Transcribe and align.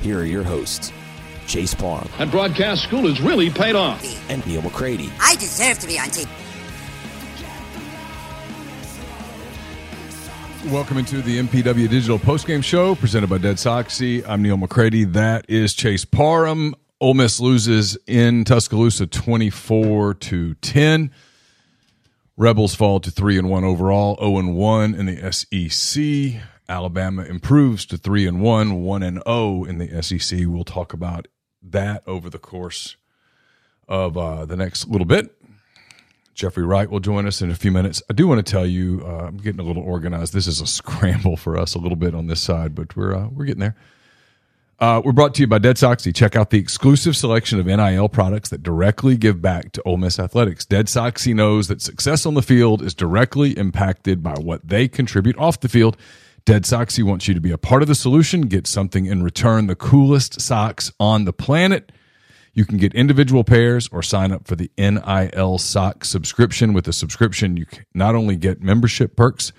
here 0.00 0.18
are 0.20 0.24
your 0.24 0.42
hosts, 0.42 0.92
Chase 1.46 1.74
Parham 1.74 2.08
And 2.18 2.30
broadcast 2.30 2.82
school 2.84 3.06
has 3.08 3.20
really 3.20 3.50
paid 3.50 3.74
off. 3.74 4.02
and 4.30 4.44
Neal 4.46 4.62
McCready. 4.62 5.10
I 5.20 5.34
deserve 5.36 5.78
to 5.80 5.86
be 5.86 5.98
on 5.98 6.06
TV. 6.08 6.28
Welcome 10.70 10.98
into 10.98 11.22
the 11.22 11.38
MPW 11.42 11.88
Digital 11.88 12.18
Postgame 12.18 12.62
Show 12.62 12.94
presented 12.94 13.30
by 13.30 13.38
Dead 13.38 13.56
Soxy. 13.56 14.22
I'm 14.28 14.42
Neal 14.42 14.58
McCready. 14.58 15.04
That 15.04 15.46
is 15.48 15.72
Chase 15.72 16.04
Parham. 16.04 16.74
Ole 17.00 17.14
Miss 17.14 17.40
loses 17.40 17.96
in 18.06 18.44
Tuscaloosa 18.44 19.06
24 19.06 20.14
to 20.14 20.54
10. 20.54 21.10
Rebels 22.36 22.74
fall 22.74 23.00
to 23.00 23.10
3 23.10 23.38
and 23.38 23.48
1 23.48 23.64
overall, 23.64 24.16
0 24.20 24.38
and 24.38 24.54
1 24.54 24.94
in 24.94 25.06
the 25.06 25.32
SEC. 25.32 26.42
Alabama 26.70 27.24
improves 27.24 27.84
to 27.86 27.98
3 27.98 28.26
and 28.26 28.40
1, 28.40 28.82
1 28.82 29.02
and 29.02 29.22
0 29.26 29.64
in 29.64 29.78
the 29.78 30.02
SEC. 30.02 30.40
We'll 30.46 30.64
talk 30.64 30.92
about 30.92 31.28
that 31.62 32.02
over 32.06 32.30
the 32.30 32.38
course 32.38 32.96
of 33.88 34.16
uh, 34.16 34.44
the 34.46 34.56
next 34.56 34.88
little 34.88 35.04
bit. 35.04 35.36
Jeffrey 36.32 36.64
Wright 36.64 36.88
will 36.88 37.00
join 37.00 37.26
us 37.26 37.42
in 37.42 37.50
a 37.50 37.54
few 37.54 37.72
minutes. 37.72 38.02
I 38.08 38.14
do 38.14 38.26
want 38.26 38.44
to 38.44 38.50
tell 38.50 38.64
you, 38.64 39.02
uh, 39.04 39.26
I'm 39.26 39.36
getting 39.36 39.60
a 39.60 39.64
little 39.64 39.82
organized. 39.82 40.32
This 40.32 40.46
is 40.46 40.60
a 40.60 40.66
scramble 40.78 41.36
for 41.36 41.58
us 41.58 41.74
a 41.74 41.78
little 41.78 41.96
bit 41.96 42.14
on 42.14 42.28
this 42.28 42.40
side, 42.40 42.74
but 42.74 42.96
we're 42.96 43.14
uh, 43.14 43.28
we're 43.28 43.44
getting 43.44 43.60
there. 43.60 43.76
Uh, 44.78 45.02
we're 45.04 45.12
brought 45.12 45.34
to 45.34 45.42
you 45.42 45.46
by 45.46 45.58
Dead 45.58 45.76
Soxy. 45.76 46.14
Check 46.14 46.34
out 46.34 46.48
the 46.48 46.58
exclusive 46.58 47.14
selection 47.14 47.60
of 47.60 47.66
NIL 47.66 48.08
products 48.08 48.48
that 48.48 48.62
directly 48.62 49.18
give 49.18 49.42
back 49.42 49.72
to 49.72 49.82
Ole 49.82 49.98
Miss 49.98 50.18
athletics. 50.18 50.64
Dead 50.64 50.86
Soxy 50.86 51.34
knows 51.34 51.68
that 51.68 51.82
success 51.82 52.24
on 52.24 52.32
the 52.32 52.40
field 52.40 52.80
is 52.80 52.94
directly 52.94 53.50
impacted 53.58 54.22
by 54.22 54.32
what 54.38 54.66
they 54.66 54.88
contribute 54.88 55.36
off 55.36 55.60
the 55.60 55.68
field. 55.68 55.98
Dead 56.44 56.64
Soxy 56.64 57.02
wants 57.02 57.28
you 57.28 57.34
to 57.34 57.40
be 57.40 57.50
a 57.50 57.58
part 57.58 57.82
of 57.82 57.88
the 57.88 57.94
solution. 57.94 58.42
Get 58.42 58.66
something 58.66 59.06
in 59.06 59.22
return. 59.22 59.66
The 59.66 59.76
coolest 59.76 60.40
socks 60.40 60.92
on 60.98 61.24
the 61.24 61.32
planet. 61.32 61.92
You 62.52 62.64
can 62.64 62.78
get 62.78 62.94
individual 62.94 63.44
pairs 63.44 63.88
or 63.92 64.02
sign 64.02 64.32
up 64.32 64.46
for 64.46 64.56
the 64.56 64.70
NIL 64.76 65.58
sock 65.58 66.04
subscription. 66.04 66.72
With 66.72 66.88
a 66.88 66.92
subscription, 66.92 67.56
you 67.56 67.66
not 67.94 68.14
only 68.14 68.36
get 68.36 68.62
membership 68.62 69.16
perks 69.16 69.52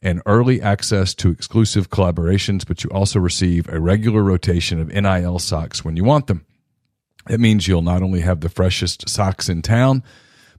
and 0.00 0.22
early 0.26 0.62
access 0.62 1.14
to 1.14 1.30
exclusive 1.30 1.90
collaborations, 1.90 2.66
but 2.66 2.84
you 2.84 2.90
also 2.90 3.18
receive 3.18 3.68
a 3.68 3.80
regular 3.80 4.22
rotation 4.22 4.80
of 4.80 4.88
NIL 4.88 5.38
socks 5.38 5.84
when 5.84 5.96
you 5.96 6.04
want 6.04 6.26
them. 6.26 6.46
It 7.28 7.40
means 7.40 7.68
you'll 7.68 7.82
not 7.82 8.02
only 8.02 8.20
have 8.20 8.40
the 8.40 8.48
freshest 8.48 9.08
socks 9.08 9.48
in 9.48 9.60
town, 9.60 10.02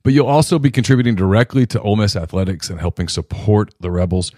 but 0.03 0.13
you'll 0.13 0.27
also 0.27 0.59
be 0.59 0.71
contributing 0.71 1.15
directly 1.15 1.65
to 1.67 1.81
Ole 1.81 1.95
Miss 1.95 2.15
athletics 2.15 2.69
and 2.69 2.79
helping 2.79 3.07
support 3.07 3.73
the 3.79 3.89
Rebels. 3.91 4.31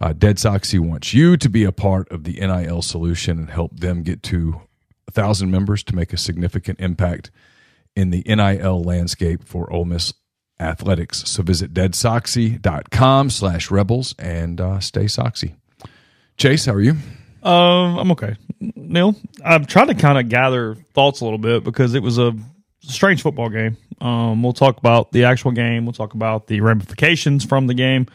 Uh, 0.00 0.14
Dead 0.14 0.36
Soxy 0.36 0.80
wants 0.80 1.12
you 1.12 1.36
to 1.36 1.48
be 1.48 1.64
a 1.64 1.72
part 1.72 2.10
of 2.10 2.24
the 2.24 2.34
NIL 2.34 2.80
solution 2.82 3.38
and 3.38 3.50
help 3.50 3.78
them 3.78 4.02
get 4.02 4.22
to 4.24 4.62
a 5.06 5.10
thousand 5.10 5.50
members 5.50 5.82
to 5.84 5.94
make 5.94 6.12
a 6.12 6.16
significant 6.16 6.80
impact 6.80 7.30
in 7.94 8.10
the 8.10 8.22
NIL 8.26 8.82
landscape 8.82 9.44
for 9.44 9.70
Ole 9.70 9.84
Miss 9.84 10.14
athletics. 10.58 11.28
So 11.28 11.42
visit 11.42 11.74
deadsoxy.com 11.74 13.30
slash 13.30 13.70
rebels 13.70 14.14
and 14.18 14.60
uh, 14.60 14.80
stay 14.80 15.04
soxy. 15.04 15.54
Chase, 16.36 16.64
how 16.64 16.74
are 16.74 16.80
you? 16.80 16.96
Um, 17.42 17.98
I'm 17.98 18.10
okay. 18.12 18.36
Neal, 18.60 19.16
I'm 19.44 19.64
trying 19.64 19.88
to 19.88 19.94
kind 19.94 20.18
of 20.18 20.28
gather 20.28 20.76
thoughts 20.94 21.20
a 21.20 21.24
little 21.24 21.38
bit 21.38 21.64
because 21.64 21.94
it 21.94 22.02
was 22.02 22.18
a 22.18 22.34
strange 22.80 23.22
football 23.22 23.48
game. 23.48 23.76
Um, 24.00 24.42
we'll 24.42 24.52
talk 24.52 24.78
about 24.78 25.12
the 25.12 25.24
actual 25.24 25.50
game. 25.50 25.84
We'll 25.84 25.92
talk 25.92 26.14
about 26.14 26.46
the 26.46 26.60
ramifications 26.60 27.44
from 27.44 27.66
the 27.66 27.74
game 27.74 28.06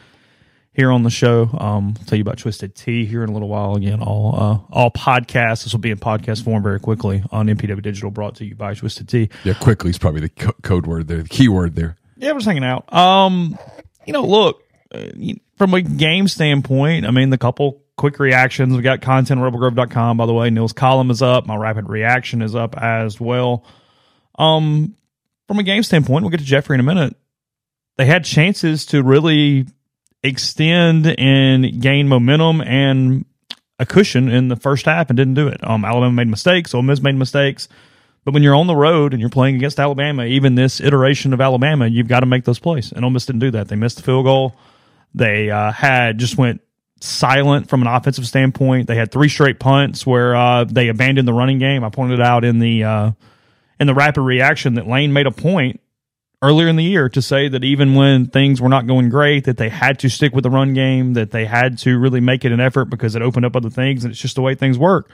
here 0.76 0.92
on 0.92 1.02
the 1.02 1.10
show. 1.10 1.48
Um, 1.58 1.94
I'll 1.98 2.04
tell 2.04 2.18
you 2.18 2.22
about 2.22 2.36
Twisted 2.36 2.74
Tea 2.74 3.06
here 3.06 3.24
in 3.24 3.30
a 3.30 3.32
little 3.32 3.48
while. 3.48 3.76
Again, 3.76 4.02
all 4.02 4.34
uh, 4.38 4.58
all 4.70 4.90
podcasts. 4.90 5.64
This 5.64 5.72
will 5.72 5.80
be 5.80 5.90
in 5.90 5.98
podcast 5.98 6.44
form 6.44 6.62
very 6.62 6.78
quickly 6.78 7.24
on 7.32 7.46
MPW 7.46 7.82
Digital, 7.82 8.10
brought 8.10 8.36
to 8.36 8.44
you 8.44 8.54
by 8.54 8.74
Twisted 8.74 9.08
Tea. 9.08 9.30
Yeah, 9.42 9.54
quickly 9.54 9.90
is 9.90 9.98
probably 9.98 10.20
the 10.20 10.28
co- 10.28 10.54
code 10.62 10.86
word 10.86 11.08
there, 11.08 11.22
the 11.22 11.28
key 11.28 11.48
word 11.48 11.74
there. 11.74 11.96
Yeah, 12.18 12.32
we're 12.32 12.38
just 12.38 12.46
hanging 12.46 12.64
out. 12.64 12.92
Um, 12.92 13.58
you 14.06 14.12
know, 14.12 14.22
look 14.22 14.62
uh, 14.94 15.06
from 15.56 15.72
a 15.72 15.80
game 15.80 16.28
standpoint. 16.28 17.06
I 17.06 17.10
mean, 17.10 17.30
the 17.30 17.38
couple 17.38 17.82
quick 17.96 18.18
reactions. 18.18 18.76
We 18.76 18.82
got 18.82 19.00
content 19.00 19.40
on 19.40 19.50
rebelgrove.com, 19.50 20.18
by 20.18 20.26
the 20.26 20.34
way. 20.34 20.50
Neil's 20.50 20.74
column 20.74 21.10
is 21.10 21.22
up. 21.22 21.46
My 21.46 21.56
rapid 21.56 21.88
reaction 21.88 22.42
is 22.42 22.54
up 22.54 22.76
as 22.76 23.18
well. 23.18 23.64
Um, 24.38 24.94
from 25.48 25.58
a 25.58 25.62
game 25.62 25.82
standpoint, 25.82 26.22
we'll 26.22 26.30
get 26.30 26.40
to 26.40 26.46
Jeffrey 26.46 26.74
in 26.74 26.80
a 26.80 26.82
minute. 26.82 27.16
They 27.96 28.04
had 28.04 28.24
chances 28.24 28.84
to 28.86 29.02
really 29.02 29.66
extend 30.26 31.06
and 31.18 31.80
gain 31.80 32.08
momentum 32.08 32.60
and 32.60 33.24
a 33.78 33.86
cushion 33.86 34.28
in 34.28 34.48
the 34.48 34.56
first 34.56 34.86
half 34.86 35.10
and 35.10 35.16
didn't 35.16 35.34
do 35.34 35.48
it. 35.48 35.60
Um, 35.62 35.84
Alabama 35.84 36.12
made 36.12 36.28
mistakes. 36.28 36.74
Ole 36.74 36.82
Miss 36.82 37.00
made 37.00 37.14
mistakes. 37.14 37.68
But 38.24 38.34
when 38.34 38.42
you're 38.42 38.56
on 38.56 38.66
the 38.66 38.74
road 38.74 39.12
and 39.12 39.20
you're 39.20 39.30
playing 39.30 39.54
against 39.54 39.78
Alabama, 39.78 40.24
even 40.24 40.56
this 40.56 40.80
iteration 40.80 41.32
of 41.32 41.40
Alabama, 41.40 41.86
you've 41.86 42.08
got 42.08 42.20
to 42.20 42.26
make 42.26 42.44
those 42.44 42.58
plays. 42.58 42.90
And 42.90 43.04
Ole 43.04 43.10
Miss 43.10 43.26
didn't 43.26 43.40
do 43.40 43.52
that. 43.52 43.68
They 43.68 43.76
missed 43.76 43.98
the 43.98 44.02
field 44.02 44.24
goal. 44.24 44.56
They 45.14 45.50
uh, 45.50 45.70
had 45.70 46.18
just 46.18 46.36
went 46.36 46.60
silent 47.00 47.68
from 47.68 47.82
an 47.82 47.88
offensive 47.88 48.26
standpoint. 48.26 48.88
They 48.88 48.96
had 48.96 49.12
three 49.12 49.28
straight 49.28 49.60
punts 49.60 50.06
where 50.06 50.34
uh, 50.34 50.64
they 50.64 50.88
abandoned 50.88 51.28
the 51.28 51.32
running 51.32 51.58
game. 51.58 51.84
I 51.84 51.90
pointed 51.90 52.20
out 52.20 52.44
in 52.44 52.58
the 52.58 52.84
uh, 52.84 53.10
in 53.78 53.86
the 53.86 53.94
rapid 53.94 54.22
reaction 54.22 54.74
that 54.74 54.88
Lane 54.88 55.12
made 55.12 55.26
a 55.26 55.30
point 55.30 55.80
earlier 56.42 56.68
in 56.68 56.76
the 56.76 56.84
year 56.84 57.08
to 57.08 57.22
say 57.22 57.48
that 57.48 57.64
even 57.64 57.94
when 57.94 58.26
things 58.26 58.60
were 58.60 58.68
not 58.68 58.86
going 58.86 59.08
great, 59.08 59.44
that 59.44 59.56
they 59.56 59.68
had 59.68 59.98
to 60.00 60.08
stick 60.08 60.34
with 60.34 60.44
the 60.44 60.50
run 60.50 60.74
game, 60.74 61.14
that 61.14 61.30
they 61.30 61.46
had 61.46 61.78
to 61.78 61.98
really 61.98 62.20
make 62.20 62.44
it 62.44 62.52
an 62.52 62.60
effort 62.60 62.86
because 62.86 63.16
it 63.16 63.22
opened 63.22 63.46
up 63.46 63.56
other 63.56 63.70
things, 63.70 64.04
and 64.04 64.12
it's 64.12 64.20
just 64.20 64.34
the 64.34 64.42
way 64.42 64.54
things 64.54 64.78
work. 64.78 65.10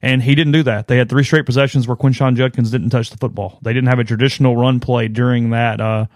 And 0.00 0.22
he 0.22 0.34
didn't 0.34 0.52
do 0.52 0.62
that. 0.64 0.86
They 0.86 0.96
had 0.98 1.08
three 1.08 1.24
straight 1.24 1.46
possessions 1.46 1.88
where 1.88 1.96
Quinshon 1.96 2.36
Judkins 2.36 2.70
didn't 2.70 2.90
touch 2.90 3.10
the 3.10 3.16
football. 3.16 3.58
They 3.62 3.72
didn't 3.72 3.88
have 3.88 3.98
a 3.98 4.04
traditional 4.04 4.56
run 4.56 4.78
play 4.78 5.08
during 5.08 5.50
that 5.50 5.80
uh, 5.80 6.06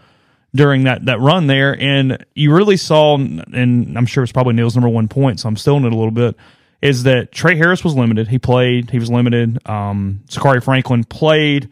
during 0.55 0.85
that 0.85 1.07
that 1.07 1.19
run 1.19 1.47
there, 1.47 1.77
and 1.81 2.25
you 2.35 2.55
really 2.55 2.77
saw, 2.77 3.17
and 3.17 3.99
I'm 3.99 4.07
sure 4.07 4.23
it's 4.23 4.33
probably 4.33 4.55
Neal's 4.55 4.77
number 4.77 4.89
one 4.89 5.09
point, 5.09 5.41
so 5.41 5.49
I'm 5.49 5.57
still 5.57 5.79
in 5.79 5.85
it 5.85 5.93
a 5.93 5.97
little 5.97 6.13
bit. 6.13 6.37
Is 6.81 7.05
that 7.05 7.33
Tre 7.33 7.57
Harris 7.57 7.83
was 7.83 7.95
limited? 7.95 8.29
He 8.29 8.39
played. 8.39 8.91
He 8.91 8.99
was 8.99 9.11
limited. 9.11 9.67
Um, 9.69 10.21
Zakhari 10.29 10.63
Franklin 10.63 11.05
played. 11.05 11.71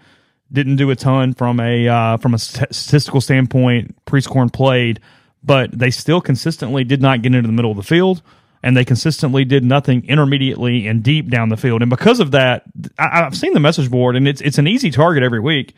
Didn't 0.52 0.76
do 0.76 0.90
a 0.90 0.96
ton 0.96 1.34
from 1.34 1.60
a 1.60 1.88
uh, 1.88 2.16
from 2.16 2.34
a 2.34 2.38
statistical 2.38 3.20
standpoint. 3.20 3.96
Prieskorn 4.04 4.52
played, 4.52 5.00
but 5.42 5.70
they 5.70 5.90
still 5.90 6.20
consistently 6.20 6.84
did 6.84 7.00
not 7.00 7.22
get 7.22 7.34
into 7.34 7.46
the 7.46 7.52
middle 7.52 7.70
of 7.70 7.76
the 7.76 7.82
field 7.82 8.22
and 8.62 8.76
they 8.76 8.84
consistently 8.84 9.44
did 9.44 9.64
nothing 9.64 10.04
intermediately 10.06 10.86
and 10.86 11.02
deep 11.02 11.28
down 11.28 11.48
the 11.48 11.56
field. 11.56 11.82
And 11.82 11.90
because 11.90 12.20
of 12.20 12.32
that, 12.32 12.64
I, 12.98 13.22
I've 13.22 13.36
seen 13.36 13.54
the 13.54 13.60
message 13.60 13.90
board, 13.90 14.16
and 14.16 14.28
it's 14.28 14.40
it's 14.40 14.58
an 14.58 14.66
easy 14.66 14.90
target 14.90 15.22
every 15.22 15.40
week. 15.40 15.74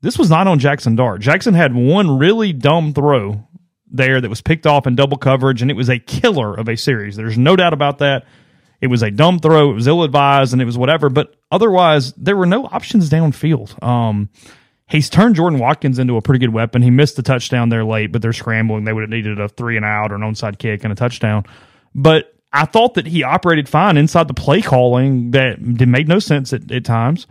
This 0.00 0.18
was 0.18 0.30
not 0.30 0.46
on 0.46 0.58
Jackson 0.58 0.96
Dart. 0.96 1.20
Jackson 1.20 1.54
had 1.54 1.74
one 1.74 2.18
really 2.18 2.52
dumb 2.52 2.92
throw 2.92 3.46
there 3.90 4.20
that 4.20 4.28
was 4.28 4.42
picked 4.42 4.66
off 4.66 4.86
in 4.86 4.96
double 4.96 5.16
coverage, 5.16 5.62
and 5.62 5.70
it 5.70 5.74
was 5.74 5.88
a 5.88 5.98
killer 5.98 6.54
of 6.54 6.68
a 6.68 6.76
series. 6.76 7.16
There's 7.16 7.38
no 7.38 7.56
doubt 7.56 7.72
about 7.72 7.98
that. 7.98 8.26
It 8.84 8.88
was 8.88 9.02
a 9.02 9.10
dumb 9.10 9.38
throw. 9.38 9.70
It 9.70 9.74
was 9.74 9.86
ill 9.86 10.02
advised, 10.02 10.52
and 10.52 10.60
it 10.60 10.66
was 10.66 10.76
whatever. 10.76 11.08
But 11.08 11.34
otherwise, 11.50 12.12
there 12.12 12.36
were 12.36 12.44
no 12.44 12.66
options 12.66 13.08
downfield. 13.08 13.82
Um, 13.82 14.28
he's 14.90 15.08
turned 15.08 15.36
Jordan 15.36 15.58
Watkins 15.58 15.98
into 15.98 16.18
a 16.18 16.20
pretty 16.20 16.38
good 16.38 16.52
weapon. 16.52 16.82
He 16.82 16.90
missed 16.90 17.16
the 17.16 17.22
touchdown 17.22 17.70
there 17.70 17.82
late, 17.82 18.12
but 18.12 18.20
they're 18.20 18.34
scrambling. 18.34 18.84
They 18.84 18.92
would 18.92 19.00
have 19.00 19.08
needed 19.08 19.40
a 19.40 19.48
three 19.48 19.78
and 19.78 19.86
out 19.86 20.12
or 20.12 20.16
an 20.16 20.20
onside 20.20 20.58
kick 20.58 20.84
and 20.84 20.92
a 20.92 20.96
touchdown. 20.96 21.44
But 21.94 22.34
I 22.52 22.66
thought 22.66 22.92
that 22.94 23.06
he 23.06 23.22
operated 23.22 23.70
fine 23.70 23.96
inside 23.96 24.28
the 24.28 24.34
play 24.34 24.60
calling 24.60 25.30
that 25.30 25.62
made 25.62 26.06
no 26.06 26.18
sense 26.18 26.52
at, 26.52 26.70
at 26.70 26.84
times 26.84 27.26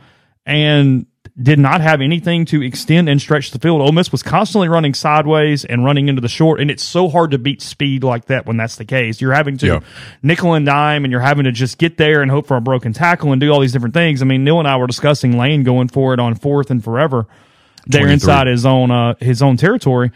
and 0.48 1.06
did 1.42 1.58
not 1.58 1.82
have 1.82 2.02
anything 2.02 2.46
to 2.46 2.62
extend 2.62 3.08
and 3.10 3.20
stretch 3.20 3.52
the 3.52 3.60
field. 3.60 3.82
Ole 3.82 3.92
Miss 3.92 4.12
was 4.12 4.22
constantly 4.22 4.68
running 4.68 4.94
sideways 4.94 5.64
and 5.66 5.84
running 5.86 6.08
into 6.10 6.22
the 6.22 6.28
short, 6.28 6.60
and 6.60 6.70
it's 6.70 6.84
so 6.84 7.08
hard 7.10 7.32
to 7.32 7.38
beat 7.38 7.62
speed 7.62 8.04
like 8.04 8.26
that 8.26 8.46
when 8.46 8.58
that's 8.58 8.76
the 8.76 8.86
case. 8.86 9.22
You're 9.22 9.34
having 9.34 9.58
to 9.60 9.66
Yeah. 9.68 9.80
nickel 10.22 10.54
and 10.54 10.66
dime, 10.66 11.06
and 11.06 11.12
you're 11.12 11.22
having 11.22 11.46
to 11.46 11.52
just 11.52 11.78
get 11.78 11.98
there 11.98 12.22
and 12.22 12.30
hope 12.30 12.46
for 12.46 12.58
a 12.58 12.62
broken 12.62 12.94
tackle 12.94 13.32
and 13.32 13.40
do 13.42 13.50
all 13.52 13.62
these 13.62 13.72
different 13.72 13.94
things. 13.94 14.22
I 14.22 14.26
mean, 14.26 14.44
Neal 14.44 14.60
and 14.60 14.68
I 14.68 14.76
were 14.78 14.86
discussing 14.88 15.38
Lane 15.38 15.64
going 15.64 15.88
for 15.88 16.14
it 16.14 16.20
on 16.20 16.36
fourth 16.36 16.70
and 16.70 16.84
forever 16.84 17.26
there 17.88 18.02
23. 18.02 18.14
inside 18.14 18.48
his 18.48 18.66
own 18.66 18.92
uh, 18.92 19.16
his 19.20 19.42
own 19.42 19.58
territory, 19.58 20.12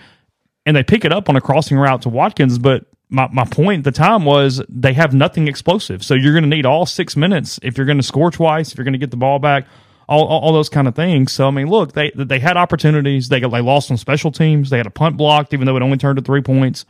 and 0.65 0.75
they 0.75 0.83
pick 0.83 1.03
it 1.05 1.13
up 1.13 1.29
on 1.29 1.35
a 1.35 1.41
crossing 1.41 1.77
route 1.77 2.01
to 2.03 2.09
Watkins. 2.09 2.59
But 2.59 2.85
my, 3.09 3.27
my 3.31 3.45
point 3.45 3.79
at 3.79 3.83
the 3.85 3.91
time 3.97 4.25
was 4.25 4.61
they 4.69 4.93
have 4.93 5.13
nothing 5.13 5.47
explosive, 5.47 6.03
so 6.03 6.13
you're 6.13 6.33
going 6.33 6.43
to 6.43 6.49
need 6.49 6.65
all 6.65 6.85
six 6.85 7.15
minutes 7.15 7.59
if 7.63 7.77
you're 7.77 7.85
going 7.85 7.97
to 7.97 8.03
score 8.03 8.29
twice, 8.29 8.71
if 8.71 8.77
you're 8.77 8.83
going 8.85 8.91
to 8.93 8.99
get 8.99 9.11
the 9.11 9.17
ball 9.17 9.39
back, 9.39 9.65
all, 10.07 10.25
all 10.25 10.39
all 10.41 10.53
those 10.53 10.69
kind 10.69 10.87
of 10.87 10.95
things. 10.95 11.31
So 11.31 11.47
I 11.47 11.51
mean, 11.51 11.67
look, 11.67 11.93
they 11.93 12.11
they 12.15 12.39
had 12.39 12.57
opportunities. 12.57 13.29
They 13.29 13.39
got 13.39 13.51
they 13.51 13.61
lost 13.61 13.91
on 13.91 13.97
special 13.97 14.31
teams. 14.31 14.69
They 14.69 14.77
had 14.77 14.87
a 14.87 14.91
punt 14.91 15.17
blocked, 15.17 15.53
even 15.53 15.65
though 15.65 15.75
it 15.75 15.83
only 15.83 15.97
turned 15.97 16.17
to 16.17 16.23
three 16.23 16.41
points. 16.41 16.85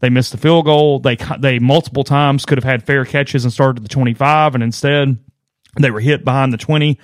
They 0.00 0.08
missed 0.08 0.32
the 0.32 0.38
field 0.38 0.64
goal. 0.64 1.00
They 1.00 1.16
they 1.38 1.58
multiple 1.58 2.04
times 2.04 2.46
could 2.46 2.58
have 2.58 2.64
had 2.64 2.84
fair 2.84 3.04
catches 3.04 3.44
and 3.44 3.52
started 3.52 3.78
at 3.78 3.82
the 3.82 3.88
25, 3.88 4.54
and 4.54 4.64
instead 4.64 5.18
they 5.78 5.90
were 5.90 6.00
hit 6.00 6.24
behind 6.24 6.52
the 6.52 6.58
20. 6.58 6.98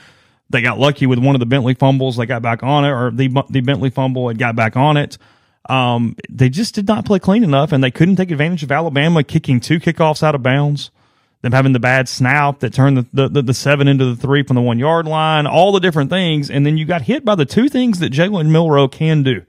They 0.49 0.63
got 0.63 0.79
lucky 0.79 1.07
with 1.07 1.19
one 1.19 1.35
of 1.35 1.41
the 1.41 1.47
Bentley 1.47 1.75
fumbles. 1.75 2.17
They 2.17 2.27
got 2.27 2.43
back 2.43 2.63
on 2.63 2.85
it, 2.85 2.91
or 2.91 3.11
the 3.11 3.29
the 3.51 3.61
Bentley 3.61 3.91
fumble 3.91 4.29
and 4.29 4.39
got 4.39 4.57
back 4.57 4.77
on 4.77 4.97
it. 4.97 5.19
Um, 5.69 6.17
they 6.31 6.49
just 6.49 6.75
did 6.75 6.87
not 6.87 7.05
play 7.05 7.19
clean 7.19 7.43
enough, 7.43 7.73
and 7.73 7.83
they 7.83 7.91
couldn't 7.91 8.17
take 8.17 8.31
advantage 8.31 8.63
of 8.63 8.71
Alabama 8.71 9.25
kicking 9.25 9.59
two 9.59 9.81
kickoffs 9.81 10.23
out 10.23 10.37
of 10.37 10.43
bounds. 10.43 10.91
Them 11.47 11.53
having 11.53 11.73
the 11.73 11.79
bad 11.79 12.09
snap 12.09 12.59
that 12.59 12.75
turned 12.75 12.97
the, 12.97 13.07
the, 13.13 13.29
the, 13.29 13.43
the 13.43 13.55
seven 13.55 13.87
into 13.87 14.05
the 14.05 14.17
three 14.17 14.43
from 14.43 14.57
the 14.57 14.61
one 14.61 14.81
yard 14.81 15.07
line, 15.07 15.47
all 15.47 15.71
the 15.71 15.79
different 15.79 16.11
things, 16.11 16.51
and 16.51 16.67
then 16.67 16.77
you 16.77 16.85
got 16.85 17.03
hit 17.03 17.25
by 17.25 17.37
the 17.37 17.45
two 17.45 17.69
things 17.69 18.01
that 18.01 18.13
Jalen 18.13 18.51
Milroe 18.51 18.89
can 18.89 19.23
do 19.23 19.45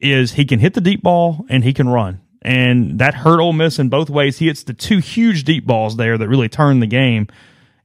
is 0.00 0.32
he 0.32 0.44
can 0.44 0.58
hit 0.58 0.74
the 0.74 0.80
deep 0.80 1.00
ball 1.00 1.46
and 1.48 1.62
he 1.62 1.72
can 1.72 1.88
run. 1.88 2.20
And 2.42 2.98
that 2.98 3.14
hurt 3.14 3.38
Ole 3.38 3.52
Miss 3.52 3.78
in 3.78 3.88
both 3.88 4.10
ways. 4.10 4.38
He 4.38 4.48
hits 4.48 4.64
the 4.64 4.74
two 4.74 4.98
huge 4.98 5.44
deep 5.44 5.64
balls 5.64 5.96
there 5.96 6.18
that 6.18 6.28
really 6.28 6.48
turned 6.48 6.82
the 6.82 6.88
game. 6.88 7.28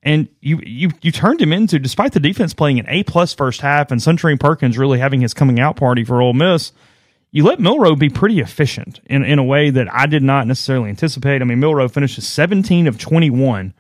And 0.02 0.30
you 0.42 0.60
you 0.66 0.90
you 1.04 1.12
turned 1.12 1.40
him 1.40 1.54
into, 1.54 1.78
despite 1.78 2.14
the 2.14 2.20
defense 2.20 2.56
playing 2.56 2.80
an 2.80 2.88
A 2.90 3.04
plus 3.04 3.36
first 3.36 3.62
half 3.62 3.92
and 3.92 4.02
Suntarine 4.02 4.40
Perkins 4.40 4.80
really 4.80 4.98
having 4.98 5.22
his 5.22 5.36
coming 5.36 5.60
out 5.60 5.76
party 5.76 6.04
for 6.04 6.24
Ole 6.24 6.34
Miss, 6.34 6.72
you 7.32 7.44
let 7.44 7.60
Milroe 7.60 7.96
be 7.96 8.10
pretty 8.10 8.40
efficient 8.40 9.00
in, 9.06 9.24
in 9.24 9.40
a 9.40 9.44
way 9.44 9.70
that 9.70 9.94
I 9.94 10.06
did 10.06 10.24
not 10.24 10.48
necessarily 10.48 10.90
anticipate. 10.90 11.42
I 11.42 11.46
mean, 11.46 11.60
Milroe 11.60 11.88
finishes 11.88 12.28
17 12.28 12.88
of 12.88 12.98
21 12.98 13.74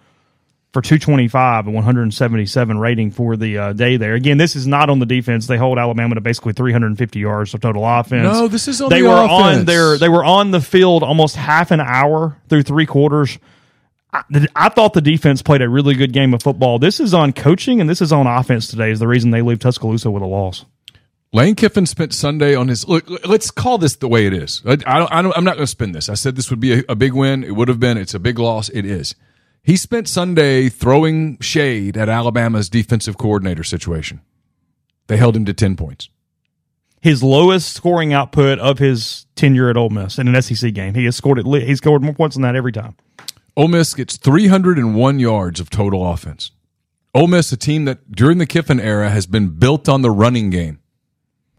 for 0.73 0.81
225 0.81 1.65
and 1.65 1.73
177 1.73 2.77
rating 2.77 3.09
for 3.09 3.37
the 3.37 3.57
uh, 3.57 3.73
day 3.73 3.97
there. 3.97 4.13
Again, 4.13 4.37
this 4.37 4.55
is 4.55 4.67
not 4.67 4.89
on 4.89 4.99
the 4.99 5.05
defense. 5.05 5.47
They 5.47 5.57
hold 5.57 5.79
Alabama 5.79 6.15
to 6.15 6.21
basically 6.21 6.53
350 6.53 7.19
yards 7.19 7.53
of 7.53 7.61
total 7.61 7.85
offense. 7.85 8.23
No, 8.23 8.47
this 8.47 8.67
is 8.67 8.81
on 8.81 8.89
they 8.89 9.01
the 9.01 9.07
were 9.07 9.15
offense. 9.15 9.59
on 9.59 9.65
their 9.65 9.97
they 9.97 10.09
were 10.09 10.25
on 10.25 10.51
the 10.51 10.61
field 10.61 11.03
almost 11.03 11.35
half 11.35 11.71
an 11.71 11.79
hour 11.79 12.37
through 12.49 12.63
three 12.63 12.85
quarters. 12.85 13.39
I, 14.13 14.23
I 14.55 14.69
thought 14.69 14.93
the 14.93 15.01
defense 15.01 15.41
played 15.41 15.61
a 15.61 15.69
really 15.69 15.95
good 15.95 16.13
game 16.13 16.33
of 16.33 16.43
football. 16.43 16.79
This 16.79 16.99
is 16.99 17.13
on 17.13 17.33
coaching 17.33 17.81
and 17.81 17.89
this 17.89 18.01
is 18.01 18.11
on 18.11 18.27
offense 18.27 18.67
today. 18.67 18.91
Is 18.91 18.99
the 18.99 19.07
reason 19.07 19.31
they 19.31 19.41
leave 19.41 19.59
Tuscaloosa 19.59 20.11
with 20.11 20.21
a 20.21 20.27
loss. 20.27 20.65
Lane 21.33 21.55
Kiffin 21.55 21.85
spent 21.85 22.13
Sunday 22.13 22.55
on 22.55 22.67
his 22.69 22.87
look. 22.87 23.09
Let's 23.25 23.51
call 23.51 23.77
this 23.77 23.95
the 23.95 24.07
way 24.07 24.25
it 24.25 24.33
is. 24.33 24.61
I, 24.65 24.73
I 24.85 24.99
don't, 24.99 25.11
I 25.11 25.17
I'm 25.35 25.43
not 25.43 25.55
going 25.55 25.59
to 25.59 25.67
spin 25.67 25.91
this. 25.91 26.09
I 26.09 26.13
said 26.13 26.35
this 26.35 26.49
would 26.49 26.59
be 26.59 26.79
a, 26.79 26.83
a 26.89 26.95
big 26.95 27.13
win. 27.13 27.43
It 27.43 27.55
would 27.55 27.67
have 27.67 27.79
been. 27.79 27.97
It's 27.97 28.13
a 28.13 28.19
big 28.19 28.39
loss. 28.39 28.69
It 28.69 28.85
is. 28.85 29.13
He 29.61 29.75
spent 29.75 30.07
Sunday 30.07 30.69
throwing 30.69 31.37
shade 31.39 31.97
at 31.97 32.07
Alabama's 32.07 32.69
defensive 32.69 33.17
coordinator 33.17 33.65
situation. 33.65 34.21
They 35.07 35.17
held 35.17 35.35
him 35.35 35.45
to 35.45 35.53
ten 35.53 35.75
points. 35.75 36.09
His 37.01 37.21
lowest 37.21 37.73
scoring 37.73 38.13
output 38.13 38.59
of 38.59 38.79
his 38.79 39.25
tenure 39.35 39.69
at 39.69 39.77
Ole 39.77 39.89
Miss 39.89 40.17
in 40.17 40.33
an 40.33 40.41
SEC 40.41 40.73
game. 40.73 40.95
He 40.95 41.05
has 41.05 41.15
scored 41.15 41.39
at 41.39 41.45
le- 41.45 41.59
he 41.59 41.75
scored 41.75 42.01
more 42.01 42.13
points 42.13 42.35
than 42.35 42.43
that 42.43 42.55
every 42.55 42.71
time. 42.71 42.95
Ole 43.55 43.67
Miss 43.67 43.93
gets 43.93 44.17
301 44.17 45.19
yards 45.19 45.59
of 45.59 45.69
total 45.69 46.09
offense. 46.09 46.51
Ole 47.13 47.27
Miss, 47.27 47.51
a 47.51 47.57
team 47.57 47.85
that 47.85 48.11
during 48.11 48.37
the 48.37 48.45
Kiffin 48.45 48.79
era 48.79 49.09
has 49.09 49.25
been 49.25 49.49
built 49.49 49.89
on 49.89 50.01
the 50.01 50.11
running 50.11 50.49
game, 50.49 50.79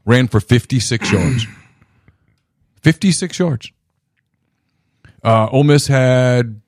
ran 0.08 0.26
for 0.26 0.40
56 0.40 1.12
yards. 1.12 1.46
56 2.82 3.38
yards. 3.38 3.72
Uh, 5.22 5.46
Ole 5.52 5.64
Miss 5.64 5.86
had, 5.86 6.60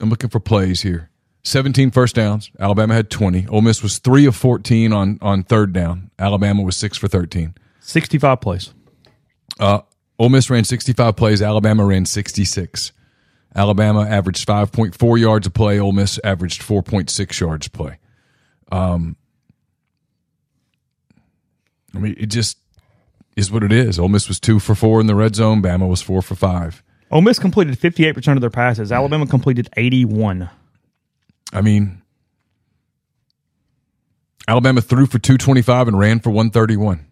I'm 0.00 0.08
looking 0.08 0.30
for 0.30 0.40
plays 0.40 0.82
here, 0.82 1.10
17 1.42 1.90
first 1.90 2.14
downs. 2.14 2.50
Alabama 2.58 2.94
had 2.94 3.10
20. 3.10 3.48
Ole 3.48 3.62
Miss 3.62 3.82
was 3.82 3.98
3 3.98 4.26
of 4.26 4.36
14 4.36 4.92
on, 4.92 5.18
on 5.20 5.42
third 5.42 5.72
down. 5.72 6.10
Alabama 6.18 6.62
was 6.62 6.76
6 6.76 6.96
for 6.98 7.08
13. 7.08 7.54
65 7.80 8.40
plays. 8.40 8.74
Uh, 9.58 9.80
Ole 10.18 10.28
Miss 10.28 10.50
ran 10.50 10.64
65 10.64 11.16
plays. 11.16 11.42
Alabama 11.42 11.84
ran 11.84 12.04
66. 12.04 12.92
Alabama 13.54 14.02
averaged 14.06 14.46
5.4 14.46 15.18
yards 15.18 15.46
a 15.46 15.50
play. 15.50 15.78
Ole 15.78 15.92
Miss 15.92 16.20
averaged 16.22 16.62
4.6 16.62 17.40
yards 17.40 17.66
a 17.66 17.70
play. 17.70 17.98
Um, 18.70 19.16
I 21.96 21.98
mean, 22.00 22.14
it 22.18 22.26
just 22.26 22.58
is 23.36 23.50
what 23.50 23.62
it 23.62 23.72
is. 23.72 23.98
Ole 23.98 24.08
Miss 24.08 24.28
was 24.28 24.40
two 24.40 24.58
for 24.58 24.74
four 24.74 25.00
in 25.00 25.06
the 25.06 25.14
red 25.14 25.34
zone. 25.34 25.62
Bama 25.62 25.88
was 25.88 26.02
four 26.02 26.22
for 26.22 26.34
five. 26.34 26.82
Ole 27.10 27.22
Miss 27.22 27.38
completed 27.38 27.78
58% 27.78 28.34
of 28.34 28.40
their 28.40 28.50
passes. 28.50 28.90
Alabama 28.90 29.26
completed 29.26 29.68
81. 29.76 30.50
I 31.52 31.60
mean, 31.60 32.02
Alabama 34.48 34.80
threw 34.80 35.06
for 35.06 35.18
225 35.18 35.88
and 35.88 35.98
ran 35.98 36.20
for 36.20 36.30
131. 36.30 37.06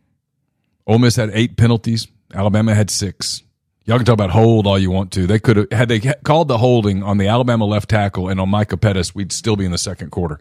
Ole 0.87 0.99
Miss 0.99 1.17
had 1.17 1.31
eight 1.33 1.57
penalties. 1.57 2.09
Alabama 2.35 2.75
had 2.75 2.91
six. 2.91 3.43
Y'all 3.85 3.99
can 3.99 4.07
talk 4.07 4.15
about 4.15 4.31
hold 4.31 4.67
all 4.67 4.79
you 4.79 4.91
want 4.91 5.13
to. 5.13 5.27
They 5.27 5.39
could 5.39 5.57
have 5.57 5.73
had 5.73 5.89
they 5.89 6.01
called 6.01 6.49
the 6.49 6.59
holding 6.59 7.03
on 7.03 7.19
the 7.19 7.29
Alabama 7.29 7.67
left 7.67 7.91
tackle 7.91 8.29
and 8.29 8.41
on 8.41 8.49
Micah 8.49 8.79
Pettus, 8.79 9.15
we'd 9.15 9.31
still 9.31 9.57
be 9.57 9.67
in 9.67 9.73
the 9.73 9.79
second 9.79 10.11
quarter. 10.11 10.41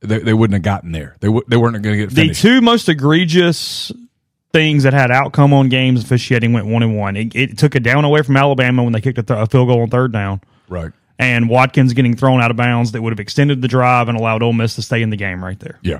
They, 0.00 0.18
they 0.20 0.34
wouldn't 0.34 0.54
have 0.54 0.62
gotten 0.62 0.92
there. 0.92 1.16
They 1.20 1.28
w- 1.28 1.44
they 1.48 1.56
weren't 1.56 1.82
going 1.82 1.96
to 1.98 2.04
get 2.06 2.12
finished. 2.12 2.42
The 2.42 2.48
two 2.48 2.60
most 2.60 2.88
egregious 2.88 3.90
things 4.52 4.84
that 4.84 4.92
had 4.92 5.10
outcome 5.10 5.52
on 5.52 5.68
games 5.68 6.04
officiating 6.04 6.52
went 6.52 6.66
one 6.66 6.82
and 6.82 6.96
one. 6.96 7.16
It, 7.16 7.34
it 7.34 7.58
took 7.58 7.74
a 7.74 7.80
down 7.80 8.04
away 8.04 8.22
from 8.22 8.36
Alabama 8.36 8.82
when 8.84 8.92
they 8.92 9.00
kicked 9.00 9.18
a, 9.18 9.22
th- 9.22 9.38
a 9.38 9.46
field 9.46 9.68
goal 9.68 9.82
on 9.82 9.90
third 9.90 10.12
down, 10.12 10.40
right. 10.68 10.92
and 11.18 11.48
Watkins 11.48 11.92
getting 11.94 12.16
thrown 12.16 12.40
out 12.40 12.50
of 12.50 12.56
bounds 12.56 12.92
that 12.92 13.02
would 13.02 13.12
have 13.12 13.20
extended 13.20 13.60
the 13.60 13.68
drive 13.68 14.08
and 14.08 14.16
allowed 14.16 14.42
Ole 14.42 14.52
Miss 14.52 14.74
to 14.76 14.82
stay 14.82 15.02
in 15.02 15.10
the 15.10 15.16
game 15.16 15.44
right 15.44 15.58
there. 15.58 15.78
Yeah. 15.82 15.98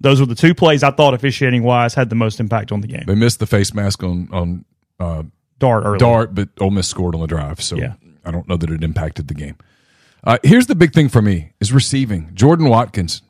Those 0.00 0.20
were 0.20 0.26
the 0.26 0.34
two 0.34 0.54
plays 0.54 0.82
I 0.82 0.90
thought 0.90 1.14
officiating 1.14 1.62
wise 1.62 1.94
had 1.94 2.10
the 2.10 2.16
most 2.16 2.40
impact 2.40 2.72
on 2.72 2.80
the 2.80 2.88
game. 2.88 3.04
They 3.06 3.14
missed 3.14 3.38
the 3.38 3.46
face 3.46 3.72
mask 3.72 4.02
on 4.02 4.28
on 4.32 4.64
uh, 5.00 5.22
Dart 5.58 5.84
early. 5.86 5.98
Dart, 5.98 6.34
but 6.34 6.48
Ole 6.60 6.70
Miss 6.72 6.88
scored 6.88 7.14
on 7.14 7.20
the 7.20 7.26
drive, 7.26 7.62
so 7.62 7.76
Yeah. 7.76 7.94
I 8.24 8.30
don't 8.30 8.46
know 8.48 8.56
that 8.56 8.68
it 8.70 8.82
impacted 8.84 9.28
the 9.28 9.34
game. 9.34 9.56
Uh, 10.24 10.38
here's 10.42 10.66
the 10.66 10.74
big 10.74 10.92
thing 10.92 11.08
for 11.08 11.20
me 11.20 11.52
is 11.60 11.72
receiving. 11.72 12.30
Jordan 12.34 12.68
Watkins, 12.68 13.22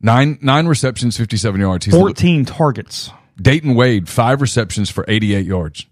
nine 0.00 0.38
nine 0.40 0.66
receptions, 0.66 1.16
fifty 1.16 1.36
seven 1.36 1.60
yards. 1.60 1.84
He's 1.84 1.94
14 1.94 2.44
targets. 2.44 3.10
Dayton 3.40 3.74
Wade, 3.74 4.08
five 4.08 4.40
receptions 4.40 4.90
for 4.90 5.04
eighty 5.08 5.34
eight 5.34 5.46
yards. 5.46 5.86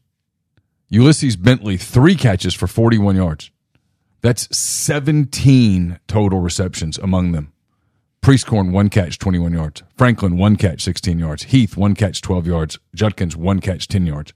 Ulysses 0.88 1.36
Bentley, 1.36 1.76
three 1.76 2.14
catches 2.14 2.54
for 2.54 2.66
forty 2.66 2.98
one 2.98 3.16
yards. 3.16 3.50
That's 4.22 4.56
seventeen 4.56 6.00
total 6.08 6.40
receptions 6.40 6.98
among 6.98 7.32
them. 7.32 7.52
Prieskorn, 8.26 8.72
one 8.72 8.88
catch, 8.88 9.20
21 9.20 9.52
yards. 9.52 9.84
Franklin, 9.96 10.36
one 10.36 10.56
catch, 10.56 10.80
16 10.82 11.16
yards. 11.16 11.44
Heath, 11.44 11.76
one 11.76 11.94
catch, 11.94 12.20
12 12.22 12.44
yards. 12.48 12.76
Judkins, 12.92 13.36
one 13.36 13.60
catch, 13.60 13.86
10 13.86 14.04
yards. 14.04 14.32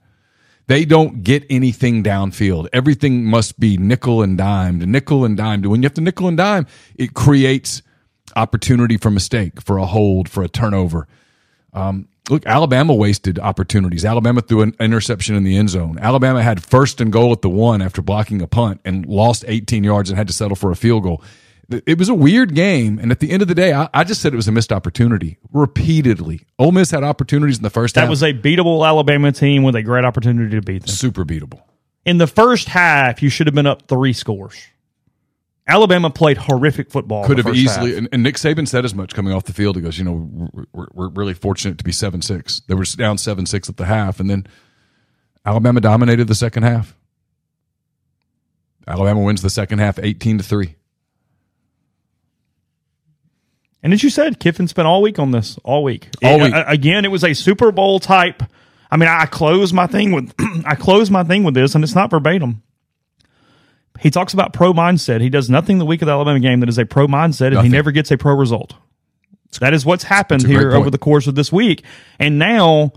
They 0.70 0.84
don't 0.84 1.24
get 1.24 1.44
anything 1.50 2.04
downfield. 2.04 2.68
Everything 2.72 3.24
must 3.24 3.58
be 3.58 3.76
nickel 3.76 4.22
and 4.22 4.38
dimed, 4.38 4.86
nickel 4.86 5.24
and 5.24 5.36
dimed. 5.36 5.66
When 5.66 5.82
you 5.82 5.86
have 5.86 5.94
to 5.94 6.00
nickel 6.00 6.28
and 6.28 6.36
dime, 6.36 6.68
it 6.94 7.12
creates 7.12 7.82
opportunity 8.36 8.96
for 8.96 9.10
mistake, 9.10 9.60
for 9.60 9.78
a 9.78 9.84
hold, 9.84 10.28
for 10.28 10.44
a 10.44 10.48
turnover. 10.48 11.08
Um, 11.72 12.06
look, 12.28 12.46
Alabama 12.46 12.94
wasted 12.94 13.40
opportunities. 13.40 14.04
Alabama 14.04 14.42
threw 14.42 14.62
an 14.62 14.76
interception 14.78 15.34
in 15.34 15.42
the 15.42 15.56
end 15.56 15.70
zone. 15.70 15.98
Alabama 16.00 16.40
had 16.40 16.62
first 16.62 17.00
and 17.00 17.12
goal 17.12 17.32
at 17.32 17.42
the 17.42 17.50
one 17.50 17.82
after 17.82 18.00
blocking 18.00 18.40
a 18.40 18.46
punt 18.46 18.80
and 18.84 19.04
lost 19.06 19.44
18 19.48 19.82
yards 19.82 20.08
and 20.08 20.16
had 20.16 20.28
to 20.28 20.32
settle 20.32 20.54
for 20.54 20.70
a 20.70 20.76
field 20.76 21.02
goal. 21.02 21.20
It 21.70 21.98
was 21.98 22.08
a 22.08 22.14
weird 22.14 22.54
game, 22.54 22.98
and 22.98 23.12
at 23.12 23.20
the 23.20 23.30
end 23.30 23.42
of 23.42 23.48
the 23.48 23.54
day, 23.54 23.72
I, 23.72 23.88
I 23.94 24.02
just 24.02 24.20
said 24.20 24.32
it 24.32 24.36
was 24.36 24.48
a 24.48 24.52
missed 24.52 24.72
opportunity 24.72 25.38
repeatedly. 25.52 26.40
Ole 26.58 26.72
Miss 26.72 26.90
had 26.90 27.04
opportunities 27.04 27.58
in 27.58 27.62
the 27.62 27.70
first 27.70 27.94
That 27.94 28.00
half. 28.00 28.06
That 28.08 28.10
was 28.10 28.22
a 28.24 28.32
beatable 28.32 28.86
Alabama 28.86 29.30
team 29.30 29.62
with 29.62 29.76
a 29.76 29.82
great 29.82 30.04
opportunity 30.04 30.56
to 30.56 30.62
beat 30.62 30.82
them. 30.82 30.88
super 30.88 31.24
beatable. 31.24 31.62
In 32.04 32.18
the 32.18 32.26
first 32.26 32.68
half, 32.68 33.22
you 33.22 33.28
should 33.28 33.46
have 33.46 33.54
been 33.54 33.66
up 33.66 33.86
three 33.86 34.12
scores. 34.12 34.60
Alabama 35.68 36.10
played 36.10 36.38
horrific 36.38 36.90
football. 36.90 37.24
Could 37.24 37.38
have 37.38 37.54
easily, 37.54 37.96
and, 37.96 38.08
and 38.10 38.24
Nick 38.24 38.34
Saban 38.34 38.66
said 38.66 38.84
as 38.84 38.92
much 38.92 39.14
coming 39.14 39.32
off 39.32 39.44
the 39.44 39.52
field. 39.52 39.76
He 39.76 39.82
goes, 39.82 39.96
you 39.96 40.04
know, 40.04 40.28
we're, 40.72 40.88
we're 40.92 41.08
really 41.10 41.34
fortunate 41.34 41.78
to 41.78 41.84
be 41.84 41.92
seven 41.92 42.22
six. 42.22 42.60
They 42.66 42.74
were 42.74 42.84
down 42.84 43.18
seven 43.18 43.46
six 43.46 43.68
at 43.68 43.76
the 43.76 43.84
half, 43.84 44.18
and 44.18 44.28
then 44.28 44.48
Alabama 45.46 45.80
dominated 45.80 46.26
the 46.26 46.34
second 46.34 46.64
half. 46.64 46.96
Alabama 48.88 49.20
wins 49.20 49.42
the 49.42 49.50
second 49.50 49.78
half, 49.78 50.00
eighteen 50.00 50.38
to 50.38 50.44
three. 50.44 50.74
And 53.82 53.92
as 53.92 54.02
you 54.02 54.10
said, 54.10 54.38
Kiffin 54.40 54.68
spent 54.68 54.86
all 54.86 55.00
week 55.02 55.18
on 55.18 55.30
this, 55.30 55.58
all 55.64 55.82
week. 55.82 56.08
All 56.22 56.42
It- 56.44 56.52
uh, 56.52 56.56
week. 56.58 56.64
again, 56.68 57.04
it 57.04 57.10
was 57.10 57.24
a 57.24 57.32
Super 57.34 57.72
Bowl 57.72 57.98
type. 57.98 58.42
I 58.90 58.96
mean, 58.96 59.08
I 59.08 59.26
close 59.26 59.72
my 59.72 59.86
thing 59.86 60.12
with 60.12 60.34
I 60.66 60.74
close 60.74 61.10
my 61.10 61.24
thing 61.24 61.44
with 61.44 61.54
this, 61.54 61.74
and 61.74 61.82
it's 61.84 61.94
not 61.94 62.10
verbatim. 62.10 62.62
He 64.00 64.10
talks 64.10 64.32
about 64.32 64.52
pro 64.52 64.72
mindset. 64.72 65.20
He 65.20 65.28
does 65.28 65.50
nothing 65.50 65.78
the 65.78 65.84
week 65.84 66.00
of 66.02 66.06
the 66.06 66.12
Alabama 66.12 66.40
game 66.40 66.60
that 66.60 66.68
is 66.68 66.78
a 66.78 66.86
pro 66.86 67.06
mindset, 67.06 67.46
and 67.48 67.54
Nothing. 67.56 67.70
he 67.70 67.76
never 67.76 67.92
gets 67.92 68.10
a 68.10 68.16
pro 68.18 68.34
result. 68.34 68.74
That 69.60 69.74
is 69.74 69.84
what's 69.84 70.04
happened 70.04 70.46
here 70.46 70.72
over 70.72 70.90
the 70.90 70.98
course 70.98 71.26
of 71.26 71.34
this 71.34 71.52
week. 71.52 71.82
And 72.18 72.38
now, 72.38 72.92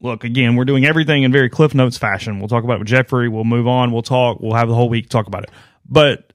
look, 0.00 0.22
again, 0.22 0.54
we're 0.54 0.66
doing 0.66 0.84
everything 0.84 1.22
in 1.22 1.32
very 1.32 1.48
Cliff 1.48 1.74
Notes 1.74 1.96
fashion. 1.96 2.38
We'll 2.38 2.48
talk 2.48 2.62
about 2.62 2.74
it 2.74 2.78
with 2.80 2.88
Jeffrey. 2.88 3.28
We'll 3.28 3.44
move 3.44 3.66
on. 3.66 3.90
We'll 3.90 4.02
talk. 4.02 4.38
We'll 4.40 4.52
have 4.54 4.68
the 4.68 4.74
whole 4.74 4.90
week 4.90 5.08
talk 5.08 5.26
about 5.26 5.44
it. 5.44 5.50
But 5.88 6.32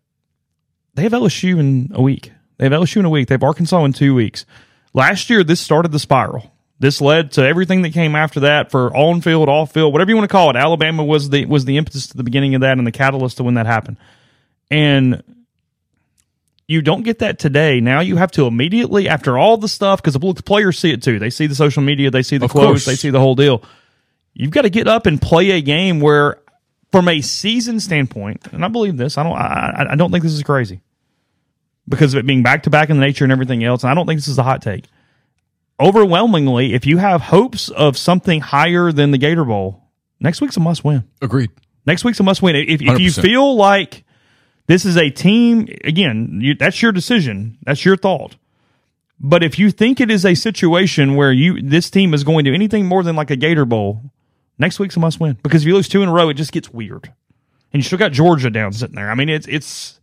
they 0.96 1.04
have 1.04 1.12
LSU 1.12 1.60
in 1.60 1.92
a 1.94 2.02
week. 2.02 2.32
They 2.58 2.66
have 2.66 2.74
LSU 2.74 2.98
in 2.98 3.06
a 3.06 3.10
week. 3.10 3.28
They 3.28 3.34
have 3.36 3.44
Arkansas 3.44 3.84
in 3.86 3.94
two 3.94 4.16
weeks. 4.16 4.46
Last 4.94 5.30
year, 5.30 5.44
this 5.44 5.60
started 5.60 5.92
the 5.92 6.00
spiral. 6.00 6.52
This 6.80 7.02
led 7.02 7.32
to 7.34 7.44
everything 7.46 7.82
that 7.84 7.94
came 7.94 8.16
after 8.16 8.42
that 8.42 8.70
for 8.72 8.96
on 8.96 9.22
field, 9.22 9.50
off 9.50 9.74
field, 9.74 9.94
whatever 9.94 10.12
you 10.12 10.16
want 10.18 10.30
to 10.30 10.32
call 10.32 10.50
it. 10.52 10.56
Alabama 10.56 11.04
was 11.04 11.30
the 11.30 11.46
was 11.46 11.66
the 11.66 11.78
impetus 11.78 12.08
to 12.08 12.18
the 12.18 12.24
beginning 12.24 12.54
of 12.56 12.62
that 12.62 12.78
and 12.78 12.86
the 12.86 12.92
catalyst 12.92 13.38
to 13.38 13.44
when 13.44 13.56
that 13.56 13.66
happened. 13.66 13.98
And 14.70 15.24
you 16.68 16.82
don't 16.82 17.04
get 17.04 17.20
that 17.20 17.40
today. 17.40 17.80
Now 17.80 18.02
you 18.02 18.18
have 18.18 18.32
to 18.34 18.46
immediately, 18.46 19.08
after 19.10 19.38
all 19.38 19.58
the 19.58 19.68
stuff, 19.70 20.02
because 20.02 20.14
the 20.14 20.44
players 20.44 20.78
see 20.78 20.92
it 20.92 21.02
too. 21.02 21.18
They 21.18 21.30
see 21.30 21.48
the 21.48 21.56
social 21.56 21.82
media, 21.82 22.12
they 22.12 22.24
see 22.24 22.38
the 22.38 22.46
Of 22.46 22.52
quotes, 22.52 22.68
course. 22.68 22.86
they 22.86 22.96
see 22.96 23.10
the 23.10 23.20
whole 23.20 23.36
deal. 23.36 23.64
You've 24.34 24.52
got 24.52 24.64
to 24.64 24.70
get 24.70 24.88
up 24.88 25.06
and 25.08 25.20
play 25.20 25.52
a 25.52 25.62
game 25.62 26.00
where, 26.00 26.40
from 26.92 27.08
a 27.08 27.22
season 27.22 27.80
standpoint, 27.80 28.46
and 28.52 28.64
I 28.64 28.68
believe 28.68 28.98
this. 28.98 29.18
I 29.18 29.24
don't. 29.24 29.36
I, 29.36 29.88
I 29.92 29.96
don't 29.96 30.12
think 30.12 30.24
this 30.24 30.34
is 30.34 30.44
crazy 30.44 30.82
because 31.88 32.14
of 32.14 32.20
it 32.20 32.26
being 32.26 32.44
back 32.44 32.64
to 32.64 32.70
back 32.70 32.90
in 32.90 32.98
the 32.98 33.06
nature 33.06 33.24
and 33.24 33.32
everything 33.32 33.64
else. 33.64 33.84
And 33.84 33.92
I 33.92 33.94
don't 33.94 34.06
think 34.06 34.20
this 34.20 34.28
is 34.28 34.38
a 34.38 34.44
hot 34.44 34.62
take. 34.62 34.86
Overwhelmingly, 35.80 36.74
if 36.74 36.86
you 36.86 36.98
have 36.98 37.22
hopes 37.22 37.70
of 37.70 37.98
something 37.98 38.42
higher 38.42 38.92
than 38.92 39.12
the 39.12 39.18
Gator 39.18 39.46
Bowl, 39.46 39.84
next 40.20 40.42
week's 40.42 40.58
a 40.58 40.60
must 40.60 40.84
win. 40.84 41.04
Agreed. 41.22 41.52
Next 41.86 42.04
week's 42.04 42.20
a 42.20 42.24
must 42.24 42.42
win. 42.42 42.56
If, 42.56 42.82
if 42.82 43.00
you 43.00 43.12
100%. 43.12 43.22
feel 43.22 43.56
like 43.56 44.04
this 44.66 44.86
is 44.86 44.98
a 44.98 45.10
team, 45.10 45.68
again, 45.84 46.40
you, 46.42 46.56
that's 46.56 46.82
your 46.82 46.92
decision. 46.92 47.58
That's 47.64 47.86
your 47.86 47.96
thought. 47.96 48.36
But 49.20 49.44
if 49.44 49.58
you 49.58 49.72
think 49.72 50.00
it 50.00 50.12
is 50.12 50.26
a 50.26 50.36
situation 50.36 51.16
where 51.16 51.32
you 51.32 51.62
this 51.62 51.90
team 51.90 52.14
is 52.14 52.24
going 52.24 52.46
to 52.46 52.54
anything 52.54 52.86
more 52.86 53.02
than 53.04 53.16
like 53.16 53.32
a 53.32 53.36
Gator 53.36 53.66
Bowl, 53.66 54.02
next 54.60 54.80
week's 54.80 54.96
a 54.96 55.00
must 55.00 55.20
win. 55.20 55.38
Because 55.42 55.64
if 55.64 55.68
you 55.68 55.76
lose 55.76 55.88
two 55.88 56.04
in 56.04 56.10
a 56.10 56.14
row, 56.14 56.30
it 56.30 56.36
just 56.36 56.52
gets 56.52 56.70
weird. 56.70 57.12
And 57.74 57.82
you 57.82 57.82
still 57.82 57.98
got 57.98 58.12
Georgia 58.12 58.50
down 58.50 58.74
sitting 58.74 58.96
there. 58.96 59.10
I 59.10 59.16
mean, 59.16 59.30
it's 59.30 59.48
it's 59.48 59.97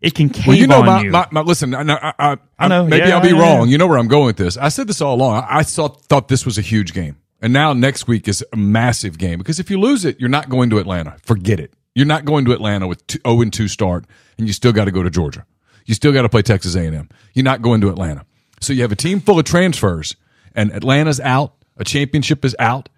it 0.00 0.14
can 0.14 0.28
cave 0.28 0.46
Well, 0.46 0.56
you 0.56 0.66
know, 0.66 0.80
on 0.80 0.86
my, 0.86 1.02
you. 1.02 1.10
My, 1.10 1.26
my, 1.30 1.40
listen, 1.40 1.74
I, 1.74 1.82
I, 1.82 2.12
I, 2.18 2.36
I 2.58 2.68
know, 2.68 2.86
Maybe 2.86 3.08
yeah, 3.08 3.16
I'll 3.16 3.22
be 3.22 3.28
yeah, 3.28 3.40
wrong. 3.40 3.66
yeah. 3.66 3.72
You 3.72 3.78
know 3.78 3.86
where 3.86 3.98
I'm 3.98 4.08
going 4.08 4.26
with 4.26 4.36
this. 4.36 4.56
I 4.56 4.68
said 4.68 4.86
this 4.86 5.00
all 5.00 5.14
along. 5.14 5.44
I, 5.48 5.62
thought 5.62 6.04
thought 6.04 6.28
this 6.28 6.44
was 6.46 6.58
a 6.58 6.62
huge 6.62 6.92
game, 6.94 7.16
and 7.40 7.52
now 7.52 7.72
next 7.72 8.06
week 8.06 8.28
is 8.28 8.44
a 8.52 8.56
massive 8.56 9.18
game 9.18 9.38
because 9.38 9.58
if 9.58 9.70
you 9.70 9.80
lose 9.80 10.04
it, 10.04 10.18
you're 10.20 10.28
not 10.28 10.48
going 10.48 10.70
to 10.70 10.78
Atlanta. 10.78 11.16
Forget 11.22 11.60
it. 11.60 11.72
You're 11.94 12.06
not 12.06 12.24
going 12.24 12.44
to 12.44 12.52
Atlanta 12.52 12.86
with 12.86 13.02
0 13.10 13.40
and 13.40 13.52
2 13.52 13.66
start, 13.66 14.04
and 14.38 14.46
you 14.46 14.52
still 14.52 14.72
got 14.72 14.84
to 14.84 14.92
go 14.92 15.02
to 15.02 15.10
Georgia. 15.10 15.44
You 15.84 15.94
still 15.94 16.12
got 16.12 16.22
to 16.22 16.28
play 16.28 16.42
Texas 16.42 16.76
A&M. 16.76 17.08
You're 17.34 17.44
not 17.44 17.62
going 17.62 17.80
to 17.80 17.88
Atlanta. 17.88 18.24
So 18.60 18.72
you 18.72 18.82
have 18.82 18.92
a 18.92 18.96
team 18.96 19.20
full 19.20 19.38
of 19.38 19.44
transfers, 19.46 20.14
and 20.54 20.70
Atlanta's 20.72 21.18
out. 21.20 21.54
A 21.76 21.84
championship 21.84 22.44
is 22.44 22.54
out. 22.58 22.88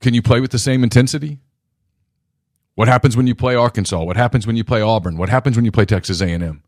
Can 0.00 0.14
you 0.14 0.22
play 0.22 0.40
with 0.40 0.52
the 0.52 0.58
same 0.58 0.84
intensity? 0.84 1.38
What 2.78 2.86
happens 2.86 3.16
when 3.16 3.26
you 3.26 3.34
play 3.34 3.56
Arkansas? 3.56 4.04
What 4.04 4.16
happens 4.16 4.46
when 4.46 4.54
you 4.54 4.62
play 4.62 4.80
Auburn? 4.80 5.16
What 5.16 5.28
happens 5.28 5.56
when 5.56 5.64
you 5.64 5.72
play 5.72 5.84
Texas 5.84 6.20
A&M? 6.20 6.62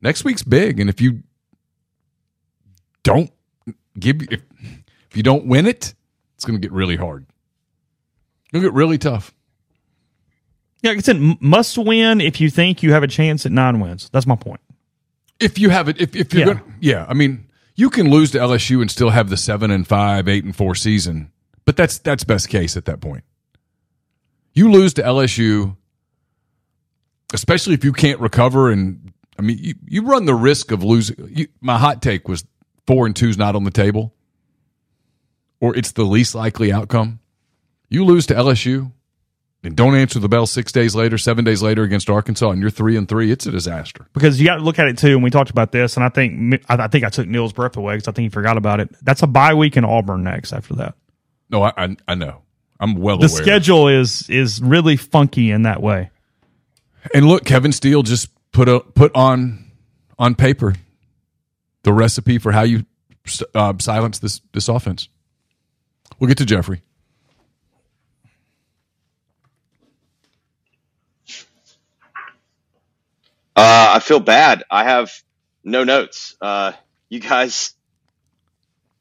Next 0.00 0.24
week's 0.24 0.42
big, 0.42 0.80
and 0.80 0.88
if 0.88 0.98
you 0.98 1.22
don't 3.02 3.30
give 3.98 4.22
if, 4.30 4.40
if 5.10 5.14
you 5.14 5.22
don't 5.22 5.44
win 5.44 5.66
it, 5.66 5.92
it's 6.36 6.46
going 6.46 6.58
to 6.58 6.66
get 6.66 6.72
really 6.72 6.96
hard. 6.96 7.26
It'll 8.50 8.62
get 8.62 8.72
really 8.72 8.96
tough. 8.96 9.34
yeah, 10.80 10.92
like 10.92 10.98
I 11.00 11.02
said, 11.02 11.20
must 11.42 11.76
win 11.76 12.22
if 12.22 12.40
you 12.40 12.48
think 12.48 12.82
you 12.82 12.94
have 12.94 13.02
a 13.02 13.08
chance 13.08 13.44
at 13.44 13.52
nine 13.52 13.78
wins. 13.78 14.08
That's 14.10 14.26
my 14.26 14.36
point. 14.36 14.62
If 15.38 15.58
you 15.58 15.68
have 15.68 15.90
it, 15.90 16.00
if, 16.00 16.16
if 16.16 16.32
you're 16.32 16.46
Yeah. 16.48 16.54
going, 16.54 16.74
yeah, 16.80 17.04
I 17.10 17.12
mean, 17.12 17.46
you 17.76 17.90
can 17.90 18.08
lose 18.10 18.30
to 18.30 18.38
LSU 18.38 18.80
and 18.80 18.90
still 18.90 19.10
have 19.10 19.28
the 19.28 19.36
seven 19.36 19.70
and 19.70 19.86
five, 19.86 20.28
eight 20.28 20.44
and 20.44 20.56
four 20.56 20.74
season, 20.74 21.30
but 21.66 21.76
that's 21.76 21.98
that's 21.98 22.24
best 22.24 22.48
case 22.48 22.74
at 22.74 22.86
that 22.86 23.02
point. 23.02 23.24
You 24.54 24.70
lose 24.70 24.94
to 24.94 25.02
LSU, 25.02 25.76
especially 27.32 27.74
if 27.74 27.84
you 27.84 27.92
can't 27.92 28.20
recover, 28.20 28.70
and 28.70 29.12
I 29.38 29.42
mean, 29.42 29.58
you, 29.58 29.74
you 29.86 30.02
run 30.02 30.26
the 30.26 30.34
risk 30.34 30.70
of 30.70 30.82
losing. 30.82 31.16
You, 31.30 31.48
my 31.60 31.78
hot 31.78 32.02
take 32.02 32.28
was 32.28 32.44
four 32.86 33.06
and 33.06 33.16
two's 33.16 33.38
not 33.38 33.56
on 33.56 33.64
the 33.64 33.70
table, 33.70 34.14
or 35.60 35.76
it's 35.76 35.92
the 35.92 36.04
least 36.04 36.34
likely 36.34 36.72
outcome. 36.72 37.20
You 37.88 38.04
lose 38.04 38.26
to 38.26 38.34
LSU 38.34 38.92
and 39.64 39.76
don't 39.76 39.94
answer 39.94 40.18
the 40.18 40.28
bell 40.28 40.46
six 40.46 40.72
days 40.72 40.94
later, 40.94 41.16
seven 41.16 41.44
days 41.44 41.62
later 41.62 41.82
against 41.82 42.10
Arkansas, 42.10 42.50
and 42.50 42.60
you're 42.60 42.70
three 42.70 42.96
and 42.96 43.08
three. 43.08 43.30
It's 43.30 43.46
a 43.46 43.50
disaster. 43.50 44.06
because 44.12 44.40
you 44.40 44.46
got 44.46 44.56
to 44.56 44.62
look 44.62 44.78
at 44.78 44.88
it 44.88 44.98
too. 44.98 45.14
And 45.14 45.22
we 45.22 45.30
talked 45.30 45.50
about 45.50 45.72
this, 45.72 45.96
and 45.96 46.04
I 46.04 46.08
think 46.08 46.62
I 46.68 46.84
I 46.84 46.88
think 46.88 47.04
I 47.04 47.08
took 47.08 47.26
Neal's 47.26 47.52
breath 47.52 47.76
away 47.76 47.94
because 47.94 48.08
I 48.08 48.12
think 48.12 48.24
he 48.24 48.28
forgot 48.28 48.56
about 48.56 48.80
it. 48.80 48.94
That's 49.02 49.22
a 49.22 49.26
bye 49.26 49.54
week 49.54 49.76
in 49.76 49.84
Auburn 49.84 50.24
next 50.24 50.52
after 50.52 50.74
that. 50.74 50.94
No, 51.48 51.62
I 51.62 51.72
I, 51.76 51.96
I 52.08 52.14
know. 52.14 52.42
I'm 52.82 52.96
well 52.96 53.14
aware. 53.16 53.28
The 53.28 53.34
aware. 53.34 53.44
schedule 53.44 53.88
is 53.88 54.28
is 54.28 54.60
really 54.60 54.96
funky 54.96 55.52
in 55.52 55.62
that 55.62 55.80
way. 55.80 56.10
And 57.14 57.26
look, 57.28 57.44
Kevin 57.44 57.70
Steele 57.70 58.02
just 58.02 58.28
put 58.50 58.68
a 58.68 58.80
put 58.80 59.14
on 59.14 59.70
on 60.18 60.34
paper 60.34 60.74
the 61.84 61.92
recipe 61.92 62.38
for 62.38 62.50
how 62.50 62.62
you 62.62 62.84
uh, 63.54 63.74
silence 63.78 64.18
this 64.18 64.40
this 64.52 64.68
offense. 64.68 65.08
We'll 66.18 66.28
get 66.28 66.38
to 66.38 66.44
Jeffrey. 66.44 66.82
Uh, 73.54 73.94
I 73.94 74.00
feel 74.00 74.18
bad. 74.18 74.64
I 74.70 74.84
have 74.84 75.12
no 75.62 75.84
notes. 75.84 76.36
Uh, 76.40 76.72
you 77.10 77.20
guys, 77.20 77.74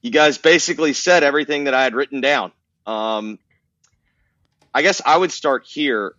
you 0.02 0.12
guys 0.12 0.38
basically 0.38 0.94
said 0.94 1.24
everything 1.24 1.64
that 1.64 1.74
I 1.74 1.84
had 1.84 1.96
written 1.96 2.20
down. 2.22 2.52
Um, 2.86 3.40
I 4.74 4.82
guess 4.82 5.02
I 5.06 5.18
would 5.18 5.32
start 5.32 5.66
here. 5.66 6.14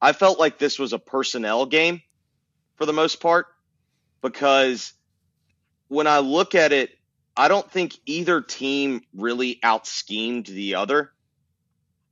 I 0.00 0.12
felt 0.12 0.38
like 0.38 0.58
this 0.58 0.78
was 0.78 0.92
a 0.92 0.98
personnel 0.98 1.66
game 1.66 2.02
for 2.76 2.86
the 2.86 2.92
most 2.92 3.20
part 3.20 3.46
because 4.22 4.92
when 5.88 6.06
I 6.06 6.20
look 6.20 6.54
at 6.54 6.72
it, 6.72 6.90
I 7.36 7.48
don't 7.48 7.70
think 7.70 7.98
either 8.06 8.40
team 8.40 9.02
really 9.14 9.58
out 9.62 9.86
schemed 9.86 10.46
the 10.46 10.76
other. 10.76 11.12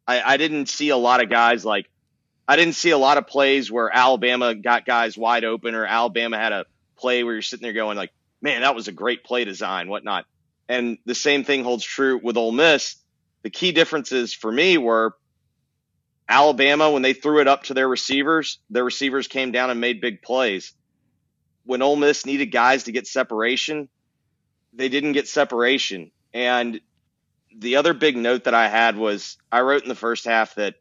I, 0.06 0.34
I 0.34 0.36
didn't 0.36 0.68
see 0.68 0.90
a 0.90 0.96
lot 0.96 1.22
of 1.22 1.30
guys 1.30 1.64
like 1.64 1.88
I 2.46 2.56
didn't 2.56 2.74
see 2.74 2.90
a 2.90 2.98
lot 2.98 3.18
of 3.18 3.26
plays 3.26 3.70
where 3.70 3.94
Alabama 3.94 4.54
got 4.54 4.86
guys 4.86 5.18
wide 5.18 5.44
open 5.44 5.74
or 5.74 5.84
Alabama 5.84 6.38
had 6.38 6.52
a 6.52 6.64
play 6.96 7.22
where 7.22 7.34
you're 7.34 7.42
sitting 7.42 7.62
there 7.62 7.74
going 7.74 7.96
like, 7.98 8.10
man, 8.40 8.62
that 8.62 8.74
was 8.74 8.88
a 8.88 8.92
great 8.92 9.22
play 9.22 9.44
design, 9.44 9.88
whatnot. 9.88 10.24
And 10.66 10.96
the 11.04 11.14
same 11.14 11.44
thing 11.44 11.62
holds 11.62 11.84
true 11.84 12.18
with 12.22 12.38
Ole 12.38 12.52
Miss. 12.52 12.96
The 13.42 13.50
key 13.50 13.72
differences 13.72 14.32
for 14.32 14.50
me 14.50 14.78
were 14.78 15.14
Alabama, 16.28 16.90
when 16.90 17.02
they 17.02 17.14
threw 17.14 17.40
it 17.40 17.48
up 17.48 17.64
to 17.64 17.74
their 17.74 17.88
receivers, 17.88 18.58
their 18.70 18.84
receivers 18.84 19.28
came 19.28 19.50
down 19.50 19.70
and 19.70 19.80
made 19.80 20.00
big 20.00 20.22
plays. 20.22 20.74
When 21.64 21.82
Ole 21.82 21.96
Miss 21.96 22.26
needed 22.26 22.46
guys 22.46 22.84
to 22.84 22.92
get 22.92 23.06
separation, 23.06 23.88
they 24.72 24.88
didn't 24.88 25.12
get 25.12 25.28
separation. 25.28 26.10
And 26.34 26.80
the 27.56 27.76
other 27.76 27.94
big 27.94 28.16
note 28.16 28.44
that 28.44 28.54
I 28.54 28.68
had 28.68 28.96
was 28.96 29.38
I 29.50 29.60
wrote 29.62 29.82
in 29.82 29.88
the 29.88 29.94
first 29.94 30.24
half 30.24 30.54
that 30.56 30.74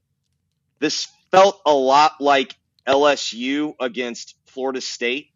this 0.80 1.08
felt 1.32 1.62
a 1.66 1.74
lot 1.74 2.14
like 2.20 2.56
LSU 2.88 3.74
against 3.80 4.36
Florida 4.46 4.82
State 4.82 5.30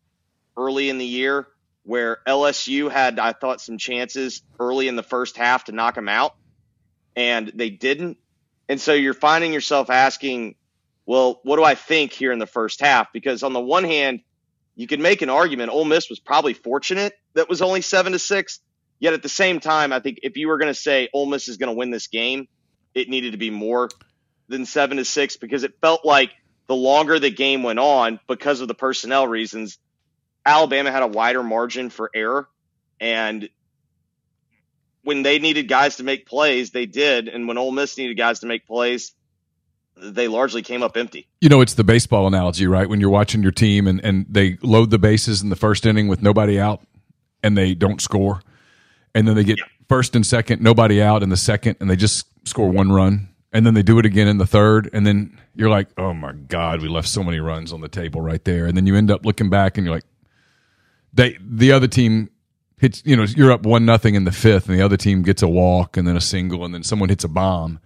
early 0.57 0.89
in 0.89 0.97
the 0.97 1.05
year, 1.05 1.47
where 1.83 2.19
LSU 2.27 2.91
had, 2.91 3.19
I 3.19 3.33
thought, 3.33 3.61
some 3.61 3.77
chances 3.77 4.41
early 4.59 4.87
in 4.87 4.95
the 4.95 5.03
first 5.03 5.37
half 5.37 5.65
to 5.65 5.71
knock 5.71 5.95
them 5.95 6.09
out, 6.09 6.35
and 7.15 7.51
they 7.53 7.69
didn't. 7.69 8.17
And 8.71 8.79
so 8.79 8.93
you're 8.93 9.13
finding 9.13 9.51
yourself 9.51 9.89
asking, 9.89 10.55
well, 11.05 11.41
what 11.43 11.57
do 11.57 11.63
I 11.65 11.75
think 11.75 12.13
here 12.13 12.31
in 12.31 12.39
the 12.39 12.47
first 12.47 12.79
half? 12.79 13.11
Because 13.11 13.43
on 13.43 13.51
the 13.51 13.59
one 13.59 13.83
hand, 13.83 14.21
you 14.77 14.87
can 14.87 15.01
make 15.01 15.21
an 15.21 15.29
argument 15.29 15.73
Ole 15.73 15.83
Miss 15.83 16.09
was 16.09 16.21
probably 16.21 16.53
fortunate 16.53 17.11
that 17.33 17.49
was 17.49 17.61
only 17.61 17.81
seven 17.81 18.13
to 18.13 18.19
six. 18.19 18.61
Yet 18.97 19.11
at 19.11 19.23
the 19.23 19.27
same 19.27 19.59
time, 19.59 19.91
I 19.91 19.99
think 19.99 20.19
if 20.23 20.37
you 20.37 20.47
were 20.47 20.57
going 20.57 20.73
to 20.73 20.79
say 20.79 21.09
Ole 21.11 21.25
Miss 21.25 21.49
is 21.49 21.57
going 21.57 21.67
to 21.67 21.77
win 21.77 21.91
this 21.91 22.07
game, 22.07 22.47
it 22.93 23.09
needed 23.09 23.33
to 23.33 23.37
be 23.37 23.49
more 23.49 23.89
than 24.47 24.65
seven 24.65 24.95
to 24.95 25.03
six 25.03 25.35
because 25.35 25.63
it 25.63 25.73
felt 25.81 26.05
like 26.05 26.31
the 26.67 26.75
longer 26.75 27.19
the 27.19 27.29
game 27.29 27.63
went 27.63 27.79
on, 27.79 28.21
because 28.25 28.61
of 28.61 28.69
the 28.69 28.73
personnel 28.73 29.27
reasons, 29.27 29.79
Alabama 30.45 30.93
had 30.93 31.03
a 31.03 31.07
wider 31.07 31.43
margin 31.43 31.89
for 31.89 32.09
error. 32.15 32.47
And 33.01 33.49
when 35.03 35.23
they 35.23 35.39
needed 35.39 35.67
guys 35.67 35.97
to 35.97 36.03
make 36.03 36.25
plays, 36.25 36.71
they 36.71 36.85
did. 36.85 37.27
And 37.27 37.47
when 37.47 37.57
Ole 37.57 37.71
Miss 37.71 37.97
needed 37.97 38.15
guys 38.15 38.39
to 38.41 38.47
make 38.47 38.67
plays, 38.67 39.13
they 39.97 40.27
largely 40.27 40.61
came 40.61 40.83
up 40.83 40.97
empty. 40.97 41.27
You 41.41 41.49
know, 41.49 41.61
it's 41.61 41.73
the 41.73 41.83
baseball 41.83 42.27
analogy, 42.27 42.67
right? 42.67 42.87
When 42.87 42.99
you're 42.99 43.09
watching 43.09 43.43
your 43.43 43.51
team 43.51 43.87
and, 43.87 44.03
and 44.03 44.25
they 44.29 44.57
load 44.61 44.89
the 44.89 44.99
bases 44.99 45.41
in 45.41 45.49
the 45.49 45.55
first 45.55 45.85
inning 45.85 46.07
with 46.07 46.21
nobody 46.21 46.59
out 46.59 46.81
and 47.43 47.57
they 47.57 47.73
don't 47.73 48.01
score. 48.01 48.41
And 49.13 49.27
then 49.27 49.35
they 49.35 49.43
get 49.43 49.57
yeah. 49.57 49.65
first 49.89 50.15
and 50.15 50.25
second, 50.25 50.61
nobody 50.61 51.01
out 51.01 51.23
in 51.23 51.29
the 51.29 51.37
second, 51.37 51.77
and 51.79 51.89
they 51.89 51.95
just 51.95 52.25
score 52.47 52.69
one 52.69 52.91
run. 52.91 53.29
And 53.53 53.65
then 53.65 53.73
they 53.73 53.83
do 53.83 53.99
it 53.99 54.05
again 54.05 54.29
in 54.29 54.37
the 54.37 54.45
third. 54.45 54.89
And 54.93 55.05
then 55.05 55.37
you're 55.55 55.69
like, 55.69 55.89
oh 55.97 56.13
my 56.13 56.31
God, 56.31 56.81
we 56.81 56.87
left 56.87 57.09
so 57.09 57.21
many 57.21 57.39
runs 57.39 57.73
on 57.73 57.81
the 57.81 57.89
table 57.89 58.21
right 58.21 58.43
there. 58.45 58.65
And 58.65 58.77
then 58.77 58.87
you 58.87 58.95
end 58.95 59.11
up 59.11 59.25
looking 59.25 59.49
back 59.49 59.77
and 59.77 59.85
you're 59.85 59.93
like, 59.93 60.05
they 61.13 61.37
the 61.41 61.73
other 61.73 61.87
team 61.87 62.29
hits 62.81 63.01
you 63.05 63.15
know, 63.15 63.23
you're 63.23 63.51
up 63.51 63.63
one 63.63 63.85
nothing 63.85 64.15
in 64.15 64.25
the 64.25 64.31
fifth, 64.31 64.67
and 64.67 64.77
the 64.77 64.83
other 64.83 64.97
team 64.97 65.21
gets 65.21 65.41
a 65.41 65.47
walk 65.47 65.95
and 65.95 66.05
then 66.05 66.17
a 66.17 66.21
single, 66.21 66.65
and 66.65 66.73
then 66.73 66.83
someone 66.83 67.07
hits 67.07 67.23
a 67.23 67.29
bomb 67.29 67.79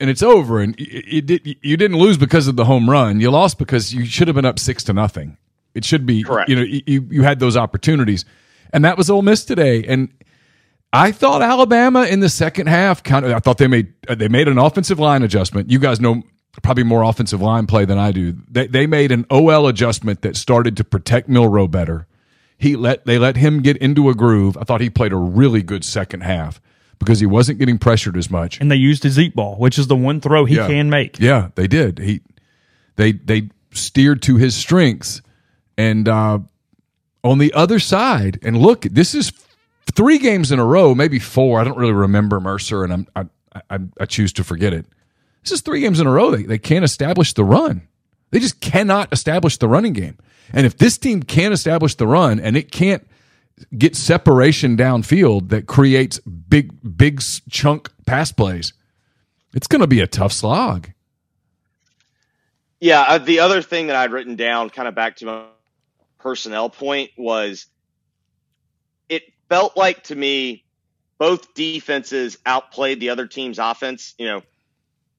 and 0.00 0.10
it's 0.10 0.22
over. 0.22 0.60
And 0.60 0.74
it, 0.78 1.30
it, 1.30 1.58
you 1.62 1.76
didn't 1.76 1.98
lose 1.98 2.18
because 2.18 2.48
of 2.48 2.56
the 2.56 2.64
home 2.64 2.88
run. 2.88 3.20
You 3.20 3.30
lost 3.30 3.58
because 3.58 3.92
you 3.92 4.04
should 4.04 4.28
have 4.28 4.34
been 4.34 4.44
up 4.44 4.58
six 4.58 4.84
to 4.84 4.92
nothing. 4.92 5.36
It 5.74 5.84
should 5.84 6.06
be 6.06 6.22
correct. 6.22 6.48
You 6.48 6.56
know, 6.56 6.62
you 6.62 7.06
you 7.10 7.22
had 7.22 7.40
those 7.40 7.56
opportunities, 7.56 8.24
and 8.72 8.84
that 8.84 8.96
was 8.96 9.10
Ole 9.10 9.22
Miss 9.22 9.44
today. 9.44 9.84
And 9.84 10.12
I 10.92 11.12
thought 11.12 11.42
Alabama 11.42 12.04
in 12.04 12.20
the 12.20 12.28
second 12.28 12.68
half 12.68 13.02
kind 13.02 13.24
of. 13.24 13.32
I 13.32 13.38
thought 13.38 13.58
they 13.58 13.68
made 13.68 13.92
uh, 14.08 14.14
they 14.14 14.28
made 14.28 14.48
an 14.48 14.58
offensive 14.58 14.98
line 14.98 15.22
adjustment. 15.22 15.70
You 15.70 15.78
guys 15.78 16.00
know 16.00 16.22
probably 16.62 16.82
more 16.82 17.02
offensive 17.02 17.40
line 17.40 17.66
play 17.66 17.84
than 17.84 17.98
I 17.98 18.12
do. 18.12 18.36
They 18.50 18.66
they 18.66 18.86
made 18.86 19.12
an 19.12 19.26
OL 19.30 19.68
adjustment 19.68 20.22
that 20.22 20.36
started 20.36 20.76
to 20.78 20.84
protect 20.84 21.28
Milroe 21.28 21.68
better. 21.68 22.07
He 22.58 22.76
let 22.76 23.06
they 23.06 23.18
let 23.18 23.36
him 23.36 23.62
get 23.62 23.76
into 23.76 24.10
a 24.10 24.14
groove. 24.14 24.56
I 24.56 24.64
thought 24.64 24.80
he 24.80 24.90
played 24.90 25.12
a 25.12 25.16
really 25.16 25.62
good 25.62 25.84
second 25.84 26.22
half 26.22 26.60
because 26.98 27.20
he 27.20 27.26
wasn't 27.26 27.60
getting 27.60 27.78
pressured 27.78 28.16
as 28.16 28.30
much. 28.30 28.60
And 28.60 28.70
they 28.70 28.76
used 28.76 29.04
his 29.04 29.16
deep 29.16 29.34
ball, 29.34 29.56
which 29.56 29.78
is 29.78 29.86
the 29.86 29.96
one 29.96 30.20
throw 30.20 30.44
he 30.44 30.56
yeah. 30.56 30.66
can 30.66 30.90
make. 30.90 31.20
Yeah, 31.20 31.50
they 31.54 31.68
did. 31.68 31.98
He 31.98 32.20
they 32.96 33.12
they 33.12 33.50
steered 33.72 34.22
to 34.22 34.36
his 34.36 34.54
strengths. 34.54 35.22
And 35.76 36.08
uh, 36.08 36.40
on 37.22 37.38
the 37.38 37.52
other 37.54 37.78
side, 37.78 38.40
and 38.42 38.58
look, 38.58 38.82
this 38.82 39.14
is 39.14 39.32
three 39.92 40.18
games 40.18 40.50
in 40.50 40.58
a 40.58 40.64
row, 40.64 40.94
maybe 40.94 41.20
four. 41.20 41.60
I 41.60 41.64
don't 41.64 41.78
really 41.78 41.92
remember 41.92 42.40
Mercer, 42.40 42.82
and 42.82 42.92
I'm, 42.92 43.06
I, 43.14 43.62
I, 43.70 43.78
I 44.00 44.06
choose 44.06 44.32
to 44.34 44.44
forget 44.44 44.72
it. 44.72 44.86
This 45.44 45.52
is 45.52 45.60
three 45.60 45.80
games 45.80 46.00
in 46.00 46.06
a 46.06 46.10
row. 46.10 46.32
They, 46.32 46.42
they 46.42 46.58
can't 46.58 46.84
establish 46.84 47.32
the 47.32 47.44
run. 47.44 47.86
They 48.30 48.40
just 48.40 48.60
cannot 48.60 49.12
establish 49.12 49.56
the 49.56 49.68
running 49.68 49.92
game. 49.92 50.18
And 50.52 50.66
if 50.66 50.78
this 50.78 50.98
team 50.98 51.22
can't 51.22 51.52
establish 51.52 51.94
the 51.94 52.06
run 52.06 52.40
and 52.40 52.56
it 52.56 52.72
can't 52.72 53.06
get 53.76 53.96
separation 53.96 54.76
downfield 54.76 55.48
that 55.50 55.66
creates 55.66 56.18
big, 56.20 56.72
big 56.96 57.22
chunk 57.50 57.90
pass 58.06 58.32
plays, 58.32 58.72
it's 59.54 59.66
going 59.66 59.80
to 59.80 59.86
be 59.86 60.00
a 60.00 60.06
tough 60.06 60.32
slog. 60.32 60.90
Yeah. 62.80 63.02
Uh, 63.02 63.18
the 63.18 63.40
other 63.40 63.62
thing 63.62 63.88
that 63.88 63.96
I'd 63.96 64.12
written 64.12 64.36
down, 64.36 64.70
kind 64.70 64.88
of 64.88 64.94
back 64.94 65.16
to 65.16 65.26
my 65.26 65.44
personnel 66.18 66.70
point, 66.70 67.10
was 67.16 67.66
it 69.08 69.24
felt 69.48 69.76
like 69.76 70.04
to 70.04 70.14
me 70.14 70.64
both 71.18 71.52
defenses 71.54 72.38
outplayed 72.46 73.00
the 73.00 73.10
other 73.10 73.26
team's 73.26 73.58
offense. 73.58 74.14
You 74.18 74.26
know, 74.26 74.42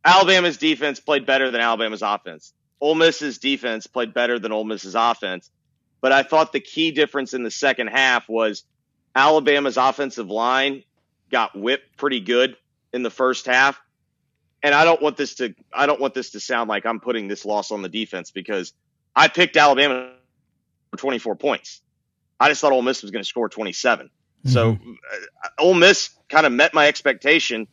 Alabama's 0.04 0.58
defense 0.58 1.00
played 1.00 1.26
better 1.26 1.52
than 1.52 1.62
Alabama's 1.62 2.02
offense. 2.02 2.54
Ole 2.82 2.96
Miss's 2.96 3.38
defense 3.38 3.88
played 3.88 4.14
better 4.14 4.40
than 4.40 4.52
Ole 4.52 4.64
Miss's 4.64 4.96
offense. 4.96 5.50
But 6.02 6.12
I 6.12 6.24
thought 6.24 6.54
the 6.54 6.62
key 6.62 6.92
difference 6.92 7.34
in 7.34 7.44
the 7.44 7.52
second 7.52 7.88
half 7.88 8.30
was 8.30 8.64
Alabama's 9.16 9.78
offensive 9.78 10.30
line 10.30 10.84
got 11.30 11.58
whipped 11.58 11.98
pretty 11.98 12.20
good 12.20 12.56
in 12.94 13.04
the 13.04 13.10
first 13.10 13.46
half. 13.46 13.80
And 14.64 14.74
I 14.74 14.86
don't 14.86 15.02
want 15.02 15.18
this 15.18 15.36
to 15.36 15.54
I 15.74 15.86
don't 15.86 16.02
want 16.02 16.14
this 16.14 16.32
to 16.32 16.40
sound 16.40 16.70
like 16.70 16.86
I'm 16.86 17.00
putting 17.00 17.28
this 17.28 17.46
loss 17.46 17.72
on 17.72 17.82
the 17.82 17.90
defense 17.90 18.32
because 18.32 18.74
I 19.16 19.28
picked 19.28 19.58
Alabama 19.58 20.12
for 20.92 20.98
24 20.98 21.36
points. 21.36 21.82
I 22.40 22.50
just 22.50 22.62
thought 22.62 22.72
Ole 22.72 22.82
Miss 22.82 23.02
was 23.02 23.12
going 23.12 23.24
to 23.24 23.28
score 23.28 23.50
27. 23.50 24.08
Mm-hmm. 24.08 24.50
So 24.50 24.72
uh, 24.72 25.48
Ole 25.60 25.74
Miss 25.74 26.10
kind 26.30 26.46
of 26.46 26.52
met 26.52 26.74
my 26.74 26.88
expectation, 26.88 27.68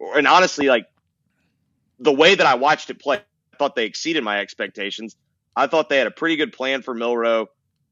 and 0.00 0.26
honestly, 0.26 0.68
like 0.68 0.86
the 1.98 2.12
way 2.12 2.34
that 2.34 2.46
I 2.46 2.54
watched 2.54 2.90
it 2.90 3.00
play, 3.00 3.20
thought 3.62 3.76
they 3.76 3.84
exceeded 3.84 4.24
my 4.24 4.40
expectations. 4.40 5.14
I 5.54 5.68
thought 5.68 5.88
they 5.88 5.98
had 5.98 6.08
a 6.08 6.12
pretty 6.12 6.34
good 6.34 6.52
plan 6.52 6.82
for 6.82 6.94
Milroe, 6.94 7.46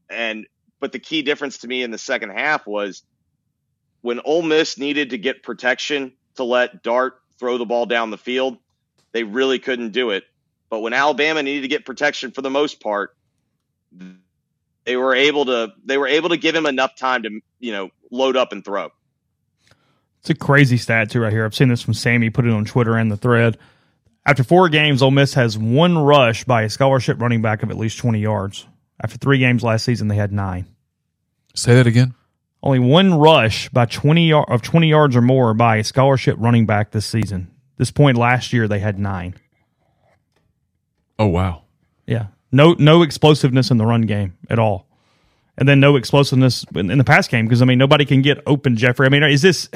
And 0.09 0.47
but 0.81 0.91
the 0.91 0.99
key 0.99 1.23
difference 1.23 1.59
to 1.59 1.69
me 1.69 1.85
in 1.85 1.93
the 1.93 1.99
second 1.99 2.31
half 2.31 2.67
was 2.67 3.05
when 4.01 4.19
Ole 4.25 4.43
Miss 4.43 4.79
needed 4.79 5.11
to 5.11 5.19
get 5.19 5.45
protection 5.45 6.13
to 6.35 6.43
let 6.43 6.83
Dart 6.83 7.21
throw 7.39 7.57
the 7.57 7.67
ball 7.67 7.87
down 7.87 8.11
the 8.11 8.19
field, 8.19 8.57
they 9.13 9.23
really 9.23 9.61
couldn't 9.61 9.91
do 9.93 10.11
it. 10.11 10.25
But 10.71 10.81
when 10.81 10.93
Alabama 10.93 11.41
needed 11.43 11.63
to 11.63 11.69
get 11.69 11.87
protection 11.87 12.33
for 12.33 12.43
the 12.43 12.51
most 12.51 12.81
part, 12.81 13.15
they 14.85 14.97
were 14.97 15.15
able 15.15 15.45
to 15.45 15.73
they 15.85 15.99
were 15.99 16.09
able 16.09 16.31
to 16.31 16.37
give 16.37 16.57
him 16.57 16.67
enough 16.67 16.97
time 16.97 17.23
to 17.23 17.41
you 17.61 17.71
know 17.71 17.91
load 18.11 18.37
up 18.37 18.51
and 18.51 18.65
throw. 18.65 18.91
It's 20.19 20.31
a 20.31 20.35
crazy 20.35 20.79
stat 20.79 21.11
too 21.11 21.21
right 21.21 21.33
here. 21.33 21.45
I've 21.45 21.55
seen 21.55 21.69
this 21.69 21.83
from 21.83 21.95
Sammy 21.95 22.29
put 22.29 22.45
it 22.45 22.51
on 22.51 22.65
Twitter 22.65 22.97
and 22.97 23.09
the 23.09 23.17
thread. 23.17 23.57
After 24.27 24.45
four 24.45 24.69
games, 24.69 25.03
Ole 25.03 25.11
Miss 25.11 25.35
has 25.35 25.57
one 25.57 25.97
rush 25.99 26.45
by 26.45 26.63
a 26.63 26.71
scholarship 26.71 27.21
running 27.21 27.43
back 27.43 27.63
of 27.63 27.71
at 27.71 27.77
least 27.79 27.99
20 27.99 28.21
yards. 28.21 28.67
After 29.03 29.17
three 29.17 29.39
games 29.39 29.63
last 29.63 29.85
season, 29.85 30.09
they 30.09 30.17
had 30.17 30.33
nine. 30.33 30.67
Say 31.55 31.75
that 31.75 31.87
again. 31.87 32.15
Only 32.63 32.79
one 32.79 33.15
rush 33.15 33.71
by 33.71 33.87
20 33.87 34.33
of 34.33 34.61
20 34.61 34.89
yards 34.89 35.17
or 35.17 35.23
more 35.23 35.55
by 35.55 35.77
a 35.77 35.85
scholarship 35.85 36.37
running 36.39 36.67
back 36.67 36.91
this 36.91 37.07
season. 37.07 37.51
This 37.79 37.91
point 37.91 38.19
last 38.19 38.53
year, 38.53 38.69
they 38.69 38.79
had 38.79 38.99
nine. 38.99 39.35
Oh 41.19 41.27
wow! 41.27 41.63
Yeah, 42.07 42.27
no 42.53 42.75
no 42.79 43.03
explosiveness 43.03 43.71
in 43.71 43.79
the 43.79 43.87
run 43.87 44.03
game 44.03 44.37
at 44.51 44.59
all, 44.59 44.87
and 45.57 45.67
then 45.69 45.81
no 45.81 45.97
explosiveness 45.97 46.65
in, 46.75 46.91
in 46.91 46.99
the 46.99 47.05
pass 47.05 47.27
game 47.29 47.47
because 47.47 47.63
I 47.63 47.65
mean 47.65 47.79
nobody 47.79 48.05
can 48.05 48.21
get 48.21 48.43
open. 48.47 48.77
Jeffrey, 48.77 49.07
I 49.07 49.09
mean, 49.09 49.23
is 49.23 49.41
this 49.43 49.71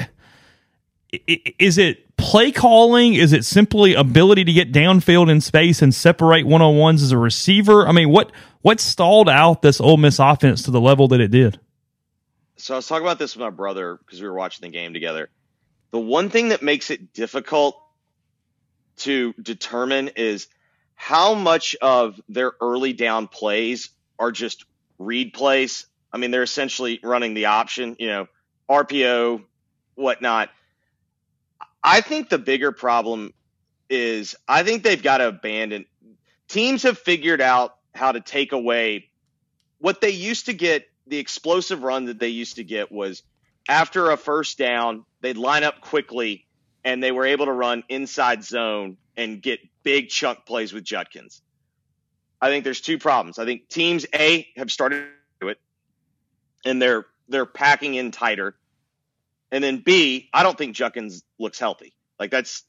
is 1.11 1.77
it 1.77 2.15
play 2.17 2.51
calling? 2.51 3.13
Is 3.13 3.33
it 3.33 3.45
simply 3.45 3.93
ability 3.93 4.43
to 4.45 4.53
get 4.53 4.71
downfield 4.71 5.29
in 5.29 5.41
space 5.41 5.81
and 5.81 5.93
separate 5.93 6.45
one 6.45 6.61
on 6.61 6.77
ones 6.77 7.03
as 7.03 7.11
a 7.11 7.17
receiver? 7.17 7.87
I 7.87 7.91
mean, 7.91 8.09
what 8.09 8.31
what 8.61 8.79
stalled 8.79 9.29
out 9.29 9.61
this 9.61 9.79
Ole 9.79 9.97
Miss 9.97 10.19
offense 10.19 10.63
to 10.63 10.71
the 10.71 10.81
level 10.81 11.07
that 11.09 11.21
it 11.21 11.29
did? 11.29 11.59
So 12.57 12.73
I 12.73 12.77
was 12.77 12.87
talking 12.87 13.05
about 13.05 13.19
this 13.19 13.35
with 13.35 13.41
my 13.41 13.49
brother 13.49 13.97
because 13.97 14.21
we 14.21 14.27
were 14.27 14.33
watching 14.33 14.69
the 14.69 14.75
game 14.75 14.93
together. 14.93 15.29
The 15.91 15.99
one 15.99 16.29
thing 16.29 16.49
that 16.49 16.61
makes 16.61 16.89
it 16.89 17.13
difficult 17.13 17.81
to 18.97 19.33
determine 19.33 20.09
is 20.15 20.47
how 20.95 21.35
much 21.35 21.75
of 21.81 22.19
their 22.29 22.53
early 22.61 22.93
down 22.93 23.27
plays 23.27 23.89
are 24.17 24.31
just 24.31 24.65
read 24.97 25.33
plays. 25.33 25.85
I 26.11 26.17
mean, 26.17 26.31
they're 26.31 26.43
essentially 26.43 26.99
running 27.03 27.33
the 27.33 27.47
option, 27.47 27.97
you 27.99 28.07
know, 28.07 28.27
RPO, 28.69 29.43
whatnot 29.95 30.49
I 31.85 32.01
think 32.01 32.29
the 32.29 32.39
bigger 32.39 32.71
problem 32.71 33.31
is 33.91 34.35
I 34.47 34.63
think 34.63 34.81
they've 34.81 35.01
got 35.01 35.19
to 35.19 35.27
abandon. 35.27 35.85
Teams 36.47 36.81
have 36.81 36.97
figured 36.97 37.41
out 37.41 37.75
how 37.93 38.11
to 38.11 38.21
take 38.21 38.53
away 38.53 39.09
what 39.77 40.01
they 40.01 40.09
used 40.09 40.47
to 40.47 40.53
get. 40.53 40.87
The 41.07 41.19
explosive 41.19 41.83
run 41.83 42.05
that 42.05 42.17
they 42.17 42.29
used 42.29 42.55
to 42.55 42.63
get 42.63 42.91
was 42.91 43.21
after 43.69 44.09
a 44.09 44.17
first 44.17 44.57
down, 44.57 45.05
they'd 45.21 45.37
line 45.37 45.63
up 45.63 45.79
quickly 45.81 46.47
and 46.83 47.03
they 47.03 47.11
were 47.11 47.25
able 47.25 47.45
to 47.45 47.51
run 47.51 47.83
inside 47.87 48.43
zone 48.43 48.97
and 49.15 49.39
get 49.39 49.59
big 49.83 50.09
chunk 50.09 50.43
plays 50.47 50.73
with 50.73 50.83
Judkins. 50.83 51.43
I 52.41 52.49
think 52.49 52.63
there's 52.63 52.81
two 52.81 52.97
problems. 52.97 53.37
I 53.37 53.45
think 53.45 53.69
teams 53.69 54.07
A 54.15 54.47
have 54.57 54.71
started 54.71 55.03
to 55.03 55.09
do 55.41 55.49
it 55.49 55.59
and 56.65 56.81
they're 56.81 57.05
they're 57.29 57.45
packing 57.45 57.93
in 57.93 58.09
tighter. 58.09 58.55
And 59.51 59.63
then 59.63 59.77
B, 59.77 60.29
I 60.33 60.41
don't 60.41 60.57
think 60.57 60.75
Judkins 60.75 61.23
looks 61.39 61.59
healthy. 61.59 61.93
Like 62.19 62.31
that's 62.31 62.63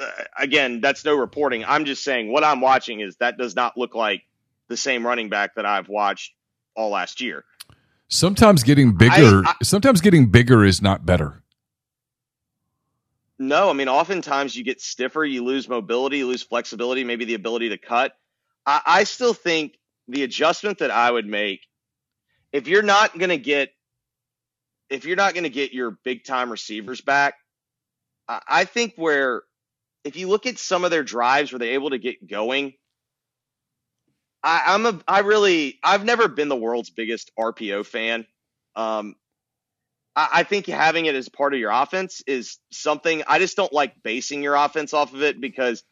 uh, 0.00 0.08
again, 0.38 0.80
that's 0.80 1.04
no 1.04 1.14
reporting. 1.14 1.64
I'm 1.64 1.84
just 1.84 2.02
saying 2.02 2.32
what 2.32 2.44
I'm 2.44 2.60
watching 2.60 3.00
is 3.00 3.16
that 3.16 3.36
does 3.38 3.54
not 3.54 3.76
look 3.76 3.94
like 3.94 4.22
the 4.68 4.76
same 4.76 5.06
running 5.06 5.28
back 5.28 5.56
that 5.56 5.66
I've 5.66 5.88
watched 5.88 6.32
all 6.74 6.90
last 6.90 7.20
year. 7.20 7.44
Sometimes 8.08 8.62
getting 8.62 8.96
bigger, 8.96 9.42
I, 9.44 9.50
I, 9.50 9.54
sometimes 9.62 10.00
getting 10.00 10.30
bigger 10.30 10.64
is 10.64 10.82
not 10.82 11.06
better. 11.06 11.42
No, 13.38 13.70
I 13.70 13.72
mean, 13.72 13.88
oftentimes 13.88 14.54
you 14.54 14.64
get 14.64 14.80
stiffer, 14.80 15.24
you 15.24 15.44
lose 15.44 15.68
mobility, 15.68 16.18
you 16.18 16.26
lose 16.26 16.42
flexibility, 16.42 17.04
maybe 17.04 17.24
the 17.24 17.34
ability 17.34 17.70
to 17.70 17.78
cut. 17.78 18.16
I, 18.66 18.82
I 18.84 19.04
still 19.04 19.32
think 19.32 19.78
the 20.08 20.24
adjustment 20.24 20.78
that 20.78 20.90
I 20.90 21.10
would 21.10 21.26
make, 21.26 21.66
if 22.52 22.68
you're 22.68 22.82
not 22.82 23.16
going 23.16 23.30
to 23.30 23.38
get 23.38 23.70
if 24.90 25.04
you're 25.04 25.16
not 25.16 25.34
going 25.34 25.44
to 25.44 25.50
get 25.50 25.72
your 25.72 25.92
big 26.04 26.24
time 26.24 26.50
receivers 26.50 27.00
back, 27.00 27.34
I 28.46 28.64
think 28.64 28.94
where 28.96 29.42
if 30.04 30.16
you 30.16 30.28
look 30.28 30.46
at 30.46 30.58
some 30.58 30.84
of 30.84 30.90
their 30.90 31.02
drives 31.02 31.52
where 31.52 31.58
they're 31.58 31.74
able 31.74 31.90
to 31.90 31.98
get 31.98 32.26
going, 32.26 32.74
I, 34.42 34.62
I'm 34.68 34.86
a 34.86 35.00
I 35.06 35.20
really 35.20 35.78
I've 35.82 36.04
never 36.04 36.28
been 36.28 36.48
the 36.48 36.56
world's 36.56 36.90
biggest 36.90 37.30
RPO 37.38 37.86
fan. 37.86 38.26
Um, 38.76 39.16
I, 40.16 40.28
I 40.32 40.42
think 40.44 40.66
having 40.66 41.06
it 41.06 41.14
as 41.14 41.28
part 41.28 41.54
of 41.54 41.60
your 41.60 41.70
offense 41.70 42.22
is 42.26 42.58
something 42.70 43.22
I 43.26 43.38
just 43.38 43.56
don't 43.56 43.72
like 43.72 44.02
basing 44.02 44.42
your 44.42 44.54
offense 44.54 44.94
off 44.94 45.12
of 45.14 45.22
it 45.22 45.40
because 45.40 45.82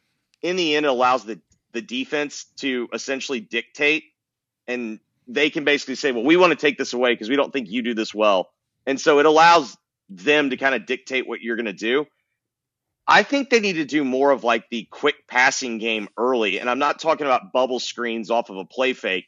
in 0.43 0.57
the 0.57 0.77
end 0.77 0.87
it 0.87 0.91
allows 0.91 1.25
the 1.25 1.41
the 1.73 1.83
defense 1.83 2.47
to 2.59 2.89
essentially 2.93 3.41
dictate 3.41 4.05
and 4.67 5.01
they 5.27 5.51
can 5.51 5.65
basically 5.65 5.95
say, 5.95 6.13
well, 6.13 6.25
we 6.25 6.37
want 6.37 6.51
to 6.51 6.57
take 6.57 6.79
this 6.79 6.95
away 6.95 7.13
because 7.13 7.29
we 7.29 7.37
don't 7.37 7.53
think 7.53 7.69
you 7.69 7.83
do 7.83 7.95
this 7.95 8.15
well. 8.15 8.49
And 8.87 8.99
so 8.99 9.19
it 9.19 9.27
allows 9.27 9.77
them 10.09 10.51
to 10.51 10.57
kind 10.57 10.75
of 10.75 10.87
dictate 10.87 11.29
what 11.29 11.43
you're 11.43 11.57
going 11.57 11.67
to 11.67 11.73
do. 11.75 12.07
I 13.11 13.23
think 13.23 13.49
they 13.49 13.61
need 13.61 13.75
to 13.75 13.87
do 13.87 14.05
more 14.05 14.31
of 14.31 14.45
like 14.45 14.69
the 14.69 14.87
quick 14.91 15.27
passing 15.27 15.79
game 15.79 16.09
early. 16.19 16.61
And 16.61 16.69
I'm 16.69 16.79
not 16.79 17.01
talking 17.01 17.27
about 17.27 17.53
bubble 17.53 17.81
screens 17.81 18.31
off 18.31 18.51
of 18.51 18.59
a 18.59 18.67
play 18.67 18.93
fake. 18.93 19.27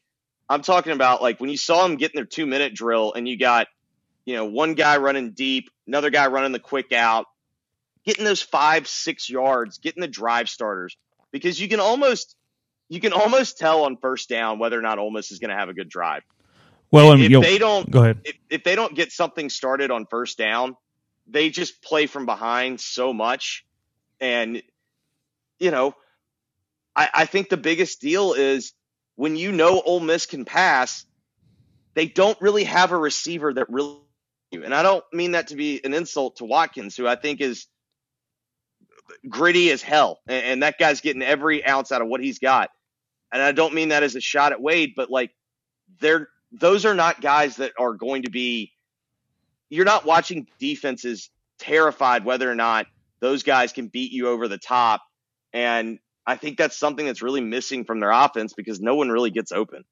I'm 0.51 0.61
talking 0.61 0.93
about 0.93 1.23
like 1.23 1.41
when 1.41 1.49
you 1.49 1.57
saw 1.57 1.83
them 1.83 1.97
getting 1.97 2.19
their 2.19 2.27
two 2.27 2.45
minute 2.45 2.75
drill 2.75 3.15
and 3.15 3.27
you 3.27 3.39
got, 3.39 3.69
you 4.27 4.35
know, 4.35 4.45
one 4.45 4.75
guy 4.75 4.99
running 4.99 5.31
deep, 5.31 5.71
another 5.87 6.11
guy 6.11 6.27
running 6.27 6.53
the 6.53 6.59
quick 6.59 6.93
out, 6.93 7.27
getting 8.05 8.25
those 8.27 8.43
five, 8.43 8.87
six 8.87 9.31
yards, 9.31 9.79
getting 9.79 10.03
the 10.03 10.09
drive 10.09 10.51
starters 10.51 10.97
because 11.33 11.59
you 11.59 11.69
can 11.69 11.81
almost 11.81 12.37
you 12.91 13.01
can 13.01 13.13
almost 13.13 13.57
tell 13.57 13.85
on 13.85 13.97
first 13.97 14.29
down 14.29 14.59
whether 14.59 14.79
or 14.79 14.83
not 14.83 14.99
Ole 14.99 15.11
Miss 15.11 15.31
is 15.31 15.39
going 15.39 15.51
to 15.51 15.57
have 15.57 15.69
a 15.69 15.75
good 15.75 15.89
drive. 15.89 16.23
Well, 16.91 17.13
and, 17.13 17.23
if 17.23 17.41
they 17.41 17.57
don't 17.57 17.89
go 17.91 18.03
ahead. 18.03 18.21
If, 18.25 18.37
if 18.51 18.65
they 18.65 18.75
don't 18.75 18.95
get 18.95 19.13
something 19.13 19.49
started 19.49 19.91
on 19.91 20.07
first 20.07 20.37
down, 20.37 20.77
they 21.29 21.51
just 21.51 21.83
play 21.83 22.07
from 22.07 22.27
behind 22.27 22.81
so 22.81 23.13
much, 23.13 23.65
and 24.21 24.63
you 25.59 25.71
know, 25.71 25.95
I, 26.97 27.09
I 27.15 27.25
think 27.27 27.49
the 27.49 27.57
biggest 27.57 28.01
deal 28.01 28.33
is 28.33 28.73
when 29.17 29.37
you 29.37 29.53
know 29.53 29.81
Ole 29.81 30.01
Miss 30.01 30.27
can 30.27 30.45
pass, 30.45 31.05
they 31.95 32.07
don't 32.07 32.41
really 32.41 32.65
have 32.65 32.93
a 32.93 32.97
receiver 32.97 33.53
that 33.53 33.69
really. 33.71 33.99
And 34.53 34.75
I 34.75 34.83
don't 34.83 35.05
mean 35.13 35.33
that 35.33 35.49
to 35.49 35.57
be 35.57 35.85
an 35.85 35.95
insult 35.95 36.37
to 36.37 36.45
Watkins, 36.45 36.97
who 36.97 37.07
I 37.07 37.15
think 37.15 37.41
is 37.41 37.67
gritty 39.29 39.71
as 39.71 39.81
hell, 39.81 40.19
and, 40.27 40.45
and 40.45 40.63
that 40.65 40.77
guy's 40.77 41.01
getting 41.01 41.23
every 41.23 41.65
ounce 41.65 41.93
out 41.93 42.03
of 42.03 42.09
what 42.09 42.21
he's 42.21 42.41
got. 42.41 42.71
And 43.33 43.41
I 43.41 43.53
don't 43.53 43.75
mean 43.75 43.91
that 43.91 44.03
as 44.03 44.17
a 44.17 44.21
shot 44.21 44.51
at 44.51 44.61
Wade, 44.61 44.95
but 44.97 45.09
like 45.09 45.31
they're 46.01 46.29
those 46.51 46.85
are 46.85 46.95
not 46.95 47.21
guys 47.21 47.57
that 47.57 47.73
are 47.79 47.95
going 47.95 48.23
to 48.23 48.31
be. 48.31 48.73
You're 49.69 49.85
not 49.85 50.05
watching 50.05 50.49
defenses 50.59 51.31
terrified 51.61 52.25
whether 52.25 52.51
or 52.51 52.57
not 52.57 52.87
those 53.21 53.43
guys 53.43 53.73
can 53.73 53.89
beat 53.89 54.13
you 54.13 54.29
over 54.29 54.49
the 54.49 54.59
top, 54.59 55.03
and 55.53 55.99
I 56.27 56.37
think 56.37 56.59
that's 56.59 56.79
something 56.79 57.07
that's 57.07 57.23
really 57.23 57.41
missing 57.41 57.85
from 57.85 58.01
their 58.01 58.11
offense 58.11 58.53
because 58.55 58.81
no 58.81 58.95
one 58.95 59.11
really 59.11 59.31
gets 59.31 59.53
open 59.53 59.85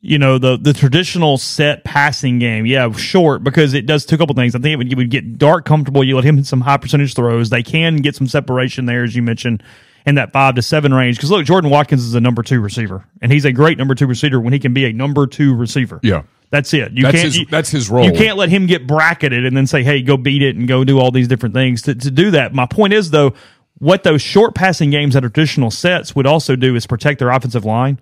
you 0.00 0.18
know 0.18 0.38
the 0.38 0.56
the 0.56 0.72
traditional 0.72 1.38
set 1.38 1.84
passing 1.84 2.38
game. 2.38 2.66
Yeah, 2.66 2.90
short 2.92 3.44
because 3.44 3.74
it 3.74 3.86
does 3.86 4.06
two 4.06 4.16
couple 4.16 4.34
things. 4.34 4.54
I 4.54 4.58
think 4.58 4.72
it 4.72 4.76
would, 4.76 4.90
you 4.90 4.96
would 4.96 5.10
get 5.10 5.38
Dart 5.38 5.64
comfortable. 5.64 6.02
You 6.02 6.16
let 6.16 6.24
him 6.24 6.38
hit 6.38 6.46
some 6.46 6.62
high 6.62 6.78
percentage 6.78 7.14
throws. 7.14 7.50
They 7.50 7.62
can 7.62 7.96
get 7.96 8.16
some 8.16 8.26
separation 8.26 8.86
there, 8.86 9.04
as 9.04 9.14
you 9.14 9.22
mentioned, 9.22 9.62
in 10.06 10.14
that 10.16 10.32
five 10.32 10.54
to 10.56 10.62
seven 10.62 10.92
range. 10.94 11.16
Because 11.16 11.30
look, 11.30 11.44
Jordan 11.44 11.70
Watkins 11.70 12.04
is 12.04 12.14
a 12.14 12.20
number 12.20 12.42
two 12.42 12.60
receiver, 12.60 13.04
and 13.20 13.30
he's 13.32 13.44
a 13.44 13.52
great 13.52 13.78
number 13.78 13.94
two 13.94 14.06
receiver 14.06 14.40
when 14.40 14.52
he 14.52 14.58
can 14.58 14.72
be 14.74 14.84
a 14.86 14.92
number 14.92 15.26
two 15.26 15.54
receiver. 15.54 16.00
Yeah. 16.02 16.22
That's 16.50 16.74
it. 16.74 16.90
You 16.92 17.04
That's 17.04 17.14
can't. 17.14 17.24
his- 17.26 17.38
you, 17.38 17.46
that's 17.46 17.70
his 17.70 17.88
role. 17.88 18.04
You 18.04 18.12
can't 18.12 18.36
let 18.36 18.48
him 18.48 18.66
get 18.66 18.84
bracketed 18.84 19.44
and 19.46 19.56
then 19.56 19.68
say, 19.68 19.84
"Hey, 19.84 20.02
go 20.02 20.16
beat 20.16 20.42
it 20.42 20.56
and 20.56 20.66
go 20.66 20.82
do 20.82 20.98
all 20.98 21.12
these 21.12 21.28
different 21.28 21.54
things." 21.54 21.82
To, 21.82 21.94
to 21.94 22.10
do 22.10 22.32
that, 22.32 22.52
my 22.52 22.66
point 22.66 22.92
is 22.92 23.10
though, 23.12 23.34
what 23.78 24.02
those 24.02 24.20
short 24.20 24.56
passing 24.56 24.90
games 24.90 25.14
at 25.14 25.20
traditional 25.20 25.70
sets 25.70 26.16
would 26.16 26.26
also 26.26 26.56
do 26.56 26.74
is 26.74 26.88
protect 26.88 27.20
their 27.20 27.30
offensive 27.30 27.64
line 27.64 28.00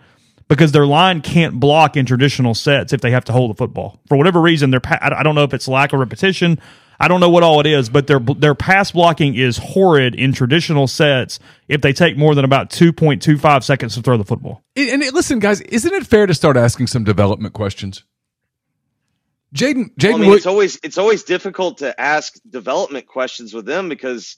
because 0.48 0.72
their 0.72 0.86
line 0.86 1.20
can't 1.20 1.60
block 1.60 1.94
in 1.94 2.06
traditional 2.06 2.54
sets 2.54 2.94
if 2.94 3.02
they 3.02 3.10
have 3.10 3.24
to 3.26 3.32
hold 3.32 3.50
the 3.50 3.54
football 3.54 4.00
for 4.08 4.16
whatever 4.16 4.40
reason. 4.40 4.74
I 4.74 4.80
I 5.02 5.22
don't 5.22 5.34
know 5.34 5.44
if 5.44 5.52
it's 5.52 5.68
lack 5.68 5.92
of 5.92 6.00
repetition. 6.00 6.58
I 7.00 7.06
don't 7.08 7.20
know 7.20 7.30
what 7.30 7.42
all 7.44 7.60
it 7.60 7.66
is, 7.66 7.88
but 7.88 8.06
their 8.06 8.18
their 8.18 8.54
pass 8.54 8.90
blocking 8.90 9.34
is 9.34 9.56
horrid 9.56 10.14
in 10.14 10.32
traditional 10.32 10.88
sets 10.88 11.38
if 11.68 11.80
they 11.80 11.92
take 11.92 12.16
more 12.16 12.34
than 12.34 12.44
about 12.44 12.70
two 12.70 12.92
point 12.92 13.22
two 13.22 13.38
five 13.38 13.64
seconds 13.64 13.94
to 13.94 14.02
throw 14.02 14.16
the 14.16 14.24
football. 14.24 14.62
And, 14.74 15.02
and 15.02 15.12
listen, 15.12 15.38
guys, 15.38 15.60
isn't 15.60 15.92
it 15.92 16.06
fair 16.06 16.26
to 16.26 16.34
start 16.34 16.56
asking 16.56 16.88
some 16.88 17.04
development 17.04 17.54
questions? 17.54 18.04
Jaden, 19.54 19.94
Jaden, 19.94 20.12
Well, 20.12 20.14
I 20.16 20.18
mean, 20.18 20.32
it's 20.34 20.46
always 20.46 20.78
it's 20.82 20.98
always 20.98 21.22
difficult 21.22 21.78
to 21.78 21.98
ask 21.98 22.34
development 22.48 23.06
questions 23.06 23.54
with 23.54 23.64
them 23.64 23.88
because, 23.88 24.36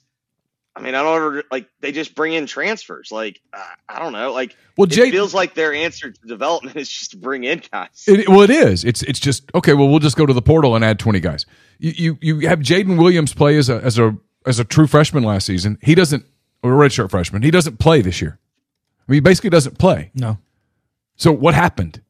I 0.75 0.79
mean, 0.81 0.95
I 0.95 1.03
don't 1.03 1.15
ever 1.17 1.43
like 1.51 1.67
they 1.81 1.91
just 1.91 2.15
bring 2.15 2.33
in 2.33 2.45
transfers. 2.45 3.11
Like 3.11 3.41
uh, 3.53 3.61
I 3.89 3.99
don't 3.99 4.13
know, 4.13 4.31
like 4.31 4.55
Well, 4.77 4.85
it 4.85 4.91
Jay- 4.91 5.11
feels 5.11 5.33
like 5.33 5.53
their 5.53 5.73
answer 5.73 6.11
to 6.11 6.21
development 6.27 6.75
is 6.77 6.87
just 6.89 7.11
to 7.11 7.17
bring 7.17 7.43
in 7.43 7.61
guys. 7.71 8.05
It, 8.07 8.29
well, 8.29 8.41
it 8.41 8.49
is. 8.49 8.85
It's 8.85 9.03
it's 9.03 9.19
just 9.19 9.53
okay. 9.53 9.73
Well, 9.73 9.89
we'll 9.89 9.99
just 9.99 10.15
go 10.17 10.25
to 10.25 10.33
the 10.33 10.41
portal 10.41 10.75
and 10.75 10.85
add 10.85 10.97
twenty 10.99 11.19
guys. 11.19 11.45
You 11.79 12.15
you, 12.21 12.39
you 12.41 12.47
have 12.47 12.59
Jaden 12.59 12.97
Williams 12.97 13.33
play 13.33 13.57
as 13.57 13.69
a 13.69 13.75
as 13.83 13.99
a 13.99 14.15
as 14.45 14.59
a 14.59 14.63
true 14.63 14.87
freshman 14.87 15.23
last 15.23 15.45
season. 15.45 15.77
He 15.81 15.93
doesn't 15.93 16.25
or 16.63 16.73
a 16.81 16.87
redshirt 16.87 17.09
freshman. 17.09 17.41
He 17.41 17.51
doesn't 17.51 17.77
play 17.79 18.01
this 18.01 18.21
year. 18.21 18.39
I 19.07 19.11
mean, 19.11 19.15
he 19.17 19.19
basically 19.19 19.49
doesn't 19.49 19.77
play. 19.77 20.11
No, 20.13 20.37
So 21.17 21.31
what 21.31 21.53
happened? 21.55 22.01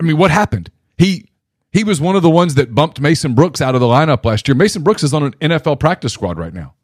I 0.00 0.04
mean, 0.04 0.16
what 0.16 0.30
happened? 0.30 0.70
He 0.96 1.29
he 1.72 1.84
was 1.84 2.00
one 2.00 2.16
of 2.16 2.22
the 2.22 2.30
ones 2.30 2.54
that 2.56 2.74
bumped 2.74 3.00
Mason 3.00 3.34
Brooks 3.34 3.60
out 3.60 3.74
of 3.74 3.80
the 3.80 3.86
lineup 3.86 4.24
last 4.24 4.48
year. 4.48 4.54
Mason 4.54 4.82
Brooks 4.82 5.02
is 5.02 5.14
on 5.14 5.22
an 5.22 5.32
NFL 5.34 5.78
practice 5.78 6.12
squad 6.12 6.38
right 6.38 6.52
now. 6.52 6.74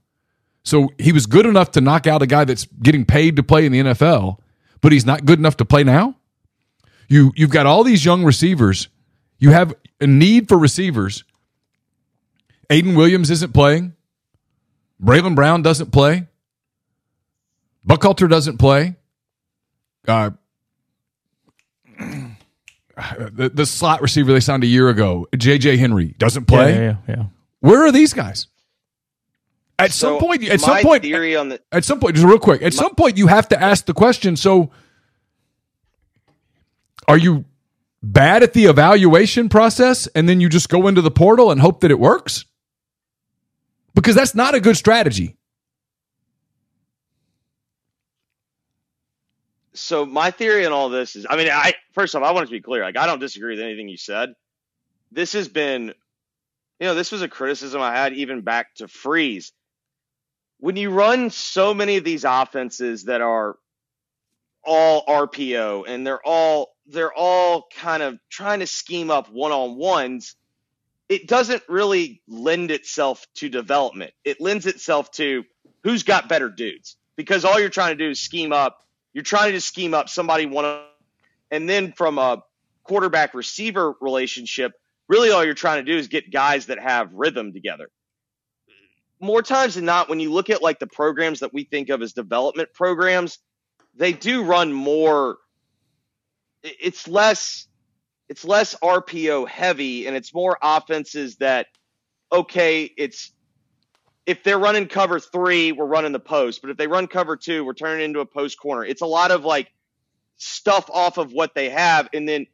So 0.62 0.90
he 0.98 1.12
was 1.12 1.26
good 1.26 1.46
enough 1.46 1.72
to 1.72 1.80
knock 1.80 2.06
out 2.06 2.22
a 2.22 2.26
guy 2.26 2.44
that's 2.44 2.66
getting 2.82 3.04
paid 3.04 3.36
to 3.36 3.42
play 3.42 3.66
in 3.66 3.72
the 3.72 3.80
NFL, 3.80 4.38
but 4.80 4.92
he's 4.92 5.06
not 5.06 5.24
good 5.24 5.38
enough 5.38 5.56
to 5.58 5.64
play 5.64 5.84
now. 5.84 6.16
You 7.08 7.32
you've 7.36 7.50
got 7.50 7.66
all 7.66 7.84
these 7.84 8.04
young 8.04 8.24
receivers. 8.24 8.88
You 9.38 9.50
have 9.50 9.74
a 10.00 10.06
need 10.06 10.48
for 10.48 10.58
receivers. 10.58 11.24
Aiden 12.68 12.96
Williams 12.96 13.30
isn't 13.30 13.52
playing. 13.54 13.94
Braylon 15.00 15.34
Brown 15.34 15.62
doesn't 15.62 15.92
play. 15.92 16.26
Buckhalter 17.86 18.28
doesn't 18.28 18.58
play. 18.58 18.96
Uh, 20.08 20.30
the, 22.96 23.50
the 23.52 23.66
slot 23.66 24.00
receiver 24.00 24.32
they 24.32 24.40
signed 24.40 24.64
a 24.64 24.66
year 24.66 24.88
ago, 24.88 25.26
JJ 25.34 25.78
Henry, 25.78 26.14
doesn't 26.18 26.46
play. 26.46 26.74
Yeah, 26.74 26.96
yeah, 27.08 27.16
yeah. 27.16 27.24
Where 27.60 27.84
are 27.84 27.92
these 27.92 28.12
guys? 28.12 28.46
At 29.78 29.92
some 29.92 30.18
point, 30.18 30.42
at 30.44 30.60
my 30.60 30.66
some 30.66 30.82
point, 30.82 31.02
theory 31.02 31.36
on 31.36 31.50
the 31.50 31.60
at 31.70 31.84
some 31.84 32.00
point, 32.00 32.14
just 32.14 32.26
real 32.26 32.38
quick, 32.38 32.62
at 32.62 32.72
some 32.72 32.94
point, 32.94 33.18
you 33.18 33.26
have 33.26 33.48
to 33.48 33.62
ask 33.62 33.84
the 33.84 33.92
question. 33.92 34.36
So, 34.36 34.70
are 37.06 37.18
you 37.18 37.44
bad 38.02 38.42
at 38.42 38.54
the 38.54 38.66
evaluation 38.66 39.50
process, 39.50 40.06
and 40.08 40.26
then 40.26 40.40
you 40.40 40.48
just 40.48 40.70
go 40.70 40.86
into 40.86 41.02
the 41.02 41.10
portal 41.10 41.50
and 41.50 41.60
hope 41.60 41.80
that 41.80 41.90
it 41.90 41.98
works? 41.98 42.46
Because 43.94 44.14
that's 44.14 44.34
not 44.34 44.54
a 44.54 44.60
good 44.60 44.78
strategy. 44.78 45.36
So 49.78 50.06
my 50.06 50.30
theory 50.30 50.66
on 50.66 50.72
all 50.72 50.88
this 50.88 51.16
is 51.16 51.26
I 51.28 51.36
mean, 51.36 51.48
I 51.48 51.74
first 51.92 52.14
off, 52.14 52.22
I 52.22 52.32
want 52.32 52.46
to 52.46 52.50
be 52.50 52.60
clear. 52.60 52.82
Like 52.82 52.96
I 52.96 53.06
don't 53.06 53.20
disagree 53.20 53.54
with 53.54 53.64
anything 53.64 53.88
you 53.88 53.96
said. 53.96 54.34
This 55.12 55.32
has 55.32 55.48
been 55.48 55.94
you 56.80 56.86
know, 56.86 56.94
this 56.94 57.12
was 57.12 57.22
a 57.22 57.28
criticism 57.28 57.80
I 57.80 57.94
had 57.94 58.12
even 58.12 58.42
back 58.42 58.74
to 58.76 58.88
Freeze. 58.88 59.52
When 60.58 60.76
you 60.76 60.90
run 60.90 61.30
so 61.30 61.72
many 61.74 61.96
of 61.96 62.04
these 62.04 62.24
offenses 62.24 63.04
that 63.04 63.20
are 63.20 63.56
all 64.64 65.04
RPO 65.06 65.84
and 65.86 66.06
they're 66.06 66.24
all 66.24 66.74
they're 66.86 67.12
all 67.12 67.66
kind 67.74 68.02
of 68.02 68.18
trying 68.30 68.60
to 68.60 68.66
scheme 68.66 69.10
up 69.10 69.30
one-on-ones, 69.30 70.36
it 71.08 71.26
doesn't 71.26 71.62
really 71.68 72.22
lend 72.28 72.70
itself 72.70 73.26
to 73.36 73.48
development. 73.48 74.12
It 74.24 74.40
lends 74.40 74.66
itself 74.66 75.10
to 75.12 75.44
who's 75.82 76.02
got 76.02 76.28
better 76.28 76.48
dudes. 76.48 76.96
Because 77.16 77.44
all 77.44 77.58
you're 77.58 77.70
trying 77.70 77.96
to 77.96 78.04
do 78.04 78.10
is 78.10 78.20
scheme 78.20 78.52
up 78.52 78.85
you're 79.16 79.22
trying 79.22 79.52
to 79.54 79.62
scheme 79.62 79.94
up 79.94 80.10
somebody 80.10 80.44
one, 80.44 80.82
and 81.50 81.66
then 81.66 81.92
from 81.92 82.18
a 82.18 82.42
quarterback 82.84 83.32
receiver 83.32 83.94
relationship, 84.02 84.72
really 85.08 85.30
all 85.30 85.42
you're 85.42 85.54
trying 85.54 85.82
to 85.82 85.90
do 85.90 85.96
is 85.96 86.08
get 86.08 86.30
guys 86.30 86.66
that 86.66 86.78
have 86.78 87.14
rhythm 87.14 87.54
together. 87.54 87.88
More 89.18 89.40
times 89.40 89.76
than 89.76 89.86
not, 89.86 90.10
when 90.10 90.20
you 90.20 90.30
look 90.30 90.50
at 90.50 90.60
like 90.60 90.78
the 90.78 90.86
programs 90.86 91.40
that 91.40 91.54
we 91.54 91.64
think 91.64 91.88
of 91.88 92.02
as 92.02 92.12
development 92.12 92.74
programs, 92.74 93.38
they 93.94 94.12
do 94.12 94.44
run 94.44 94.70
more. 94.74 95.38
It's 96.62 97.08
less, 97.08 97.68
it's 98.28 98.44
less 98.44 98.74
RPO 98.74 99.48
heavy, 99.48 100.06
and 100.06 100.14
it's 100.14 100.34
more 100.34 100.58
offenses 100.60 101.36
that, 101.36 101.68
okay, 102.30 102.82
it's 102.82 103.32
if 104.26 104.42
they're 104.42 104.58
running 104.58 104.88
cover 104.88 105.20
three, 105.20 105.72
we're 105.72 105.86
running 105.86 106.12
the 106.12 106.20
post. 106.20 106.60
But 106.60 106.70
if 106.70 106.76
they 106.76 106.88
run 106.88 107.06
cover 107.06 107.36
two, 107.36 107.64
we're 107.64 107.74
turning 107.74 108.04
into 108.04 108.20
a 108.20 108.26
post 108.26 108.58
corner. 108.58 108.84
It's 108.84 109.02
a 109.02 109.06
lot 109.06 109.30
of 109.30 109.44
like 109.44 109.72
stuff 110.36 110.90
off 110.90 111.16
of 111.16 111.32
what 111.32 111.54
they 111.54 111.70
have, 111.70 112.08
and 112.12 112.28
then 112.28 112.46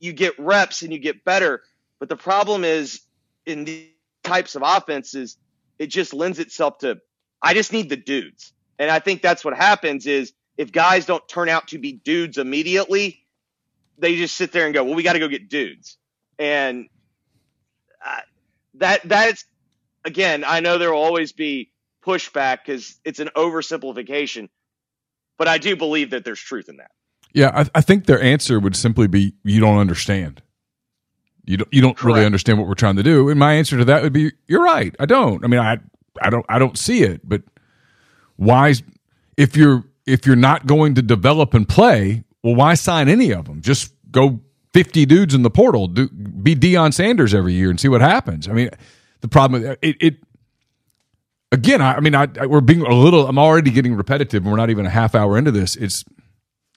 you 0.00 0.12
get 0.12 0.38
reps 0.38 0.82
and 0.82 0.92
you 0.92 0.98
get 0.98 1.24
better. 1.24 1.62
But 2.00 2.08
the 2.08 2.16
problem 2.16 2.64
is 2.64 3.00
in 3.46 3.64
these 3.64 3.88
types 4.24 4.56
of 4.56 4.62
offenses, 4.64 5.38
it 5.78 5.86
just 5.86 6.12
lends 6.12 6.40
itself 6.40 6.78
to 6.78 7.00
I 7.40 7.54
just 7.54 7.72
need 7.72 7.88
the 7.88 7.96
dudes. 7.96 8.52
And 8.78 8.90
I 8.90 8.98
think 8.98 9.22
that's 9.22 9.44
what 9.44 9.54
happens 9.54 10.06
is 10.06 10.32
if 10.56 10.72
guys 10.72 11.06
don't 11.06 11.26
turn 11.28 11.48
out 11.48 11.68
to 11.68 11.78
be 11.78 11.92
dudes 11.92 12.38
immediately, 12.38 13.24
they 13.98 14.16
just 14.16 14.36
sit 14.36 14.50
there 14.50 14.64
and 14.64 14.74
go, 14.74 14.82
"Well, 14.82 14.94
we 14.94 15.04
got 15.04 15.12
to 15.12 15.18
go 15.20 15.28
get 15.28 15.48
dudes." 15.48 15.96
And 16.38 16.88
uh, 18.04 18.20
that 18.74 19.02
that's 19.04 19.44
again, 20.04 20.44
I 20.46 20.60
know 20.60 20.78
there 20.78 20.92
will 20.92 21.02
always 21.02 21.32
be 21.32 21.70
pushback 22.04 22.58
because 22.64 22.98
it's 23.04 23.18
an 23.18 23.30
oversimplification, 23.36 24.48
but 25.38 25.48
I 25.48 25.58
do 25.58 25.76
believe 25.76 26.10
that 26.10 26.24
there's 26.24 26.40
truth 26.40 26.68
in 26.68 26.76
that. 26.76 26.90
Yeah, 27.32 27.50
I, 27.54 27.78
I 27.78 27.80
think 27.80 28.06
their 28.06 28.22
answer 28.22 28.60
would 28.60 28.76
simply 28.76 29.08
be, 29.08 29.34
"You 29.42 29.60
don't 29.60 29.78
understand." 29.78 30.42
You 31.46 31.58
don't 31.58 31.74
you 31.74 31.82
don't 31.82 32.02
really 32.02 32.24
understand 32.24 32.58
what 32.58 32.66
we're 32.66 32.74
trying 32.74 32.96
to 32.96 33.02
do. 33.02 33.28
And 33.28 33.38
my 33.38 33.52
answer 33.54 33.76
to 33.76 33.84
that 33.84 34.02
would 34.02 34.12
be, 34.12 34.32
"You're 34.46 34.64
right. 34.64 34.94
I 34.98 35.06
don't. 35.06 35.44
I 35.44 35.48
mean, 35.48 35.60
I 35.60 35.78
I 36.22 36.30
don't 36.30 36.46
I 36.48 36.58
don't 36.58 36.78
see 36.78 37.02
it. 37.02 37.20
But 37.28 37.42
why? 38.36 38.74
If 39.36 39.56
you're 39.56 39.84
if 40.06 40.26
you're 40.26 40.36
not 40.36 40.66
going 40.66 40.94
to 40.94 41.02
develop 41.02 41.52
and 41.52 41.68
play, 41.68 42.24
well, 42.42 42.54
why 42.54 42.74
sign 42.74 43.08
any 43.08 43.30
of 43.32 43.44
them? 43.44 43.60
Just 43.60 43.92
go 44.10 44.40
fifty 44.72 45.04
dudes 45.04 45.34
in 45.34 45.42
the 45.42 45.50
portal. 45.50 45.86
Do, 45.86 46.08
be 46.08 46.54
Deion 46.54 46.94
Sanders 46.94 47.34
every 47.34 47.52
year 47.52 47.68
and 47.68 47.78
see 47.78 47.88
what 47.88 48.00
happens. 48.00 48.48
I 48.48 48.52
mean, 48.52 48.70
the 49.24 49.28
problem 49.28 49.64
it, 49.80 49.96
it 50.00 50.16
again. 51.50 51.80
I, 51.80 51.94
I 51.94 52.00
mean, 52.00 52.14
I, 52.14 52.28
I 52.38 52.44
we're 52.44 52.60
being 52.60 52.82
a 52.82 52.92
little. 52.94 53.26
I'm 53.26 53.38
already 53.38 53.70
getting 53.70 53.94
repetitive, 53.94 54.42
and 54.42 54.50
we're 54.52 54.58
not 54.58 54.68
even 54.68 54.84
a 54.84 54.90
half 54.90 55.14
hour 55.14 55.38
into 55.38 55.50
this. 55.50 55.76
It's 55.76 56.04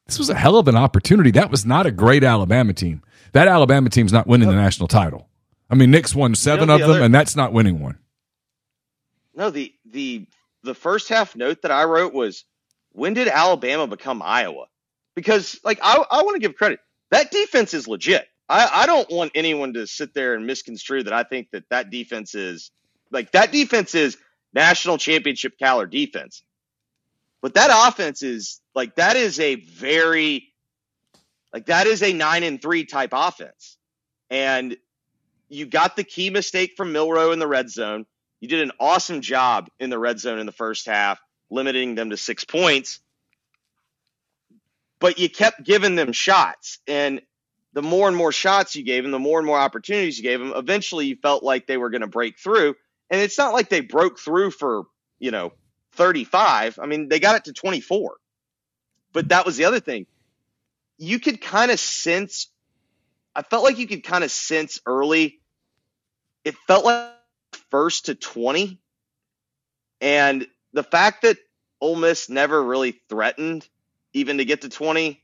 this 0.05 0.17
was 0.17 0.29
a 0.29 0.33
hell 0.35 0.55
of 0.55 0.69
an 0.69 0.77
opportunity. 0.77 1.29
That 1.31 1.51
was 1.51 1.65
not 1.65 1.85
a 1.85 1.91
great 1.91 2.23
Alabama 2.23 2.71
team. 2.71 3.03
That 3.33 3.49
Alabama 3.49 3.89
team's 3.89 4.13
not 4.13 4.27
winning 4.27 4.47
the 4.47 4.55
national 4.55 4.87
title. 4.87 5.27
I 5.69 5.75
mean, 5.75 5.91
Nick's 5.91 6.15
won 6.15 6.35
seven 6.35 6.69
the 6.69 6.75
of 6.75 6.79
them, 6.79 6.89
other- 6.89 7.03
and 7.03 7.13
that's 7.13 7.35
not 7.35 7.51
winning 7.51 7.81
one. 7.81 7.97
No, 9.35 9.49
the 9.49 9.73
the 9.83 10.25
the 10.63 10.73
first 10.73 11.09
half 11.09 11.35
note 11.35 11.63
that 11.63 11.71
I 11.71 11.83
wrote 11.83 12.13
was 12.13 12.45
when 12.93 13.13
did 13.13 13.27
Alabama 13.27 13.87
become 13.87 14.21
Iowa? 14.21 14.67
Because 15.15 15.59
like 15.65 15.79
I 15.83 16.01
I 16.09 16.23
want 16.23 16.35
to 16.35 16.39
give 16.39 16.55
credit. 16.55 16.79
That 17.11 17.29
defense 17.29 17.73
is 17.73 17.89
legit. 17.89 18.25
I 18.49 18.83
I 18.83 18.85
don't 18.85 19.09
want 19.09 19.31
anyone 19.35 19.73
to 19.73 19.87
sit 19.87 20.13
there 20.13 20.35
and 20.35 20.45
misconstrue 20.45 21.03
that 21.03 21.13
I 21.13 21.23
think 21.23 21.51
that 21.51 21.69
that 21.69 21.89
defense 21.89 22.35
is 22.35 22.71
like 23.11 23.31
that 23.31 23.51
defense 23.51 23.95
is 23.95 24.17
national 24.53 24.97
championship 24.97 25.57
caliber 25.59 25.87
defense. 25.89 26.43
But 27.41 27.53
that 27.55 27.69
offense 27.71 28.23
is 28.23 28.61
like 28.73 28.95
that 28.95 29.15
is 29.15 29.39
a 29.39 29.55
very 29.55 30.53
like 31.53 31.67
that 31.67 31.87
is 31.87 32.03
a 32.03 32.13
9 32.13 32.43
and 32.43 32.61
3 32.61 32.85
type 32.85 33.11
offense. 33.13 33.77
And 34.29 34.75
you 35.49 35.65
got 35.65 35.95
the 35.95 36.03
key 36.03 36.29
mistake 36.29 36.73
from 36.75 36.91
Milroe 36.91 37.31
in 37.31 37.39
the 37.39 37.47
red 37.47 37.69
zone. 37.69 38.05
You 38.39 38.47
did 38.47 38.61
an 38.61 38.71
awesome 38.79 39.21
job 39.21 39.69
in 39.79 39.89
the 39.89 39.97
red 39.97 40.19
zone 40.19 40.39
in 40.39 40.45
the 40.45 40.51
first 40.51 40.85
half, 40.85 41.19
limiting 41.49 41.95
them 41.95 42.09
to 42.09 42.17
six 42.17 42.43
points. 42.43 42.99
But 44.99 45.19
you 45.19 45.29
kept 45.29 45.63
giving 45.63 45.95
them 45.95 46.11
shots. 46.11 46.79
And 46.87 47.21
the 47.77 47.83
more 47.83 48.07
and 48.07 48.17
more 48.17 48.31
shots 48.31 48.75
you 48.75 48.83
gave 48.83 49.03
them, 49.03 49.11
the 49.11 49.19
more 49.19 49.37
and 49.37 49.45
more 49.45 49.59
opportunities 49.59 50.17
you 50.17 50.23
gave 50.23 50.39
them, 50.39 50.51
eventually 50.55 51.05
you 51.05 51.15
felt 51.15 51.43
like 51.43 51.67
they 51.67 51.77
were 51.77 51.91
going 51.91 52.01
to 52.01 52.07
break 52.07 52.39
through. 52.39 52.75
And 53.11 53.21
it's 53.21 53.37
not 53.37 53.53
like 53.53 53.69
they 53.69 53.81
broke 53.81 54.17
through 54.17 54.49
for, 54.49 54.85
you 55.19 55.29
know, 55.29 55.53
35. 55.91 56.79
I 56.81 56.87
mean, 56.87 57.07
they 57.07 57.19
got 57.19 57.35
it 57.35 57.43
to 57.43 57.53
24. 57.53 58.17
But 59.13 59.29
that 59.29 59.45
was 59.45 59.57
the 59.57 59.65
other 59.65 59.79
thing. 59.79 60.07
You 60.97 61.19
could 61.19 61.39
kind 61.39 61.69
of 61.69 61.79
sense, 61.79 62.47
I 63.35 63.43
felt 63.43 63.63
like 63.63 63.77
you 63.77 63.85
could 63.85 64.03
kind 64.03 64.23
of 64.23 64.31
sense 64.31 64.81
early, 64.87 65.39
it 66.43 66.55
felt 66.65 66.83
like 66.83 67.11
first 67.69 68.07
to 68.07 68.15
20. 68.15 68.79
And 70.01 70.47
the 70.73 70.81
fact 70.81 71.21
that 71.21 71.37
Ole 71.79 71.95
Miss 71.95 72.27
never 72.27 72.63
really 72.63 72.99
threatened 73.07 73.69
even 74.13 74.39
to 74.39 74.45
get 74.45 74.61
to 74.61 74.69
20, 74.69 75.21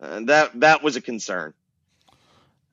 uh, 0.00 0.20
that 0.24 0.58
that 0.58 0.82
was 0.82 0.96
a 0.96 1.00
concern. 1.00 1.54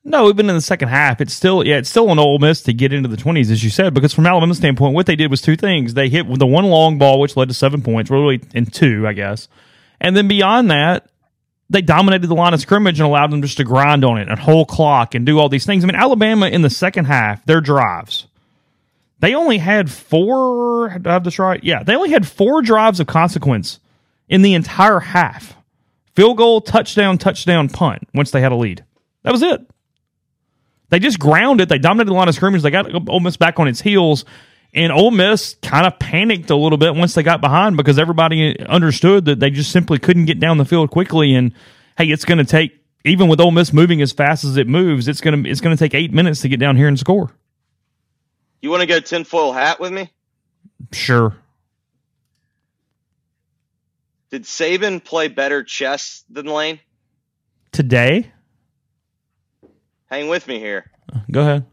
No, 0.08 0.30
even 0.30 0.48
in 0.48 0.56
the 0.56 0.62
second 0.62 0.88
half, 0.88 1.20
it's 1.20 1.34
still 1.34 1.66
yeah, 1.66 1.76
it's 1.76 1.90
still 1.90 2.10
an 2.10 2.18
Ole 2.18 2.38
Miss 2.38 2.62
to 2.62 2.72
get 2.72 2.94
into 2.94 3.10
the 3.10 3.16
twenties, 3.16 3.50
as 3.50 3.62
you 3.62 3.68
said, 3.68 3.92
because 3.92 4.14
from 4.14 4.26
Alabama's 4.26 4.56
standpoint, 4.56 4.94
what 4.94 5.04
they 5.04 5.16
did 5.16 5.30
was 5.30 5.42
two 5.42 5.54
things. 5.54 5.92
They 5.92 6.08
hit 6.08 6.26
the 6.38 6.46
one 6.46 6.64
long 6.64 6.96
ball, 6.96 7.20
which 7.20 7.36
led 7.36 7.48
to 7.48 7.54
seven 7.54 7.82
points, 7.82 8.10
really 8.10 8.40
in 8.54 8.64
two, 8.66 9.06
I 9.06 9.12
guess, 9.12 9.48
and 10.00 10.16
then 10.16 10.26
beyond 10.26 10.70
that, 10.70 11.10
they 11.68 11.82
dominated 11.82 12.26
the 12.28 12.34
line 12.34 12.54
of 12.54 12.60
scrimmage 12.60 12.98
and 12.98 13.06
allowed 13.06 13.30
them 13.30 13.42
just 13.42 13.58
to 13.58 13.64
grind 13.64 14.02
on 14.02 14.18
it 14.18 14.28
and 14.28 14.38
whole 14.38 14.64
clock 14.64 15.14
and 15.14 15.26
do 15.26 15.38
all 15.38 15.50
these 15.50 15.66
things. 15.66 15.84
I 15.84 15.86
mean, 15.86 15.96
Alabama 15.96 16.48
in 16.48 16.62
the 16.62 16.70
second 16.70 17.04
half, 17.04 17.44
their 17.44 17.60
drives, 17.60 18.26
they 19.18 19.34
only 19.34 19.58
had 19.58 19.90
four. 19.90 20.96
Do 20.98 21.10
I 21.10 21.12
have 21.12 21.24
this 21.24 21.38
right? 21.38 21.62
Yeah, 21.62 21.82
they 21.82 21.94
only 21.94 22.10
had 22.10 22.26
four 22.26 22.62
drives 22.62 22.98
of 22.98 23.06
consequence 23.06 23.78
in 24.26 24.40
the 24.40 24.54
entire 24.54 25.00
half. 25.00 25.54
Field 26.14 26.38
goal, 26.38 26.62
touchdown, 26.62 27.18
touchdown, 27.18 27.68
punt. 27.68 28.08
Once 28.14 28.30
they 28.30 28.40
had 28.40 28.52
a 28.52 28.56
lead, 28.56 28.84
that 29.22 29.32
was 29.32 29.42
it. 29.42 29.66
They 30.90 30.98
just 30.98 31.18
grounded. 31.18 31.68
They 31.68 31.78
dominated 31.78 32.10
the 32.10 32.16
line 32.16 32.28
of 32.28 32.34
scrimmage. 32.34 32.62
They 32.62 32.70
got 32.70 33.08
Ole 33.08 33.20
Miss 33.20 33.36
back 33.36 33.60
on 33.60 33.68
its 33.68 33.80
heels, 33.80 34.24
and 34.72 34.92
Ole 34.92 35.10
Miss 35.10 35.56
kind 35.62 35.86
of 35.86 35.98
panicked 35.98 36.50
a 36.50 36.56
little 36.56 36.78
bit 36.78 36.94
once 36.94 37.14
they 37.14 37.22
got 37.22 37.40
behind 37.40 37.76
because 37.76 37.98
everybody 37.98 38.58
understood 38.66 39.26
that 39.26 39.40
they 39.40 39.50
just 39.50 39.70
simply 39.70 39.98
couldn't 39.98 40.24
get 40.24 40.40
down 40.40 40.58
the 40.58 40.64
field 40.64 40.90
quickly. 40.90 41.34
And 41.34 41.52
hey, 41.96 42.06
it's 42.06 42.24
going 42.24 42.38
to 42.38 42.44
take 42.44 42.78
even 43.04 43.28
with 43.28 43.40
Ole 43.40 43.50
Miss 43.50 43.72
moving 43.72 44.02
as 44.02 44.12
fast 44.12 44.44
as 44.44 44.56
it 44.56 44.66
moves, 44.66 45.08
it's 45.08 45.20
going 45.20 45.44
to 45.44 45.50
it's 45.50 45.60
going 45.60 45.76
to 45.76 45.82
take 45.82 45.94
eight 45.94 46.12
minutes 46.12 46.40
to 46.42 46.48
get 46.48 46.60
down 46.60 46.76
here 46.76 46.88
and 46.88 46.98
score. 46.98 47.30
You 48.60 48.70
want 48.70 48.80
to 48.80 48.86
go 48.86 49.00
tinfoil 49.00 49.52
hat 49.52 49.78
with 49.78 49.92
me? 49.92 50.10
Sure. 50.92 51.36
Did 54.30 54.42
Saban 54.42 55.02
play 55.02 55.28
better 55.28 55.62
chess 55.62 56.24
than 56.28 56.46
Lane? 56.46 56.80
Today, 57.72 58.30
Hang 60.10 60.28
with 60.28 60.46
me 60.46 60.58
here. 60.58 60.90
go 61.30 61.40
ahead. 61.40 61.66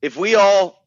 If 0.00 0.16
we 0.16 0.34
all, 0.34 0.86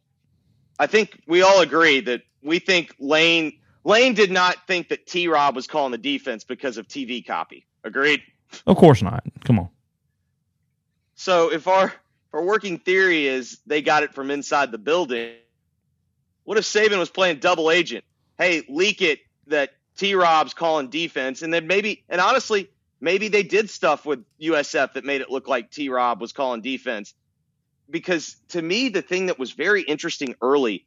I 0.79 0.87
think 0.87 1.21
we 1.27 1.41
all 1.41 1.61
agree 1.61 1.99
that 2.01 2.21
we 2.41 2.59
think 2.59 2.95
Lane 2.99 3.53
Lane 3.83 4.13
did 4.13 4.31
not 4.31 4.67
think 4.67 4.89
that 4.89 5.05
T 5.05 5.27
Rob 5.27 5.55
was 5.55 5.67
calling 5.67 5.91
the 5.91 5.97
defense 5.97 6.43
because 6.43 6.77
of 6.77 6.87
TV 6.87 7.25
copy. 7.25 7.65
Agreed. 7.83 8.21
Of 8.67 8.77
course 8.77 9.01
not. 9.01 9.23
Come 9.43 9.59
on. 9.59 9.69
So 11.15 11.51
if 11.51 11.67
our 11.67 11.85
if 11.85 12.33
our 12.33 12.43
working 12.43 12.79
theory 12.79 13.27
is 13.27 13.59
they 13.65 13.81
got 13.81 14.03
it 14.03 14.13
from 14.13 14.31
inside 14.31 14.71
the 14.71 14.77
building, 14.77 15.33
what 16.43 16.57
if 16.57 16.63
Saban 16.63 16.99
was 16.99 17.09
playing 17.09 17.39
double 17.39 17.71
agent? 17.71 18.05
Hey, 18.37 18.63
leak 18.69 19.01
it 19.01 19.19
that 19.47 19.71
T 19.97 20.15
Rob's 20.15 20.53
calling 20.53 20.89
defense, 20.89 21.41
and 21.41 21.53
then 21.53 21.67
maybe 21.67 22.03
and 22.07 22.21
honestly, 22.21 22.69
maybe 23.01 23.27
they 23.27 23.43
did 23.43 23.69
stuff 23.69 24.05
with 24.05 24.23
USF 24.39 24.93
that 24.93 25.03
made 25.03 25.21
it 25.21 25.29
look 25.29 25.47
like 25.47 25.71
T 25.71 25.89
Rob 25.89 26.21
was 26.21 26.31
calling 26.31 26.61
defense. 26.61 27.13
Because 27.89 28.37
to 28.49 28.61
me, 28.61 28.87
the 28.87 29.01
thing 29.01 29.25
that 29.25 29.37
was 29.37 29.51
very 29.51 29.81
interesting 29.81 30.35
early, 30.41 30.85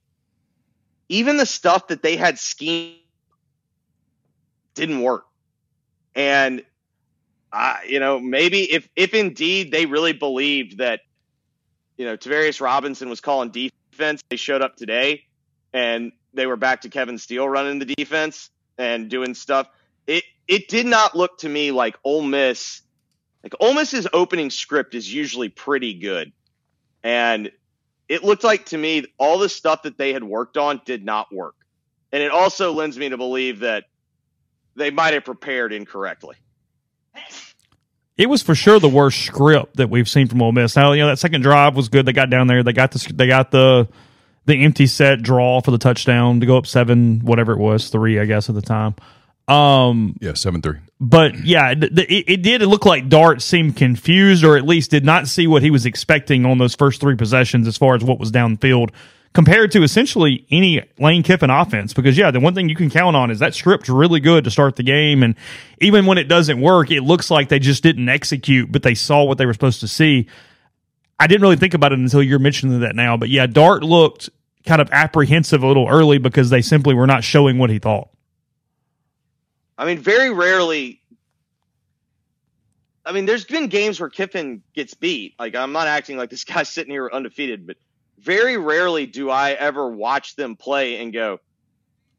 even 1.10 1.36
the 1.36 1.44
stuff 1.44 1.88
that 1.88 2.02
they 2.02 2.16
had 2.16 2.38
scheme 2.38 2.96
didn't 4.74 5.02
work. 5.02 5.26
And 6.14 6.64
uh, 7.52 7.76
you 7.86 8.00
know, 8.00 8.18
maybe 8.18 8.62
if 8.72 8.88
if 8.96 9.12
indeed 9.14 9.70
they 9.70 9.86
really 9.86 10.12
believed 10.12 10.78
that, 10.78 11.00
you 11.96 12.06
know, 12.06 12.16
Travaris 12.16 12.60
Robinson 12.60 13.08
was 13.08 13.20
calling 13.20 13.50
defense, 13.50 14.22
they 14.30 14.36
showed 14.36 14.62
up 14.62 14.76
today 14.76 15.24
and 15.72 16.12
they 16.32 16.46
were 16.46 16.56
back 16.56 16.80
to 16.82 16.88
Kevin 16.88 17.18
Steele 17.18 17.48
running 17.48 17.78
the 17.78 17.84
defense 17.84 18.50
and 18.78 19.08
doing 19.08 19.34
stuff. 19.34 19.68
It 20.46 20.68
did 20.68 20.86
not 20.86 21.16
look 21.16 21.38
to 21.38 21.48
me 21.48 21.70
like 21.70 21.96
Ole 22.04 22.22
Miss, 22.22 22.82
like 23.42 23.54
Ole 23.60 23.74
Miss's 23.74 24.06
opening 24.12 24.50
script 24.50 24.94
is 24.94 25.12
usually 25.12 25.48
pretty 25.48 25.94
good, 25.94 26.32
and 27.02 27.50
it 28.08 28.24
looked 28.24 28.44
like 28.44 28.66
to 28.66 28.78
me 28.78 29.06
all 29.18 29.38
the 29.38 29.48
stuff 29.48 29.82
that 29.82 29.96
they 29.96 30.12
had 30.12 30.22
worked 30.22 30.56
on 30.56 30.80
did 30.84 31.04
not 31.04 31.32
work, 31.34 31.54
and 32.12 32.22
it 32.22 32.30
also 32.30 32.72
lends 32.72 32.98
me 32.98 33.08
to 33.08 33.16
believe 33.16 33.60
that 33.60 33.84
they 34.76 34.90
might 34.90 35.14
have 35.14 35.24
prepared 35.24 35.72
incorrectly. 35.72 36.36
It 38.16 38.28
was 38.28 38.42
for 38.42 38.54
sure 38.54 38.78
the 38.78 38.88
worst 38.88 39.22
script 39.22 39.76
that 39.76 39.90
we've 39.90 40.08
seen 40.08 40.28
from 40.28 40.40
Ole 40.40 40.52
Miss. 40.52 40.76
Now, 40.76 40.92
you 40.92 41.00
know 41.00 41.08
that 41.08 41.18
second 41.18 41.40
drive 41.40 41.74
was 41.74 41.88
good. 41.88 42.06
They 42.06 42.12
got 42.12 42.30
down 42.30 42.46
there. 42.46 42.62
They 42.62 42.72
got 42.72 42.92
the 42.92 43.12
they 43.12 43.26
got 43.26 43.50
the 43.50 43.88
the 44.46 44.62
empty 44.62 44.86
set 44.86 45.22
draw 45.22 45.60
for 45.60 45.70
the 45.70 45.78
touchdown 45.78 46.40
to 46.40 46.46
go 46.46 46.56
up 46.56 46.66
seven, 46.66 47.20
whatever 47.20 47.52
it 47.52 47.58
was, 47.58 47.88
three, 47.88 48.20
I 48.20 48.26
guess 48.26 48.48
at 48.48 48.54
the 48.54 48.62
time. 48.62 48.94
Um, 49.48 50.16
Yeah, 50.20 50.34
seven 50.34 50.62
three. 50.62 50.78
but 51.00 51.44
yeah, 51.44 51.72
it, 51.72 51.82
it, 51.98 52.24
it 52.28 52.42
did 52.42 52.62
look 52.62 52.86
like 52.86 53.08
Dart 53.08 53.42
seemed 53.42 53.76
confused, 53.76 54.42
or 54.44 54.56
at 54.56 54.64
least 54.64 54.90
did 54.90 55.04
not 55.04 55.28
see 55.28 55.46
what 55.46 55.62
he 55.62 55.70
was 55.70 55.84
expecting 55.86 56.46
on 56.46 56.58
those 56.58 56.74
first 56.74 57.00
three 57.00 57.16
possessions 57.16 57.66
as 57.68 57.76
far 57.76 57.94
as 57.94 58.02
what 58.02 58.18
was 58.18 58.32
downfield 58.32 58.90
compared 59.34 59.72
to 59.72 59.82
essentially 59.82 60.46
any 60.50 60.80
Lane 60.98 61.22
Kiffin 61.22 61.50
offense. 61.50 61.92
Because 61.92 62.16
yeah, 62.16 62.30
the 62.30 62.40
one 62.40 62.54
thing 62.54 62.68
you 62.68 62.76
can 62.76 62.88
count 62.88 63.16
on 63.16 63.30
is 63.30 63.40
that 63.40 63.54
script's 63.54 63.88
really 63.90 64.20
good 64.20 64.44
to 64.44 64.50
start 64.50 64.76
the 64.76 64.82
game, 64.82 65.22
and 65.22 65.34
even 65.80 66.06
when 66.06 66.16
it 66.16 66.24
doesn't 66.28 66.60
work, 66.60 66.90
it 66.90 67.02
looks 67.02 67.30
like 67.30 67.50
they 67.50 67.58
just 67.58 67.82
didn't 67.82 68.08
execute, 68.08 68.72
but 68.72 68.82
they 68.82 68.94
saw 68.94 69.24
what 69.24 69.36
they 69.36 69.44
were 69.44 69.52
supposed 69.52 69.80
to 69.80 69.88
see. 69.88 70.26
I 71.20 71.26
didn't 71.26 71.42
really 71.42 71.56
think 71.56 71.74
about 71.74 71.92
it 71.92 71.98
until 71.98 72.22
you're 72.22 72.38
mentioning 72.38 72.80
that 72.80 72.96
now, 72.96 73.16
but 73.18 73.28
yeah, 73.28 73.46
Dart 73.46 73.82
looked 73.82 74.30
kind 74.64 74.80
of 74.80 74.88
apprehensive 74.90 75.62
a 75.62 75.66
little 75.66 75.86
early 75.86 76.16
because 76.16 76.48
they 76.48 76.62
simply 76.62 76.94
were 76.94 77.06
not 77.06 77.22
showing 77.22 77.58
what 77.58 77.68
he 77.68 77.78
thought. 77.78 78.08
I 79.76 79.86
mean, 79.86 79.98
very 79.98 80.30
rarely. 80.30 81.00
I 83.04 83.12
mean, 83.12 83.26
there's 83.26 83.44
been 83.44 83.68
games 83.68 84.00
where 84.00 84.08
Kiffin 84.08 84.62
gets 84.74 84.94
beat. 84.94 85.34
Like, 85.38 85.54
I'm 85.54 85.72
not 85.72 85.88
acting 85.88 86.16
like 86.16 86.30
this 86.30 86.44
guy's 86.44 86.68
sitting 86.68 86.92
here 86.92 87.10
undefeated, 87.12 87.66
but 87.66 87.76
very 88.18 88.56
rarely 88.56 89.06
do 89.06 89.30
I 89.30 89.52
ever 89.52 89.88
watch 89.88 90.36
them 90.36 90.56
play 90.56 91.02
and 91.02 91.12
go, 91.12 91.40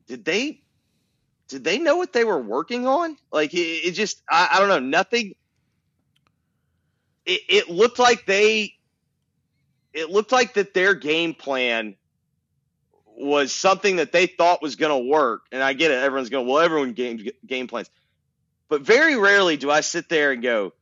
did 0.08 0.26
they, 0.26 0.62
did 1.48 1.63
they 1.63 1.80
know 1.80 1.98
what 1.98 2.13
they 2.13 2.24
were 2.24 2.39
working 2.39 2.86
on? 2.86 3.18
Like, 3.32 3.54
it, 3.54 3.58
it 3.58 3.91
just, 3.91 4.22
I, 4.30 4.50
I 4.54 4.60
don't 4.60 4.70
know, 4.70 4.80
nothing. 4.80 5.34
It, 7.26 7.41
it 7.48 7.70
looked 7.70 7.98
like 7.98 8.26
they, 8.26 8.74
it 9.94 10.10
looked 10.10 10.32
like 10.32 10.56
that 10.56 10.74
their 10.74 10.94
game 10.94 11.34
plan 11.34 11.96
was 13.06 13.54
something 13.54 13.98
that 13.98 14.12
they 14.12 14.28
thought 14.28 14.62
was 14.62 14.76
going 14.76 14.91
to 14.91 15.10
work. 15.10 15.44
And 15.52 15.63
I 15.63 15.74
get 15.74 15.91
it. 15.91 16.04
Everyone's 16.04 16.30
going, 16.30 16.48
well, 16.48 16.60
everyone 16.60 16.94
game, 16.94 17.28
game 17.46 17.68
plans. 17.68 17.89
But 18.68 18.82
very 18.82 19.15
rarely 19.15 19.58
do 19.58 19.70
I 19.72 19.82
sit 19.82 20.10
there 20.10 20.32
and 20.32 20.41
go, 20.41 20.74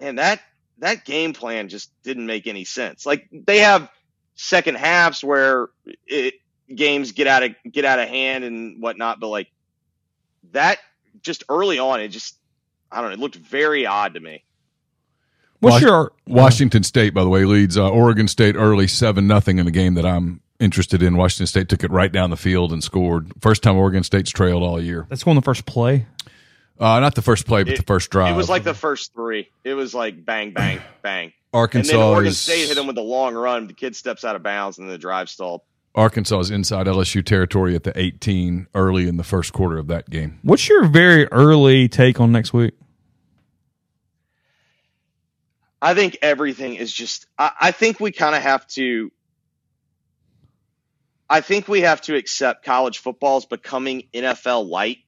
and 0.00 0.18
that, 0.18 0.40
that 0.78 1.04
game 1.04 1.32
plan 1.32 1.68
just 1.68 1.90
didn't 2.02 2.26
make 2.26 2.46
any 2.46 2.64
sense. 2.64 3.04
Like 3.04 3.28
they 3.32 3.58
have 3.58 3.90
second 4.34 4.76
halves 4.76 5.22
where 5.22 5.68
it, 6.06 6.34
games 6.74 7.12
get 7.12 7.26
out 7.26 7.42
of, 7.42 7.54
get 7.70 7.84
out 7.84 7.98
of 7.98 8.08
hand 8.08 8.44
and 8.44 8.80
whatnot. 8.80 9.20
But 9.20 9.28
like 9.28 9.48
that 10.52 10.78
just 11.22 11.44
early 11.48 11.78
on, 11.78 12.00
it 12.00 12.08
just, 12.08 12.36
I 12.90 13.00
don't 13.00 13.10
know, 13.10 13.14
it 13.14 13.20
looked 13.20 13.36
very 13.36 13.86
odd 13.86 14.14
to 14.14 14.20
me. 14.20 14.44
What's 15.60 15.82
your 15.82 16.12
Washington 16.26 16.82
State, 16.82 17.14
by 17.14 17.22
the 17.22 17.28
way, 17.28 17.44
leads 17.44 17.78
uh, 17.78 17.88
Oregon 17.88 18.28
State 18.28 18.54
early 18.54 18.86
seven 18.86 19.26
nothing 19.26 19.58
in 19.58 19.64
the 19.64 19.72
game 19.72 19.94
that 19.94 20.04
I'm 20.04 20.40
interested 20.64 21.02
in. 21.02 21.16
Washington 21.16 21.46
State 21.46 21.68
took 21.68 21.84
it 21.84 21.90
right 21.90 22.10
down 22.10 22.30
the 22.30 22.36
field 22.36 22.72
and 22.72 22.82
scored. 22.82 23.32
First 23.40 23.62
time 23.62 23.76
Oregon 23.76 24.02
State's 24.02 24.30
trailed 24.30 24.62
all 24.62 24.80
year. 24.80 25.06
That's 25.08 25.22
going 25.22 25.36
the 25.36 25.42
first 25.42 25.66
play. 25.66 26.06
Uh, 26.80 26.98
not 26.98 27.14
the 27.14 27.22
first 27.22 27.46
play, 27.46 27.62
but 27.62 27.74
It- 27.74 27.76
the 27.76 27.82
first 27.84 28.10
drive. 28.10 28.34
It 28.34 28.36
was 28.36 28.48
like 28.48 28.64
the 28.64 28.74
first 28.74 29.12
three. 29.14 29.48
It 29.62 29.74
was 29.74 29.94
like 29.94 30.24
bang, 30.24 30.52
bang, 30.52 30.80
bang. 31.02 31.32
Arkansas 31.52 31.92
and 31.92 32.00
then 32.02 32.08
Oregon 32.08 32.28
is 32.30 32.40
State 32.40 32.66
hit 32.68 32.76
him 32.76 32.88
with 32.88 32.98
a 32.98 33.02
long 33.02 33.34
run. 33.34 33.68
The 33.68 33.74
kid 33.74 33.94
steps 33.94 34.24
out 34.24 34.34
of 34.34 34.42
bounds 34.42 34.78
and 34.78 34.90
the 34.90 34.98
drive 34.98 35.28
stalled. 35.28 35.60
Arkansas 35.94 36.40
is 36.40 36.50
inside 36.50 36.88
LSU 36.88 37.24
territory 37.24 37.76
at 37.76 37.84
the 37.84 37.96
18 37.96 38.66
early 38.74 39.06
in 39.06 39.16
the 39.18 39.22
first 39.22 39.52
quarter 39.52 39.78
of 39.78 39.86
that 39.86 40.10
game. 40.10 40.40
What's 40.42 40.68
your 40.68 40.86
very 40.86 41.26
early 41.26 41.86
take 41.88 42.18
on 42.20 42.32
next 42.32 42.52
week? 42.52 42.74
I 45.80 45.94
think 45.94 46.16
everything 46.22 46.74
is 46.74 46.92
just. 46.92 47.26
I, 47.38 47.52
I 47.60 47.70
think 47.70 48.00
we 48.00 48.10
kind 48.10 48.34
of 48.34 48.42
have 48.42 48.66
to. 48.68 49.12
I 51.28 51.40
think 51.40 51.68
we 51.68 51.82
have 51.82 52.00
to 52.02 52.16
accept 52.16 52.64
college 52.64 52.98
football 52.98 53.38
is 53.38 53.46
becoming 53.46 54.08
NFL 54.12 54.68
light, 54.68 54.98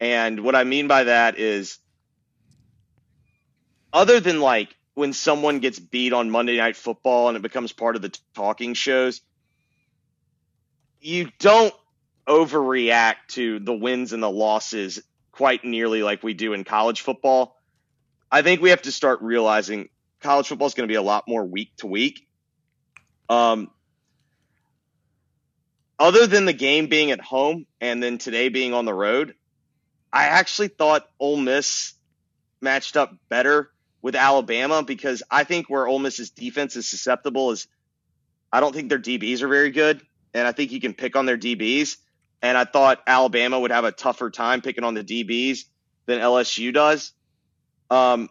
and 0.00 0.40
what 0.40 0.54
I 0.54 0.64
mean 0.64 0.88
by 0.88 1.04
that 1.04 1.38
is, 1.38 1.78
other 3.92 4.20
than 4.20 4.40
like 4.40 4.74
when 4.94 5.12
someone 5.12 5.60
gets 5.60 5.78
beat 5.78 6.12
on 6.12 6.30
Monday 6.30 6.56
Night 6.56 6.76
Football 6.76 7.28
and 7.28 7.36
it 7.36 7.42
becomes 7.42 7.72
part 7.72 7.96
of 7.96 8.02
the 8.02 8.16
talking 8.34 8.74
shows, 8.74 9.20
you 11.00 11.30
don't 11.38 11.74
overreact 12.26 13.28
to 13.28 13.58
the 13.58 13.72
wins 13.72 14.12
and 14.12 14.22
the 14.22 14.30
losses 14.30 15.00
quite 15.32 15.64
nearly 15.64 16.02
like 16.02 16.22
we 16.22 16.34
do 16.34 16.52
in 16.52 16.64
college 16.64 17.00
football. 17.00 17.56
I 18.30 18.42
think 18.42 18.60
we 18.60 18.70
have 18.70 18.82
to 18.82 18.92
start 18.92 19.22
realizing 19.22 19.88
college 20.20 20.48
football 20.48 20.66
is 20.66 20.74
going 20.74 20.88
to 20.88 20.92
be 20.92 20.96
a 20.96 21.02
lot 21.02 21.24
more 21.28 21.44
week 21.44 21.70
to 21.78 21.86
week. 21.86 22.26
Um, 23.28 23.70
other 25.98 26.26
than 26.26 26.44
the 26.44 26.52
game 26.52 26.86
being 26.86 27.10
at 27.10 27.20
home 27.20 27.66
and 27.80 28.02
then 28.02 28.18
today 28.18 28.48
being 28.48 28.74
on 28.74 28.84
the 28.84 28.94
road, 28.94 29.34
I 30.12 30.24
actually 30.24 30.68
thought 30.68 31.08
Ole 31.18 31.36
Miss 31.36 31.94
matched 32.60 32.96
up 32.96 33.14
better 33.28 33.70
with 34.00 34.14
Alabama 34.14 34.82
because 34.82 35.22
I 35.30 35.44
think 35.44 35.68
where 35.68 35.86
Ole 35.86 35.98
Miss's 35.98 36.30
defense 36.30 36.76
is 36.76 36.88
susceptible 36.88 37.50
is 37.50 37.66
I 38.52 38.60
don't 38.60 38.74
think 38.74 38.88
their 38.88 38.98
DBs 38.98 39.42
are 39.42 39.48
very 39.48 39.70
good, 39.70 40.00
and 40.32 40.46
I 40.46 40.52
think 40.52 40.72
you 40.72 40.80
can 40.80 40.94
pick 40.94 41.16
on 41.16 41.26
their 41.26 41.38
DBs. 41.38 41.96
And 42.40 42.56
I 42.56 42.64
thought 42.64 43.02
Alabama 43.06 43.58
would 43.58 43.72
have 43.72 43.84
a 43.84 43.90
tougher 43.90 44.30
time 44.30 44.62
picking 44.62 44.84
on 44.84 44.94
the 44.94 45.02
DBs 45.02 45.64
than 46.06 46.20
LSU 46.20 46.72
does. 46.72 47.12
Um, 47.90 48.30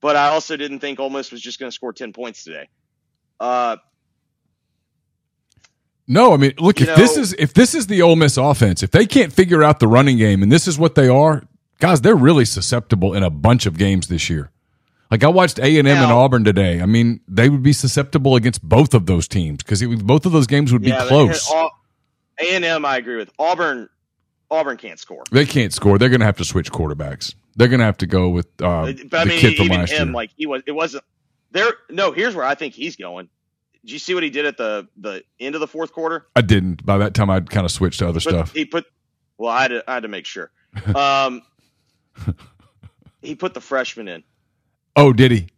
but 0.00 0.16
I 0.16 0.28
also 0.28 0.56
didn't 0.56 0.80
think 0.80 0.98
Ole 0.98 1.10
Miss 1.10 1.30
was 1.30 1.40
just 1.40 1.60
going 1.60 1.70
to 1.70 1.74
score 1.74 1.92
ten 1.92 2.12
points 2.12 2.42
today. 2.44 2.68
Uh, 3.38 3.76
No, 6.08 6.32
I 6.32 6.36
mean, 6.36 6.52
look, 6.58 6.78
You 6.80 6.86
if 6.88 6.96
this 6.96 7.16
is 7.16 7.32
if 7.34 7.52
this 7.52 7.74
is 7.74 7.88
the 7.88 8.02
Ole 8.02 8.16
Miss 8.16 8.36
offense, 8.36 8.82
if 8.82 8.90
they 8.92 9.06
can't 9.06 9.32
figure 9.32 9.64
out 9.64 9.80
the 9.80 9.88
running 9.88 10.16
game 10.18 10.42
and 10.42 10.52
this 10.52 10.68
is 10.68 10.78
what 10.78 10.94
they 10.94 11.08
are, 11.08 11.42
guys, 11.80 12.00
they're 12.00 12.14
really 12.14 12.44
susceptible 12.44 13.14
in 13.14 13.22
a 13.22 13.30
bunch 13.30 13.66
of 13.66 13.76
games 13.76 14.06
this 14.06 14.30
year. 14.30 14.50
Like 15.10 15.24
I 15.24 15.28
watched 15.28 15.58
A 15.58 15.78
and 15.78 15.86
M 15.86 15.96
and 15.98 16.12
Auburn 16.12 16.44
today. 16.44 16.80
I 16.80 16.86
mean, 16.86 17.20
they 17.28 17.48
would 17.48 17.62
be 17.62 17.72
susceptible 17.72 18.36
against 18.36 18.62
both 18.62 18.94
of 18.94 19.06
those 19.06 19.28
teams 19.28 19.62
because 19.62 19.84
both 20.02 20.26
of 20.26 20.32
those 20.32 20.46
games 20.46 20.72
would 20.72 20.82
be 20.82 20.92
close. 20.92 21.50
A 22.38 22.54
and 22.54 22.64
M, 22.64 22.84
I 22.84 22.98
agree 22.98 23.16
with 23.16 23.30
Auburn. 23.38 23.88
Auburn 24.50 24.76
can't 24.76 24.98
score. 24.98 25.24
They 25.32 25.46
can't 25.46 25.72
score. 25.72 25.98
They're 25.98 26.08
going 26.08 26.20
to 26.20 26.26
have 26.26 26.36
to 26.38 26.44
switch 26.44 26.70
quarterbacks. 26.70 27.34
They're 27.56 27.68
going 27.68 27.80
to 27.80 27.86
have 27.86 27.96
to 27.98 28.06
go 28.06 28.28
with 28.28 28.46
uh, 28.60 28.92
but 29.10 29.20
I 29.20 29.24
the 29.24 29.30
mean, 29.30 29.40
kid 29.40 29.56
from 29.56 29.66
even 29.66 29.78
last 29.80 29.92
him, 29.92 30.08
year. 30.08 30.14
like 30.14 30.30
he 30.36 30.46
was, 30.46 30.62
it 30.66 30.72
wasn't 30.72 31.04
there. 31.50 31.72
No, 31.90 32.12
here's 32.12 32.34
where 32.34 32.44
I 32.44 32.54
think 32.54 32.74
he's 32.74 32.96
going. 32.96 33.28
Did 33.86 33.92
you 33.92 33.98
see 34.00 34.14
what 34.14 34.24
he 34.24 34.30
did 34.30 34.46
at 34.46 34.56
the 34.56 34.88
the 34.96 35.22
end 35.38 35.54
of 35.54 35.60
the 35.60 35.68
fourth 35.68 35.92
quarter? 35.92 36.26
I 36.34 36.40
didn't. 36.40 36.84
By 36.84 36.98
that 36.98 37.14
time, 37.14 37.30
I'd 37.30 37.48
kind 37.48 37.64
of 37.64 37.70
switched 37.70 38.00
to 38.00 38.08
other 38.08 38.14
Put- 38.20 38.22
stuff. 38.30 38.52
He 38.52 38.64
put. 38.64 38.84
Well, 39.38 39.52
I 39.52 39.62
had 39.62 39.68
to, 39.68 39.84
I 39.88 39.94
had 39.94 40.02
to 40.02 40.08
make 40.08 40.26
sure. 40.26 40.50
Um, 40.94 41.42
he 43.22 43.34
put 43.34 43.54
the 43.54 43.60
freshman 43.60 44.08
in. 44.08 44.24
Oh, 44.96 45.12
did 45.12 45.30
he? 45.30 45.48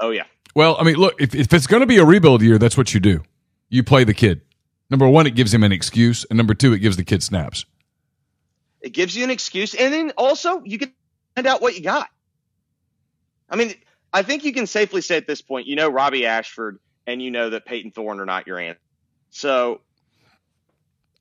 Oh 0.00 0.10
yeah, 0.10 0.24
Well, 0.54 0.76
I 0.78 0.84
mean, 0.84 0.96
look, 0.96 1.20
if, 1.20 1.34
if 1.34 1.52
it's 1.52 1.66
going 1.66 1.80
to 1.80 1.86
be 1.86 1.96
a 1.96 2.04
rebuild 2.04 2.42
year, 2.42 2.58
that's 2.58 2.76
what 2.76 2.94
you 2.94 3.00
do. 3.00 3.22
You 3.68 3.82
play 3.82 4.04
the 4.04 4.14
kid. 4.14 4.42
Number 4.90 5.08
one, 5.08 5.26
it 5.26 5.34
gives 5.34 5.52
him 5.52 5.64
an 5.64 5.72
excuse, 5.72 6.24
and 6.30 6.36
number 6.36 6.54
two, 6.54 6.72
it 6.72 6.78
gives 6.78 6.96
the 6.96 7.04
kid 7.04 7.22
snaps. 7.22 7.64
it 8.80 8.90
gives 8.90 9.16
you 9.16 9.24
an 9.24 9.30
excuse, 9.30 9.74
and 9.74 9.92
then 9.92 10.12
also 10.16 10.62
you 10.64 10.78
can 10.78 10.92
find 11.34 11.46
out 11.48 11.60
what 11.62 11.74
you 11.76 11.82
got. 11.82 12.08
I 13.50 13.56
mean, 13.56 13.74
I 14.12 14.22
think 14.22 14.44
you 14.44 14.52
can 14.52 14.66
safely 14.66 15.00
say 15.00 15.16
at 15.16 15.26
this 15.26 15.40
point, 15.42 15.66
you 15.66 15.74
know 15.76 15.88
Robbie 15.88 16.26
Ashford, 16.26 16.78
and 17.08 17.22
you 17.22 17.30
know 17.30 17.50
that 17.50 17.64
Peyton 17.64 17.90
Thorne 17.90 18.20
are 18.20 18.26
not 18.26 18.46
your 18.46 18.58
answer. 18.58 18.78
So, 19.30 19.80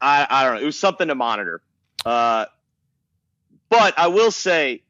I 0.02 0.28
I 0.30 0.44
don't 0.44 0.56
know. 0.56 0.62
It 0.62 0.66
was 0.66 0.78
something 0.78 1.08
to 1.08 1.16
monitor. 1.16 1.62
Uh, 2.06 2.46
but 3.70 3.98
I 3.98 4.08
will 4.08 4.32
say, 4.32 4.84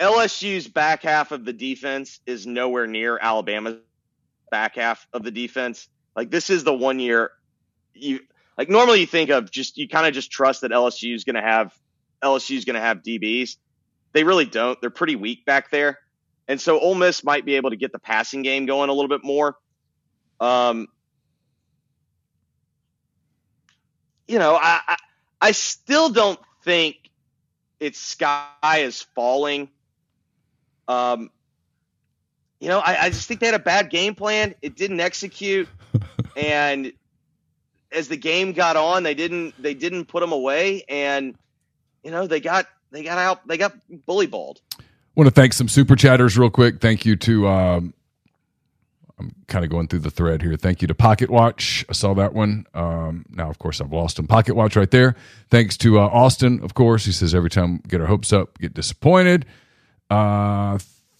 LSU's 0.00 0.66
back 0.66 1.02
half 1.02 1.30
of 1.30 1.44
the 1.44 1.52
defense 1.52 2.20
is 2.26 2.46
nowhere 2.46 2.86
near 2.86 3.18
Alabama's 3.18 3.76
back 4.50 4.74
half 4.74 5.06
of 5.12 5.22
the 5.22 5.30
defense. 5.30 5.88
Like 6.16 6.30
this 6.30 6.50
is 6.50 6.64
the 6.64 6.74
one 6.74 6.98
year 6.98 7.30
you 7.94 8.20
like 8.58 8.68
normally 8.68 9.00
you 9.00 9.06
think 9.06 9.30
of 9.30 9.50
just 9.50 9.78
you 9.78 9.88
kind 9.88 10.06
of 10.06 10.12
just 10.12 10.30
trust 10.30 10.62
that 10.62 10.72
LSU 10.72 11.14
is 11.14 11.24
going 11.24 11.36
to 11.36 11.42
have 11.42 11.72
LSU 12.22 12.56
is 12.56 12.64
going 12.64 12.74
to 12.74 12.80
have 12.80 12.98
DBs. 12.98 13.56
They 14.12 14.24
really 14.24 14.44
don't. 14.44 14.80
They're 14.80 14.90
pretty 14.90 15.14
weak 15.14 15.44
back 15.44 15.70
there, 15.70 15.98
and 16.50 16.60
so 16.60 16.80
Ole 16.80 16.96
Miss 16.96 17.22
might 17.22 17.44
be 17.44 17.54
able 17.54 17.70
to 17.70 17.76
get 17.76 17.92
the 17.92 18.00
passing 18.00 18.42
game 18.42 18.66
going 18.66 18.90
a 18.90 18.92
little 18.92 19.08
bit 19.08 19.22
more. 19.22 19.56
Um, 20.40 20.88
you 24.26 24.40
know, 24.40 24.56
I 24.60 24.80
I, 24.88 24.96
I 25.40 25.52
still 25.52 26.08
don't 26.08 26.40
think 26.64 26.96
it's 27.78 28.00
sky 28.00 28.48
is 28.78 29.00
falling. 29.14 29.70
Um, 30.88 31.30
you 32.58 32.66
know, 32.66 32.80
I, 32.80 33.04
I 33.04 33.10
just 33.10 33.28
think 33.28 33.38
they 33.38 33.46
had 33.46 33.54
a 33.54 33.60
bad 33.60 33.88
game 33.88 34.16
plan. 34.16 34.56
It 34.60 34.74
didn't 34.74 34.98
execute, 34.98 35.68
and 36.36 36.92
as 37.92 38.08
the 38.08 38.16
game 38.16 38.54
got 38.54 38.76
on, 38.76 39.04
they 39.04 39.14
didn't 39.14 39.54
they 39.62 39.74
didn't 39.74 40.06
put 40.06 40.18
them 40.18 40.32
away, 40.32 40.82
and 40.88 41.36
you 42.02 42.10
know 42.10 42.26
they 42.26 42.40
got 42.40 42.66
they 42.90 43.04
got 43.04 43.18
out 43.18 43.46
they 43.46 43.56
got 43.56 43.72
bully 44.04 44.26
balled. 44.26 44.60
Want 45.20 45.34
to 45.34 45.38
thank 45.38 45.52
some 45.52 45.68
super 45.68 45.96
chatters 45.96 46.38
real 46.38 46.48
quick. 46.48 46.80
Thank 46.80 47.04
you 47.04 47.14
to 47.14 47.46
um, 47.46 47.92
I'm 49.18 49.34
kind 49.48 49.66
of 49.66 49.70
going 49.70 49.86
through 49.86 49.98
the 49.98 50.10
thread 50.10 50.40
here. 50.40 50.56
Thank 50.56 50.80
you 50.80 50.88
to 50.88 50.94
Pocket 50.94 51.28
Watch. 51.28 51.84
I 51.90 51.92
saw 51.92 52.14
that 52.14 52.32
one. 52.32 52.64
Um, 52.72 53.26
now, 53.28 53.50
of 53.50 53.58
course, 53.58 53.82
I've 53.82 53.92
lost 53.92 54.18
him. 54.18 54.26
Pocket 54.26 54.56
Watch 54.56 54.76
right 54.76 54.90
there. 54.90 55.16
Thanks 55.50 55.76
to 55.78 55.98
uh, 56.00 56.06
Austin, 56.06 56.62
of 56.62 56.72
course. 56.72 57.04
He 57.04 57.12
says 57.12 57.34
every 57.34 57.50
time 57.50 57.82
get 57.86 58.00
our 58.00 58.06
hopes 58.06 58.32
up, 58.32 58.58
get 58.60 58.72
disappointed. 58.72 59.44
Uh, 60.08 60.78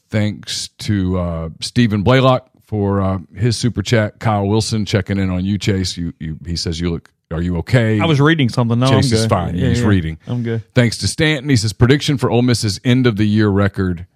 thanks 0.09 0.69
to 0.79 1.19
uh, 1.19 1.49
Stephen 1.61 2.03
Blaylock 2.03 2.49
for 2.63 3.03
uh, 3.03 3.19
his 3.37 3.59
super 3.59 3.83
chat. 3.83 4.19
Kyle 4.19 4.47
Wilson 4.47 4.87
checking 4.87 5.19
in 5.19 5.29
on 5.29 5.45
you, 5.45 5.59
Chase. 5.59 5.99
You, 5.99 6.15
you, 6.19 6.39
he 6.47 6.57
says 6.57 6.81
you 6.81 6.91
look. 6.91 7.13
Are 7.33 7.41
you 7.41 7.59
okay? 7.59 8.01
I 8.01 8.07
was 8.07 8.21
reading 8.21 8.49
something. 8.49 8.79
No, 8.81 8.89
Chase 8.89 9.13
I'm 9.13 9.19
is 9.19 9.27
fine. 9.27 9.57
Yeah, 9.57 9.69
He's 9.69 9.81
yeah. 9.83 9.87
reading. 9.87 10.19
I'm 10.27 10.43
good. 10.43 10.65
Thanks 10.75 10.99
to 10.99 11.07
Stanton. 11.09 11.49
He 11.49 11.55
says 11.57 11.73
prediction 11.73 12.19
for 12.19 12.29
Ole 12.29 12.43
Miss's 12.43 12.81
end 12.85 13.07
of 13.07 13.17
the 13.17 13.25
year 13.25 13.49
record. 13.49 14.07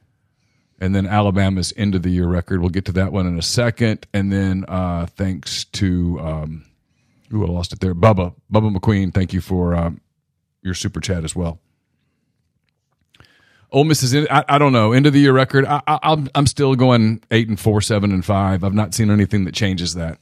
and 0.81 0.95
then 0.97 1.07
Alabama's 1.07 1.73
end 1.77 1.95
of 1.95 2.03
the 2.03 2.11
year 2.11 2.27
record. 2.27 2.61
We'll 2.61 2.71
get 2.71 2.85
to 2.87 2.93
that 2.93 3.13
one 3.13 3.27
in 3.29 3.39
a 3.39 3.43
second. 3.43 4.07
And 4.13 4.33
then 4.33 4.65
uh, 4.67 5.07
thanks 5.07 5.65
to 5.67 6.19
um, 6.21 6.65
ooh, 7.33 7.45
I 7.47 7.49
lost 7.51 7.73
it 7.73 7.79
there, 7.79 7.95
Bubba 7.95 8.35
Bubba 8.53 8.77
McQueen. 8.77 9.15
Thank 9.15 9.33
you 9.33 9.41
for 9.41 9.77
um, 9.77 10.01
your 10.63 10.75
super 10.75 11.01
chat 11.01 11.23
as 11.23 11.37
well. 11.37 11.61
Ole 13.71 13.85
Miss 13.85 14.03
is 14.03 14.13
in. 14.13 14.27
I, 14.29 14.45
I 14.49 14.59
don't 14.59 14.73
know 14.73 14.91
end 14.93 15.07
of 15.07 15.13
the 15.13 15.21
year 15.21 15.33
record. 15.33 15.65
I, 15.67 15.81
I, 15.87 15.99
I'm 16.03 16.29
I'm 16.35 16.47
still 16.49 16.75
going 16.75 17.23
eight 17.31 17.49
and 17.49 17.59
four, 17.61 17.81
seven 17.81 18.11
and 18.11 18.25
five. 18.25 18.65
I've 18.65 18.75
not 18.75 18.93
seen 18.93 19.09
anything 19.11 19.45
that 19.45 19.55
changes 19.55 19.95
that. 19.95 20.19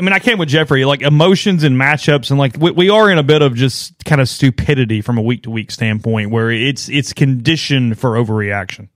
I 0.00 0.02
mean, 0.02 0.14
I 0.14 0.18
came 0.18 0.38
with 0.38 0.48
Jeffrey. 0.48 0.86
Like 0.86 1.02
emotions 1.02 1.62
and 1.62 1.76
matchups, 1.76 2.30
and 2.30 2.38
like 2.38 2.56
we, 2.56 2.70
we 2.70 2.88
are 2.88 3.10
in 3.10 3.18
a 3.18 3.22
bit 3.22 3.42
of 3.42 3.54
just 3.54 4.02
kind 4.06 4.18
of 4.18 4.30
stupidity 4.30 5.02
from 5.02 5.18
a 5.18 5.22
week 5.22 5.42
to 5.42 5.50
week 5.50 5.70
standpoint, 5.70 6.30
where 6.30 6.50
it's 6.50 6.88
it's 6.88 7.12
conditioned 7.12 7.98
for 7.98 8.12
overreaction 8.12 8.88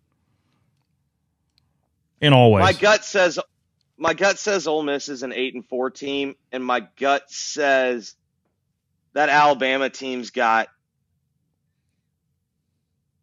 in 2.22 2.32
all 2.32 2.52
ways. 2.52 2.62
My 2.62 2.72
gut 2.72 3.04
says 3.04 3.38
my 3.98 4.14
gut 4.14 4.38
says 4.38 4.66
Ole 4.66 4.82
Miss 4.82 5.10
is 5.10 5.22
an 5.22 5.34
eight 5.34 5.54
and 5.54 5.66
four 5.66 5.90
team, 5.90 6.36
and 6.50 6.64
my 6.64 6.88
gut 6.96 7.30
says 7.30 8.14
that 9.12 9.28
Alabama 9.28 9.90
team's 9.90 10.30
got. 10.30 10.68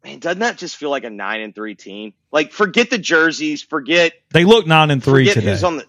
Man, 0.04 0.20
doesn't 0.20 0.38
that 0.38 0.56
just 0.56 0.76
feel 0.76 0.90
like 0.90 1.02
a 1.02 1.10
nine 1.10 1.40
and 1.40 1.52
three 1.52 1.74
team? 1.74 2.12
Like, 2.30 2.52
forget 2.52 2.90
the 2.90 2.98
jerseys, 2.98 3.62
forget 3.62 4.12
they 4.30 4.44
look 4.44 4.68
nine 4.68 4.92
and 4.92 5.02
three 5.02 5.26
today. 5.26 5.50
who's 5.50 5.64
on 5.64 5.78
the. 5.78 5.86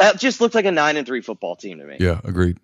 That 0.00 0.18
just 0.18 0.40
looks 0.40 0.54
like 0.54 0.64
a 0.64 0.72
nine 0.72 0.96
and 0.96 1.06
three 1.06 1.20
football 1.20 1.56
team 1.56 1.78
to 1.78 1.84
me. 1.84 1.96
Yeah, 2.00 2.20
agreed. 2.24 2.58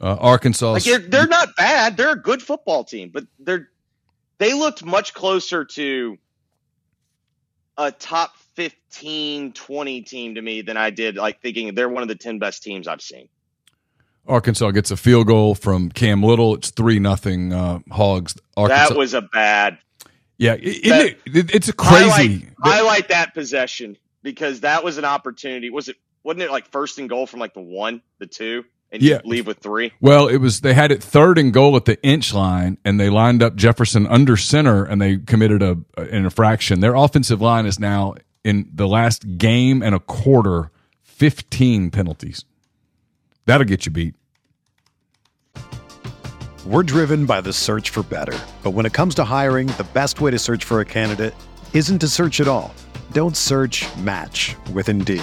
Uh, 0.00 0.14
Arkansas. 0.14 0.72
Like 0.72 0.84
they're, 0.84 0.98
they're 0.98 1.26
not 1.26 1.56
bad. 1.56 1.96
They're 1.96 2.12
a 2.12 2.20
good 2.20 2.42
football 2.42 2.84
team, 2.84 3.10
but 3.12 3.24
they're 3.38 3.68
they 4.38 4.52
looked 4.54 4.84
much 4.84 5.12
closer 5.12 5.64
to 5.64 6.16
a 7.78 7.90
top 7.90 8.36
15, 8.54 9.52
20 9.52 10.02
team 10.02 10.34
to 10.36 10.42
me 10.42 10.62
than 10.62 10.76
I 10.76 10.90
did 10.90 11.16
like 11.16 11.40
thinking 11.40 11.74
they're 11.74 11.88
one 11.88 12.02
of 12.02 12.08
the 12.08 12.14
10 12.14 12.38
best 12.38 12.62
teams 12.62 12.86
I've 12.86 13.02
seen. 13.02 13.28
Arkansas 14.28 14.70
gets 14.70 14.90
a 14.90 14.96
field 14.96 15.26
goal 15.26 15.54
from 15.54 15.90
Cam 15.90 16.22
Little. 16.22 16.54
It's 16.54 16.70
three 16.70 16.98
nothing 16.98 17.52
uh, 17.52 17.80
Hogs. 17.90 18.34
Arkansas, 18.56 18.88
That 18.90 18.96
was 18.98 19.14
a 19.14 19.22
bad 19.22 19.78
yeah. 20.38 20.54
It- 20.58 21.18
it's 21.26 21.68
a 21.68 21.72
crazy. 21.72 22.08
highlight, 22.10 22.42
highlight 22.62 23.08
that 23.08 23.34
possession 23.34 23.96
because 24.22 24.60
that 24.60 24.84
was 24.84 24.98
an 24.98 25.04
opportunity. 25.04 25.70
Was 25.70 25.88
it 25.88 25.96
wasn't 26.26 26.42
it 26.42 26.50
like 26.50 26.66
first 26.70 26.98
and 26.98 27.08
goal 27.08 27.26
from 27.26 27.40
like 27.40 27.54
the 27.54 27.60
one, 27.60 28.02
the 28.18 28.26
two, 28.26 28.64
and 28.92 29.00
Yeah. 29.02 29.20
you 29.24 29.30
leave 29.30 29.46
with 29.46 29.58
three? 29.58 29.92
Well, 30.00 30.26
it 30.28 30.38
was 30.38 30.60
they 30.60 30.74
had 30.74 30.90
it 30.92 31.02
third 31.02 31.38
and 31.38 31.52
goal 31.52 31.76
at 31.76 31.84
the 31.86 32.02
inch 32.02 32.34
line, 32.34 32.78
and 32.84 32.98
they 33.00 33.08
lined 33.08 33.42
up 33.42 33.54
Jefferson 33.56 34.06
under 34.06 34.36
center, 34.36 34.84
and 34.84 35.00
they 35.00 35.16
committed 35.18 35.62
a 35.62 35.78
an 35.96 36.24
infraction. 36.24 36.80
Their 36.80 36.94
offensive 36.94 37.40
line 37.40 37.64
is 37.64 37.78
now 37.78 38.14
in 38.44 38.68
the 38.74 38.86
last 38.88 39.38
game 39.38 39.82
and 39.82 39.94
a 39.94 40.00
quarter, 40.00 40.70
fifteen 41.02 41.90
penalties. 41.90 42.44
That'll 43.46 43.64
get 43.66 43.86
you 43.86 43.92
beat. 43.92 44.14
We're 46.66 46.82
driven 46.82 47.26
by 47.26 47.40
the 47.42 47.52
search 47.52 47.90
for 47.90 48.02
better. 48.02 48.36
But 48.64 48.72
when 48.72 48.86
it 48.86 48.92
comes 48.92 49.14
to 49.16 49.24
hiring, 49.24 49.68
the 49.68 49.86
best 49.94 50.20
way 50.20 50.32
to 50.32 50.38
search 50.38 50.64
for 50.64 50.80
a 50.80 50.84
candidate 50.84 51.32
isn't 51.72 52.00
to 52.00 52.08
search 52.08 52.40
at 52.40 52.48
all. 52.48 52.74
Don't 53.12 53.36
search 53.36 53.86
match 53.98 54.56
with 54.72 54.88
Indeed. 54.88 55.22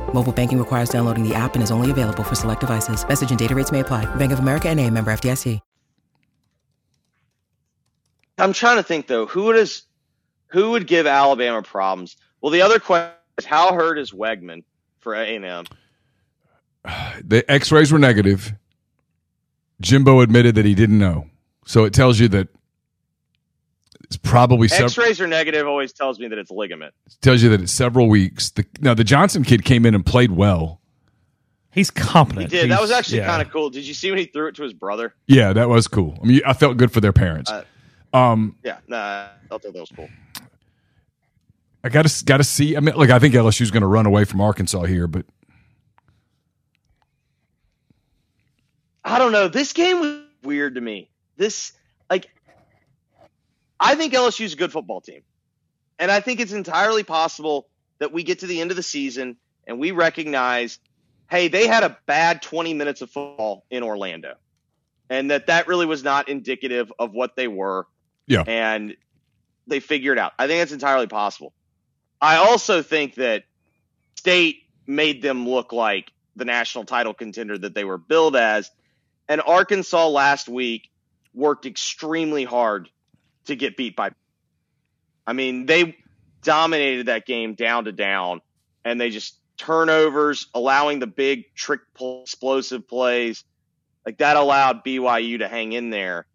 Mobile 0.13 0.31
banking 0.31 0.59
requires 0.59 0.89
downloading 0.89 1.27
the 1.27 1.33
app 1.33 1.55
and 1.55 1.63
is 1.63 1.71
only 1.71 1.89
available 1.89 2.23
for 2.23 2.35
select 2.35 2.59
devices. 2.59 3.07
Message 3.07 3.31
and 3.31 3.39
data 3.39 3.55
rates 3.55 3.71
may 3.71 3.79
apply. 3.79 4.05
Bank 4.15 4.31
of 4.31 4.39
America 4.39 4.69
and 4.69 4.79
a 4.79 4.87
member 4.87 5.11
FDIC. 5.11 5.59
I'm 8.41 8.53
trying 8.53 8.77
to 8.77 8.83
think 8.83 9.07
though, 9.07 9.27
who 9.27 9.43
would 9.43 9.55
is 9.55 9.83
who 10.47 10.71
would 10.71 10.87
give 10.87 11.05
Alabama 11.05 11.61
problems? 11.61 12.17
Well, 12.41 12.51
the 12.51 12.61
other 12.63 12.79
question 12.79 13.13
is 13.37 13.45
how 13.45 13.73
hurt 13.73 13.97
is 13.97 14.11
Weigman 14.11 14.63
for 14.99 15.13
A&M? 15.13 15.65
The 17.23 17.45
X-rays 17.47 17.91
were 17.91 17.99
negative. 17.99 18.53
Jimbo 19.79 20.21
admitted 20.21 20.55
that 20.55 20.65
he 20.65 20.75
didn't 20.75 20.97
know, 20.97 21.27
so 21.65 21.85
it 21.85 21.93
tells 21.93 22.19
you 22.19 22.27
that 22.29 22.47
it's 24.11 24.17
probably 24.17 24.67
sev- 24.67 24.87
X-rays 24.87 25.21
are 25.21 25.27
negative 25.27 25.65
always 25.65 25.93
tells 25.93 26.19
me 26.19 26.27
that 26.27 26.37
it's 26.37 26.51
ligament. 26.51 26.93
tells 27.21 27.41
you 27.41 27.47
that 27.47 27.61
it's 27.61 27.71
several 27.71 28.09
weeks. 28.09 28.49
The, 28.49 28.65
now 28.81 28.93
the 28.93 29.05
Johnson 29.05 29.45
kid 29.45 29.63
came 29.63 29.85
in 29.85 29.95
and 29.95 30.05
played 30.05 30.31
well. 30.31 30.81
He's 31.71 31.89
competent. 31.89 32.11
He 32.11 32.43
competent. 32.43 32.49
did. 32.51 32.71
That 32.71 32.81
was 32.81 32.91
actually 32.91 33.19
yeah. 33.19 33.27
kind 33.27 33.41
of 33.41 33.49
cool. 33.49 33.69
Did 33.69 33.87
you 33.87 33.93
see 33.93 34.11
when 34.11 34.19
he 34.19 34.25
threw 34.25 34.49
it 34.49 34.55
to 34.55 34.63
his 34.63 34.73
brother? 34.73 35.15
Yeah, 35.27 35.53
that 35.53 35.69
was 35.69 35.87
cool. 35.87 36.19
I 36.21 36.25
mean, 36.25 36.41
I 36.45 36.51
felt 36.51 36.75
good 36.75 36.91
for 36.91 36.99
their 36.99 37.13
parents. 37.13 37.49
Uh, 37.49 37.63
Um, 38.13 38.57
Yeah, 38.65 38.79
nah, 38.89 38.97
I 38.97 39.29
thought 39.47 39.61
that 39.61 39.73
was 39.73 39.89
cool. 39.95 40.09
I 41.81 41.87
got 41.87 42.05
to 42.05 42.25
got 42.25 42.37
to 42.37 42.43
see. 42.43 42.75
I 42.75 42.81
mean, 42.81 42.95
like 42.95 43.11
I 43.11 43.19
think 43.19 43.33
LSU's 43.33 43.71
going 43.71 43.81
to 43.81 43.87
run 43.87 44.05
away 44.05 44.25
from 44.25 44.41
Arkansas 44.41 44.83
here, 44.83 45.07
but 45.07 45.25
I 49.05 49.17
don't 49.17 49.31
know. 49.31 49.47
This 49.47 49.71
game 49.71 50.01
was 50.01 50.19
weird 50.43 50.75
to 50.75 50.81
me. 50.81 51.09
This 51.37 51.71
like 52.09 52.29
I 53.81 53.95
think 53.95 54.13
LSU's 54.13 54.53
a 54.53 54.55
good 54.55 54.71
football 54.71 55.01
team. 55.01 55.23
And 55.97 56.11
I 56.11 56.19
think 56.19 56.39
it's 56.39 56.53
entirely 56.53 57.03
possible 57.03 57.67
that 57.97 58.13
we 58.13 58.23
get 58.23 58.39
to 58.39 58.47
the 58.47 58.61
end 58.61 58.69
of 58.69 58.77
the 58.77 58.83
season 58.83 59.37
and 59.67 59.79
we 59.79 59.91
recognize, 59.91 60.79
hey, 61.29 61.47
they 61.47 61.67
had 61.67 61.83
a 61.83 61.97
bad 62.05 62.41
20 62.43 62.75
minutes 62.75 63.01
of 63.01 63.09
football 63.09 63.65
in 63.71 63.83
Orlando. 63.83 64.35
And 65.09 65.31
that 65.31 65.47
that 65.47 65.67
really 65.67 65.85
was 65.85 66.03
not 66.03 66.29
indicative 66.29 66.93
of 66.97 67.11
what 67.11 67.35
they 67.35 67.47
were. 67.47 67.87
Yeah. 68.27 68.43
And 68.47 68.95
they 69.67 69.79
figured 69.79 70.17
out. 70.17 70.33
I 70.37 70.47
think 70.47 70.61
that's 70.61 70.71
entirely 70.71 71.07
possible. 71.07 71.53
I 72.21 72.37
also 72.37 72.83
think 72.83 73.15
that 73.15 73.43
State 74.15 74.63
made 74.85 75.21
them 75.21 75.49
look 75.49 75.73
like 75.73 76.11
the 76.35 76.45
national 76.45 76.85
title 76.85 77.13
contender 77.13 77.57
that 77.57 77.73
they 77.73 77.83
were 77.83 77.97
billed 77.97 78.35
as. 78.35 78.69
And 79.27 79.41
Arkansas 79.41 80.07
last 80.07 80.47
week 80.47 80.89
worked 81.33 81.65
extremely 81.65 82.43
hard 82.43 82.89
to 83.45 83.55
get 83.55 83.77
beat 83.77 83.95
by. 83.95 84.11
I 85.25 85.33
mean, 85.33 85.65
they 85.65 85.97
dominated 86.41 87.07
that 87.07 87.25
game 87.25 87.53
down 87.53 87.85
to 87.85 87.91
down, 87.91 88.41
and 88.83 88.99
they 88.99 89.09
just 89.09 89.37
turnovers, 89.57 90.47
allowing 90.53 90.99
the 90.99 91.07
big 91.07 91.53
trick 91.55 91.81
pl- 91.93 92.21
explosive 92.23 92.87
plays. 92.87 93.43
Like 94.05 94.17
that 94.17 94.35
allowed 94.37 94.83
BYU 94.83 95.39
to 95.39 95.47
hang 95.47 95.73
in 95.73 95.91
there. 95.91 96.25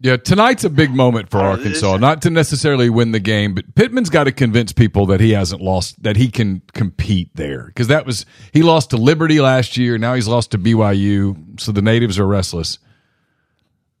Yeah, 0.00 0.16
tonight's 0.16 0.62
a 0.62 0.70
big 0.70 0.90
moment 0.92 1.28
for 1.28 1.38
Oh, 1.38 1.50
Arkansas. 1.50 1.96
Not 1.96 2.22
to 2.22 2.30
necessarily 2.30 2.88
win 2.88 3.10
the 3.10 3.18
game, 3.18 3.52
but 3.52 3.74
Pittman's 3.74 4.10
got 4.10 4.24
to 4.24 4.32
convince 4.32 4.72
people 4.72 5.06
that 5.06 5.18
he 5.18 5.32
hasn't 5.32 5.60
lost, 5.60 6.00
that 6.04 6.16
he 6.16 6.30
can 6.30 6.62
compete 6.72 7.30
there. 7.34 7.64
Because 7.66 7.88
that 7.88 8.06
was 8.06 8.24
he 8.52 8.62
lost 8.62 8.90
to 8.90 8.96
Liberty 8.96 9.40
last 9.40 9.76
year. 9.76 9.98
Now 9.98 10.14
he's 10.14 10.28
lost 10.28 10.52
to 10.52 10.58
BYU. 10.58 11.60
So 11.60 11.72
the 11.72 11.82
natives 11.82 12.16
are 12.18 12.26
restless. 12.26 12.78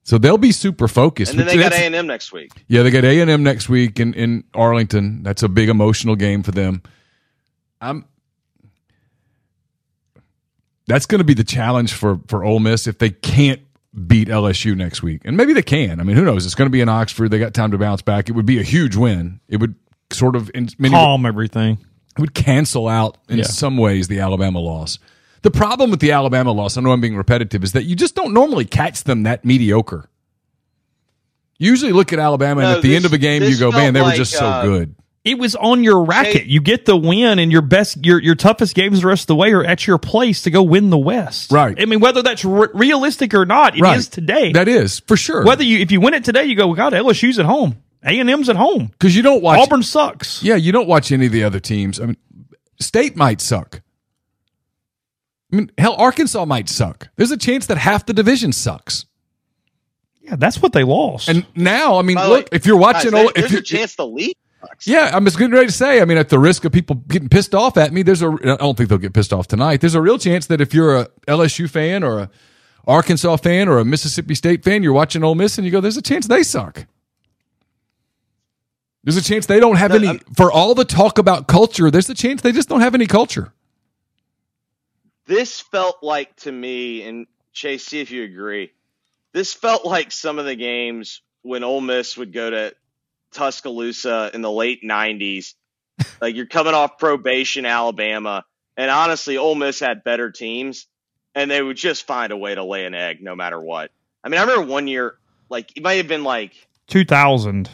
So 0.08 0.16
they'll 0.16 0.38
be 0.38 0.52
super 0.52 0.88
focused. 0.88 1.32
And 1.32 1.38
then 1.40 1.46
they 1.48 1.58
got 1.58 1.74
A 1.74 1.84
and 1.84 1.94
M 1.94 2.06
next 2.06 2.32
week. 2.32 2.50
Yeah, 2.66 2.82
they 2.82 2.90
got 2.90 3.04
A 3.04 3.20
and 3.20 3.28
M 3.28 3.42
next 3.42 3.68
week 3.68 4.00
in, 4.00 4.14
in 4.14 4.42
Arlington. 4.54 5.22
That's 5.22 5.42
a 5.42 5.50
big 5.50 5.68
emotional 5.68 6.16
game 6.16 6.42
for 6.42 6.50
them. 6.50 6.80
I'm. 7.78 8.06
That's 10.86 11.04
going 11.04 11.18
to 11.18 11.24
be 11.24 11.34
the 11.34 11.44
challenge 11.44 11.92
for 11.92 12.20
for 12.26 12.42
Ole 12.42 12.58
Miss 12.58 12.86
if 12.86 12.96
they 12.96 13.10
can't 13.10 13.60
beat 14.06 14.28
LSU 14.28 14.74
next 14.74 15.02
week, 15.02 15.20
and 15.26 15.36
maybe 15.36 15.52
they 15.52 15.60
can. 15.60 16.00
I 16.00 16.04
mean, 16.04 16.16
who 16.16 16.24
knows? 16.24 16.46
It's 16.46 16.54
going 16.54 16.68
to 16.68 16.72
be 16.72 16.80
in 16.80 16.88
Oxford. 16.88 17.30
They 17.30 17.38
got 17.38 17.52
time 17.52 17.72
to 17.72 17.78
bounce 17.78 18.00
back. 18.00 18.30
It 18.30 18.32
would 18.32 18.46
be 18.46 18.58
a 18.58 18.62
huge 18.62 18.96
win. 18.96 19.40
It 19.46 19.58
would 19.60 19.74
sort 20.10 20.36
of 20.36 20.50
in 20.54 20.70
many 20.78 20.94
Calm 20.94 21.26
everything. 21.26 21.84
it 22.16 22.20
would 22.22 22.32
cancel 22.32 22.88
out 22.88 23.18
in 23.28 23.36
Yeah. 23.36 23.44
some 23.44 23.76
ways 23.76 24.08
the 24.08 24.20
Alabama 24.20 24.58
loss. 24.60 24.98
The 25.42 25.50
problem 25.50 25.90
with 25.90 26.00
the 26.00 26.12
Alabama 26.12 26.52
loss, 26.52 26.76
I 26.76 26.80
know 26.80 26.90
I'm 26.92 27.00
being 27.00 27.16
repetitive, 27.16 27.62
is 27.64 27.72
that 27.72 27.84
you 27.84 27.94
just 27.96 28.14
don't 28.14 28.32
normally 28.34 28.64
catch 28.64 29.04
them 29.04 29.22
that 29.24 29.44
mediocre. 29.44 30.08
You 31.58 31.70
usually 31.70 31.92
look 31.92 32.12
at 32.12 32.18
Alabama, 32.18 32.60
and 32.62 32.70
at 32.76 32.82
the 32.82 32.88
this- 32.88 32.96
end 32.96 33.04
of 33.04 33.12
a 33.12 33.18
game, 33.18 33.42
you 33.42 33.58
go, 33.58 33.70
"Man, 33.72 33.94
they 33.94 34.00
were 34.00 34.06
like, 34.08 34.16
just 34.16 34.32
so 34.32 34.44
uh, 34.46 34.62
good." 34.62 34.94
It 35.24 35.38
was 35.38 35.56
on 35.56 35.82
your 35.84 36.04
racket. 36.04 36.44
Jay- 36.44 36.48
you 36.48 36.60
get 36.60 36.86
the 36.86 36.96
win, 36.96 37.38
and 37.40 37.50
your 37.52 37.62
best, 37.62 38.04
your 38.06 38.22
your 38.22 38.34
toughest 38.36 38.74
games 38.74 39.00
the 39.02 39.08
rest 39.08 39.22
of 39.24 39.26
the 39.28 39.34
way 39.36 39.52
are 39.52 39.64
at 39.64 39.86
your 39.86 39.98
place 39.98 40.42
to 40.42 40.50
go 40.50 40.62
win 40.62 40.90
the 40.90 40.98
West. 40.98 41.50
Right. 41.50 41.76
I 41.80 41.84
mean, 41.84 41.98
whether 42.00 42.22
that's 42.22 42.44
re- 42.44 42.68
realistic 42.72 43.34
or 43.34 43.44
not, 43.44 43.74
it 43.74 43.78
is 43.78 43.82
Right. 43.82 44.00
today. 44.02 44.52
That 44.52 44.68
is 44.68 45.00
for 45.00 45.16
sure. 45.16 45.44
whether 45.44 45.64
you 45.64 45.78
if 45.78 45.90
you 45.90 46.00
win 46.00 46.14
it 46.14 46.24
today, 46.24 46.44
you 46.44 46.54
go, 46.54 46.68
well, 46.68 46.76
God, 46.76 46.92
LSU's 46.92 47.38
at 47.40 47.44
home, 47.46 47.76
A 48.04 48.18
and 48.20 48.30
M's 48.30 48.48
at 48.48 48.56
home, 48.56 48.88
because 48.92 49.16
you 49.16 49.22
don't 49.22 49.42
watch 49.42 49.58
Auburn 49.58 49.82
sucks. 49.82 50.42
Yeah, 50.42 50.54
you 50.54 50.70
don't 50.70 50.88
watch 50.88 51.10
any 51.10 51.26
of 51.26 51.32
the 51.32 51.42
other 51.44 51.60
teams. 51.60 52.00
I 52.00 52.06
mean, 52.06 52.16
State 52.80 53.16
might 53.16 53.40
suck. 53.40 53.82
I 55.52 55.56
mean, 55.56 55.70
hell, 55.78 55.94
Arkansas 55.96 56.44
might 56.44 56.68
suck. 56.68 57.08
There's 57.16 57.30
a 57.30 57.36
chance 57.36 57.66
that 57.66 57.78
half 57.78 58.04
the 58.06 58.12
division 58.12 58.52
sucks. 58.52 59.06
Yeah, 60.20 60.36
that's 60.36 60.60
what 60.60 60.72
they 60.72 60.84
lost. 60.84 61.28
And 61.28 61.46
now, 61.54 61.98
I 61.98 62.02
mean, 62.02 62.16
By 62.16 62.26
look, 62.26 62.40
way, 62.44 62.48
if 62.52 62.66
you're 62.66 62.76
watching, 62.76 63.12
guys, 63.12 63.26
Ole- 63.26 63.32
there- 63.34 63.44
if 63.44 63.50
there's 63.50 63.52
you 63.52 63.58
a 63.58 63.62
chance 63.62 63.94
the 63.94 64.06
league 64.06 64.36
sucks. 64.60 64.86
Yeah, 64.86 65.10
I'm 65.14 65.24
just 65.24 65.38
getting 65.38 65.54
ready 65.54 65.66
to 65.68 65.72
say. 65.72 66.02
I 66.02 66.04
mean, 66.04 66.18
at 66.18 66.28
the 66.28 66.38
risk 66.38 66.66
of 66.66 66.72
people 66.72 66.96
getting 67.08 67.30
pissed 67.30 67.54
off 67.54 67.78
at 67.78 67.92
me, 67.94 68.02
there's 68.02 68.20
a. 68.20 68.28
I 68.28 68.56
don't 68.56 68.76
think 68.76 68.90
they'll 68.90 68.98
get 68.98 69.14
pissed 69.14 69.32
off 69.32 69.46
tonight. 69.48 69.80
There's 69.80 69.94
a 69.94 70.02
real 70.02 70.18
chance 70.18 70.46
that 70.48 70.60
if 70.60 70.74
you're 70.74 70.96
a 70.98 71.08
LSU 71.26 71.68
fan 71.70 72.02
or 72.04 72.18
a 72.18 72.30
Arkansas 72.86 73.36
fan 73.38 73.68
or 73.68 73.78
a 73.78 73.84
Mississippi 73.86 74.34
State 74.34 74.62
fan, 74.64 74.82
you're 74.82 74.92
watching 74.92 75.24
Ole 75.24 75.34
Miss 75.34 75.56
and 75.56 75.64
you 75.64 75.70
go, 75.70 75.80
"There's 75.80 75.96
a 75.96 76.02
chance 76.02 76.26
they 76.26 76.42
suck." 76.42 76.84
There's 79.04 79.16
a 79.16 79.22
chance 79.22 79.46
they 79.46 79.60
don't 79.60 79.76
have 79.76 79.90
No, 79.92 79.96
any. 79.96 80.08
I'm- 80.08 80.20
for 80.36 80.52
all 80.52 80.74
the 80.74 80.84
talk 80.84 81.16
about 81.18 81.46
culture, 81.48 81.90
there's 81.90 82.10
a 82.10 82.14
chance 82.14 82.42
they 82.42 82.52
just 82.52 82.68
don't 82.68 82.80
have 82.82 82.94
any 82.94 83.06
culture. 83.06 83.52
This 85.28 85.60
felt 85.60 86.02
like 86.02 86.34
to 86.36 86.50
me, 86.50 87.02
and 87.02 87.26
Chase, 87.52 87.86
see 87.86 88.00
if 88.00 88.10
you 88.10 88.24
agree. 88.24 88.72
This 89.32 89.52
felt 89.52 89.84
like 89.84 90.10
some 90.10 90.38
of 90.38 90.46
the 90.46 90.56
games 90.56 91.20
when 91.42 91.62
Ole 91.62 91.82
Miss 91.82 92.16
would 92.16 92.32
go 92.32 92.48
to 92.48 92.74
Tuscaloosa 93.32 94.30
in 94.32 94.40
the 94.40 94.50
late 94.50 94.82
'90s. 94.82 95.54
like 96.20 96.34
you're 96.34 96.46
coming 96.46 96.74
off 96.74 96.98
probation, 96.98 97.66
Alabama, 97.66 98.44
and 98.76 98.90
honestly, 98.90 99.36
Ole 99.36 99.54
Miss 99.54 99.78
had 99.78 100.02
better 100.02 100.30
teams, 100.30 100.86
and 101.34 101.50
they 101.50 101.62
would 101.62 101.76
just 101.76 102.06
find 102.06 102.32
a 102.32 102.36
way 102.36 102.54
to 102.54 102.64
lay 102.64 102.86
an 102.86 102.94
egg 102.94 103.22
no 103.22 103.36
matter 103.36 103.60
what. 103.60 103.90
I 104.24 104.30
mean, 104.30 104.40
I 104.40 104.44
remember 104.44 104.66
one 104.66 104.88
year, 104.88 105.18
like 105.50 105.76
it 105.76 105.82
might 105.82 105.94
have 105.94 106.08
been 106.08 106.24
like 106.24 106.54
two 106.88 107.04
thousand. 107.04 107.68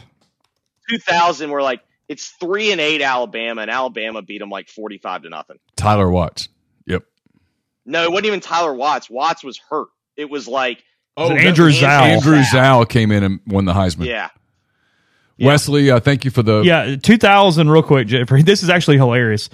2000, 0.89 1.49
where 1.49 1.63
like 1.63 1.81
it's 2.07 2.27
three 2.39 2.71
and 2.71 2.81
eight 2.81 3.01
Alabama, 3.01 3.61
and 3.61 3.71
Alabama 3.71 4.21
beat 4.21 4.39
them 4.39 4.49
like 4.49 4.69
45 4.69 5.23
to 5.23 5.29
nothing. 5.29 5.57
Tyler 5.75 6.09
Watts. 6.09 6.49
Yep. 7.85 7.91
No, 7.93 8.03
it 8.03 8.11
wasn't 8.11 8.27
even 8.27 8.39
Tyler 8.39 8.73
Watts. 8.73 9.09
Watts 9.09 9.43
was 9.43 9.57
hurt. 9.69 9.87
It 10.17 10.29
was 10.29 10.47
like 10.47 10.83
Oh, 11.17 11.29
that- 11.29 11.37
Andrew 11.37 11.71
Zow. 11.71 11.87
Andrew 11.87 12.43
Zow 12.43 12.83
came 12.85 13.11
in 13.11 13.23
and 13.23 13.39
won 13.47 13.65
the 13.65 13.73
Heisman. 13.73 14.05
Yeah. 14.07 14.29
Wesley, 15.39 15.91
uh, 15.91 15.99
thank 15.99 16.23
you 16.25 16.31
for 16.31 16.43
the. 16.43 16.61
Yeah, 16.61 16.95
two 16.95 17.17
thousand. 17.17 17.69
Real 17.69 17.83
quick, 17.83 18.07
Jeffrey. 18.07 18.41
This 18.41 18.63
is 18.63 18.69
actually 18.69 18.97
hilarious. 18.97 19.49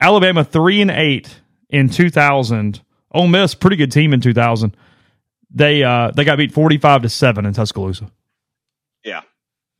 Alabama 0.00 0.42
three 0.44 0.80
and 0.80 0.90
eight 0.90 1.40
in 1.70 1.88
two 1.88 2.10
thousand. 2.10 2.80
Ole 3.12 3.28
Miss, 3.28 3.54
pretty 3.54 3.76
good 3.76 3.92
team 3.92 4.12
in 4.12 4.20
two 4.20 4.34
thousand. 4.34 4.76
They 5.52 5.84
uh 5.84 6.10
they 6.10 6.24
got 6.24 6.38
beat 6.38 6.52
forty 6.52 6.76
five 6.78 7.02
to 7.02 7.08
seven 7.08 7.46
in 7.46 7.52
Tuscaloosa. 7.52 8.10
Yeah. 9.04 9.22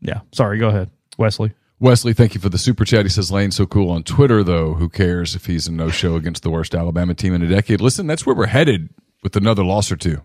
Yeah, 0.01 0.21
sorry. 0.33 0.59
Go 0.59 0.69
ahead, 0.69 0.91
Wesley. 1.19 1.53
Wesley, 1.79 2.15
thank 2.15 2.35
you 2.35 2.41
for 2.41 2.49
the 2.49 2.57
super 2.59 2.85
chat. 2.87 3.05
He 3.05 3.11
says 3.11 3.31
Lane's 3.31 3.57
so 3.57 3.67
cool 3.67 3.91
on 3.91 4.03
Twitter, 4.03 4.43
though. 4.43 4.75
Who 4.75 4.89
cares 4.89 5.35
if 5.35 5.45
he's 5.47 5.67
a 5.67 5.73
no 5.73 5.91
show 5.91 6.17
against 6.17 6.43
the 6.43 6.51
worst 6.51 6.75
Alabama 6.75 7.13
team 7.15 7.35
in 7.35 7.43
a 7.43 7.47
decade? 7.47 7.81
Listen, 7.83 8.07
that's 8.07 8.25
where 8.25 8.35
we're 8.35 8.47
headed 8.47 8.89
with 9.23 9.37
another 9.37 9.63
loss 9.65 9.93
or 9.93 9.97
two. 9.97 10.23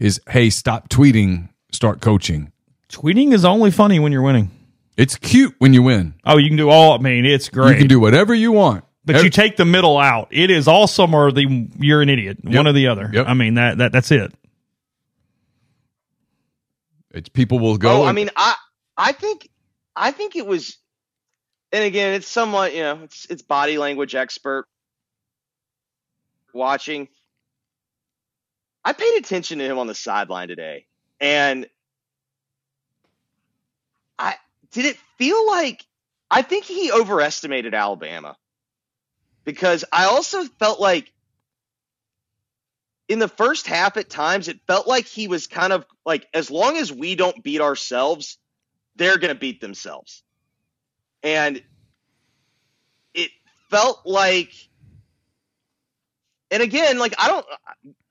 Is 0.00 0.20
hey, 0.28 0.50
stop 0.50 0.88
tweeting, 0.88 1.50
start 1.72 2.00
coaching. 2.00 2.52
Tweeting 2.88 3.32
is 3.32 3.44
only 3.44 3.70
funny 3.70 4.00
when 4.00 4.10
you're 4.12 4.22
winning. 4.22 4.50
It's 4.96 5.16
cute 5.16 5.54
when 5.58 5.72
you 5.72 5.82
win. 5.84 6.14
Oh, 6.24 6.38
you 6.38 6.48
can 6.48 6.56
do 6.56 6.68
all. 6.68 6.94
I 6.94 6.98
mean, 6.98 7.24
it's 7.24 7.48
great. 7.48 7.72
You 7.74 7.78
can 7.78 7.86
do 7.86 8.00
whatever 8.00 8.34
you 8.34 8.50
want. 8.50 8.84
but 9.04 9.16
Ev- 9.16 9.24
you 9.24 9.30
take 9.30 9.56
the 9.56 9.64
middle 9.64 9.98
out. 9.98 10.28
It 10.32 10.50
is 10.50 10.66
awesome 10.66 11.14
or 11.14 11.30
the 11.30 11.68
you're 11.78 12.02
an 12.02 12.08
idiot. 12.08 12.38
Yep. 12.42 12.56
One 12.56 12.66
or 12.66 12.72
the 12.72 12.88
other. 12.88 13.08
Yep. 13.12 13.26
I 13.28 13.34
mean 13.34 13.54
that 13.54 13.78
that 13.78 13.92
that's 13.92 14.10
it. 14.10 14.32
it's 17.12 17.28
people 17.28 17.58
will 17.60 17.76
go. 17.76 18.02
Oh, 18.02 18.04
I 18.04 18.12
mean, 18.12 18.30
I 18.36 18.54
I 18.96 19.12
think 19.12 19.48
I 19.94 20.10
think 20.12 20.36
it 20.36 20.46
was, 20.46 20.76
and 21.72 21.84
again, 21.84 22.14
it's 22.14 22.28
somewhat 22.28 22.74
you 22.74 22.82
know, 22.82 23.00
it's 23.04 23.26
it's 23.30 23.42
body 23.42 23.78
language 23.78 24.14
expert 24.14 24.66
watching. 26.52 27.08
I 28.84 28.92
paid 28.92 29.18
attention 29.18 29.58
to 29.58 29.64
him 29.64 29.78
on 29.78 29.86
the 29.86 29.94
sideline 29.94 30.48
today, 30.48 30.86
and 31.20 31.66
I 34.18 34.36
did 34.72 34.86
it 34.86 34.96
feel 35.18 35.46
like 35.46 35.84
I 36.30 36.42
think 36.42 36.64
he 36.64 36.92
overestimated 36.92 37.74
Alabama 37.74 38.36
because 39.44 39.84
I 39.92 40.06
also 40.06 40.44
felt 40.44 40.80
like 40.80 41.12
in 43.08 43.18
the 43.18 43.28
first 43.28 43.66
half 43.66 43.96
at 43.96 44.10
times 44.10 44.48
it 44.48 44.60
felt 44.66 44.86
like 44.86 45.06
he 45.06 45.28
was 45.28 45.46
kind 45.46 45.72
of 45.72 45.86
like 46.04 46.26
as 46.34 46.50
long 46.50 46.76
as 46.76 46.92
we 46.92 47.14
don't 47.14 47.42
beat 47.42 47.60
ourselves 47.60 48.38
they're 48.96 49.18
going 49.18 49.32
to 49.32 49.38
beat 49.38 49.60
themselves 49.60 50.22
and 51.22 51.62
it 53.14 53.30
felt 53.70 54.00
like 54.04 54.52
and 56.50 56.62
again 56.62 56.98
like 56.98 57.14
i 57.18 57.28
don't 57.28 57.46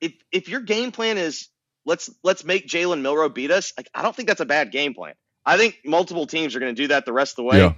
if 0.01 0.13
if 0.31 0.49
your 0.49 0.59
game 0.61 0.91
plan 0.91 1.17
is 1.17 1.47
let's 1.85 2.09
let's 2.23 2.43
make 2.43 2.67
jalen 2.67 3.01
milroe 3.01 3.29
beat 3.29 3.51
us 3.51 3.73
like 3.77 3.89
i 3.93 4.01
don't 4.01 4.15
think 4.15 4.27
that's 4.27 4.41
a 4.41 4.45
bad 4.45 4.71
game 4.71 4.93
plan 4.93 5.13
i 5.45 5.57
think 5.57 5.77
multiple 5.85 6.27
teams 6.27 6.55
are 6.55 6.59
going 6.59 6.75
to 6.75 6.81
do 6.81 6.87
that 6.89 7.05
the 7.05 7.13
rest 7.13 7.33
of 7.33 7.37
the 7.37 7.43
way 7.43 7.57
Yeah. 7.59 7.73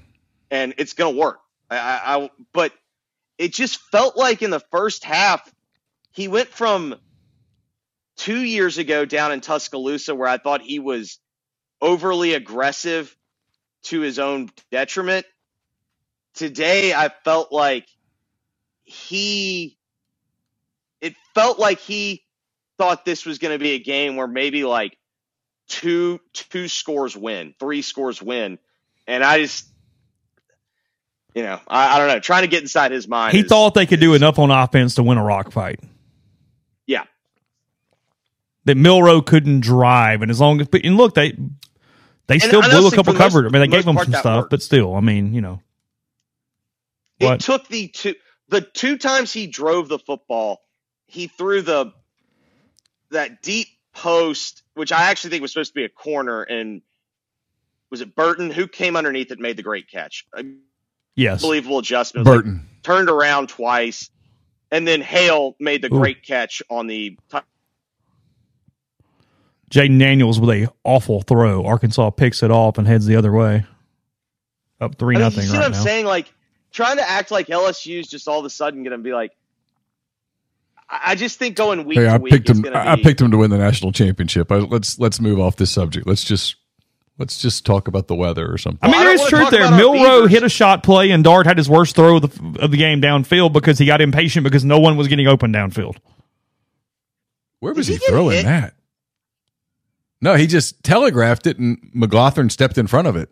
and 0.51 0.73
it's 0.77 0.93
going 0.93 1.13
to 1.15 1.19
work 1.19 1.39
I, 1.69 1.77
I, 1.77 2.15
I 2.25 2.29
but 2.53 2.73
it 3.37 3.53
just 3.53 3.79
felt 3.91 4.17
like 4.17 4.41
in 4.41 4.49
the 4.49 4.61
first 4.71 5.03
half 5.03 5.49
he 6.11 6.27
went 6.27 6.49
from 6.49 6.95
two 8.17 8.41
years 8.41 8.77
ago 8.77 9.05
down 9.05 9.31
in 9.31 9.39
Tuscaloosa 9.39 10.13
where 10.13 10.27
I 10.27 10.37
thought 10.37 10.61
he 10.61 10.79
was 10.79 11.19
overly 11.81 12.33
aggressive 12.33 13.15
to 13.83 14.01
his 14.01 14.19
own 14.19 14.49
detriment. 14.71 15.25
Today 16.33 16.93
I 16.93 17.09
felt 17.23 17.51
like 17.51 17.87
he 18.83 19.77
it 21.01 21.15
felt 21.33 21.59
like 21.59 21.79
he 21.79 22.23
thought 22.77 23.05
this 23.05 23.25
was 23.25 23.39
going 23.39 23.53
to 23.53 23.59
be 23.63 23.71
a 23.71 23.79
game 23.79 24.15
where 24.15 24.27
maybe 24.27 24.63
like 24.63 24.97
two 25.67 26.19
two 26.33 26.67
scores 26.67 27.15
win, 27.15 27.53
three 27.59 27.81
scores 27.81 28.21
win. 28.21 28.59
And 29.07 29.23
I 29.23 29.39
just 29.39 29.67
you 31.35 31.43
know, 31.43 31.59
I, 31.67 31.95
I 31.95 31.99
don't 31.99 32.07
know, 32.07 32.19
trying 32.19 32.41
to 32.41 32.47
get 32.47 32.61
inside 32.63 32.91
his 32.91 33.07
mind. 33.07 33.33
He 33.33 33.41
is- 33.41 33.47
thought 33.47 33.73
they 33.73 33.85
could 33.85 33.99
do 33.99 34.13
enough 34.13 34.39
on 34.39 34.51
offense 34.51 34.95
to 34.95 35.03
win 35.03 35.17
a 35.17 35.23
rock 35.23 35.51
fight. 35.51 35.79
Yeah. 36.87 37.03
That 38.65 38.75
Milroe 38.75 39.21
couldn't 39.21 39.61
drive, 39.61 40.21
and 40.21 40.29
as 40.31 40.39
long 40.39 40.59
as 40.59 40.67
but 40.67 40.83
and 40.83 40.97
look, 40.97 41.13
they 41.15 41.37
they 42.29 42.39
And 42.41 42.47
still 42.47 42.61
blew 42.63 42.87
a 42.87 42.93
couple 42.93 43.13
for 43.13 43.13
the. 43.13 43.23
I 43.47 43.51
mean, 43.51 43.61
they 43.61 43.67
gave 43.69 43.85
them 43.85 43.99
some 43.99 44.13
stuff, 44.15 44.35
worked. 44.35 44.51
but 44.51 44.63
still, 44.63 44.95
I 44.95 45.01
mean, 45.01 45.33
you 45.35 45.41
know, 45.41 45.61
It 47.19 47.25
What? 47.25 47.39
took 47.39 47.67
the 47.69 47.89
two 47.89 48.15
the 48.49 48.61
two 48.61 48.97
times 48.97 49.33
he 49.33 49.47
drove 49.47 49.89
the 49.89 49.99
football, 49.99 50.59
he 51.07 51.27
threw 51.27 51.61
the 51.63 51.93
that 53.11 53.41
deep 53.43 53.67
post, 53.95 54.63
which 54.75 54.91
I 54.93 55.03
actually 55.11 55.31
think 55.31 55.43
was 55.43 55.53
supposed 55.53 55.71
to 55.71 55.75
be 55.79 55.85
a 55.85 55.89
corner, 55.89 56.43
and 56.43 56.81
was 57.91 58.01
it 58.01 58.15
Burton 58.15 58.51
who 58.51 58.67
came 58.67 58.95
underneath 58.97 59.31
it 59.31 59.39
made 59.39 59.57
the 59.57 59.63
great 59.63 59.89
catch? 59.89 60.25
yes, 61.15 61.41
Unbelievable 61.43 61.79
adjustment. 61.79 62.27
It 62.27 62.31
was 62.31 62.31
like 62.31 62.45
Burton. 62.45 62.69
turned 62.83 63.09
around 63.09 63.49
twice, 63.49 64.09
and 64.71 64.87
then 64.87 65.01
Hale 65.01 65.55
made 65.59 65.81
the 65.83 65.89
Ooh. 65.93 65.97
great 65.99 66.23
catch 66.25 66.63
on 66.69 66.87
the. 66.87 67.17
Jayden 69.69 69.99
Daniels 69.99 70.39
with 70.39 70.49
a 70.49 70.71
awful 70.83 71.21
throw. 71.21 71.65
Arkansas 71.65 72.09
picks 72.11 72.41
it 72.43 72.51
off 72.51 72.77
and 72.77 72.87
heads 72.87 73.05
the 73.05 73.15
other 73.15 73.31
way. 73.31 73.65
Up 74.81 74.95
three 74.95 75.15
I 75.15 75.19
mean, 75.19 75.25
nothing 75.25 75.43
you 75.43 75.49
see 75.49 75.53
right 75.53 75.59
what 75.59 75.65
I'm 75.67 75.71
now. 75.73 75.83
saying? 75.83 76.05
Like 76.05 76.33
trying 76.71 76.97
to 76.97 77.09
act 77.09 77.31
like 77.31 77.47
LSU 77.47 77.99
is 77.99 78.07
just 78.07 78.27
all 78.27 78.39
of 78.39 78.45
a 78.45 78.49
sudden 78.49 78.83
going 78.83 78.91
to 78.97 79.03
be 79.03 79.13
like. 79.13 79.31
I 80.89 81.11
I 81.11 81.15
just 81.15 81.37
think 81.37 81.55
going 81.55 81.85
week 81.85 81.97
Hey, 81.99 82.05
to 82.05 82.09
I 82.11 82.17
week 82.17 82.33
picked 82.33 82.49
is 82.49 82.57
him. 82.57 82.63
going 82.63 82.73
to 82.73 82.81
be. 82.81 82.87
I 82.87 82.95
picked 82.95 83.21
him 83.21 83.29
to 83.31 83.37
win 83.37 83.51
the 83.51 83.57
national 83.57 83.91
championship. 83.91 84.51
I, 84.51 84.55
let's 84.57 84.97
let's 84.99 85.19
move 85.21 85.39
off 85.39 85.55
this 85.57 85.69
subject. 85.69 86.07
Let's 86.07 86.23
just 86.23 86.55
let's 87.19 87.39
just 87.41 87.65
talk 87.65 87.87
about 87.87 88.07
the 88.07 88.15
weather 88.15 88.51
or 88.51 88.57
something. 88.57 88.79
I 88.81 88.87
mean, 88.87 88.95
Well, 88.95 89.01
I 89.01 89.03
there 89.03 89.17
don't 89.17 89.27
is 89.27 89.31
wanna 89.33 89.49
truth 89.49 89.59
there. 89.59 89.71
Milroe 89.77 90.27
hit 90.27 90.43
a 90.43 90.49
shot 90.49 90.81
play, 90.81 91.11
and 91.11 91.23
Dart 91.23 91.45
had 91.45 91.57
his 91.57 91.69
worst 91.69 91.95
throw 91.95 92.15
of 92.17 92.21
the, 92.23 92.63
of 92.63 92.71
the 92.71 92.77
game 92.77 93.01
downfield 93.01 93.53
because 93.53 93.77
he 93.77 93.85
got 93.85 94.01
impatient 94.01 94.43
because 94.45 94.65
no 94.65 94.79
one 94.79 94.97
was 94.97 95.07
getting 95.09 95.27
open 95.27 95.53
downfield. 95.53 95.97
Where 97.59 97.73
was 97.73 97.87
Did 97.87 97.99
he, 97.99 98.05
he 98.05 98.11
throwing 98.11 98.37
hit? 98.37 98.45
that? 98.45 98.73
No, 100.21 100.35
he 100.35 100.47
just 100.47 100.83
telegraphed 100.83 101.47
it, 101.47 101.57
and 101.59 101.77
McLaughlin 101.93 102.49
stepped 102.49 102.77
in 102.77 102.87
front 102.87 103.07
of 103.07 103.15
it. 103.15 103.29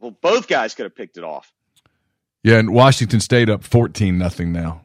well, 0.00 0.10
both 0.22 0.48
guys 0.48 0.74
could 0.74 0.84
have 0.84 0.94
picked 0.94 1.16
it 1.16 1.24
off. 1.24 1.52
Yeah, 2.42 2.58
and 2.58 2.72
Washington 2.74 3.20
State 3.20 3.48
up 3.48 3.64
fourteen 3.64 4.18
nothing 4.18 4.52
now. 4.52 4.82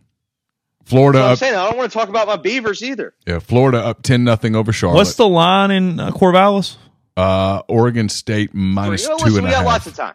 Florida 0.86 1.20
I'm 1.20 1.32
up, 1.34 1.38
saying 1.40 1.56
I 1.56 1.68
don't 1.70 1.78
want 1.78 1.92
to 1.92 1.98
talk 1.98 2.10
about 2.10 2.26
my 2.28 2.36
Beavers 2.38 2.82
either. 2.82 3.14
yeah, 3.28 3.40
Florida 3.40 3.80
up 3.80 4.02
ten 4.02 4.24
nothing 4.24 4.56
over 4.56 4.72
Charlotte. 4.72 4.96
What's 4.98 5.16
the 5.16 5.28
line 5.28 5.72
in 5.72 6.00
uh, 6.00 6.12
Corvallis? 6.12 6.78
uh, 7.18 7.62
Oregon 7.68 8.08
State 8.10 8.54
minus 8.54 9.04
You 9.04 9.10
know, 9.10 9.18
two 9.18 9.26
listen, 9.26 9.38
and 9.40 9.48
a 9.48 9.50
we 9.50 9.52
got 9.52 9.58
half. 9.60 9.66
lots 9.66 9.88
of 9.88 9.96
time. 9.96 10.14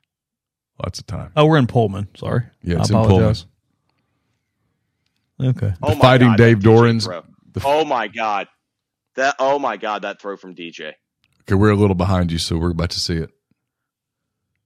Lots 0.83 0.99
of 0.99 1.07
time. 1.07 1.33
Oh, 1.37 1.47
we're 1.47 1.59
in 1.59 1.67
Pullman. 1.69 2.09
Sorry. 2.17 2.43
Yeah, 2.63 2.79
I 2.79 2.81
it's 2.81 2.91
in 2.91 2.97
Pullman. 2.97 3.37
Okay. 5.41 5.73
Oh 5.83 5.91
The 5.91 5.95
my 5.97 6.01
fighting 6.01 6.29
God, 6.29 6.39
Dave 6.39 6.63
that 6.63 6.69
DJ 6.69 6.75
Dorans. 6.77 7.25
The- 7.53 7.63
Oh 7.65 7.85
my 7.85 8.09
god, 8.09 8.49
that 9.17 9.37
oh 9.39 9.59
my 9.59 9.77
god, 9.77 10.03
that 10.03 10.21
throw 10.21 10.37
from 10.37 10.55
DJ. 10.55 10.93
Okay, 11.43 11.55
we're 11.55 11.71
a 11.71 11.77
little 11.77 11.95
behind 11.95 12.33
you, 12.33 12.39
so 12.39 12.57
we're 12.57 12.71
about 12.71 12.91
to 12.91 13.01
see 13.01 13.17
it. 13.17 13.31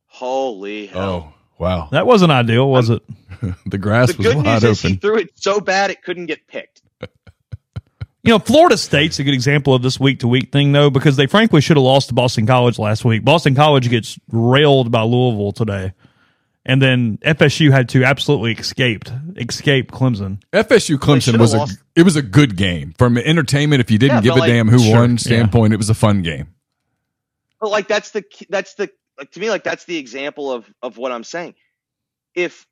Holy 0.07 0.87
hell! 0.87 1.33
Oh, 1.33 1.35
wow. 1.59 1.89
That 1.93 2.07
wasn't 2.07 2.33
ideal, 2.33 2.69
was 2.71 2.91
it? 2.91 3.03
the 3.67 3.79
grass 3.79 4.13
the 4.13 4.19
was 4.19 4.27
good 4.27 4.37
wide 4.37 4.63
news 4.63 4.65
is 4.65 4.83
he 4.83 4.89
open. 4.89 5.01
threw 5.01 5.17
it 5.19 5.31
so 5.35 5.61
bad 5.61 5.91
it 5.91 6.03
couldn't 6.03 6.27
get 6.27 6.47
picked. 6.47 6.83
You 8.25 8.35
know, 8.35 8.41
Florida 8.41 8.77
State's 8.77 9.19
a 9.21 9.25
good 9.25 9.33
example 9.33 9.75
of 9.75 9.81
this 9.81 9.99
week 9.99 10.19
to 10.21 10.29
week 10.29 10.53
thing, 10.53 10.73
though, 10.73 10.91
because 10.91 11.17
they 11.17 11.27
frankly 11.27 11.63
should 11.63 11.79
have 11.79 11.85
lost 11.85 12.09
to 12.09 12.15
Boston 12.15 12.47
College 12.47 12.79
last 12.79 13.03
week. 13.05 13.25
Boston 13.25 13.55
College 13.55 13.89
gets 13.89 14.19
railed 14.31 14.91
by 14.91 15.01
Louisville 15.03 15.53
today. 15.53 15.93
And 16.69 16.83
then 16.83 17.17
FSU 17.25 17.71
had 17.73 17.89
to 17.91 18.05
absolutely 18.05 18.53
escaped 18.53 19.11
escape 19.37 19.91
Clemson. 19.91 20.43
FSU 20.53 20.97
Clemson 20.99 21.23
should've 21.23 21.41
was 21.41 21.55
a 21.55 21.59
lost. 21.59 21.79
it 21.97 22.03
was 22.03 22.15
a 22.15 22.21
good 22.23 22.57
game 22.57 22.93
from 22.99 23.17
entertainment. 23.17 23.81
If 23.81 23.91
you 23.91 23.97
didn't 23.99 24.17
Yeah, 24.17 24.21
give 24.23 24.37
a 24.37 24.41
like- 24.41 24.51
damn 24.51 24.69
who 24.69 24.79
Sure, 24.79 24.97
won 25.01 25.11
yeah. 25.13 25.17
standpoint, 25.17 25.73
it 25.73 25.79
was 25.79 25.89
a 25.89 25.95
fun 25.95 26.21
game. 26.23 26.49
But 27.59 27.71
like 27.71 27.89
that's 27.89 28.11
the 28.11 28.23
that's 28.51 28.75
the 28.75 28.91
like 29.19 29.31
to 29.33 29.41
me 29.41 29.49
like 29.51 29.65
that's 29.65 29.85
the 29.87 29.97
example 29.97 30.53
of 30.53 30.71
of 30.83 30.99
what 30.99 31.11
I'm 31.11 31.25
saying. 31.25 31.55
If 32.35 32.67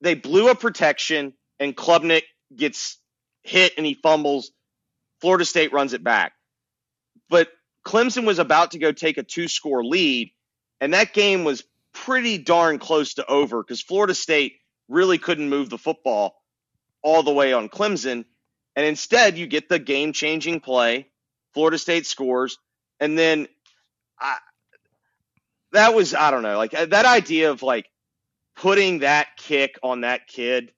they 0.00 0.14
blew 0.14 0.48
a 0.48 0.54
protection 0.54 1.34
and 1.60 1.76
Klubnik 1.76 2.22
gets 2.56 2.98
hit 3.42 3.74
and 3.76 3.84
he 3.86 3.92
fumbles, 3.94 4.50
Florida 5.20 5.44
State 5.44 5.72
runs 5.72 5.92
it 5.92 6.02
back. 6.02 6.32
But 7.28 7.48
Clemson 7.84 8.24
was 8.26 8.38
about 8.38 8.70
to 8.72 8.78
go 8.78 8.90
take 8.92 9.18
a 9.18 9.22
two 9.22 9.48
score 9.48 9.84
lead, 9.84 10.32
and 10.80 10.94
that 10.94 11.12
game 11.12 11.44
was 11.44 11.62
pretty 12.04 12.38
darn 12.38 12.78
close 12.78 13.14
to 13.14 13.26
over 13.26 13.62
because 13.62 13.80
Florida 13.80 14.14
State 14.14 14.58
really 14.88 15.18
couldn't 15.18 15.48
move 15.48 15.70
the 15.70 15.78
football 15.78 16.36
all 17.02 17.22
the 17.22 17.32
way 17.32 17.52
on 17.52 17.68
Clemson. 17.68 18.24
And 18.74 18.86
instead, 18.86 19.38
you 19.38 19.46
get 19.46 19.68
the 19.68 19.78
game 19.78 20.12
changing 20.12 20.60
play. 20.60 21.08
Florida 21.54 21.78
State 21.78 22.06
scores. 22.06 22.58
And 23.00 23.18
then 23.18 23.48
I, 24.20 24.36
that 25.72 25.94
was, 25.94 26.14
I 26.14 26.30
don't 26.30 26.42
know, 26.42 26.56
like 26.56 26.74
uh, 26.74 26.86
that 26.86 27.06
idea 27.06 27.50
of 27.50 27.62
like 27.62 27.88
putting 28.56 29.00
that 29.00 29.28
kick 29.36 29.78
on 29.82 30.02
that 30.02 30.26
kid. 30.26 30.72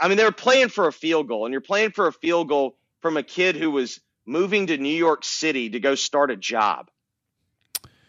I 0.00 0.08
mean, 0.08 0.16
they 0.16 0.24
were 0.24 0.32
playing 0.32 0.68
for 0.68 0.86
a 0.86 0.92
field 0.92 1.28
goal, 1.28 1.44
and 1.44 1.52
you're 1.52 1.60
playing 1.60 1.90
for 1.90 2.06
a 2.06 2.12
field 2.12 2.48
goal 2.48 2.78
from 3.00 3.16
a 3.16 3.22
kid 3.22 3.56
who 3.56 3.70
was 3.70 4.00
moving 4.26 4.68
to 4.68 4.78
New 4.78 4.88
York 4.94 5.24
City 5.24 5.70
to 5.70 5.80
go 5.80 5.94
start 5.94 6.30
a 6.30 6.36
job. 6.36 6.88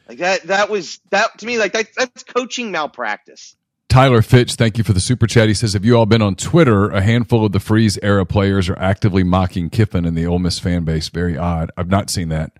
Like 0.09 0.17
that, 0.17 0.43
that 0.47 0.69
was 0.69 0.99
that 1.11 1.37
to 1.37 1.45
me, 1.45 1.57
like 1.57 1.71
that, 1.73 1.87
that's 1.95 2.23
coaching 2.23 2.71
malpractice. 2.71 3.55
Tyler 3.89 4.21
Fitch, 4.21 4.55
thank 4.55 4.77
you 4.77 4.83
for 4.83 4.91
the 4.93 4.99
super 4.99 5.25
chat. 5.27 5.47
He 5.47 5.53
says, 5.53 5.73
"Have 5.73 5.85
you 5.85 5.95
all 5.97 6.05
been 6.05 6.21
on 6.21 6.35
Twitter? 6.35 6.89
A 6.89 7.01
handful 7.01 7.45
of 7.45 7.51
the 7.51 7.59
Freeze 7.59 7.97
era 8.03 8.25
players 8.25 8.69
are 8.69 8.77
actively 8.77 9.23
mocking 9.23 9.69
Kiffin 9.69 10.05
and 10.05 10.17
the 10.17 10.25
Ole 10.25 10.39
Miss 10.39 10.59
fan 10.59 10.83
base. 10.83 11.09
Very 11.09 11.37
odd. 11.37 11.71
I've 11.77 11.89
not 11.89 12.09
seen 12.09 12.29
that." 12.29 12.51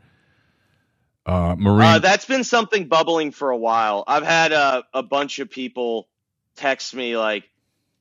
Uh, 1.26 1.56
Marine, 1.58 1.88
Uh, 1.88 2.00
that's 2.00 2.26
been 2.26 2.44
something 2.44 2.88
bubbling 2.88 3.32
for 3.32 3.52
a 3.52 3.58
while. 3.58 4.04
I've 4.08 4.24
had 4.24 4.52
uh, 4.54 4.82
a 4.94 5.04
bunch 5.04 5.40
of 5.40 5.50
people 5.52 6.08
text 6.56 6.96
me 6.96 7.16
like, 7.18 7.44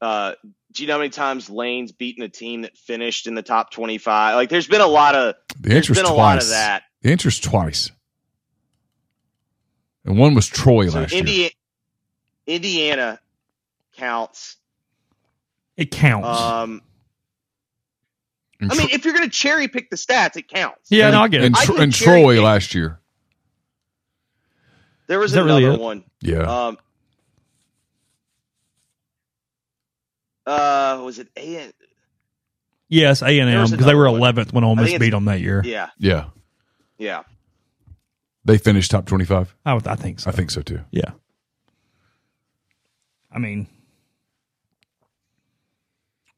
uh, 0.00 0.32
"Do 0.72 0.82
you 0.82 0.86
know 0.86 0.94
how 0.94 0.98
many 1.00 1.10
times 1.10 1.50
Lane's 1.50 1.92
beaten 1.92 2.22
a 2.22 2.28
team 2.30 2.62
that 2.62 2.78
finished 2.78 3.26
in 3.26 3.34
the 3.34 3.42
top 3.42 3.70
twenty-five? 3.70 4.36
Like, 4.36 4.48
there's 4.48 4.68
been 4.68 4.80
a 4.80 4.86
lot 4.86 5.14
of 5.14 5.34
the 5.60 5.76
interest 5.76 5.98
been 6.00 6.10
a 6.10 6.14
twice. 6.14 6.18
lot 6.18 6.42
of 6.42 6.48
that. 6.50 6.82
The 7.02 7.10
answer's 7.12 7.38
twice, 7.38 7.90
and 10.08 10.18
one 10.18 10.34
was 10.34 10.46
Troy 10.48 10.88
So 10.88 11.00
last 11.00 11.12
year. 11.12 11.50
Indiana 12.46 13.20
counts. 13.96 14.56
It 15.76 15.90
counts. 15.90 16.26
Um, 16.40 16.82
And 18.60 18.72
I 18.72 18.74
mean, 18.76 18.88
if 18.90 19.04
you're 19.04 19.14
going 19.14 19.26
to 19.28 19.30
cherry 19.30 19.68
pick 19.68 19.90
the 19.90 19.96
stats, 19.96 20.36
it 20.36 20.48
counts. 20.48 20.90
yeah, 20.90 21.10
no, 21.10 21.20
I 21.22 21.28
get 21.28 21.42
it. 21.42 21.46
and, 21.46 21.56
I 21.56 21.64
Tro- 21.64 21.74
can 21.76 21.84
and 21.84 21.92
Troy 21.94 22.34
pick. 22.36 22.42
last 22.44 22.74
year. 22.74 22.98
There 25.08 25.18
was 25.18 25.30
Is 25.30 25.34
that 25.36 25.44
really 25.44 25.64
another 25.64 25.82
one. 25.82 26.04
Yeah, 26.20 26.66
Um, 26.66 26.78
uh, 30.46 31.00
was 31.04 31.18
it 31.18 31.28
A? 31.36 31.70
yes, 32.88 33.22
A 33.22 33.26
and 33.38 33.48
there 33.48 33.60
M 33.60 33.70
because 33.70 33.86
they 33.86 33.94
were 33.94 34.04
11th 34.06 34.52
when 34.52 34.64
Ole 34.64 34.76
Miss 34.76 34.98
beat 34.98 35.10
them 35.10 35.26
that 35.26 35.40
year. 35.40 35.62
Yeah, 35.64 35.90
yeah. 35.98 36.26
yeah. 36.98 37.22
They 38.48 38.56
finished 38.56 38.90
top 38.90 39.04
twenty-five. 39.04 39.54
I, 39.66 39.74
would, 39.74 39.86
I 39.86 39.94
think 39.94 40.20
so. 40.20 40.30
I 40.30 40.32
think 40.32 40.50
so 40.50 40.62
too. 40.62 40.80
Yeah. 40.90 41.10
I 43.30 43.38
mean, 43.38 43.68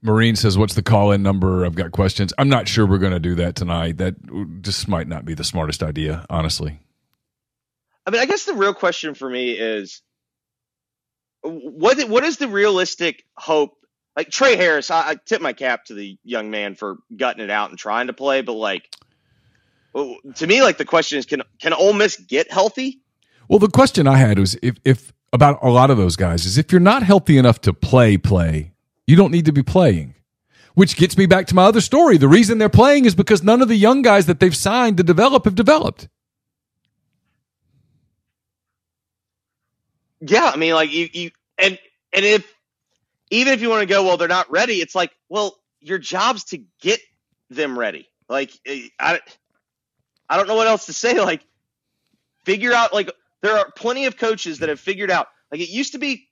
Marine 0.02 0.34
says, 0.34 0.58
"What's 0.58 0.74
the 0.74 0.82
call-in 0.82 1.22
number? 1.22 1.64
I've 1.64 1.76
got 1.76 1.92
questions. 1.92 2.34
I'm 2.36 2.48
not 2.48 2.66
sure 2.66 2.84
we're 2.84 2.98
going 2.98 3.12
to 3.12 3.20
do 3.20 3.36
that 3.36 3.54
tonight. 3.54 3.98
That 3.98 4.16
just 4.60 4.88
might 4.88 5.06
not 5.06 5.24
be 5.24 5.34
the 5.34 5.44
smartest 5.44 5.84
idea, 5.84 6.26
honestly. 6.28 6.80
I 8.04 8.10
mean, 8.10 8.20
I 8.20 8.26
guess 8.26 8.44
the 8.44 8.54
real 8.54 8.74
question 8.74 9.14
for 9.14 9.30
me 9.30 9.52
is, 9.52 10.02
what 11.42 12.08
what 12.08 12.24
is 12.24 12.38
the 12.38 12.48
realistic 12.48 13.22
hope? 13.36 13.76
Like 14.16 14.30
Tre 14.30 14.56
Harris, 14.56 14.90
I, 14.90 15.10
I 15.10 15.14
tip 15.14 15.40
my 15.40 15.52
cap 15.52 15.84
to 15.84 15.94
the 15.94 16.18
young 16.24 16.50
man 16.50 16.74
for 16.74 16.96
gutting 17.16 17.44
it 17.44 17.50
out 17.50 17.70
and 17.70 17.78
trying 17.78 18.08
to 18.08 18.12
play, 18.12 18.42
but 18.42 18.54
like, 18.54 18.92
well, 18.92 19.09
to 19.94 20.46
me, 20.46 20.62
like 20.62 20.78
the 20.78 20.84
question 20.84 21.18
is, 21.18 21.26
can 21.26 21.42
can 21.60 21.72
Ole 21.72 21.92
Miss 21.92 22.16
get 22.16 22.50
healthy? 22.50 23.00
Well, 23.48 23.58
the 23.58 23.68
question 23.68 24.06
I 24.06 24.16
had 24.16 24.38
was 24.38 24.56
if, 24.62 24.76
if 24.84 25.12
about 25.32 25.58
a 25.62 25.70
lot 25.70 25.90
of 25.90 25.96
those 25.96 26.16
guys 26.16 26.46
is 26.46 26.58
if 26.58 26.70
you're 26.70 26.80
not 26.80 27.02
healthy 27.02 27.36
enough 27.36 27.60
to 27.62 27.72
play, 27.72 28.16
play, 28.16 28.72
you 29.06 29.16
don't 29.16 29.32
need 29.32 29.46
to 29.46 29.52
be 29.52 29.62
playing. 29.62 30.14
Which 30.74 30.96
gets 30.96 31.18
me 31.18 31.26
back 31.26 31.48
to 31.48 31.54
my 31.54 31.64
other 31.64 31.80
story. 31.80 32.16
The 32.16 32.28
reason 32.28 32.58
they're 32.58 32.68
playing 32.68 33.04
is 33.04 33.16
because 33.16 33.42
none 33.42 33.60
of 33.60 33.66
the 33.66 33.76
young 33.76 34.02
guys 34.02 34.26
that 34.26 34.38
they've 34.38 34.56
signed 34.56 34.98
to 34.98 35.02
develop 35.02 35.44
have 35.44 35.56
developed. 35.56 36.08
Yeah, 40.20 40.50
I 40.54 40.56
mean, 40.56 40.74
like 40.74 40.92
you, 40.92 41.08
you 41.12 41.30
and 41.58 41.78
and 42.12 42.24
if 42.24 42.54
even 43.30 43.52
if 43.52 43.60
you 43.60 43.68
want 43.68 43.80
to 43.80 43.86
go, 43.86 44.04
well, 44.04 44.16
they're 44.16 44.28
not 44.28 44.50
ready. 44.50 44.74
It's 44.74 44.94
like, 44.94 45.10
well, 45.28 45.56
your 45.80 45.98
job's 45.98 46.44
to 46.44 46.62
get 46.80 47.00
them 47.48 47.78
ready. 47.78 48.08
Like, 48.28 48.52
eh, 48.66 48.88
I, 48.98 49.20
I 50.30 50.36
don't 50.36 50.46
know 50.46 50.54
what 50.54 50.68
else 50.68 50.86
to 50.86 50.92
say. 50.92 51.14
Like, 51.20 51.44
figure 52.44 52.72
out. 52.72 52.94
Like, 52.94 53.10
there 53.42 53.56
are 53.56 53.70
plenty 53.76 54.06
of 54.06 54.16
coaches 54.16 54.60
that 54.60 54.68
have 54.68 54.80
figured 54.80 55.10
out. 55.10 55.26
Like, 55.50 55.60
it 55.60 55.68
used 55.68 55.92
to 55.92 55.98
be, 55.98 56.28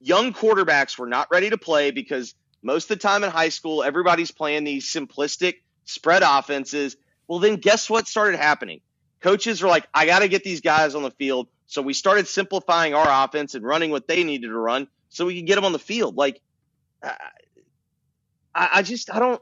young 0.00 0.32
quarterbacks 0.32 0.98
were 0.98 1.06
not 1.06 1.28
ready 1.30 1.48
to 1.50 1.56
play 1.56 1.92
because 1.92 2.34
most 2.62 2.90
of 2.90 2.98
the 2.98 3.02
time 3.02 3.22
in 3.24 3.30
high 3.30 3.48
school, 3.48 3.82
everybody's 3.82 4.32
playing 4.32 4.64
these 4.64 4.86
simplistic 4.86 5.56
spread 5.84 6.22
offenses. 6.22 6.96
Well, 7.28 7.38
then 7.38 7.56
guess 7.56 7.88
what 7.88 8.08
started 8.08 8.38
happening? 8.38 8.80
Coaches 9.20 9.62
are 9.62 9.68
like, 9.68 9.86
I 9.94 10.06
got 10.06 10.18
to 10.18 10.28
get 10.28 10.42
these 10.42 10.60
guys 10.60 10.94
on 10.96 11.02
the 11.02 11.12
field. 11.12 11.46
So 11.66 11.80
we 11.80 11.94
started 11.94 12.26
simplifying 12.26 12.94
our 12.94 13.24
offense 13.24 13.54
and 13.54 13.64
running 13.64 13.90
what 13.90 14.08
they 14.08 14.24
needed 14.24 14.48
to 14.48 14.58
run 14.58 14.88
so 15.08 15.26
we 15.26 15.36
could 15.36 15.46
get 15.46 15.54
them 15.54 15.64
on 15.64 15.72
the 15.72 15.78
field. 15.78 16.16
Like, 16.16 16.40
I, 17.02 17.16
I 18.54 18.82
just, 18.82 19.14
I 19.14 19.20
don't, 19.20 19.40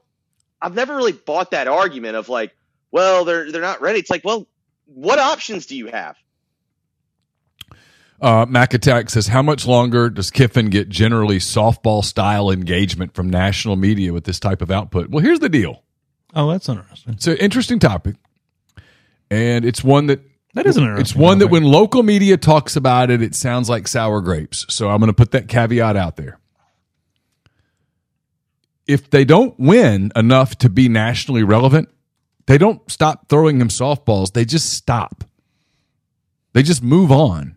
I've 0.60 0.74
never 0.74 0.94
really 0.94 1.12
bought 1.12 1.52
that 1.52 1.66
argument 1.66 2.16
of 2.16 2.28
like, 2.28 2.54
well, 2.92 3.24
they're 3.24 3.50
they're 3.50 3.60
not 3.62 3.80
ready. 3.80 3.98
It's 3.98 4.10
like, 4.10 4.24
well, 4.24 4.46
what 4.86 5.18
options 5.18 5.66
do 5.66 5.76
you 5.76 5.86
have? 5.86 6.16
Uh, 8.20 8.44
Mac 8.46 8.74
Attack 8.74 9.08
says, 9.08 9.28
How 9.28 9.42
much 9.42 9.66
longer 9.66 10.10
does 10.10 10.30
Kiffin 10.30 10.68
get 10.68 10.88
generally 10.90 11.38
softball 11.38 12.04
style 12.04 12.50
engagement 12.50 13.14
from 13.14 13.30
national 13.30 13.76
media 13.76 14.12
with 14.12 14.24
this 14.24 14.38
type 14.38 14.60
of 14.60 14.70
output? 14.70 15.08
Well, 15.08 15.22
here's 15.22 15.40
the 15.40 15.48
deal. 15.48 15.82
Oh, 16.34 16.50
that's 16.50 16.68
interesting. 16.68 17.14
It's 17.14 17.26
an 17.26 17.38
interesting 17.38 17.78
topic, 17.78 18.16
and 19.30 19.64
it's 19.64 19.82
one 19.82 20.06
that 20.06 20.20
That 20.54 20.66
is 20.66 20.76
an 20.76 20.84
it's 20.84 20.90
interesting 20.90 21.22
one 21.22 21.38
that 21.38 21.48
when 21.48 21.64
local 21.64 22.02
media 22.02 22.36
talks 22.36 22.76
about 22.76 23.10
it, 23.10 23.22
it 23.22 23.34
sounds 23.34 23.70
like 23.70 23.88
sour 23.88 24.20
grapes. 24.20 24.66
So 24.68 24.90
I'm 24.90 24.98
going 24.98 25.08
to 25.08 25.14
put 25.14 25.30
that 25.30 25.48
caveat 25.48 25.96
out 25.96 26.16
there. 26.16 26.38
If 28.86 29.08
they 29.10 29.24
don't 29.24 29.58
win 29.58 30.12
enough 30.14 30.58
to 30.58 30.68
be 30.68 30.88
nationally 30.88 31.42
relevant, 31.42 31.88
they 32.50 32.58
don't 32.58 32.90
stop 32.90 33.28
throwing 33.28 33.60
him 33.60 33.68
softballs. 33.68 34.32
They 34.32 34.44
just 34.44 34.72
stop. 34.72 35.22
They 36.52 36.64
just 36.64 36.82
move 36.82 37.12
on. 37.12 37.56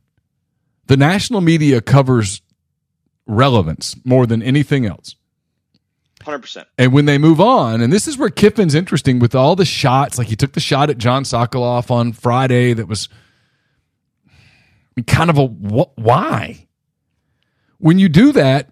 The 0.86 0.96
national 0.96 1.42
media 1.42 1.82
covers 1.82 2.44
relevance 3.26 3.96
more 4.06 4.28
than 4.28 4.44
anything 4.44 4.86
else. 4.86 5.16
Hundred 6.22 6.44
percent. 6.44 6.68
And 6.78 6.94
when 6.94 7.06
they 7.06 7.18
move 7.18 7.42
on, 7.42 7.82
and 7.82 7.92
this 7.92 8.08
is 8.08 8.20
where 8.20 8.30
Kiffin's 8.30 8.76
interesting 8.76 9.18
with 9.18 9.34
all 9.34 9.56
the 9.56 9.66
shots, 9.66 10.20
like 10.20 10.28
he 10.28 10.36
took 10.36 10.54
the 10.54 10.60
shot 10.60 10.92
at 10.92 11.00
John 11.00 11.24
Sokoloff 11.24 11.90
on 11.90 12.14
Friday 12.14 12.74
that 12.74 12.88
was 12.88 13.10
kind 15.08 15.32
of 15.32 15.40
a 15.40 15.48
wh- 15.48 15.98
why? 15.98 16.68
When 17.80 17.98
you 17.98 18.10
do 18.10 18.32
that, 18.34 18.70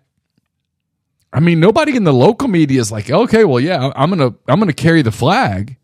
I 1.34 1.40
mean, 1.40 1.60
nobody 1.60 1.96
in 1.96 2.04
the 2.04 2.14
local 2.14 2.48
media 2.48 2.80
is 2.80 2.92
like, 2.92 3.10
okay, 3.10 3.44
well, 3.44 3.60
yeah, 3.60 3.92
I'm 3.96 4.12
gonna 4.12 4.36
I'm 4.48 4.60
gonna 4.60 4.72
carry 4.72 5.02
the 5.02 5.12
flag, 5.12 5.78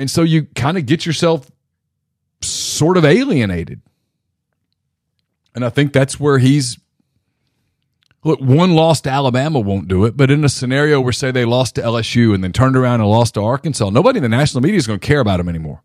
and 0.00 0.10
so 0.10 0.22
you 0.22 0.46
kind 0.56 0.76
of 0.76 0.86
get 0.86 1.06
yourself 1.06 1.48
sort 2.42 2.96
of 2.96 3.04
alienated, 3.04 3.80
and 5.54 5.64
I 5.64 5.68
think 5.68 5.92
that's 5.92 6.18
where 6.18 6.38
he's 6.38 6.78
Look, 8.22 8.38
one 8.40 8.74
loss 8.74 9.00
to 9.02 9.10
Alabama 9.10 9.60
won't 9.60 9.88
do 9.88 10.04
it, 10.04 10.14
but 10.14 10.30
in 10.30 10.44
a 10.44 10.48
scenario 10.48 11.00
where, 11.00 11.12
say, 11.12 11.30
they 11.30 11.46
lost 11.46 11.76
to 11.76 11.80
LSU 11.80 12.34
and 12.34 12.44
then 12.44 12.52
turned 12.52 12.76
around 12.76 13.00
and 13.00 13.08
lost 13.08 13.34
to 13.34 13.40
Arkansas, 13.40 13.88
nobody 13.88 14.18
in 14.18 14.22
the 14.22 14.28
national 14.28 14.62
media 14.62 14.76
is 14.76 14.86
going 14.86 15.00
to 15.00 15.06
care 15.06 15.20
about 15.20 15.38
them 15.38 15.48
anymore. 15.48 15.82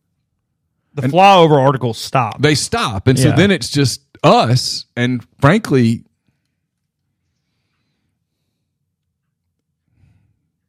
The 0.95 1.03
flyover 1.03 1.57
articles 1.57 1.97
stop. 1.97 2.41
They 2.41 2.55
stop. 2.55 3.07
And 3.07 3.17
so 3.17 3.31
then 3.31 3.51
it's 3.51 3.69
just 3.69 4.01
us. 4.21 4.85
And 4.97 5.25
frankly, 5.39 6.03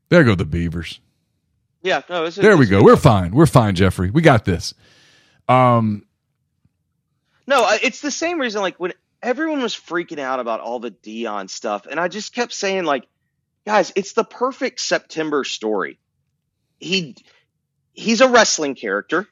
there 0.09 0.23
go 0.23 0.37
the 0.37 0.45
Beavers. 0.45 1.01
Yeah, 1.87 2.03
no, 2.11 2.25
it's, 2.25 2.35
There 2.35 2.57
we 2.57 2.67
go. 2.67 2.83
We're 2.83 2.97
fine. 2.97 3.31
We're 3.31 3.47
fine, 3.47 3.77
Jeffrey. 3.77 4.11
We 4.11 4.21
got 4.21 4.45
this. 4.45 4.75
Um, 5.49 6.05
No, 7.47 7.65
it's 7.81 8.01
the 8.01 8.11
same 8.11 8.41
reason. 8.41 8.61
Like 8.61 8.81
when 8.81 8.93
everyone 9.23 9.63
was 9.63 9.73
freaking 9.73 10.19
out 10.19 10.41
about 10.41 10.59
all 10.59 10.81
the 10.81 10.91
Dion 10.91 11.47
stuff, 11.47 11.87
and 11.89 12.01
I 12.01 12.09
just 12.09 12.35
kept 12.35 12.53
saying, 12.53 12.85
like, 12.87 13.07
guys, 13.65 13.93
it's 13.95 14.15
the 14.15 14.25
perfect 14.25 14.81
September 14.81 15.45
story. 15.45 16.01
He 16.81 17.15
he's 17.93 18.21
a 18.21 18.29
wrestling 18.29 18.75
character. 18.75 19.29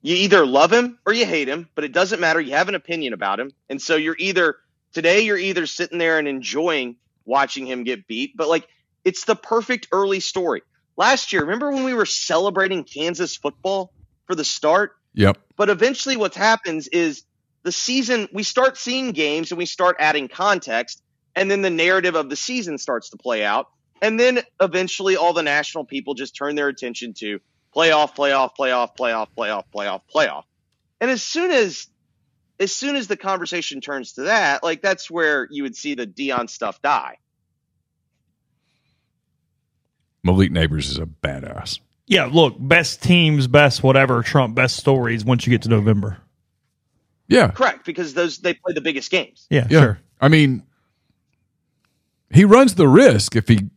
You 0.00 0.16
either 0.16 0.44
love 0.44 0.72
him 0.72 0.98
or 1.06 1.12
you 1.12 1.24
hate 1.24 1.48
him, 1.48 1.68
but 1.76 1.84
it 1.84 1.92
doesn't 1.92 2.18
matter. 2.18 2.40
You 2.40 2.54
have 2.54 2.68
an 2.68 2.74
opinion 2.74 3.12
about 3.12 3.38
him, 3.38 3.52
and 3.70 3.80
so 3.80 3.94
you're 3.94 4.16
either 4.18 4.56
today 4.92 5.20
you're 5.20 5.38
either 5.38 5.66
sitting 5.66 5.98
there 5.98 6.18
and 6.18 6.26
enjoying 6.26 6.96
watching 7.24 7.64
him 7.64 7.84
get 7.84 8.08
beat, 8.08 8.36
but 8.36 8.48
like 8.48 8.66
it's 9.04 9.24
the 9.24 9.36
perfect 9.36 9.86
early 9.92 10.18
story. 10.18 10.62
Last 11.02 11.32
year, 11.32 11.40
remember 11.40 11.72
when 11.72 11.82
we 11.82 11.94
were 11.94 12.06
celebrating 12.06 12.84
Kansas 12.84 13.36
football 13.36 13.92
for 14.28 14.36
the 14.36 14.44
start? 14.44 14.92
yep. 15.14 15.36
But 15.56 15.68
eventually, 15.68 16.16
what 16.16 16.32
happens 16.32 16.86
is 16.86 17.24
the 17.64 17.72
season, 17.72 18.28
we 18.32 18.44
start 18.44 18.78
seeing 18.78 19.10
games 19.10 19.50
and 19.50 19.58
we 19.58 19.66
start 19.66 19.96
adding 19.98 20.28
context, 20.28 21.02
and 21.34 21.50
then 21.50 21.60
the 21.60 21.70
narrative 21.70 22.14
of 22.14 22.30
the 22.30 22.36
season 22.36 22.78
starts 22.78 23.10
to 23.10 23.16
play 23.16 23.42
out. 23.44 23.66
And 24.00 24.18
then 24.18 24.42
eventually, 24.60 25.16
all 25.16 25.32
the 25.32 25.42
national 25.42 25.86
people 25.86 26.14
just 26.14 26.36
turn 26.36 26.54
their 26.54 26.68
attention 26.68 27.14
to 27.14 27.40
playoff, 27.74 28.14
playoff, 28.14 28.50
playoff, 28.56 28.90
playoff, 28.96 29.26
playoff, 29.36 29.64
playoff, 29.74 30.02
playoff. 30.14 30.44
And 31.00 31.10
as 31.10 31.24
soon 31.24 31.50
as 31.50 31.88
as 32.60 32.72
soon 32.72 32.94
as 32.94 33.08
the 33.08 33.16
conversation 33.16 33.80
turns 33.80 34.12
to 34.12 34.22
that, 34.22 34.62
like 34.62 34.82
that's 34.82 35.10
where 35.10 35.48
you 35.50 35.64
would 35.64 35.74
see 35.74 35.96
the 35.96 36.06
Dion 36.06 36.46
stuff 36.46 36.80
die. 36.80 37.16
Malik 40.24 40.50
Nabers 40.50 40.88
is 40.88 40.98
a 40.98 41.06
badass. 41.06 41.80
yeah, 42.06 42.26
look, 42.26 42.54
best 42.58 43.02
teams, 43.02 43.46
best 43.46 43.82
whatever, 43.82 44.22
Trump, 44.22 44.54
best 44.54 44.76
stories 44.76 45.24
once 45.24 45.46
you 45.46 45.50
get 45.50 45.62
to 45.62 45.68
November. 45.68 46.18
Yeah. 47.28 47.48
Correct, 47.48 47.84
because 47.86 48.14
those 48.14 48.38
they 48.38 48.54
play 48.54 48.72
the 48.74 48.80
biggest 48.80 49.10
games. 49.10 49.46
Yeah, 49.50 49.66
Yeah. 49.70 49.80
sure. 49.80 49.98
I 50.20 50.28
mean, 50.28 50.62
he 52.30 52.44
runs 52.44 52.74
the 52.74 52.88
risk 52.88 53.34
if 53.36 53.48
he. 53.48 53.68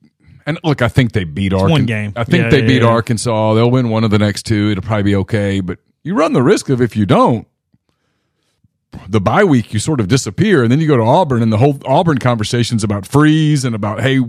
And 0.45 0.59
look, 0.63 0.81
I 0.83 0.89
think 0.89 1.13
they 1.13 1.23
beat 1.23 1.53
Arkansas. 1.53 1.71
one 1.71 1.85
game. 1.85 2.13
I 2.15 2.23
think 2.23 2.43
Yeah, 2.43 2.49
they 2.49 2.61
yeah, 2.61 2.67
beat 2.67 2.81
yeah. 2.83 2.87
Arkansas. 2.87 3.53
They'll 3.55 3.71
win 3.71 3.89
one 3.89 4.03
of 4.03 4.11
the 4.11 4.19
next 4.19 4.43
two. 4.45 4.69
It'll 4.71 4.83
probably 4.83 5.03
be 5.03 5.15
okay. 5.15 5.59
But 5.59 5.79
you 6.03 6.15
run 6.15 6.33
the 6.33 6.43
risk 6.43 6.69
of 6.69 6.81
if 6.81 6.95
you 6.95 7.05
don't, 7.07 7.47
the 9.09 9.19
bye 9.19 9.43
week 9.43 9.73
you 9.73 9.79
sort 9.79 9.99
of 9.99 10.07
disappear, 10.07 10.61
and 10.61 10.71
then 10.71 10.79
you 10.79 10.87
go 10.87 10.97
to 10.97 11.03
Auburn, 11.03 11.41
and 11.41 11.51
the 11.51 11.57
whole 11.57 11.79
Auburn 11.85 12.19
conversations 12.19 12.83
about 12.83 13.05
freeze 13.07 13.65
and 13.65 13.73
about 13.73 14.01
hey, 14.01 14.19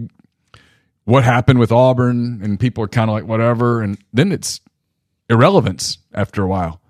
what 1.06 1.22
happened 1.22 1.58
with 1.60 1.72
Auburn, 1.72 2.40
and 2.42 2.60
people 2.60 2.84
are 2.84 2.88
kind 2.88 3.08
of 3.08 3.14
like 3.14 3.24
whatever, 3.24 3.80
and 3.80 3.96
then 4.12 4.32
it's 4.32 4.60
irrelevance 5.30 5.98
after 6.12 6.42
a 6.42 6.46
while. 6.46 6.80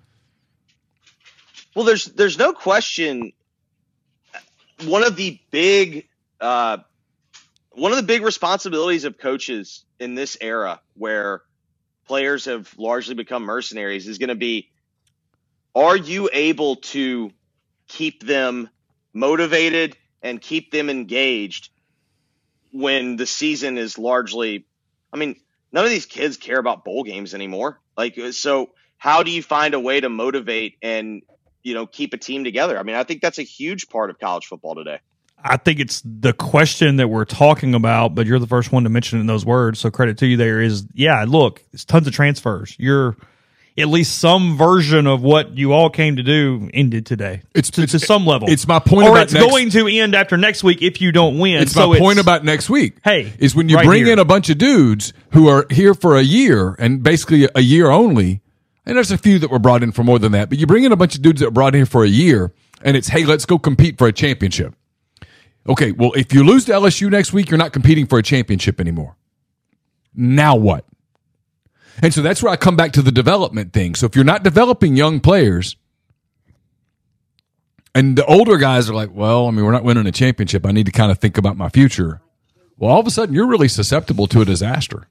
Well, 1.74 1.84
there's 1.84 2.06
there's 2.06 2.38
no 2.38 2.52
question. 2.52 3.32
One 4.84 5.04
of 5.04 5.16
the 5.16 5.38
big 5.50 6.08
uh, 6.40 6.78
one 7.72 7.92
of 7.92 7.98
the 7.98 8.04
big 8.04 8.22
responsibilities 8.22 9.04
of 9.04 9.18
coaches 9.18 9.84
in 10.00 10.14
this 10.14 10.38
era, 10.40 10.80
where 10.94 11.42
players 12.06 12.46
have 12.46 12.72
largely 12.78 13.14
become 13.14 13.42
mercenaries, 13.42 14.08
is 14.08 14.16
going 14.16 14.30
to 14.30 14.34
be: 14.34 14.70
Are 15.74 15.96
you 15.96 16.30
able 16.32 16.76
to 16.76 17.30
keep 17.86 18.24
them 18.24 18.70
motivated 19.12 19.94
and 20.22 20.40
keep 20.40 20.70
them 20.70 20.88
engaged 20.88 21.68
when 22.76 23.16
the 23.16 23.26
season 23.26 23.78
is 23.78 23.98
largely? 23.98 24.66
I 25.12 25.16
mean, 25.16 25.36
none 25.72 25.84
of 25.84 25.90
these 25.90 26.06
kids 26.06 26.36
care 26.36 26.58
about 26.58 26.84
bowl 26.84 27.04
games 27.04 27.34
anymore. 27.34 27.80
Like, 27.96 28.18
so 28.32 28.70
how 28.98 29.22
do 29.22 29.30
you 29.30 29.42
find 29.42 29.74
a 29.74 29.80
way 29.80 30.00
to 30.00 30.08
motivate 30.08 30.76
and 30.82 31.22
you 31.62 31.74
know 31.74 31.86
keep 31.86 32.12
a 32.12 32.18
team 32.18 32.44
together? 32.44 32.78
I 32.78 32.82
mean, 32.82 32.96
I 32.96 33.04
think 33.04 33.22
that's 33.22 33.38
a 33.38 33.42
huge 33.42 33.88
part 33.88 34.10
of 34.10 34.18
college 34.18 34.46
football 34.46 34.74
today. 34.74 35.00
I 35.38 35.56
think 35.58 35.80
it's 35.80 36.02
the 36.04 36.32
question 36.32 36.96
that 36.96 37.08
we're 37.08 37.24
talking 37.24 37.74
about, 37.74 38.14
but 38.14 38.26
you're 38.26 38.38
the 38.38 38.46
first 38.46 38.72
one 38.72 38.84
to 38.84 38.88
mention 38.88 39.20
in 39.20 39.26
those 39.26 39.44
words. 39.44 39.78
So 39.78 39.90
credit 39.90 40.18
to 40.18 40.26
you 40.26 40.36
there 40.36 40.60
is, 40.60 40.86
yeah, 40.94 41.24
look, 41.28 41.62
it's 41.72 41.84
tons 41.84 42.06
of 42.06 42.14
transfers. 42.14 42.74
You're 42.78 43.16
at 43.78 43.88
least 43.88 44.18
some 44.18 44.56
version 44.56 45.06
of 45.06 45.22
what 45.22 45.56
you 45.58 45.72
all 45.72 45.90
came 45.90 46.16
to 46.16 46.22
do 46.22 46.70
ended 46.72 47.04
today. 47.04 47.42
It's- 47.54 47.70
to, 47.72 47.82
it's- 47.82 48.00
to 48.00 48.06
some 48.06 48.24
level. 48.26 48.48
it's 48.50 48.66
my 48.66 48.78
point 48.78 49.08
Or 49.08 49.18
it's 49.18 49.32
next- 49.34 49.46
going 49.46 49.70
to 49.70 49.86
end 49.86 50.14
after 50.14 50.36
next 50.36 50.64
week 50.64 50.80
if 50.82 51.00
you 51.00 51.12
don't 51.12 51.38
win. 51.38 51.62
It's 51.62 51.72
so 51.72 51.90
my 51.90 51.98
point 51.98 52.18
about 52.18 52.44
next 52.44 52.70
week. 52.70 52.96
Hey, 53.04 53.32
is 53.38 53.54
when 53.54 53.68
you 53.68 53.76
right 53.76 53.84
bring 53.86 54.04
here. 54.04 54.12
in 54.14 54.18
a 54.18 54.24
bunch 54.24 54.48
of 54.50 54.58
dudes 54.58 55.12
who 55.32 55.48
are 55.48 55.66
here 55.70 55.92
for 55.94 56.16
a 56.16 56.22
year 56.22 56.74
and 56.78 57.02
basically 57.02 57.48
a 57.54 57.60
year 57.60 57.90
only. 57.90 58.40
And 58.86 58.96
there's 58.96 59.10
a 59.10 59.18
few 59.18 59.38
that 59.40 59.50
were 59.50 59.58
brought 59.58 59.82
in 59.82 59.92
for 59.92 60.04
more 60.04 60.18
than 60.18 60.32
that, 60.32 60.48
but 60.48 60.58
you 60.58 60.66
bring 60.66 60.84
in 60.84 60.92
a 60.92 60.96
bunch 60.96 61.16
of 61.16 61.22
dudes 61.22 61.40
that 61.40 61.46
were 61.46 61.50
brought 61.50 61.74
in 61.74 61.86
for 61.86 62.04
a 62.04 62.08
year, 62.08 62.52
and 62.82 62.96
it's 62.96 63.08
hey, 63.08 63.24
let's 63.24 63.44
go 63.44 63.58
compete 63.58 63.98
for 63.98 64.06
a 64.06 64.12
championship. 64.12 64.74
Okay, 65.68 65.90
well, 65.90 66.12
if 66.12 66.32
you 66.32 66.44
lose 66.44 66.64
to 66.66 66.72
LSU 66.72 67.10
next 67.10 67.32
week, 67.32 67.50
you're 67.50 67.58
not 67.58 67.72
competing 67.72 68.06
for 68.06 68.18
a 68.18 68.22
championship 68.22 68.80
anymore. 68.80 69.16
Now 70.14 70.54
what? 70.54 70.84
And 72.02 72.12
so 72.12 72.22
that's 72.22 72.42
where 72.42 72.52
I 72.52 72.56
come 72.56 72.76
back 72.76 72.92
to 72.92 73.02
the 73.02 73.12
development 73.12 73.72
thing. 73.72 73.94
So 73.94 74.06
if 74.06 74.14
you're 74.14 74.24
not 74.24 74.42
developing 74.42 74.96
young 74.96 75.20
players, 75.20 75.76
and 77.94 78.16
the 78.16 78.24
older 78.26 78.58
guys 78.58 78.90
are 78.90 78.94
like, 78.94 79.10
well, 79.14 79.46
I 79.46 79.50
mean, 79.50 79.64
we're 79.64 79.72
not 79.72 79.84
winning 79.84 80.06
a 80.06 80.12
championship. 80.12 80.66
I 80.66 80.72
need 80.72 80.86
to 80.86 80.92
kind 80.92 81.10
of 81.10 81.18
think 81.18 81.38
about 81.38 81.56
my 81.56 81.68
future. 81.70 82.20
Well, 82.76 82.90
all 82.90 83.00
of 83.00 83.06
a 83.06 83.10
sudden, 83.10 83.34
you're 83.34 83.46
really 83.46 83.68
susceptible 83.68 84.26
to 84.26 84.42
a 84.42 84.44
disaster. 84.44 85.08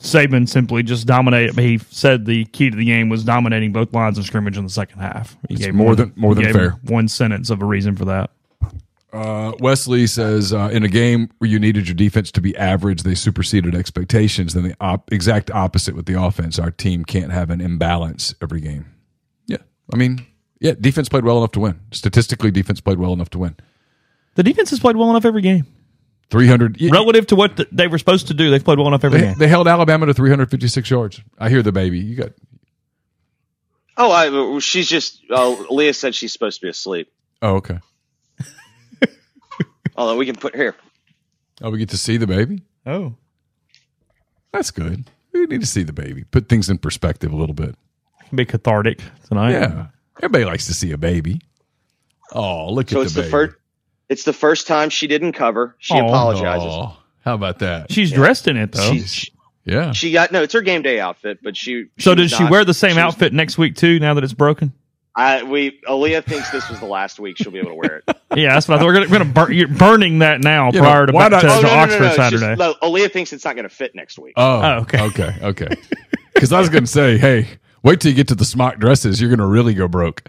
Saban 0.00 0.48
simply 0.48 0.82
just 0.82 1.06
dominated. 1.06 1.56
He 1.58 1.78
said 1.78 2.26
the 2.26 2.44
key 2.46 2.70
to 2.70 2.76
the 2.76 2.84
game 2.84 3.08
was 3.08 3.22
dominating 3.22 3.72
both 3.72 3.92
lines 3.94 4.18
of 4.18 4.24
scrimmage 4.24 4.58
in 4.58 4.64
the 4.64 4.70
second 4.70 4.98
half. 4.98 5.36
He 5.48 5.54
It's 5.54 5.64
gave 5.66 5.74
more 5.74 5.88
one- 5.88 5.96
than- 5.96 6.12
more 6.16 6.34
than 6.34 6.52
fair. 6.52 6.70
One 6.82 7.06
sentence 7.06 7.50
of 7.50 7.62
a 7.62 7.64
reason 7.64 7.94
for 7.94 8.06
that. 8.06 8.30
Uh, 9.12 9.52
Wesley 9.60 10.06
says 10.06 10.52
uh, 10.54 10.70
in 10.72 10.84
a 10.84 10.88
game 10.88 11.28
where 11.38 11.50
you 11.50 11.58
needed 11.58 11.86
your 11.86 11.94
defense 11.94 12.32
to 12.32 12.40
be 12.40 12.56
average, 12.56 13.02
they 13.02 13.14
superseded 13.14 13.74
expectations. 13.74 14.54
Then 14.54 14.62
the 14.64 14.74
op- 14.80 15.12
exact 15.12 15.50
opposite 15.50 15.94
with 15.94 16.06
the 16.06 16.20
offense. 16.22 16.58
Our 16.58 16.70
team 16.70 17.04
can't 17.04 17.30
have 17.30 17.50
an 17.50 17.60
imbalance 17.60 18.34
every 18.40 18.60
game. 18.60 18.86
Yeah, 19.46 19.58
I 19.92 19.96
mean, 19.96 20.26
yeah, 20.60 20.72
defense 20.80 21.10
played 21.10 21.24
well 21.24 21.36
enough 21.38 21.52
to 21.52 21.60
win. 21.60 21.78
Statistically, 21.90 22.50
defense 22.50 22.80
played 22.80 22.98
well 22.98 23.12
enough 23.12 23.28
to 23.30 23.38
win. 23.38 23.56
The 24.34 24.42
defense 24.42 24.70
has 24.70 24.80
played 24.80 24.96
well 24.96 25.10
enough 25.10 25.26
every 25.26 25.42
game. 25.42 25.66
Three 26.30 26.46
hundred. 26.46 26.80
Relative 26.80 27.26
to 27.26 27.36
what 27.36 27.58
th- 27.58 27.68
they 27.70 27.88
were 27.88 27.98
supposed 27.98 28.28
to 28.28 28.34
do, 28.34 28.50
they've 28.50 28.64
played 28.64 28.78
well 28.78 28.88
enough 28.88 29.04
every 29.04 29.20
They, 29.20 29.26
game. 29.26 29.38
they 29.38 29.48
held 29.48 29.68
Alabama 29.68 30.06
to 30.06 30.14
356 30.14 30.88
yards. 30.90 31.20
I 31.38 31.50
hear 31.50 31.62
the 31.62 31.72
baby. 31.72 31.98
You 31.98 32.16
got 32.16 32.30
Oh, 33.98 34.10
I, 34.10 34.58
she's 34.60 34.88
just. 34.88 35.20
Uh, 35.30 35.50
Leah 35.70 35.92
said 35.92 36.14
she's 36.14 36.32
supposed 36.32 36.60
to 36.60 36.66
be 36.66 36.70
asleep. 36.70 37.12
oh 37.42 37.56
okay. 37.56 37.78
Although 39.96 40.16
we 40.16 40.26
can 40.26 40.36
put 40.36 40.54
here. 40.54 40.74
Oh, 41.60 41.70
we 41.70 41.78
get 41.78 41.90
to 41.90 41.98
see 41.98 42.16
the 42.16 42.26
baby. 42.26 42.62
Oh, 42.86 43.14
That's 44.52 44.70
good. 44.70 45.04
We 45.32 45.46
need 45.46 45.60
to 45.60 45.66
see 45.66 45.82
the 45.82 45.92
baby. 45.92 46.24
Put 46.24 46.48
things 46.48 46.68
in 46.68 46.78
perspective 46.78 47.32
a 47.32 47.36
little 47.36 47.54
bit. 47.54 47.74
can 48.28 48.36
be 48.36 48.44
cathartic 48.44 49.00
tonight. 49.28 49.52
Yeah. 49.52 49.86
Everybody 50.18 50.44
likes 50.44 50.66
to 50.66 50.74
see 50.74 50.92
a 50.92 50.98
baby. 50.98 51.40
Oh, 52.32 52.70
look 52.72 52.88
So 52.90 53.00
at 53.00 53.04
it's 53.06 53.14
the 53.14 53.20
the 53.22 53.22
baby. 53.26 53.30
first. 53.30 53.56
It's 54.08 54.24
the 54.24 54.32
first 54.32 54.66
time 54.66 54.90
she 54.90 55.06
didn't 55.06 55.32
cover. 55.32 55.74
She 55.78 55.94
Oh. 55.94 56.06
apologizes. 56.06 56.68
Oh, 56.70 56.96
how 57.24 57.34
about 57.34 57.60
that? 57.60 57.90
She's 57.90 58.12
dressed 58.12 58.46
in 58.48 58.56
it 58.56 58.72
though. 58.72 58.92
She, 58.92 59.00
she, 59.00 59.32
Yeah. 59.64 59.92
she 59.92 60.12
got 60.12 60.32
no. 60.32 60.42
It's 60.42 60.52
her 60.52 60.60
game 60.60 60.82
day 60.82 61.00
outfit, 61.00 61.38
but 61.42 61.56
she. 61.56 61.86
so 61.98 62.10
was 62.12 62.16
does 62.30 62.30
she 62.36 62.42
not- 62.42 62.50
wear 62.50 62.64
the 62.64 62.74
same 62.74 62.90
she 62.92 62.96
was- 62.96 63.14
outfit 63.14 63.32
next 63.32 63.56
week 63.58 63.74
too? 63.76 63.98
Now 64.00 64.12
that 64.14 64.24
it's 64.24 64.32
broken. 64.34 64.72
I 65.14 65.42
we 65.42 65.78
Aaliyah 65.88 66.24
thinks 66.24 66.50
this 66.50 66.68
was 66.70 66.80
the 66.80 66.86
last 66.86 67.18
week 67.20 67.36
she'll 67.38 67.52
be 67.52 67.58
able 67.58 67.70
to 67.70 67.74
wear 67.76 68.02
it. 68.06 68.16
Yeah, 68.34 68.54
that's 68.54 68.66
what 68.68 68.76
I 68.76 68.78
thought. 68.78 68.86
We're 68.86 68.92
gonna, 68.94 69.06
we're 69.06 69.18
gonna 69.18 69.32
burn, 69.32 69.52
you're 69.52 69.68
burning 69.68 70.20
that 70.20 70.40
now 70.40 70.66
You 70.66 70.72
know, 70.80 70.80
prior 70.80 71.06
to, 71.06 71.12
why 71.12 71.28
back 71.28 71.32
not- 71.32 71.40
to, 71.42 71.48
Oh, 71.48 71.56
to 71.60 71.62
no, 71.62 71.68
no, 71.68 71.74
no, 71.74 71.98
no, 71.98 72.06
it's 72.06 72.16
just- 72.16 72.16
Saturday. 72.16 72.56
no, 72.56 72.74
Aaliyah 72.82 73.12
thinks 73.12 73.32
it's 73.32 73.44
not 73.44 73.54
going 73.56 73.68
to 73.68 73.74
fit 73.74 73.94
next 73.94 74.18
week. 74.18 74.34
Oh, 74.36 74.60
Oh, 74.62 74.72
okay. 74.82 75.00
Okay. 75.02 75.36
Okay. 75.42 75.68
Because 76.34 76.52
I 76.52 76.58
was 76.60 76.68
going 76.70 76.84
to 76.84 76.90
say, 76.90 77.18
hey, 77.18 77.46
wait 77.82 78.00
till 78.00 78.10
you 78.10 78.16
get 78.16 78.28
to 78.28 78.34
the 78.34 78.44
smock 78.44 78.78
dresses. 78.78 79.20
You're 79.20 79.30
going 79.30 79.38
to 79.40 79.46
really 79.46 79.74
go 79.74 79.86
broke. 79.88 80.22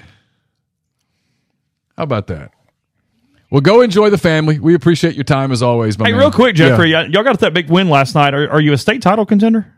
How 1.98 2.04
about 2.04 2.28
that? 2.28 2.52
Well, 3.50 3.62
go 3.62 3.82
enjoy 3.82 4.10
the 4.10 4.18
family. 4.18 4.60
We 4.60 4.74
appreciate 4.74 5.14
your 5.16 5.24
time 5.26 5.52
as 5.52 5.62
always, 5.62 5.98
my 5.98 6.06
Hey, 6.08 6.12
man. 6.12 6.20
real 6.20 6.32
quick, 6.32 6.56
Jeffrey, 6.56 6.92
Yeah. 6.92 7.04
y'all 7.04 7.24
got 7.24 7.40
that 7.42 7.54
big 7.54 7.70
win 7.70 7.88
last 7.90 8.16
night. 8.16 8.34
Are, 8.34 8.50
are 8.50 8.60
you 8.62 8.74
a 8.74 8.78
state 8.78 9.02
title 9.02 9.26
contender? 9.26 9.72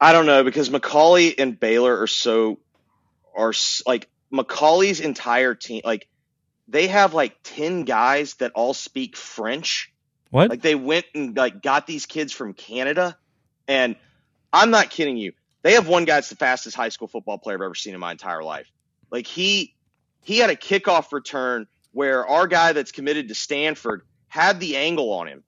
I 0.00 0.12
don't 0.12 0.26
know 0.26 0.44
because 0.44 0.68
McCallie 0.68 1.34
and 1.38 1.58
Baylor 1.58 2.02
are 2.02 2.06
so 2.06 2.58
are 3.34 3.54
like 3.86 4.08
McCallie's 4.32 5.00
entire 5.00 5.54
team. 5.54 5.80
Like 5.86 6.06
they 6.68 6.88
have 6.88 7.14
like 7.14 7.36
ten 7.42 7.84
guys 7.84 8.34
that 8.34 8.52
all 8.54 8.74
speak 8.74 9.16
French. 9.16 9.92
What? 10.30 10.50
Like 10.50 10.62
they 10.62 10.74
went 10.74 11.06
and 11.14 11.36
like 11.36 11.62
got 11.62 11.86
these 11.86 12.06
kids 12.06 12.32
from 12.32 12.52
Canada, 12.52 13.16
and 13.68 13.96
I'm 14.52 14.70
not 14.70 14.90
kidding 14.90 15.16
you. 15.16 15.32
They 15.62 15.74
have 15.74 15.88
one 15.88 16.04
guy 16.04 16.14
that's 16.16 16.28
the 16.28 16.36
fastest 16.36 16.76
high 16.76 16.90
school 16.90 17.08
football 17.08 17.38
player 17.38 17.56
I've 17.56 17.62
ever 17.62 17.74
seen 17.74 17.94
in 17.94 18.00
my 18.00 18.12
entire 18.12 18.42
life. 18.42 18.70
Like 19.10 19.26
he 19.26 19.74
he 20.22 20.38
had 20.38 20.50
a 20.50 20.56
kickoff 20.56 21.12
return 21.12 21.66
where 21.92 22.26
our 22.26 22.46
guy 22.46 22.72
that's 22.72 22.92
committed 22.92 23.28
to 23.28 23.34
Stanford 23.34 24.02
had 24.28 24.60
the 24.60 24.76
angle 24.76 25.12
on 25.12 25.28
him, 25.28 25.44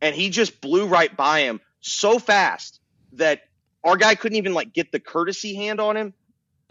and 0.00 0.14
he 0.14 0.30
just 0.30 0.60
blew 0.60 0.86
right 0.86 1.14
by 1.14 1.40
him 1.40 1.60
so 1.80 2.18
fast 2.18 2.80
that 3.14 3.42
our 3.82 3.96
guy 3.96 4.14
couldn't 4.14 4.38
even 4.38 4.54
like 4.54 4.72
get 4.72 4.92
the 4.92 5.00
courtesy 5.00 5.54
hand 5.54 5.80
on 5.80 5.96
him. 5.96 6.14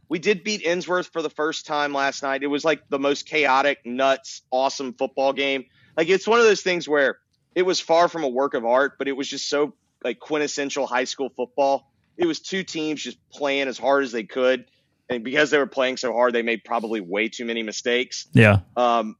We 0.09 0.17
did 0.17 0.43
beat 0.43 0.63
Ensworth 0.63 1.13
for 1.13 1.21
the 1.21 1.29
first 1.29 1.67
time 1.67 1.93
last 1.93 2.23
night. 2.23 2.41
It 2.41 2.47
was 2.47 2.65
like 2.65 2.89
the 2.89 2.97
most 2.97 3.27
chaotic, 3.27 3.85
nuts, 3.85 4.41
awesome 4.49 4.93
football 4.93 5.33
game. 5.33 5.65
Like 5.95 6.09
it's 6.09 6.27
one 6.27 6.39
of 6.39 6.45
those 6.45 6.61
things 6.61 6.89
where 6.89 7.19
it 7.53 7.61
was 7.61 7.79
far 7.79 8.09
from 8.09 8.23
a 8.23 8.27
work 8.27 8.55
of 8.55 8.65
art, 8.65 8.97
but 8.97 9.07
it 9.07 9.15
was 9.15 9.27
just 9.27 9.47
so 9.47 9.75
like 10.03 10.19
quintessential 10.19 10.87
high 10.87 11.03
school 11.03 11.29
football. 11.29 11.91
It 12.17 12.25
was 12.25 12.39
two 12.39 12.63
teams 12.63 13.03
just 13.03 13.17
playing 13.29 13.67
as 13.67 13.77
hard 13.77 14.03
as 14.03 14.11
they 14.11 14.23
could, 14.23 14.65
and 15.09 15.23
because 15.23 15.51
they 15.51 15.57
were 15.59 15.67
playing 15.67 15.97
so 15.97 16.11
hard, 16.11 16.33
they 16.33 16.41
made 16.41 16.63
probably 16.63 17.01
way 17.01 17.29
too 17.29 17.45
many 17.45 17.63
mistakes. 17.63 18.27
Yeah. 18.33 18.61
Um, 18.75 19.15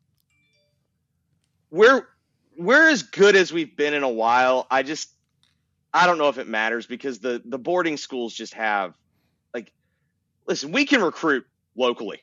we're 1.69 2.07
we're 2.57 2.89
as 2.89 3.03
good 3.03 3.35
as 3.35 3.53
we've 3.53 3.77
been 3.77 3.93
in 3.93 4.03
a 4.03 4.09
while. 4.09 4.65
I 4.71 4.83
just 4.83 5.09
I 5.93 6.07
don't 6.07 6.17
know 6.17 6.29
if 6.29 6.39
it 6.39 6.47
matters 6.47 6.87
because 6.87 7.19
the 7.19 7.41
the 7.45 7.59
boarding 7.59 7.97
schools 7.97 8.33
just 8.33 8.55
have 8.55 8.95
listen, 10.49 10.73
we 10.73 10.85
can 10.85 11.01
recruit 11.01 11.45
locally. 11.77 12.21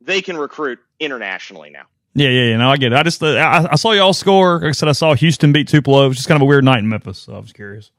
They 0.00 0.20
can 0.22 0.36
recruit 0.36 0.80
internationally 0.98 1.70
now. 1.70 1.84
Yeah, 2.14 2.28
yeah, 2.28 2.50
yeah. 2.50 2.56
No, 2.56 2.70
I 2.70 2.76
get 2.76 2.92
it. 2.92 2.96
I 2.96 3.02
just, 3.02 3.22
uh, 3.22 3.28
I, 3.28 3.72
I 3.72 3.76
saw 3.76 3.92
y'all 3.92 4.12
score. 4.12 4.60
Like 4.60 4.68
I 4.70 4.72
said, 4.72 4.88
I 4.88 4.92
saw 4.92 5.14
Houston 5.14 5.52
beat 5.52 5.68
Tupelo. 5.68 6.04
It 6.04 6.08
was 6.08 6.16
just 6.16 6.28
kind 6.28 6.36
of 6.36 6.42
a 6.42 6.44
weird 6.46 6.64
night 6.64 6.78
in 6.78 6.88
Memphis. 6.88 7.18
So 7.18 7.34
I 7.34 7.38
was 7.38 7.52
curious. 7.52 7.90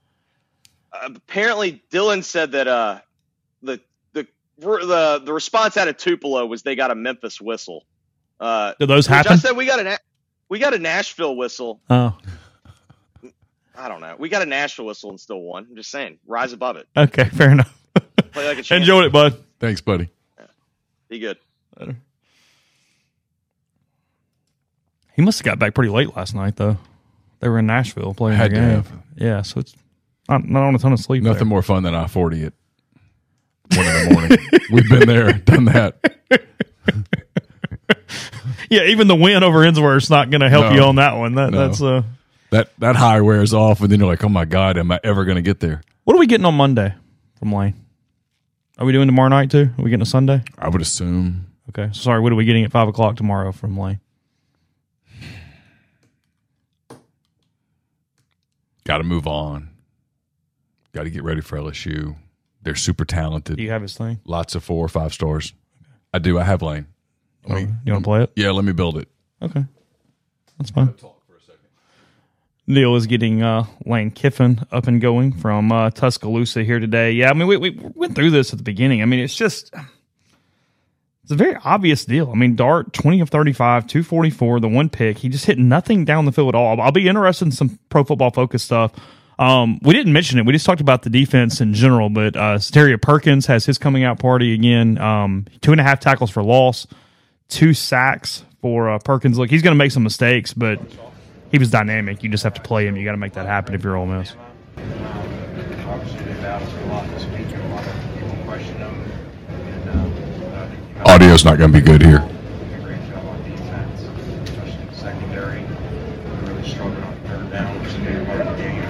Uh, 0.92 1.10
apparently, 1.16 1.84
Dylan 1.92 2.24
said 2.24 2.54
that 2.54 2.68
uh, 2.68 3.00
the 3.62 3.82
the 4.14 4.26
the 4.58 5.22
the 5.26 5.34
response 5.34 5.76
out 5.78 5.88
of 5.90 5.98
Tupelo 5.98 6.46
was 6.46 6.64
they 6.64 6.76
got 6.76 6.92
a 6.92 6.96
Memphis 6.96 7.42
whistle. 7.42 7.86
Uh, 8.40 8.74
Did 8.80 8.88
those 8.88 9.08
which 9.08 9.14
I 9.14 9.18
happen? 9.18 9.38
said 9.38 9.58
we 9.58 9.66
got 9.66 9.86
a 9.86 10.00
we 10.48 10.60
got 10.60 10.74
a 10.74 10.80
Nashville 10.80 11.36
whistle. 11.36 11.82
Oh, 11.90 12.18
I 13.78 13.90
don't 13.90 14.00
know. 14.00 14.16
We 14.18 14.30
got 14.30 14.42
a 14.42 14.46
Nashville 14.46 14.86
whistle 14.86 15.10
and 15.10 15.20
still 15.20 15.42
won. 15.42 15.68
I'm 15.70 15.76
just 15.76 15.92
saying, 15.92 16.20
rise 16.26 16.54
above 16.54 16.78
it. 16.78 16.88
okay, 16.96 17.26
fair 17.26 17.52
enough. 17.52 17.78
Play 18.36 18.48
like 18.50 18.58
a 18.58 18.64
champion. 18.64 18.82
Enjoyed 18.82 19.06
it, 19.06 19.12
bud. 19.14 19.42
Thanks, 19.62 19.80
buddy. 19.80 20.10
Be 21.08 21.20
good. 21.20 21.38
He 25.16 25.22
must 25.22 25.40
have 25.40 25.46
got 25.46 25.58
back 25.58 25.74
pretty 25.74 25.90
late 25.90 26.14
last 26.18 26.36
night, 26.36 26.58
though. 26.58 26.78
They 27.40 27.48
were 27.48 27.60
in 27.60 27.66
Nashville 27.68 28.14
playing 28.14 28.38
Had 28.38 28.52
the 28.52 28.56
to 28.56 28.62
game. 28.62 28.70
have. 28.72 28.92
Yeah, 29.16 29.42
so 29.44 29.62
it's 29.62 29.74
not, 30.28 30.44
not 30.46 30.64
on 30.64 30.76
a 30.76 30.78
ton 30.80 30.92
of 30.92 31.00
sleep. 31.00 31.24
Nothing 31.24 31.40
there. 31.40 31.46
more 31.46 31.62
fun 31.62 31.84
than 31.84 31.96
I 31.96 32.08
40 32.08 32.44
at 32.48 32.54
one 33.76 33.86
in 33.86 34.10
the 34.10 34.14
morning. 34.14 34.38
We've 34.72 34.90
been 34.90 35.08
there, 35.08 35.32
done 35.34 35.66
that. 35.66 35.98
Yeah, 38.68 38.86
even 38.86 39.08
the 39.08 39.16
win 39.16 39.44
over 39.44 39.60
Ensworth's 39.60 40.10
not 40.10 40.32
going 40.32 40.42
to 40.42 40.50
help 40.50 40.66
No. 40.66 40.74
you 40.74 40.82
on 40.82 40.96
that 40.96 41.16
one. 41.18 41.36
That, 41.36 41.52
No. 41.52 41.68
That's 41.68 41.82
uh. 41.82 42.02
That 42.50 42.72
that 42.80 42.96
high 42.96 43.22
wears 43.22 43.54
off, 43.54 43.80
and 43.82 43.92
then 43.92 44.00
you're 44.00 44.08
like, 44.10 44.24
oh 44.24 44.30
my 44.30 44.44
God, 44.46 44.78
am 44.78 44.92
I 44.92 45.00
ever 45.04 45.24
going 45.24 45.36
to 45.36 45.42
get 45.44 45.60
there? 45.60 45.82
What 46.04 46.16
are 46.16 46.20
we 46.20 46.26
getting 46.26 46.46
on 46.46 46.56
Monday 46.56 46.94
from 47.38 47.54
Lane? 47.54 47.76
Are 48.78 48.86
we 48.86 48.92
doing 48.92 49.08
tomorrow 49.08 49.30
night 49.30 49.50
too? 49.52 49.70
Are 49.78 49.84
we 49.84 49.90
getting 49.90 50.02
a 50.02 50.06
Sunday? 50.06 50.44
I 50.58 50.70
would 50.70 50.82
assume. 50.82 51.48
Okay. 51.70 51.90
Sorry, 51.94 52.20
what 52.20 52.32
are 52.32 52.36
we 52.36 52.46
getting 52.46 52.64
at 52.66 52.72
five 52.72 52.88
o'clock 52.88 53.16
tomorrow 53.16 53.52
from 53.52 53.78
Lane? 53.80 54.00
Got 58.86 59.00
to 59.00 59.04
move 59.04 59.28
on. 59.28 59.70
Got 60.94 61.04
to 61.04 61.10
get 61.10 61.24
ready 61.24 61.42
for 61.42 61.58
LSU. 61.58 62.16
They're 62.62 62.76
super 62.76 63.06
talented. 63.06 63.58
Do 63.58 63.64
you 63.64 63.72
have 63.72 63.82
his 63.82 63.98
thing? 63.98 64.20
Lots 64.26 64.56
of 64.56 64.64
four 64.64 64.84
or 64.86 64.88
five 64.90 65.14
stars. 65.14 65.54
I 66.14 66.20
do. 66.20 66.38
I 66.40 66.44
have 66.44 66.62
Lane. 66.62 66.88
Let 67.48 67.64
me- 67.64 67.74
You 67.86 67.94
want 67.94 68.04
to 68.04 68.08
play 68.08 68.24
it? 68.24 68.32
yeah, 68.36 68.52
let 68.52 68.66
me 68.66 68.72
build 68.74 68.98
it. 68.98 69.08
Okay. 69.42 69.66
That's 70.58 70.72
fine. 70.72 70.94
Neal 72.68 72.96
is 72.96 73.06
getting 73.06 73.44
uh, 73.44 73.66
Lane 73.86 74.12
Kiffin 74.12 74.66
up 74.72 74.88
and 74.88 75.00
going 75.00 75.34
from 75.34 75.72
uh, 75.72 75.92
Tuscaloosa 75.92 76.64
here 76.64 76.80
today. 76.80 77.12
Yeah, 77.12 77.30
I 77.30 77.34
mean, 77.34 77.48
we, 77.48 77.58
we 77.58 77.80
went 77.94 78.16
through 78.16 78.32
this 78.32 78.52
at 78.52 78.58
the 78.58 78.64
beginning. 78.64 79.02
I 79.02 79.06
mean, 79.06 79.20
it's 79.20 79.36
just, 79.36 79.74
it's 81.24 81.32
a 81.32 81.36
very 81.36 81.56
obvious 81.64 82.06
deal. 82.06 82.32
I 82.32 82.36
mean, 82.36 82.56
Dart, 82.56 82.92
20 82.94 83.22
of 83.22 83.30
35, 83.30 83.86
244, 83.86 84.60
the 84.60 84.68
one 84.68 84.90
pick. 84.90 85.20
He 85.20 85.30
just 85.30 85.46
hit 85.46 85.60
nothing 85.60 86.06
down 86.06 86.26
the 86.26 86.32
field 86.32 86.50
at 86.50 86.56
all. 86.56 86.82
I'll 86.82 86.92
be 86.92 87.08
interested 87.08 87.46
in 87.46 87.52
some 87.52 87.80
pro 87.90 88.04
football 88.04 88.32
focus 88.32 88.64
stuff. 88.64 88.94
Um, 89.38 89.80
we 89.84 89.94
didn't 89.94 90.14
mention 90.14 90.40
it. 90.40 90.46
We 90.46 90.54
just 90.54 90.66
talked 90.66 90.82
about 90.82 91.04
the 91.04 91.10
defense 91.10 91.62
in 91.62 91.74
general, 91.74 92.10
but 92.10 92.36
uh, 92.36 92.58
Suntarine 92.58 93.02
Perkins 93.02 93.46
has 93.48 93.66
his 93.66 93.78
coming 93.78 94.04
out 94.04 94.18
party 94.18 94.54
again. 94.54 94.98
Um, 94.98 95.46
two 95.62 95.72
and 95.72 95.82
a 95.82 95.84
half 95.84 96.00
tackles 96.00 96.32
for 96.32 96.42
loss, 96.42 96.88
two 97.50 97.74
sacks 97.74 98.44
for 98.62 98.90
uh, 98.90 99.00
Perkins. 99.00 99.38
Look, 99.38 99.50
he's 99.50 99.62
going 99.62 99.74
to 99.74 99.78
make 99.78 99.92
some 99.92 100.04
mistakes, 100.04 100.54
but 100.54 100.80
he 101.56 101.60
was 101.60 101.70
dynamic. 101.70 102.22
You 102.22 102.28
just 102.28 102.44
have 102.44 102.54
to 102.56 102.62
play 102.62 102.86
him. 102.86 102.98
You 102.98 103.06
got 103.06 103.12
to 103.12 103.18
make 103.18 103.32
that 103.32 103.46
happen 103.46 103.74
if 103.76 103.82
you're 103.82 103.96
Ole 103.96 104.06
Miss. 104.06 104.36
Obviously, 104.76 106.26
they've 106.26 106.44
asked 106.44 106.70
a 106.70 106.86
lot 106.88 107.10
this 107.12 107.24
week, 107.28 107.48
and 107.48 107.64
a 107.64 107.68
lot 107.74 107.88
of 107.88 107.94
people 108.20 108.44
question 108.44 108.78
them. 108.78 108.94
And 109.48 109.90
uh, 109.90 109.94
I 110.60 110.68
think 110.68 110.84
you 110.90 110.96
guys 110.96 111.16
Audio's 111.16 111.46
not 111.46 111.58
going 111.58 111.72
to 111.72 111.80
be 111.80 111.86
good 111.86 112.02
here. 112.02 112.20
did 112.20 112.76
a 112.76 112.84
great 112.84 113.00
job 113.08 113.24
on 113.24 113.42
defense, 113.50 114.02
especially 114.50 114.82
in 114.82 114.88
the 114.88 114.96
secondary. 114.96 115.62
We 115.64 116.52
really 116.52 116.68
struggled 116.70 117.02
on 117.02 117.16
third 117.24 117.50
down, 117.50 117.80
which 117.80 117.88
is 117.88 117.96
a 117.96 118.00
big 118.00 118.28
part 118.28 118.42
of 118.42 118.58
the 118.58 118.62
game. 118.62 118.82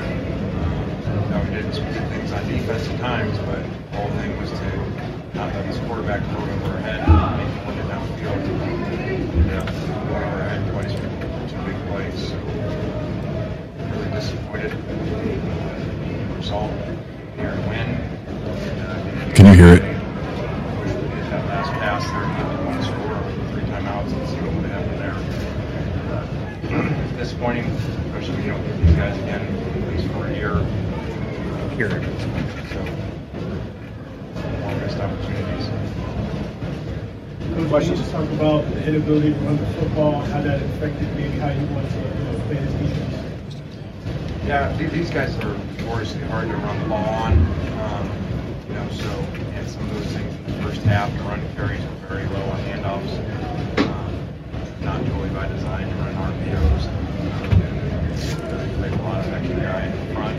Now, 1.30 1.44
we 1.44 1.50
did 1.54 1.70
some 1.72 1.86
good 1.94 2.10
things 2.10 2.32
on 2.32 2.48
defense 2.48 2.90
at 2.90 3.00
times, 3.00 3.38
but 3.46 3.62
the 3.62 3.98
whole 3.98 4.10
thing 4.18 4.42
was 4.42 4.50
to 4.50 5.38
not 5.38 5.54
let 5.54 5.68
this 5.68 5.78
quarterback 5.86 6.26
throw 6.34 6.42
it 6.42 6.50
over 6.50 6.74
our 6.74 6.82
head 6.82 7.08
and 7.08 7.38
make 7.38 7.78
it 7.78 7.86
downfield. 7.94 8.42
And, 8.42 9.06
we 9.30 10.12
went 10.12 10.26
over 10.26 10.42
our 10.42 10.50
head 10.50 10.72
twice 10.72 10.94
for 10.94 11.26
two 11.48 11.62
big 11.62 11.78
plays. 11.90 12.30
So, 12.30 12.45
really 14.16 14.22
disappointed 14.22 14.72
result 16.38 16.72
here 17.36 17.50
and 17.50 17.70
win. 17.70 17.80
And, 17.80 18.80
uh, 18.82 19.36
Can 19.36 19.46
you 19.48 19.54
hear 19.54 19.74
it? 19.74 19.82
Wish 19.82 20.94
we 20.94 21.02
did 21.02 21.26
that 21.32 21.46
last 21.48 21.72
pass 21.74 22.04
there 22.08 22.24
and 22.24 22.38
get 22.38 22.46
one 22.66 22.82
score, 22.84 23.20
three 23.52 23.64
timeouts, 23.64 24.12
and 24.14 24.30
see 24.30 24.38
what 24.38 24.54
would 24.56 24.72
happen 24.72 24.96
there. 25.00 25.18
Uh, 26.12 27.18
Disappointing, 27.18 27.66
especially 27.66 28.44
you 28.44 28.52
don't 28.52 28.66
get 28.66 28.78
these 28.86 28.96
guys 28.96 29.18
again, 29.20 29.42
at 29.42 29.92
least 29.92 30.08
for 30.14 30.28
a 30.28 30.34
year. 30.34 30.66
Period. 31.76 32.04
So, 32.72 32.80
more 34.62 34.76
missed 34.80 35.00
opportunities. 35.00 35.68
Coach, 37.70 37.84
can 37.84 37.92
you 37.92 37.98
just 37.98 38.12
talk 38.12 38.30
about 38.32 38.64
the 38.72 38.88
inability 38.88 39.34
to 39.34 39.40
run 39.40 39.58
the 39.58 39.66
football, 39.74 40.22
how 40.22 40.42
that 40.42 40.62
affected 40.62 41.14
maybe 41.16 41.38
how 41.40 41.50
you 41.50 41.66
want 41.74 41.88
to 41.90 42.42
play 42.48 42.56
this 42.56 42.74
defense? 42.74 43.25
Yeah, 44.46 44.78
these 44.78 45.10
guys 45.10 45.36
are 45.38 45.58
notoriously 45.80 46.22
hard 46.26 46.48
to 46.50 46.56
run 46.58 46.80
the 46.84 46.88
ball 46.88 47.04
on. 47.04 47.34
Um, 47.34 48.12
you 48.68 48.76
know, 48.76 48.88
so 48.92 49.10
and 49.58 49.68
some 49.68 49.82
of 49.90 49.96
those 49.96 50.06
things 50.14 50.36
in 50.36 50.46
the 50.46 50.64
first 50.64 50.82
half, 50.84 51.12
the 51.18 51.24
run 51.24 51.42
carries 51.56 51.82
were 51.82 52.08
very 52.08 52.28
low 52.28 52.44
on 52.52 52.60
handoffs. 52.62 53.10
Um, 53.80 54.86
not 54.86 55.04
totally 55.08 55.30
by 55.30 55.48
design 55.48 55.90
to 55.90 55.96
run 55.96 56.14
RPOs. 56.14 56.86
Um, 57.42 58.76
played 58.78 58.94
a 58.94 59.02
lot 59.02 59.26
of 59.26 59.34
extra 59.34 59.56
guy 59.56 59.88
in 59.88 60.14
front. 60.14 60.38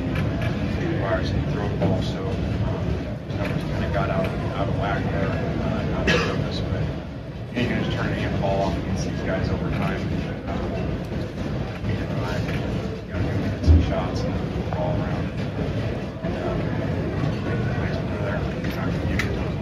Requires 0.95 1.31
him 1.31 1.45
to 1.45 1.51
throw 1.51 1.69
the 1.69 1.77
ball, 1.79 2.01
so 2.03 2.23
um, 2.29 3.39
numbers 3.39 3.63
kind 3.73 3.85
of 3.87 3.93
got 3.93 4.09
out, 4.09 4.27
out 4.55 4.69
of 4.69 4.79
whack 4.79 5.03
there. 5.03 5.31
Uh, 5.31 5.83
not 5.91 6.09
on 6.09 6.21
purpose, 6.21 6.61
but 6.61 7.61
you 7.61 7.67
can 7.67 7.83
just 7.83 7.97
turn 7.97 8.07
and 8.13 8.35
the 8.37 8.39
ball 8.39 8.71
off 8.71 8.79
against 8.79 9.09
these 9.09 9.21
guys 9.23 9.49
over 9.49 9.69
time. 9.71 10.01
Um, 10.47 10.86
give 19.09 19.20
it 19.20 19.20
to 19.20 19.26
them. 19.26 19.53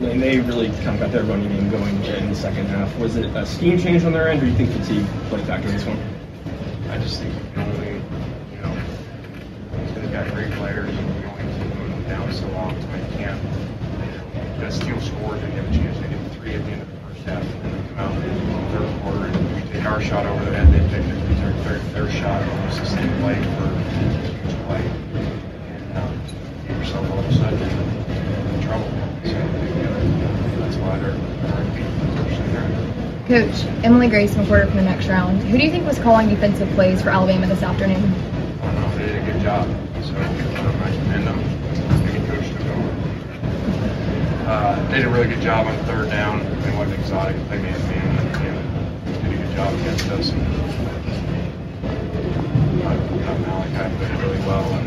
And 0.00 0.22
they 0.22 0.40
really 0.40 0.68
kind 0.68 0.88
of 0.90 1.00
got 1.00 1.12
their 1.12 1.24
running 1.24 1.48
game 1.48 1.70
going 1.70 2.04
in 2.04 2.28
the 2.28 2.34
second 2.34 2.66
half. 2.66 2.94
Was 2.98 3.16
it 3.16 3.26
a 3.34 3.46
scheme 3.46 3.78
change 3.78 4.04
on 4.04 4.12
their 4.12 4.28
end, 4.28 4.42
or 4.42 4.44
do 4.44 4.50
you 4.50 4.56
think 4.56 4.70
fatigue 4.72 5.06
played 5.28 5.46
factor 5.46 5.68
in 5.68 5.74
this 5.74 5.84
one? 5.86 5.98
I 6.90 6.98
just 6.98 7.20
think 7.20 7.34
you 7.34 7.40
can 7.52 7.62
only, 7.62 7.94
you 8.52 8.60
know, 8.62 8.74
they've 9.94 10.12
got 10.12 10.28
great 10.34 10.50
players, 10.52 10.90
and 10.90 10.98
you 11.20 11.26
only 11.26 11.44
keep 11.58 11.72
them 11.72 12.04
down 12.04 12.32
so 12.32 12.46
long 12.48 12.74
until 12.74 12.98
you 12.98 13.06
can't. 13.16 13.40
Got 14.60 14.72
steal 14.72 15.00
scores, 15.00 15.42
and 15.42 15.52
you 15.54 15.60
have 15.60 15.70
a 15.70 15.74
chance 15.76 15.98
to 15.98 16.08
get 16.08 16.32
three 16.32 16.54
at 16.54 16.64
the 16.64 16.70
end 16.72 16.82
of 16.82 16.88
the 16.90 16.95
first 17.26 17.44
half, 17.44 17.64
and 17.64 17.74
they 17.74 17.88
come 17.88 17.98
out 17.98 18.12
in 18.12 18.22
the 18.22 18.78
third 18.78 19.02
quarter, 19.02 19.24
and 19.26 19.54
we 19.54 19.72
take 19.72 19.84
our 19.84 20.00
shot 20.00 20.26
over 20.26 20.44
the 20.44 20.50
they 20.50 20.78
take 20.78 20.90
their, 20.90 21.52
their, 21.64 21.78
their, 21.78 22.10
shot, 22.10 22.42
almost 22.48 22.78
the 22.78 22.86
same 22.86 23.08
play 23.20 23.34
for 23.34 23.64
a 23.64 23.74
huge 23.94 24.54
play, 24.66 24.84
and 25.68 25.98
um, 25.98 26.20
get 26.66 26.76
yourself 26.78 27.10
all 27.10 27.18
of 27.18 27.26
a 27.26 27.34
sudden 27.34 27.62
in 27.62 28.62
trouble. 28.62 28.88
So 29.24 29.32
that's 30.58 30.76
why 30.76 30.98
they're, 30.98 31.12
they're 31.12 31.64
beat, 31.74 31.86
unfortunately, 31.86 32.52
there. 32.52 33.48
Coach, 33.48 33.84
Emily 33.84 34.08
Grace, 34.08 34.34
reporter 34.36 34.66
from 34.66 34.76
the 34.76 34.82
next 34.82 35.08
round. 35.08 35.42
Who 35.42 35.58
do 35.58 35.64
you 35.64 35.70
think 35.70 35.86
was 35.86 35.98
calling 35.98 36.28
defensive 36.28 36.68
plays 36.70 37.02
for 37.02 37.10
Alabama 37.10 37.46
this 37.48 37.62
afternoon? 37.62 38.04
I 38.62 38.72
don't 38.72 38.80
know 38.80 38.96
they 38.96 39.06
did 39.06 39.28
a 39.28 39.32
good 39.32 39.42
job. 39.42 39.66
So 40.04 40.14
um, 40.14 40.82
I 40.82 40.90
commend 40.90 41.26
them. 41.26 41.38
Maybe 42.04 42.26
coach 42.26 42.48
took 42.50 42.66
over. 42.66 43.06
Uh, 44.46 44.78
did 44.90 45.04
a 45.04 45.08
really 45.08 45.26
good 45.26 45.40
job 45.40 45.66
on 45.66 45.76
third 45.86 46.08
down. 46.08 46.38
They 46.62 46.70
wasn't 46.76 47.00
exotic. 47.00 47.34
They 47.48 47.58
made 47.58 47.72
man. 47.72 48.16
And 48.16 49.22
did 49.24 49.32
a 49.34 49.36
good 49.44 49.56
job 49.56 49.74
against 49.74 50.08
us. 50.10 50.30
And, 50.30 50.40
uh, 52.86 52.94
you 53.10 53.20
know, 53.26 53.38
Malachi 53.42 53.96
played 53.96 54.14
really 54.22 54.38
well. 54.46 54.62
And, 54.72 54.86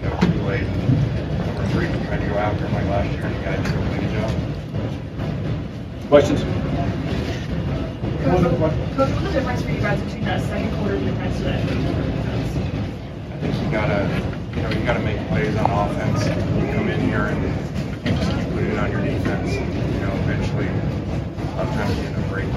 you 0.00 0.08
know, 0.08 0.16
too 0.32 0.42
late. 0.48 0.66
Number 1.44 1.66
three 1.68 1.88
tried 2.06 2.20
to 2.20 2.26
go 2.28 2.36
after 2.38 2.64
him 2.66 2.72
like 2.72 2.86
last 2.86 3.10
year, 3.12 3.26
and 3.26 3.36
the 3.36 3.40
guy 3.44 3.56
did 3.56 3.66
a 3.66 3.76
really 3.76 3.98
good 4.00 4.12
job. 4.16 4.32
Questions? 6.08 6.40
One 8.24 8.42
more- 8.58 8.70
Coach, 8.96 9.10
what's 9.10 9.22
the 9.24 9.30
difference 9.30 9.60
for 9.62 9.70
you 9.72 9.80
guys 9.80 10.00
between 10.00 10.24
that 10.24 10.40
second 10.40 10.72
quarter 10.78 10.98
defense 10.98 11.36
to 11.36 11.42
that 11.44 11.60
third 11.68 11.82
quarter 11.84 12.10
defense? 12.12 12.56
I 13.30 13.36
think 13.40 13.54
you 13.62 13.70
gotta, 13.70 14.08
you 14.54 14.62
know, 14.62 14.70
you 14.70 14.84
gotta 14.84 15.00
make 15.00 15.18
plays 15.28 15.56
on 15.56 15.70
offense. 15.70 16.26
You 16.26 16.72
come 16.74 16.88
in 16.88 17.00
here 17.00 17.26
and 17.26 17.42
you 17.42 18.12
just 18.12 18.30
keep 18.36 18.48
putting 18.52 18.70
it 18.70 18.78
on 18.78 18.90
your 18.90 19.00
defense. 19.00 19.54
You 19.54 20.00
know, 20.00 20.12
eventually, 20.24 20.68
a 20.68 21.56
lot 21.56 21.66
of 21.66 21.74
times 21.74 21.96
you 21.98 22.04
end 22.04 22.16
up 22.16 22.28
breaking. 22.28 22.52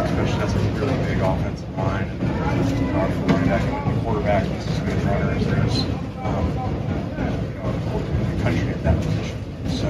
Especially 0.00 0.38
that's 0.38 0.54
a 0.54 0.58
really 0.80 0.96
big 1.04 1.20
offensive 1.20 1.76
line. 1.76 2.08
And 2.08 2.96
our 2.96 3.08
quarterback 3.08 3.62
and 3.62 3.96
the 3.96 4.00
quarterback 4.02 4.44
is 4.44 4.66
as 4.68 4.78
good 4.80 4.96
a 4.96 5.06
runner 5.06 5.30
as 5.32 5.46
there's, 5.46 5.78
um, 6.24 6.46
you 7.20 7.54
know, 7.60 7.68
in 7.98 8.36
the 8.36 8.42
country 8.42 8.68
at 8.70 8.82
that 8.82 8.96
position. 8.96 9.38
So 9.68 9.88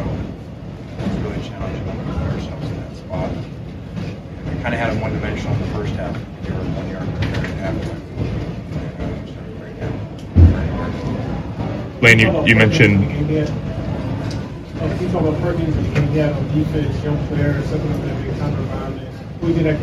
it's 0.99 1.16
really 1.22 1.43
challenging 1.49 1.85
to 1.87 1.93
put 1.93 2.33
ourselves 2.35 2.66
in 2.66 2.76
that 2.76 2.97
spot. 2.97 3.30
We 3.30 4.62
kind 4.62 4.74
of 4.74 4.80
had 4.80 4.93
them 4.93 5.01
one-dimensional 5.01 5.55
in 5.55 5.61
the 5.61 5.66
first 5.68 5.95
half. 5.95 6.18
They 6.43 6.51
were 6.51 6.59
one 6.59 6.89
yard 6.91 7.09
carry 7.20 7.47
at 7.47 7.74
halftime. 7.74 8.02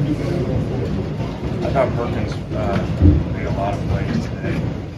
Do 0.04 0.14
better 0.16 0.44
going 0.44 0.68
forward? 0.68 1.64
I 1.64 1.70
thought 1.72 1.88
Perkins 1.96 2.34
uh, 2.34 3.32
made 3.32 3.46
a 3.46 3.52
lot 3.52 3.74
of 3.74 3.80
plays 3.88 4.26
today. 4.26 4.54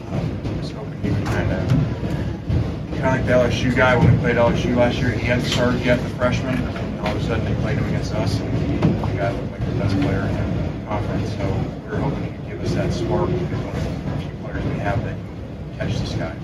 Um, 0.09 0.57
was 0.57 0.71
hoping 0.71 0.99
he 1.03 1.11
would 1.11 1.23
kind 1.27 1.51
of, 1.51 1.69
kind 1.69 2.95
of 2.95 3.03
like 3.03 3.25
the 3.27 3.33
LSU 3.33 3.75
guy 3.75 3.95
when 3.95 4.11
we 4.11 4.17
played 4.17 4.37
LSU 4.37 4.75
last 4.75 4.97
year. 4.97 5.11
He 5.11 5.27
hadn't 5.27 5.45
started 5.45 5.85
yet, 5.85 6.01
the 6.01 6.09
freshman, 6.15 6.57
and 6.57 7.01
all 7.01 7.15
of 7.15 7.21
a 7.21 7.23
sudden 7.23 7.45
they 7.45 7.53
played 7.61 7.77
him 7.77 7.85
against 7.85 8.15
us, 8.15 8.39
and 8.39 8.83
the 8.83 9.13
guy 9.15 9.31
looked 9.31 9.51
like 9.51 9.63
the 9.67 9.75
best 9.75 9.95
player 10.01 10.21
in 10.21 10.33
the 10.33 10.85
conference. 10.87 11.29
So 11.35 11.45
we 11.83 11.91
were 11.91 11.97
hoping 11.97 12.23
he 12.23 12.31
could 12.31 12.47
give 12.47 12.61
us 12.63 12.73
that 12.73 12.91
spark 12.91 13.29
because 13.29 13.59
one 13.59 13.75
of 13.75 14.05
the 14.05 14.25
few 14.25 14.35
players 14.43 14.63
we 14.65 14.79
have 14.79 15.03
that 15.03 15.15
can 15.15 15.77
catch 15.77 15.99
this 15.99 16.13
guy. 16.13 16.35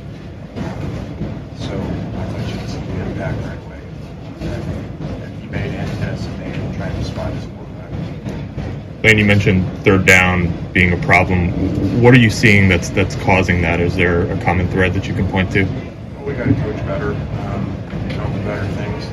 So 1.67 1.73
I 1.73 1.75
thought 1.75 2.49
you 2.49 2.59
could 2.59 2.69
see 2.69 2.79
the 2.79 3.05
impact 3.05 3.37
right 3.45 3.59
away. 3.65 3.81
And, 4.39 5.21
and 5.23 5.41
he 5.41 5.47
made 5.49 5.71
and 5.75 5.91
Tennessee 5.99 6.29
made 6.37 6.55
him 6.55 6.75
trying 6.75 6.95
to 6.95 7.03
spot 7.03 7.33
his 7.33 7.45
quarterback. 7.45 9.03
Lane, 9.03 9.17
you 9.17 9.25
mentioned 9.25 9.65
third 9.83 10.05
down 10.05 10.53
being 10.71 10.93
a 10.93 10.97
problem. 11.05 11.51
What 12.01 12.13
are 12.13 12.19
you 12.19 12.29
seeing 12.29 12.69
that's 12.69 12.89
that's 12.89 13.15
causing 13.17 13.61
that? 13.63 13.81
Is 13.81 13.95
there 13.95 14.31
a 14.31 14.41
common 14.43 14.69
thread 14.69 14.93
that 14.93 15.07
you 15.07 15.13
can 15.13 15.27
point 15.27 15.51
to? 15.51 15.63
Well, 15.65 16.25
we 16.25 16.33
got 16.35 16.45
to 16.45 16.53
coach 16.53 16.77
better, 16.85 17.11
um, 17.11 17.65
come 18.11 18.33
with 18.33 18.45
better 18.45 18.67
things. 18.75 19.03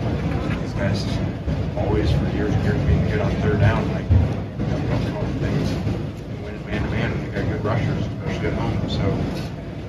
These 0.62 0.74
guys 0.74 1.04
always, 1.76 2.10
for 2.12 2.24
years 2.36 2.54
and 2.54 2.62
years, 2.64 2.80
being 2.86 3.04
good 3.10 3.20
on 3.20 3.32
third 3.42 3.58
down. 3.58 3.86
Like, 3.92 4.08
you 4.10 4.16
know, 4.16 4.78
don't 4.88 5.04
come 5.04 5.16
up 5.16 5.22
with 5.24 5.40
things 5.40 5.70
and 5.72 6.44
win 6.44 6.66
man 6.66 6.82
to 6.82 6.90
man, 6.90 7.10
we 7.20 7.32
got 7.32 7.44
good 7.50 7.64
rushers, 7.64 8.06
especially 8.06 8.46
at 8.46 8.54
home. 8.54 8.88
So, 8.88 9.02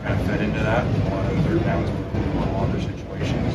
kind 0.04 0.20
of 0.20 0.28
fed 0.28 0.42
into 0.42 0.60
that. 0.60 0.84
A 0.86 1.10
lot 1.16 1.32
of 1.32 1.46
third 1.46 1.64
downs 1.64 1.90
were 1.90 2.42
on 2.42 2.54
longer 2.54 2.80
situations. 2.80 3.54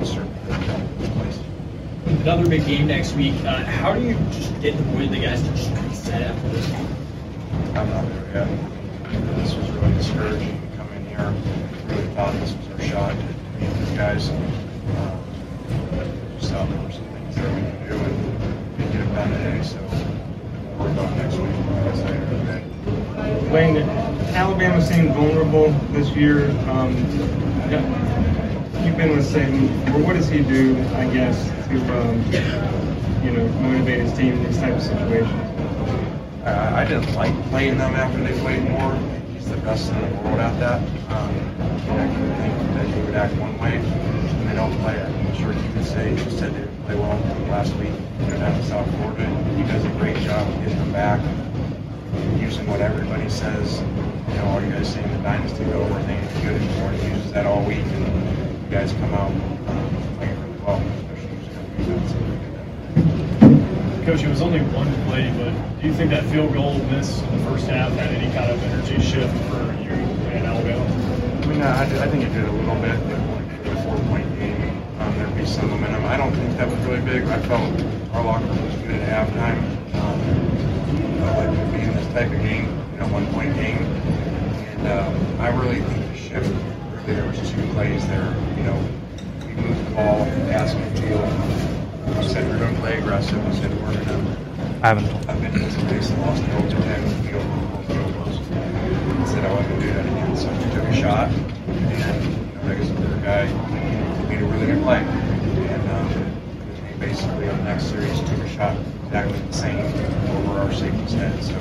We 0.00 0.06
certainly 0.06 0.38
third 0.46 0.66
down 0.66 0.80
in 0.80 0.98
this 0.98 1.10
place. 1.10 1.38
Another 2.24 2.48
big 2.48 2.64
game 2.64 2.86
next 2.86 3.12
week. 3.16 3.34
Uh, 3.44 3.62
how 3.64 3.92
do 3.92 4.00
you 4.00 4.14
just 4.32 4.58
get 4.62 4.74
the 4.78 4.82
point 4.84 5.10
the 5.10 5.18
guys 5.18 5.42
to 5.42 5.48
just 5.50 5.70
reset 5.82 6.22
after 6.22 6.48
this 6.48 6.66
game? 6.68 6.88
I'm 7.76 7.90
not 7.90 8.08
there 8.08 8.46
yet. 8.46 9.36
This 9.36 9.54
was 9.54 9.70
really 9.72 9.92
discouraging 9.92 10.58
to 10.58 10.76
come 10.78 10.90
in 10.94 11.04
here. 11.04 11.34
Really 11.86 12.06
thought 12.14 12.32
this 12.36 12.54
was 12.54 12.70
our 12.70 12.80
shot 12.80 13.10
to 13.10 13.60
meet 13.60 13.74
these 13.74 13.90
guys. 13.90 14.30
Um, 14.30 15.22
just 16.38 16.50
thought 16.50 16.66
there 16.66 16.80
were 16.80 16.92
some 16.92 17.04
things 17.04 17.34
that 17.34 17.54
we 17.54 17.60
could 17.60 17.88
do 17.90 17.94
and 17.98 18.78
didn't 18.78 18.92
get 18.92 19.00
them 19.04 19.14
done 19.14 19.30
today. 19.30 19.62
So 19.62 19.78
we'll 20.78 20.88
work 20.88 20.98
on 20.98 21.18
next 21.18 21.36
week. 21.36 21.52
Like 21.52 21.92
I 21.92 21.94
said, 21.94 22.20
today. 22.30 23.50
Lane, 23.52 23.76
Alabama 24.34 24.80
seemed 24.80 25.12
vulnerable 25.12 25.68
this 25.90 26.08
year. 26.16 26.48
Um, 26.70 26.96
you've 28.84 28.96
been 28.96 29.16
with 29.16 29.32
Saban. 29.32 29.68
Well, 29.90 30.04
what 30.04 30.12
does 30.14 30.28
he 30.28 30.42
do, 30.42 30.76
I 30.96 31.08
guess, 31.08 31.48
to 31.68 31.76
um, 31.98 32.20
you 33.24 33.32
know 33.32 33.48
motivate 33.60 34.00
his 34.00 34.12
team 34.12 34.34
in 34.34 34.44
these 34.44 34.58
type 34.58 34.74
of 34.74 34.82
situations? 34.82 35.32
I, 36.44 36.82
I 36.82 36.84
didn't 36.84 37.14
like 37.14 37.32
playing 37.48 37.78
them 37.78 37.94
after 37.94 38.22
they 38.22 38.38
played 38.40 38.62
more. 38.68 38.94
He's 39.32 39.48
the 39.48 39.56
best 39.58 39.90
in 39.90 40.00
the 40.00 40.22
world 40.22 40.40
at 40.40 40.58
that. 40.60 40.80
Um, 41.10 41.32
I 41.90 42.08
think 42.08 42.74
that 42.74 42.86
he 42.86 43.00
would 43.02 43.14
act 43.14 43.34
one 43.36 43.58
way 43.58 43.76
and 43.76 44.48
they 44.48 44.54
don't 44.54 44.76
play 44.80 44.96
it. 44.96 45.08
I'm 45.08 45.36
sure 45.36 45.52
he 45.52 45.72
could 45.72 45.86
say 45.86 46.10
he 46.10 46.30
said 46.30 46.52
they 46.52 46.60
didn't 46.60 46.84
play 46.84 46.96
well 46.96 47.16
last 47.48 47.74
week. 47.76 47.92
They're 48.20 48.38
down 48.38 48.60
in 48.60 48.64
South 48.64 48.90
Florida. 48.96 49.26
He 49.56 49.62
does 49.62 49.84
a 49.84 49.90
great 50.00 50.16
job 50.18 50.46
of 50.46 50.54
getting 50.62 50.78
them 50.78 50.92
back, 50.92 51.20
using 52.38 52.66
what 52.66 52.80
everybody 52.80 53.28
says. 53.30 53.80
You 54.28 54.34
know, 54.34 54.44
all 54.48 54.60
you 54.60 54.70
guys 54.70 54.92
saying 54.92 55.10
the 55.10 55.22
dynasty 55.22 55.64
over 55.72 55.98
and 55.98 56.10
ain't 56.10 56.42
good 56.42 56.60
anymore. 56.60 56.90
He 56.92 57.08
uses 57.08 57.32
that 57.32 57.46
all 57.46 57.64
week, 57.64 57.78
and 57.78 58.33
you 58.64 58.70
guys 58.70 58.92
come 58.92 59.14
out 59.14 59.30
um, 59.30 60.16
playing 60.16 60.40
really 60.40 60.58
well, 60.64 60.80
especially 60.80 61.36
defense. 61.76 62.12
Coach, 64.06 64.22
it 64.22 64.28
was 64.28 64.40
only 64.42 64.60
one 64.72 64.92
play, 65.06 65.32
but 65.36 65.52
do 65.80 65.86
you 65.86 65.94
think 65.94 66.10
that 66.10 66.24
field 66.24 66.52
goal 66.54 66.78
miss 66.90 67.20
in 67.22 67.38
the 67.38 67.44
first 67.50 67.66
half 67.66 67.92
had 67.92 68.10
any 68.10 68.32
kind 68.34 68.50
of 68.50 68.62
energy 68.64 69.00
shift 69.00 69.34
for 69.48 69.60
you 69.82 69.92
and 70.32 70.46
Alabama? 70.46 70.84
I 71.42 71.46
mean, 71.46 71.62
I, 71.62 71.82
I 71.82 72.08
think 72.08 72.24
it 72.24 72.32
did 72.32 72.44
a 72.44 72.52
little 72.52 72.74
bit. 72.76 72.94
It 72.94 73.68
was 73.68 73.78
a 73.78 73.82
four-point 73.82 74.38
game. 74.38 74.82
Um, 75.00 75.14
there'd 75.18 75.36
be 75.36 75.44
some 75.44 75.68
momentum. 75.70 76.04
I 76.06 76.16
don't 76.16 76.32
think 76.32 76.56
that 76.56 76.68
was 76.68 76.78
really 76.86 77.02
big. 77.04 77.24
I 77.24 77.38
felt 77.40 77.82
our 78.14 78.24
locker 78.24 78.46
room 78.46 78.64
was 78.64 78.74
good 78.76 78.92
at 78.92 79.28
halftime. 79.28 79.60
Um, 79.94 80.20
I 81.22 81.46
like 81.46 81.50
to 81.50 81.56
be 81.76 81.82
in 81.84 81.94
this 81.94 82.06
type 82.14 82.30
of 82.32 82.40
game, 82.40 82.66
you 82.92 82.98
know, 83.00 83.08
one-point 83.08 83.54
game. 83.56 83.78
And 83.78 84.88
um, 84.88 85.40
I 85.40 85.48
really 85.48 85.80
think 85.80 86.12
the 86.12 86.18
shift, 86.18 86.73
there 87.06 87.26
was 87.26 87.38
two 87.50 87.66
plays 87.72 88.06
there. 88.08 88.34
You 88.56 88.62
know, 88.64 88.88
we 89.46 89.54
moved 89.54 89.86
the 89.86 89.94
ball, 89.94 90.24
passed 90.48 90.76
midfield. 90.76 92.16
We 92.16 92.28
said 92.28 92.44
we 92.46 92.52
we're 92.52 92.58
going 92.58 92.74
to 92.74 92.80
play 92.80 92.98
aggressive. 92.98 93.46
We 93.46 93.54
said 93.54 93.70
we're 93.82 93.92
going 93.92 94.06
to 94.06 94.44
I 94.82 94.88
haven't. 94.88 95.28
I've 95.28 95.40
been 95.40 95.54
in 95.54 95.62
this 95.62 95.76
place 95.84 96.10
and 96.10 96.20
lost 96.22 96.44
12 96.44 96.70
to 96.70 96.76
10 96.76 97.22
field 97.24 97.42
goal 97.42 97.82
field. 97.88 98.14
I 99.20 99.24
said 99.24 99.44
I 99.44 99.54
wasn't 99.54 99.68
going 99.68 99.80
to 99.80 99.86
do 99.86 99.92
that 99.94 100.06
again. 100.06 100.36
So 100.36 100.48
we 100.52 100.64
took 100.74 100.84
a 100.84 100.94
shot, 100.94 101.28
and 101.28 101.90
you 101.90 101.96
know, 101.96 102.60
Vegas, 102.68 102.88
the 102.88 102.96
third 102.96 103.22
guy, 103.22 104.28
made 104.28 104.42
a 104.42 104.46
really 104.46 104.66
good 104.66 104.82
play. 104.82 104.98
And 104.98 105.90
um, 105.90 106.08
we 106.86 107.06
basically 107.06 107.48
on 107.48 107.58
the 107.58 107.64
next 107.64 107.84
series 107.84 108.18
took 108.20 108.38
a 108.40 108.48
shot 108.48 108.76
exactly 109.06 109.38
the 109.38 109.52
same 109.52 109.86
over 110.36 110.60
our 110.60 110.72
safety's 110.72 111.12
head. 111.12 111.42
So 111.42 111.56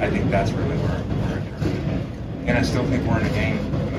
I 0.00 0.10
think 0.10 0.30
that's 0.30 0.50
really 0.52 0.76
where, 0.78 0.98
where 0.98 1.38
it 1.38 1.60
turned. 1.60 2.48
And 2.48 2.58
I 2.58 2.62
still 2.62 2.84
think 2.86 3.06
we're 3.06 3.20
in 3.20 3.26
a 3.26 3.30
game. 3.30 3.95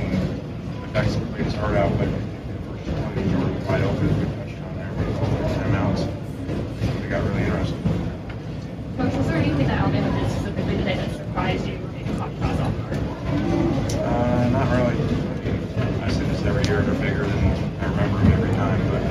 The 0.98 1.04
guys 1.04 1.16
played 1.16 1.46
his 1.46 1.54
heart 1.54 1.76
out, 1.76 1.96
but 2.00 2.10
the 2.10 2.18
first 2.66 2.86
20 3.14 3.30
Jordan 3.30 3.66
wide 3.68 3.84
open, 3.84 4.18
we 4.18 4.26
touched 4.34 4.58
on 4.64 4.76
there 4.78 4.92
with 4.98 5.22
all 5.22 5.30
those 5.30 5.52
timeouts. 5.58 6.02
It 7.06 7.10
got 7.12 7.24
really 7.24 7.44
interesting. 7.44 7.84
Coach, 8.98 9.14
was 9.14 9.28
there 9.28 9.38
anything 9.38 9.68
that 9.68 9.78
Alabama 9.78 10.20
did 10.20 10.32
specifically 10.32 10.78
today 10.78 10.96
that 10.96 11.12
surprised 11.16 11.68
you 11.68 11.76
or 11.76 11.88
maybe 11.90 12.10
caught 12.18 12.34
you 12.34 12.40
guys 12.40 12.60
off 12.62 12.74
guard? 12.82 12.98
Uh, 12.98 14.50
not 14.50 14.72
really. 14.74 14.98
I 14.98 15.46
mean, 15.46 16.02
I 16.02 16.10
say 16.10 16.24
this 16.24 16.42
every 16.42 16.66
year, 16.66 16.82
they're 16.82 16.96
bigger 16.96 17.28
than 17.28 17.46
I 17.46 17.86
remember 17.92 18.18
them 18.18 18.32
every 18.34 18.50
time, 18.58 18.82
but 18.90 19.04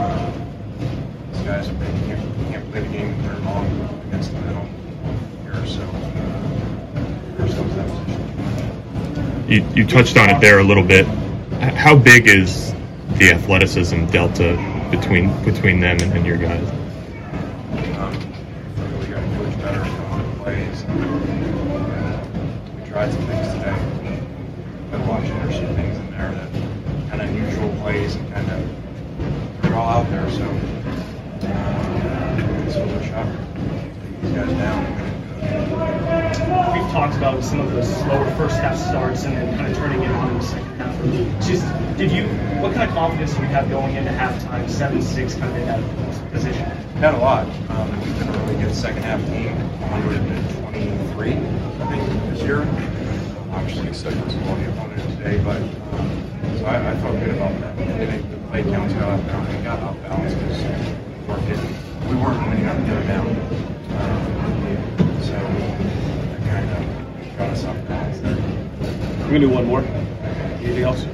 uh, 0.00 0.32
these 1.34 1.42
guys 1.42 1.66
can't, 2.06 2.48
can't 2.48 2.70
play 2.70 2.80
the 2.80 2.88
game 2.88 3.22
they're 3.24 3.36
long 3.40 3.66
against 4.08 4.32
them 4.32 4.48
at 4.48 4.54
home 4.54 4.72
here, 5.44 5.66
so 5.66 5.82
uh, 5.82 7.42
ourselves 7.42 7.76
that 7.76 7.86
position. 7.86 8.18
You, 9.48 9.66
you 9.74 9.86
touched 9.86 10.18
on 10.18 10.28
it 10.28 10.40
there 10.42 10.58
a 10.58 10.62
little 10.62 10.84
bit. 10.84 11.06
How 11.06 11.96
big 11.96 12.26
is 12.26 12.74
the 13.16 13.30
athleticism 13.32 14.04
delta 14.06 14.56
between 14.90 15.32
between 15.42 15.80
them 15.80 15.98
and, 16.00 16.12
and 16.12 16.26
your 16.26 16.36
guys? 16.36 16.68
Um, 17.96 18.12
we 19.00 19.06
got 19.06 19.22
to 19.22 19.28
coach 19.38 19.56
better 19.62 19.80
on 19.80 20.20
the 20.22 20.28
plays. 20.42 20.84
We 22.74 22.90
tried 22.90 23.10
some 23.10 23.24
things 23.26 23.48
today. 23.54 23.74
Been 24.90 25.06
watching, 25.08 25.38
there's 25.38 25.54
some 25.54 25.74
things 25.74 25.96
in 25.96 26.10
there 26.10 26.30
that 26.30 26.52
kind 27.08 27.22
of 27.22 27.30
neutral 27.32 27.70
plays 27.80 28.16
and 28.16 28.30
kind 28.34 28.50
of 28.50 29.62
they're 29.62 29.74
all 29.74 29.88
out 29.88 30.10
there. 30.10 30.30
So 30.30 30.44
uh, 31.46 32.64
it's 32.66 32.76
a 32.76 32.84
little 32.84 33.02
shot. 33.02 33.26
Take 34.02 34.20
these 34.20 34.32
guys 34.32 34.52
down. 34.52 34.84
We've 36.74 36.77
talked 36.92 37.16
about 37.16 37.44
some 37.44 37.60
of 37.60 37.72
the 37.72 37.82
slower 37.82 38.30
first 38.36 38.56
half 38.56 38.78
starts 38.78 39.24
and 39.24 39.36
then 39.36 39.56
kind 39.56 39.70
of 39.70 39.76
turning 39.76 40.02
it 40.02 40.10
on 40.10 40.30
in 40.30 40.38
the 40.38 40.44
second 40.44 40.76
half. 40.76 41.46
Just 41.46 41.98
did 41.98 42.10
you? 42.10 42.24
What 42.62 42.74
kind 42.74 42.88
of 42.88 42.94
confidence 42.94 43.34
do 43.34 43.42
you 43.42 43.48
have 43.48 43.68
going 43.68 43.96
into 43.96 44.10
halftime, 44.10 44.68
seven 44.70 45.02
six, 45.02 45.34
kind 45.34 45.50
of 45.50 45.56
in 45.56 45.66
that 45.66 46.32
position? 46.32 46.64
Had 46.98 47.14
a 47.14 47.18
lot. 47.18 47.46
Um, 47.70 48.00
we've 48.00 48.18
been 48.18 48.28
a 48.28 48.38
really 48.38 48.62
good 48.62 48.74
second 48.74 49.02
half 49.02 49.20
team. 49.26 49.54
123, 49.80 51.32
I 51.32 51.86
think, 51.88 52.32
this 52.32 52.42
year. 52.42 52.60
Obviously, 53.52 53.92
second 53.92 54.24
was 54.24 54.34
the 54.34 54.72
opponent 54.72 55.18
today, 55.18 55.42
but 55.42 55.60
um, 55.98 56.58
so 56.58 56.64
I, 56.66 56.90
I 56.90 56.96
felt 56.98 57.18
good 57.18 57.34
about 57.34 57.60
that. 57.60 57.78
I 57.78 58.06
think 58.06 58.30
the 58.30 58.36
play 58.48 58.62
counts 58.62 58.94
got 58.94 59.04
out 59.04 59.26
balance. 59.26 59.64
Got 59.64 59.78
out 59.80 60.02
balance 60.02 60.34
because 60.34 60.62
we 61.26 61.34
weren't 61.34 62.08
we 62.08 62.16
weren't 62.16 62.48
winning 62.48 62.68
on 62.68 62.86
the 62.86 62.96
other 62.96 63.06
down. 63.06 63.77
Got 67.38 67.50
us 67.50 67.64
off 67.64 67.88
balance 67.88 68.20
there. 68.20 68.36
We're 69.20 69.26
gonna 69.26 69.38
do 69.40 69.48
one 69.50 69.66
more. 69.66 69.80
Anything 69.82 70.82
else? 70.84 71.06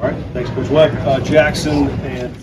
All 0.00 0.08
right, 0.10 0.24
thanks, 0.32 0.50
Coach 0.50 0.68
Webb. 0.70 0.92
Uh, 1.06 1.20
Jackson 1.20 1.88
and 1.88 2.34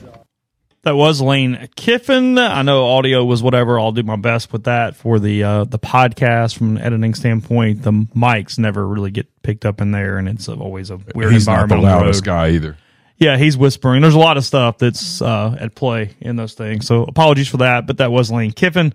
That 0.83 0.95
was 0.95 1.21
Lane 1.21 1.69
Kiffin. 1.77 2.37
I 2.37 2.61
know 2.63 2.85
audio 2.85 3.23
was 3.23 3.41
whatever. 3.41 3.79
I'll 3.79 3.93
do 3.93 4.03
my 4.03 4.17
best 4.17 4.51
with 4.51 4.65
that 4.65 4.95
for 4.95 5.19
the 5.19 5.43
uh, 5.43 5.63
the 5.63 5.79
podcast 5.79 6.57
from 6.57 6.75
an 6.77 6.81
editing 6.83 7.13
standpoint. 7.13 7.83
The 7.83 7.91
mics 7.91 8.59
never 8.59 8.85
really 8.85 9.11
get 9.11 9.27
picked 9.41 9.65
up 9.65 9.79
in 9.81 9.91
there, 9.91 10.17
and 10.17 10.27
it's 10.27 10.49
always 10.49 10.89
a 10.89 10.97
weird 11.15 11.31
He's 11.31 11.47
not 11.47 11.63
environment. 11.63 11.81
the 11.81 11.87
loudest 11.87 12.27
road. 12.27 12.33
guy 12.33 12.49
either. 12.51 12.77
Yeah, 13.17 13.37
he's 13.37 13.55
whispering. 13.55 14.01
There's 14.01 14.13
a 14.15 14.19
lot 14.19 14.35
of 14.35 14.43
stuff 14.43 14.77
that's 14.77 15.21
uh, 15.21 15.55
at 15.57 15.73
play 15.75 16.09
in 16.19 16.35
those 16.35 16.53
things. 16.55 16.85
So 16.85 17.03
apologies 17.03 17.47
for 17.47 17.57
that, 17.57 17.87
but 17.87 17.99
that 17.99 18.11
was 18.11 18.29
Lane 18.29 18.51
Kiffin. 18.51 18.93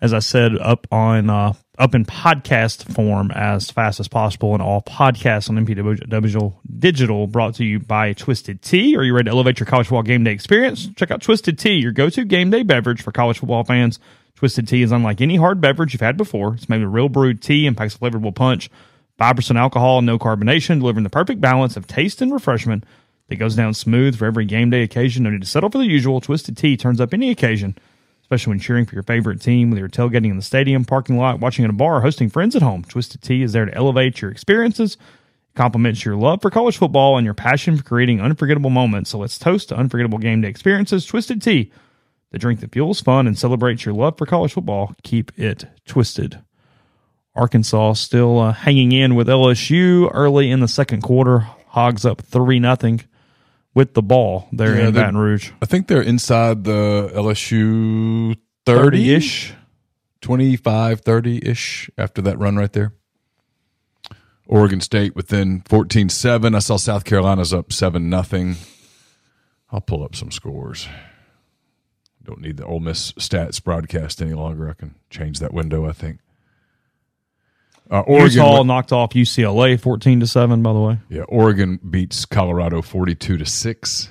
As 0.00 0.12
I 0.12 0.18
said, 0.18 0.58
up 0.58 0.88
on 0.90 1.30
uh, 1.30 1.52
up 1.78 1.94
in 1.94 2.04
podcast 2.04 2.92
form 2.92 3.30
as 3.30 3.70
fast 3.70 4.00
as 4.00 4.08
possible, 4.08 4.52
and 4.52 4.62
all 4.62 4.82
podcasts 4.82 5.48
on 5.48 5.64
MPW 5.64 6.54
Digital 6.78 7.26
brought 7.26 7.54
to 7.54 7.64
you 7.64 7.78
by 7.78 8.12
Twisted 8.12 8.60
Tea. 8.62 8.96
Are 8.96 9.04
you 9.04 9.14
ready 9.14 9.26
to 9.26 9.30
elevate 9.30 9.60
your 9.60 9.66
college 9.66 9.86
football 9.86 10.02
game 10.02 10.24
day 10.24 10.32
experience? 10.32 10.88
Check 10.96 11.10
out 11.10 11.22
Twisted 11.22 11.58
Tea, 11.58 11.74
your 11.74 11.92
go-to 11.92 12.24
game 12.24 12.50
day 12.50 12.62
beverage 12.62 13.00
for 13.00 13.12
college 13.12 13.38
football 13.38 13.64
fans. 13.64 14.00
Twisted 14.34 14.68
Tea 14.68 14.82
is 14.82 14.92
unlike 14.92 15.20
any 15.20 15.36
hard 15.36 15.60
beverage 15.60 15.92
you've 15.92 16.00
had 16.00 16.16
before. 16.16 16.54
It's 16.54 16.68
made 16.68 16.80
with 16.80 16.92
real 16.92 17.08
brewed 17.08 17.40
tea 17.40 17.66
and 17.66 17.76
packs 17.76 17.94
a 17.94 17.98
flavorful 17.98 18.34
punch. 18.34 18.70
5% 19.18 19.56
alcohol 19.56 20.02
no 20.02 20.18
carbonation, 20.18 20.78
delivering 20.78 21.04
the 21.04 21.10
perfect 21.10 21.40
balance 21.40 21.76
of 21.76 21.86
taste 21.86 22.22
and 22.22 22.32
refreshment 22.32 22.84
that 23.28 23.36
goes 23.36 23.56
down 23.56 23.74
smooth 23.74 24.16
for 24.16 24.26
every 24.26 24.44
game 24.44 24.70
day 24.70 24.82
occasion. 24.82 25.24
No 25.24 25.30
need 25.30 25.40
to 25.40 25.46
settle 25.46 25.70
for 25.70 25.78
the 25.78 25.86
usual. 25.86 26.20
Twisted 26.20 26.56
Tea 26.56 26.76
turns 26.76 27.00
up 27.00 27.12
any 27.12 27.30
occasion, 27.30 27.76
especially 28.28 28.50
when 28.50 28.58
cheering 28.58 28.84
for 28.84 28.94
your 28.94 29.02
favorite 29.04 29.40
team, 29.40 29.70
whether 29.70 29.80
you're 29.80 29.88
tailgating 29.88 30.30
in 30.30 30.36
the 30.36 30.42
stadium, 30.42 30.84
parking 30.84 31.16
lot, 31.16 31.40
watching 31.40 31.64
at 31.64 31.70
a 31.70 31.72
bar, 31.72 31.96
or 31.96 32.00
hosting 32.02 32.28
friends 32.28 32.54
at 32.54 32.60
home. 32.60 32.84
Twisted 32.84 33.22
Tea 33.22 33.40
is 33.42 33.54
there 33.54 33.64
to 33.64 33.74
elevate 33.74 34.20
your 34.20 34.30
experiences, 34.30 34.98
complements 35.54 36.04
your 36.04 36.14
love 36.14 36.42
for 36.42 36.50
college 36.50 36.76
football, 36.76 37.16
and 37.16 37.24
your 37.24 37.32
passion 37.32 37.78
for 37.78 37.82
creating 37.82 38.20
unforgettable 38.20 38.68
moments. 38.68 39.08
So 39.08 39.18
let's 39.18 39.38
toast 39.38 39.70
to 39.70 39.76
unforgettable 39.76 40.18
game 40.18 40.42
day 40.42 40.48
experiences. 40.48 41.06
Twisted 41.06 41.40
Tea, 41.40 41.72
the 42.30 42.38
drink 42.38 42.60
that 42.60 42.70
fuels 42.70 43.00
fun 43.00 43.26
and 43.26 43.38
celebrates 43.38 43.86
your 43.86 43.94
love 43.94 44.18
for 44.18 44.26
college 44.26 44.52
football. 44.52 44.94
Keep 45.02 45.38
it 45.38 45.64
twisted. 45.86 46.38
Arkansas 47.34 47.94
still 47.94 48.40
uh, 48.40 48.52
hanging 48.52 48.92
in 48.92 49.14
with 49.14 49.26
LSU 49.26 50.10
early 50.12 50.50
in 50.50 50.60
the 50.60 50.68
second 50.68 51.00
quarter. 51.00 51.48
Hogs 51.68 52.04
up 52.04 52.20
three 52.20 52.58
nothing 52.58 53.00
with 53.74 53.94
the 53.94 54.02
ball 54.02 54.48
there 54.52 54.76
Yeah, 54.76 54.88
in 54.88 54.94
Baton 54.94 55.16
Rouge. 55.16 55.52
I 55.62 55.66
think 55.66 55.86
they're 55.86 56.02
inside 56.02 56.64
the 56.64 57.10
LSU 57.14 58.36
30 58.66 59.14
ish, 59.14 59.54
25, 60.20 61.00
30 61.00 61.48
ish 61.48 61.90
after 61.96 62.20
that 62.22 62.38
run 62.38 62.56
right 62.56 62.72
there. 62.72 62.92
Oregon 64.46 64.80
State 64.80 65.14
within 65.14 65.60
14 65.66 66.08
7. 66.08 66.54
I 66.54 66.58
saw 66.58 66.76
South 66.76 67.04
Carolina's 67.04 67.52
up 67.52 67.72
7 67.72 68.08
nothing. 68.08 68.56
I'll 69.70 69.82
pull 69.82 70.02
up 70.02 70.16
some 70.16 70.30
scores. 70.30 70.88
Don't 72.24 72.40
need 72.40 72.56
the 72.56 72.64
Ole 72.64 72.80
Miss 72.80 73.12
stats 73.12 73.62
broadcast 73.62 74.20
any 74.20 74.34
longer. 74.34 74.68
I 74.68 74.74
can 74.74 74.94
change 75.10 75.38
that 75.40 75.52
window, 75.52 75.86
I 75.86 75.92
think. 75.92 76.20
Uh, 77.90 78.00
Oregon, 78.00 78.32
Utah 78.32 78.62
knocked 78.64 78.92
off 78.92 79.10
UCLA 79.10 79.80
fourteen 79.80 80.20
to 80.20 80.26
seven. 80.26 80.62
By 80.62 80.72
the 80.72 80.80
way, 80.80 80.98
yeah, 81.08 81.22
Oregon 81.22 81.78
beats 81.88 82.26
Colorado 82.26 82.82
42 82.82 83.38
to 83.38 83.46
6. 83.46 84.08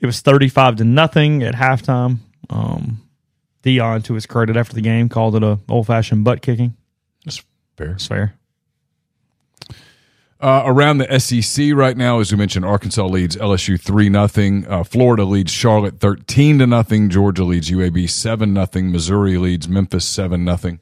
it 0.00 0.06
was 0.06 0.20
thirty 0.20 0.48
five 0.48 0.76
to 0.76 0.84
nothing 0.84 1.42
at 1.44 1.54
halftime. 1.54 2.18
Um, 2.50 3.00
Deion, 3.62 4.04
to 4.04 4.14
his 4.14 4.26
credit, 4.26 4.56
after 4.56 4.74
the 4.74 4.80
game, 4.82 5.08
called 5.08 5.36
it 5.36 5.42
a 5.42 5.58
old 5.68 5.86
fashioned 5.86 6.24
butt 6.24 6.42
kicking. 6.42 6.76
That's 7.24 7.42
fair. 7.76 7.92
It's 7.92 8.06
fair. 8.06 8.34
Uh, 10.40 10.62
around 10.66 10.98
the 10.98 11.18
SEC 11.20 11.68
right 11.72 11.96
now, 11.96 12.20
as 12.20 12.30
we 12.30 12.36
mentioned, 12.36 12.66
Arkansas 12.66 13.06
leads 13.06 13.34
LSU 13.36 13.80
three 13.80 14.10
nothing. 14.10 14.66
Uh, 14.68 14.84
Florida 14.84 15.24
leads 15.24 15.52
Charlotte 15.52 16.00
thirteen 16.00 16.58
to 16.58 16.66
nothing. 16.66 17.08
Georgia 17.08 17.44
leads 17.44 17.70
UAB 17.70 18.10
seven 18.10 18.52
nothing. 18.52 18.90
Missouri 18.92 19.38
leads 19.38 19.68
Memphis 19.68 20.04
seven 20.04 20.44
nothing. 20.44 20.80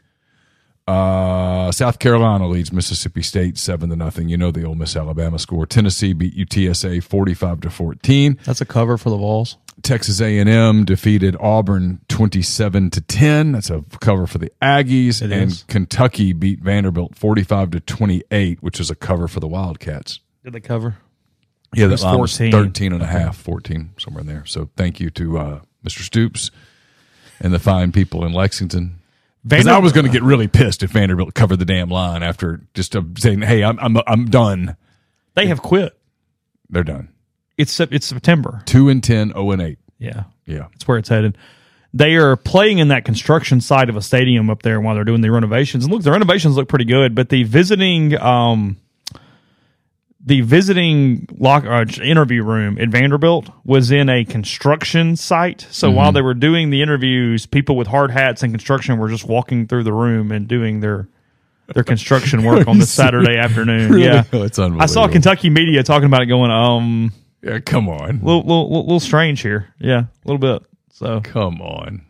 Uh, 0.87 1.71
South 1.71 1.99
Carolina 2.01 2.49
leads 2.49 2.73
Mississippi 2.73 3.23
State 3.23 3.57
seven 3.57 3.91
to 3.91 3.97
nothing. 3.97 4.29
You 4.29 4.37
know 4.37 4.51
the 4.51 4.65
Ole 4.65 4.75
Miss 4.75 4.97
Alabama 4.97 5.39
score. 5.39 5.65
Tennessee 5.67 6.13
beat 6.13 6.35
UTSA 6.37 7.03
forty 7.03 7.35
five 7.35 7.61
to 7.61 7.71
fourteen. 7.71 8.39
That's 8.45 8.61
a 8.61 8.65
cover 8.67 8.99
for 8.99 9.11
the 9.11 9.17
Vols. 9.17 9.57
Texas 9.83 10.21
A&M 10.21 10.85
defeated 10.85 11.35
Auburn 11.41 12.01
27 12.09 12.91
to 12.91 13.01
10. 13.01 13.53
That's 13.53 13.71
a 13.71 13.83
cover 14.01 14.27
for 14.27 14.37
the 14.37 14.53
Aggies 14.61 15.23
It 15.23 15.33
and 15.33 15.51
is. 15.51 15.63
Kentucky 15.65 16.35
beat 16.35 16.61
Vanderbilt 16.61 17.17
45 17.17 17.71
to 17.73 17.81
28, 17.81 18.63
which 18.63 18.79
was 18.79 18.91
a 18.91 18.95
cover 18.95 19.27
for 19.29 19.41
the 19.41 19.49
Wildcats. 19.49 20.21
Did 20.45 20.53
they 20.53 20.61
cover? 20.61 20.99
Yeah, 21.75 21.87
It 21.87 21.89
that 21.89 21.93
was 21.93 22.05
line 22.05 22.17
14. 22.17 22.53
13 22.53 22.93
and 22.93 23.03
a 23.03 23.07
half, 23.07 23.37
14 23.39 23.95
somewhere 23.99 24.21
in 24.21 24.27
there. 24.27 24.45
So 24.45 24.69
thank 24.77 25.01
you 25.01 25.09
to 25.11 25.39
uh, 25.39 25.61
Mr. 25.85 26.01
Stoops 26.03 26.51
and 27.41 27.53
the 27.53 27.59
fine 27.59 27.93
people 27.93 28.25
in 28.27 28.33
Lexington. 28.35 29.01
Because 29.45 29.67
I 29.67 29.79
was 29.79 29.93
going 29.93 30.07
to 30.07 30.13
get 30.13 30.23
really 30.23 30.47
pissed 30.49 30.83
if 30.83 30.91
Vanderbilt 30.91 31.35
covered 31.35 31.57
the 31.57 31.65
damn 31.65 31.89
line 31.89 32.23
after 32.23 32.61
just 32.75 32.95
uh, 32.95 33.03
saying, 33.19 33.43
"Hey, 33.43 33.65
I'm 33.65 33.79
I'm 33.81 33.97
I'm 34.07 34.27
done." 34.27 34.77
They 35.35 35.47
have 35.47 35.63
quit. 35.63 35.99
They're 36.71 36.85
done. 36.85 37.09
It's 37.59 37.79
it's 37.81 38.07
September. 38.07 38.63
Two 38.67 38.89
and 38.89 39.03
10, 39.03 39.29
0 39.33 39.51
and 39.51 39.63
eight. 39.63 39.79
Yeah, 39.99 40.25
Yeah. 40.47 40.67
that's 40.73 40.87
where 40.89 40.99
it's 40.99 41.09
headed. 41.09 41.37
They 41.95 42.15
are 42.17 42.37
playing 42.37 42.79
in 42.79 42.89
that 42.89 43.05
construction 43.05 43.61
side 43.61 43.89
of 43.91 43.97
a 43.97 44.03
stadium 44.03 44.49
up 44.49 44.63
there 44.63 44.81
while 44.81 44.95
they're 44.95 45.05
doing 45.05 45.21
the 45.21 45.31
renovations. 45.31 45.85
And 45.85 45.93
look, 45.93 46.03
the 46.03 46.11
renovations 46.11 46.57
look 46.57 46.69
pretty 46.69 46.87
good, 46.87 47.15
but 47.15 47.29
the 47.29 47.43
visiting, 47.45 48.19
um, 48.19 48.79
the 50.25 50.41
visiting 50.43 51.27
lock 51.39 51.65
uh, 51.65 51.85
interview 52.03 52.45
room 52.45 52.79
at 52.79 52.89
Vanderbilt 52.91 53.49
was 53.65 53.91
in 53.91 54.09
a 54.09 54.25
construction 54.25 55.17
site. 55.17 55.67
So 55.71 55.89
Mm-hmm. 55.89 55.97
while 55.97 56.13
they 56.13 56.23
were 56.23 56.35
doing 56.35 56.71
the 56.71 56.81
interviews, 56.83 57.45
people 57.47 57.77
with 57.77 57.89
hard 57.89 58.11
hats 58.13 58.43
and 58.43 58.53
construction 58.53 58.99
were 58.99 59.09
just 59.09 59.25
walking 59.25 59.67
through 59.67 59.83
the 59.85 59.93
room 59.93 60.31
and 60.31 60.47
doing 60.47 60.81
their 60.81 61.09
their 61.75 61.85
construction 61.85 62.45
work 62.45 62.69
on 62.69 62.79
this 62.79 62.91
Saturday 62.91 63.37
afternoon. 63.37 63.91
Really? 63.91 64.05
Yeah, 64.05 64.23
That's 64.31 64.59
I 64.59 64.87
saw. 64.87 65.09
Kentucky 65.09 65.49
media 65.51 65.83
talking 65.83 66.07
about 66.07 66.23
it, 66.23 66.27
going, 66.27 66.51
um, 66.51 67.13
Yeah, 67.43 67.61
come 67.61 67.89
on. 67.89 68.21
little, 68.23 68.43
little, 68.43 68.69
little, 68.69 68.83
little 68.85 69.01
strange 69.01 69.41
here. 69.41 69.73
Yeah, 69.79 70.01
a 70.01 70.09
little 70.29 70.39
bit. 70.39 70.63
So 70.93 71.21
Come 71.21 71.61
on. 71.63 72.05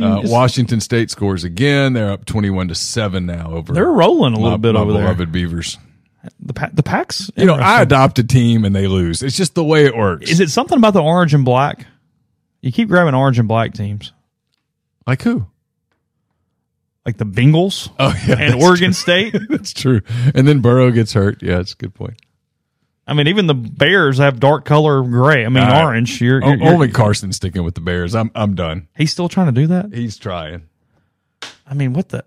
Uh, 0.00 0.20
Washington 0.24 0.80
State 0.80 1.10
scores 1.10 1.42
again. 1.42 1.92
They're 1.94 2.12
up 2.12 2.24
twenty-one 2.24 2.68
to 2.68 2.76
seven 2.76 3.26
now 3.26 3.50
over. 3.50 3.72
They're 3.72 3.90
rolling 3.90 4.34
a 4.34 4.36
little 4.36 4.52
my- 4.52 4.56
bit 4.56 4.74
my 4.74 4.80
over 4.80 4.92
there. 4.92 5.02
beloved 5.02 5.32
Beavers. 5.32 5.78
The 6.40 6.52
pa- 6.52 6.70
the 6.72 6.82
packs. 6.82 7.30
You 7.36 7.46
know, 7.46 7.54
I 7.54 7.80
adopt 7.82 8.18
a 8.18 8.24
team 8.24 8.64
and 8.64 8.74
they 8.74 8.86
lose. 8.88 9.22
It's 9.22 9.36
just 9.36 9.54
the 9.54 9.64
way 9.64 9.84
it 9.86 9.96
works. 9.96 10.28
Is 10.30 10.40
it 10.40 10.50
something 10.50 10.76
about 10.76 10.92
the 10.94 11.02
orange 11.02 11.32
and 11.34 11.44
black? 11.44 11.86
You 12.60 12.72
keep 12.72 12.88
grabbing 12.88 13.14
orange 13.14 13.38
and 13.38 13.46
black 13.48 13.72
teams, 13.72 14.12
like 15.06 15.22
who? 15.22 15.46
like 17.06 17.16
the 17.16 17.24
Bengals. 17.24 17.90
Oh 17.98 18.14
yeah, 18.26 18.36
and 18.38 18.54
Oregon 18.62 18.88
true. 18.88 18.92
State. 18.92 19.34
that's 19.48 19.72
true. 19.72 20.02
And 20.34 20.46
then 20.46 20.60
Burrow 20.60 20.90
gets 20.90 21.12
hurt. 21.14 21.42
Yeah, 21.42 21.60
it's 21.60 21.72
a 21.72 21.76
good 21.76 21.94
point. 21.94 22.20
I 23.06 23.14
mean, 23.14 23.28
even 23.28 23.46
the 23.46 23.54
Bears 23.54 24.18
have 24.18 24.38
dark 24.38 24.66
color 24.66 25.02
gray. 25.02 25.46
I 25.46 25.48
mean, 25.48 25.64
Uh, 25.64 25.80
orange. 25.84 26.20
You're, 26.20 26.42
you're, 26.44 26.56
you're- 26.56 26.68
only 26.68 26.88
Carson's 26.88 27.36
sticking 27.36 27.62
with 27.64 27.74
the 27.76 27.80
Bears. 27.80 28.14
I'm 28.14 28.30
I'm 28.34 28.54
done. 28.54 28.88
He's 28.96 29.12
still 29.12 29.28
trying 29.30 29.46
to 29.46 29.52
do 29.58 29.66
that. 29.68 29.94
He's 29.94 30.18
trying. 30.18 30.64
I 31.66 31.72
mean, 31.74 31.94
what 31.94 32.10
the? 32.10 32.24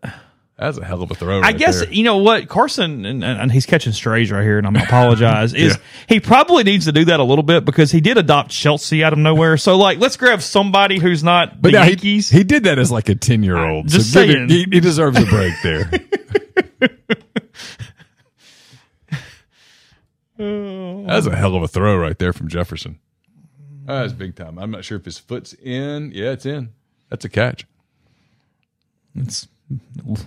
That's 0.62 0.78
a 0.78 0.86
hell 0.86 1.02
of 1.02 1.10
a 1.10 1.16
throw. 1.16 1.40
I 1.40 1.42
right 1.42 1.58
guess 1.58 1.80
there. 1.80 1.92
you 1.92 2.04
know 2.04 2.18
what 2.18 2.48
Carson 2.48 3.04
and, 3.04 3.24
and 3.24 3.52
he's 3.52 3.66
catching 3.66 3.94
strays 3.94 4.32
right 4.32 4.44
here, 4.44 4.60
and 4.60 4.68
I'm 4.68 4.76
apologize. 4.76 5.54
Is 5.56 5.76
he 6.08 6.20
probably 6.20 6.64
needs 6.64 6.86
to 6.86 6.92
do 6.92 7.04
that 7.06 7.20
a 7.20 7.24
little 7.24 7.42
bit 7.44 7.66
because 7.66 7.92
he 7.92 8.00
did 8.00 8.18
adopt 8.20 8.52
Chelsea 8.52 9.04
out 9.04 9.12
of 9.12 9.18
nowhere. 9.18 9.58
So 9.58 9.76
like, 9.76 9.98
let's 9.98 10.18
grab 10.18 10.40
somebody 10.44 11.00
who's 11.00 11.24
not 11.24 11.60
But 11.60 11.72
the 11.72 11.80
now 11.80 11.84
he, 11.86 11.90
Yankees. 11.90 12.30
he 12.30 12.44
did 12.44 12.66
that 12.66 12.78
as 12.78 12.92
like 12.92 13.10
a 13.10 13.16
ten 13.16 13.42
year 13.42 13.58
old. 13.58 13.88
Just 13.90 14.16
him- 14.16 14.28
saying. 14.28 14.50
he, 14.50 14.68
he 14.72 14.80
deserves 14.80 15.18
a 15.20 15.26
break 15.26 15.54
there. 15.64 15.90
That's 20.38 21.26
a 21.28 21.36
hell 21.36 21.56
of 21.56 21.64
a 21.64 21.68
throw 21.68 21.98
right 21.98 22.18
there 22.18 22.34
from 22.34 22.48
Jefferson. 22.50 23.00
That's 23.86 24.14
big 24.14 24.36
time. 24.36 24.58
I'm 24.58 24.72
not 24.72 24.86
sure 24.86 24.98
if 24.98 25.06
his 25.06 25.18
foot's 25.18 25.54
in. 25.54 26.12
Yeah, 26.14 26.32
it's 26.32 26.46
in. 26.46 26.70
That's 27.10 27.26
a 27.26 27.30
catch. 27.30 27.66
It's 29.16 29.48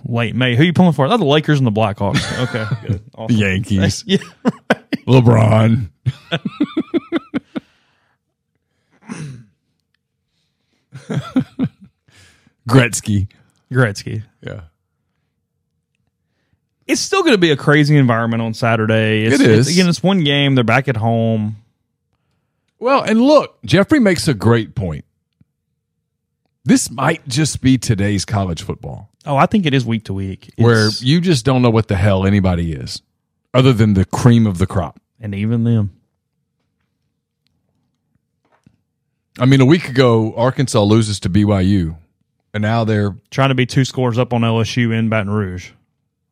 late 0.05 0.35
May. 0.35 0.55
Who 0.55 0.63
you 0.63 0.73
pulling 0.73 0.93
for? 0.93 1.05
Oh, 1.07 1.17
the 1.17 1.25
Lakers 1.25 1.59
and 1.59 1.67
the 1.67 1.71
Blackhawks. 1.71 2.21
Okay, 2.49 2.65
good. 2.87 3.01
The 3.27 3.33
Yankees. 3.33 4.03
Yeah, 4.07 4.17
LeBron. 5.07 5.89
Gretzky. 12.67 13.27
Gretzky. 13.71 14.23
Yeah. 14.41 14.61
It's 16.87 17.01
still 17.01 17.21
going 17.21 17.33
to 17.33 17.37
be 17.39 17.51
a 17.51 17.57
crazy 17.57 17.97
environment 17.97 18.41
on 18.43 18.53
Saturday. 18.53 19.25
It's, 19.25 19.35
It 19.39 19.49
it's- 19.49 19.71
again, 19.71 19.87
it's 19.89 20.03
one 20.03 20.23
game. 20.23 20.55
They're 20.55 20.63
back 20.63 20.87
at 20.87 20.97
home. 20.97 21.57
Well, 22.79 23.01
and 23.03 23.21
look, 23.21 23.57
Jeffrey 23.65 23.99
makes 23.99 24.27
a 24.27 24.33
great 24.33 24.75
point. 24.75 25.04
This 26.65 26.89
might 26.89 27.27
just 27.27 27.61
be 27.61 27.77
today's 27.77 28.25
college 28.25 28.63
football, 28.63 29.11
Oh, 29.25 29.37
I 29.37 29.45
think 29.45 29.65
it 29.67 29.73
is 29.73 29.85
week 29.85 30.05
to 30.05 30.13
week. 30.13 30.51
where 30.57 30.89
you 30.99 31.21
just 31.21 31.45
don't 31.45 31.61
know 31.61 31.69
what 31.69 31.87
the 31.87 31.95
hell 31.95 32.25
anybody 32.25 32.73
is, 32.73 33.01
other 33.53 33.71
than 33.71 33.93
the 33.93 34.03
cream 34.05 34.47
of 34.47 34.57
the 34.57 34.65
crop. 34.67 34.99
and 35.19 35.33
even 35.35 35.63
them. 35.63 35.91
I 39.39 39.45
mean, 39.45 39.61
a 39.61 39.65
week 39.65 39.89
ago, 39.89 40.33
Arkansas 40.35 40.81
loses 40.81 41.19
to 41.21 41.29
BYU, 41.29 41.97
and 42.53 42.61
now 42.61 42.83
they're 42.83 43.15
trying 43.31 43.49
to 43.49 43.55
be 43.55 43.65
two 43.65 43.83
scores 43.85 44.17
up 44.17 44.31
on 44.33 44.41
LSU 44.41 44.93
in 44.97 45.09
Baton 45.09 45.29
Rouge. 45.29 45.71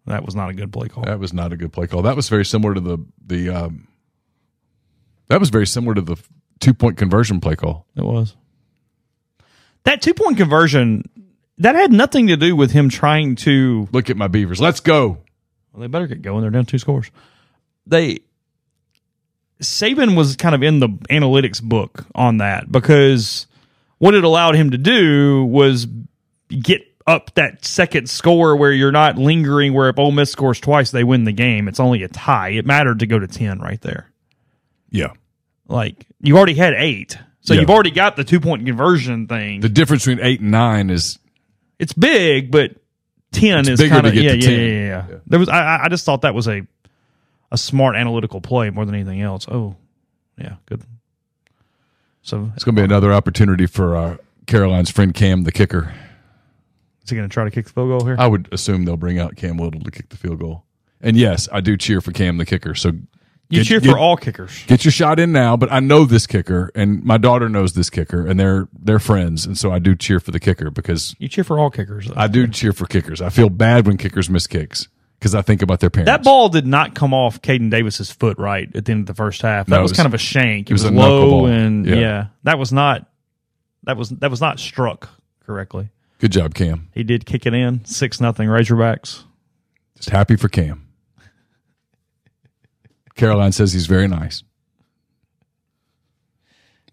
That 0.06 0.26
was 0.26 0.36
not 0.36 0.50
a 0.50 0.54
good 0.54 0.72
play 0.72 0.88
call. 0.88 1.04
that 1.06 1.20
was 1.20 1.34
not 1.34 1.54
a 1.54 1.58
good 1.58 1.72
play 1.74 1.88
call. 1.88 2.02
That 2.02 2.16
was 2.16 2.28
very 2.30 2.46
similar 2.46 2.74
to 2.74 2.80
the 2.82 2.98
the 3.26 3.50
um, 3.50 3.88
that 5.28 5.40
was 5.40 5.50
very 5.50 5.68
similar 5.68 5.96
to 5.96 6.02
the 6.02 6.18
two 6.60 6.74
point 6.74 6.98
conversion 6.98 7.40
play 7.40 7.56
call. 7.56 7.86
It 7.96 8.04
was. 8.04 8.36
That 9.84 10.02
two 10.02 10.14
point 10.14 10.38
conversion, 10.38 11.10
that 11.58 11.76
had 11.76 11.92
nothing 11.92 12.28
to 12.28 12.38
do 12.38 12.56
with 12.56 12.72
him 12.72 12.90
trying 12.90 13.36
to. 13.38 13.88
Look 13.92 14.10
at 14.10 14.18
my 14.18 14.28
Beavers. 14.28 14.62
Let's 14.62 14.80
go. 14.80 15.20
Well, 15.72 15.82
they 15.82 15.88
better 15.88 16.08
get 16.08 16.22
going. 16.22 16.42
They're 16.42 16.52
down 16.52 16.66
two 16.66 16.80
scores. 16.80 17.12
They. 17.86 18.20
Saban 19.62 20.18
was 20.18 20.36
kind 20.36 20.56
of 20.56 20.64
in 20.64 20.80
the 20.80 20.90
analytics 21.10 21.62
book 21.62 22.06
on 22.14 22.38
that 22.38 22.70
because 22.70 23.48
what 23.98 24.14
it 24.14 24.24
allowed 24.26 24.56
him 24.56 24.72
to 24.72 24.78
do 24.78 25.46
was 25.46 25.88
get 26.50 26.82
up 27.08 27.34
that 27.36 27.64
second 27.66 28.10
score 28.10 28.56
where 28.56 28.72
you're 28.72 28.92
not 28.92 29.18
lingering 29.18 29.74
where 29.74 29.90
if 29.90 30.00
Ole 30.00 30.12
Miss 30.12 30.32
scores 30.32 30.60
twice, 30.60 30.92
they 30.92 31.04
win 31.04 31.24
the 31.24 31.32
game. 31.32 31.68
It's 31.68 31.80
only 31.80 32.04
a 32.04 32.08
tie. 32.08 32.50
It 32.50 32.66
mattered 32.66 33.00
to 33.00 33.08
go 33.08 33.20
to 33.20 33.28
10 33.28 33.60
right 33.60 33.82
there. 33.82 34.12
Yeah. 34.90 35.14
Like 35.68 36.06
you 36.20 36.38
already 36.38 36.56
had 36.56 36.74
eight. 36.74 37.18
So 37.44 37.54
Yeah. 37.54 37.60
you've 37.62 37.70
already 37.70 37.92
got 37.92 38.16
the 38.16 38.24
two 38.24 38.40
point 38.40 38.66
conversion 38.66 39.28
thing. 39.28 39.60
The 39.62 39.70
difference 39.70 40.06
between 40.06 40.26
eight 40.26 40.40
and 40.42 40.50
nine 40.52 40.90
is 40.90 41.20
it's 41.80 41.94
big, 41.94 42.52
but 42.52 42.72
ten 43.32 43.60
It's 43.68 43.82
is 43.82 43.90
kind 43.90 44.04
to 44.04 44.10
of 44.10 44.14
get 44.16 44.24
yeah, 44.24 44.32
yeah, 44.34 44.42
10. 44.42 44.52
yeah, 44.60 44.66
yeah, 44.66 45.06
yeah. 45.12 45.18
There 45.28 45.40
was 45.40 45.50
I, 45.50 45.84
I- 45.86 45.90
just 45.90 46.06
thought 46.06 46.22
that 46.22 46.34
was 46.34 46.48
a 46.48 46.66
a 47.52 47.58
smart 47.58 47.96
analytical 47.96 48.42
play 48.42 48.70
more 48.72 48.84
than 48.86 48.96
anything 48.96 49.22
else. 49.22 49.46
Oh, 49.48 49.76
yeah, 50.40 50.56
good. 50.66 50.82
So 52.24 52.52
it's 52.56 52.64
going 52.64 52.76
to 52.76 52.82
be 52.82 52.84
another 52.86 53.14
opportunity 53.14 53.66
for 53.68 53.96
uh, 53.96 54.18
Caroline's 54.48 54.90
friend 54.90 55.14
Cam, 55.14 55.44
the 55.44 55.52
kicker. 55.52 55.94
is 57.04 57.10
he 57.10 57.16
going 57.16 57.28
to 57.30 57.34
try 57.34 57.44
to 57.44 57.52
kick 57.52 57.66
the 57.66 57.72
field 57.74 57.90
goal 57.90 58.06
here? 58.08 58.16
I 58.18 58.26
would 58.28 58.48
assume 58.52 58.86
they'll 58.86 58.98
bring 58.98 59.20
out 59.20 59.36
Cam 59.36 59.58
Little 59.58 59.82
to 59.82 59.92
kick 59.92 60.10
the 60.10 60.18
field 60.18 60.40
goal. 60.40 60.64
And 61.02 61.18
yes, 61.18 61.48
I 61.52 61.60
do 61.62 61.76
cheer 61.78 62.00
for 62.02 62.12
Cam, 62.12 62.38
the 62.38 62.46
kicker. 62.46 62.74
So 62.76 62.94
you 63.58 63.64
get- 63.64 63.68
cheer 63.68 63.80
get- 63.80 63.92
for 63.92 63.98
all 63.98 64.18
kickers. 64.18 64.64
Get 64.68 64.84
your 64.86 64.92
shot 64.92 65.20
in 65.20 65.32
now, 65.32 65.56
but 65.58 65.72
I 65.72 65.80
know 65.80 66.06
this 66.06 66.28
kicker, 66.28 66.72
and 66.76 67.04
my 67.04 67.18
daughter 67.18 67.50
knows 67.50 67.74
this 67.74 67.90
kicker, 67.90 68.26
and 68.26 68.40
they're 68.40 68.68
they're 68.78 69.00
friends, 69.00 69.46
and 69.46 69.58
so 69.58 69.72
I 69.72 69.80
do 69.80 69.96
cheer 69.96 70.20
for 70.20 70.32
the 70.32 70.40
kicker 70.40 70.70
because 70.72 71.16
You 71.20 71.28
cheer 71.28 71.44
for 71.44 71.60
all 71.60 71.70
kickers. 71.70 72.08
though. 72.08 72.14
I 72.18 72.28
do 72.28 72.48
cheer 72.48 72.74
for 72.74 72.86
kickers. 72.86 73.22
I 73.22 73.30
feel 73.30 73.50
bad 73.50 73.88
when 73.88 73.98
kickers 73.98 74.30
miss 74.30 74.48
kicks 74.48 74.88
because 75.20 75.34
I 75.36 75.42
think 75.42 75.62
about 75.62 75.80
their 75.80 75.90
parents. 75.90 76.10
That 76.12 76.24
ball 76.24 76.50
did 76.50 76.68
not 76.68 76.96
come 76.96 77.14
off 77.14 77.42
Caden 77.42 77.70
Davis's 77.72 78.12
foot 78.12 78.38
right 78.38 78.70
at 78.76 78.86
the 78.86 78.92
end 78.92 79.02
of 79.02 79.06
the 79.08 79.14
first 79.14 79.42
half. 79.42 79.68
That 79.68 79.76
No, 79.78 79.82
was, 79.82 79.92
was- 79.92 79.98
kind 79.98 80.08
of 80.08 80.14
a 80.14 80.18
shank. 80.18 80.70
It, 80.70 80.74
was 80.74 80.84
was, 80.84 80.92
a 80.92 80.94
low 80.96 81.46
and 81.46 81.86
Yeah. 81.86 81.96
yeah. 81.96 82.26
that 82.44 82.60
was 82.60 82.74
not 82.74 83.08
that 83.84 83.98
was 83.98 84.10
that 84.10 84.30
was 84.32 84.42
not 84.42 84.60
struck 84.60 85.10
correctly. 85.46 85.90
Good 86.20 86.32
job, 86.32 86.54
Cam. 86.54 86.88
He 86.94 87.04
did 87.04 87.26
kick 87.26 87.46
it 87.46 87.54
in 87.54 87.84
six 87.86 88.22
nothing 88.22 88.48
Razorbacks. 88.48 89.24
Just 89.98 90.10
happy 90.10 90.36
for 90.38 90.48
Cam. 90.50 90.83
Caroline 93.16 93.52
says 93.52 93.74
he's 93.74 93.86
very 93.88 94.08
nice. 94.08 94.44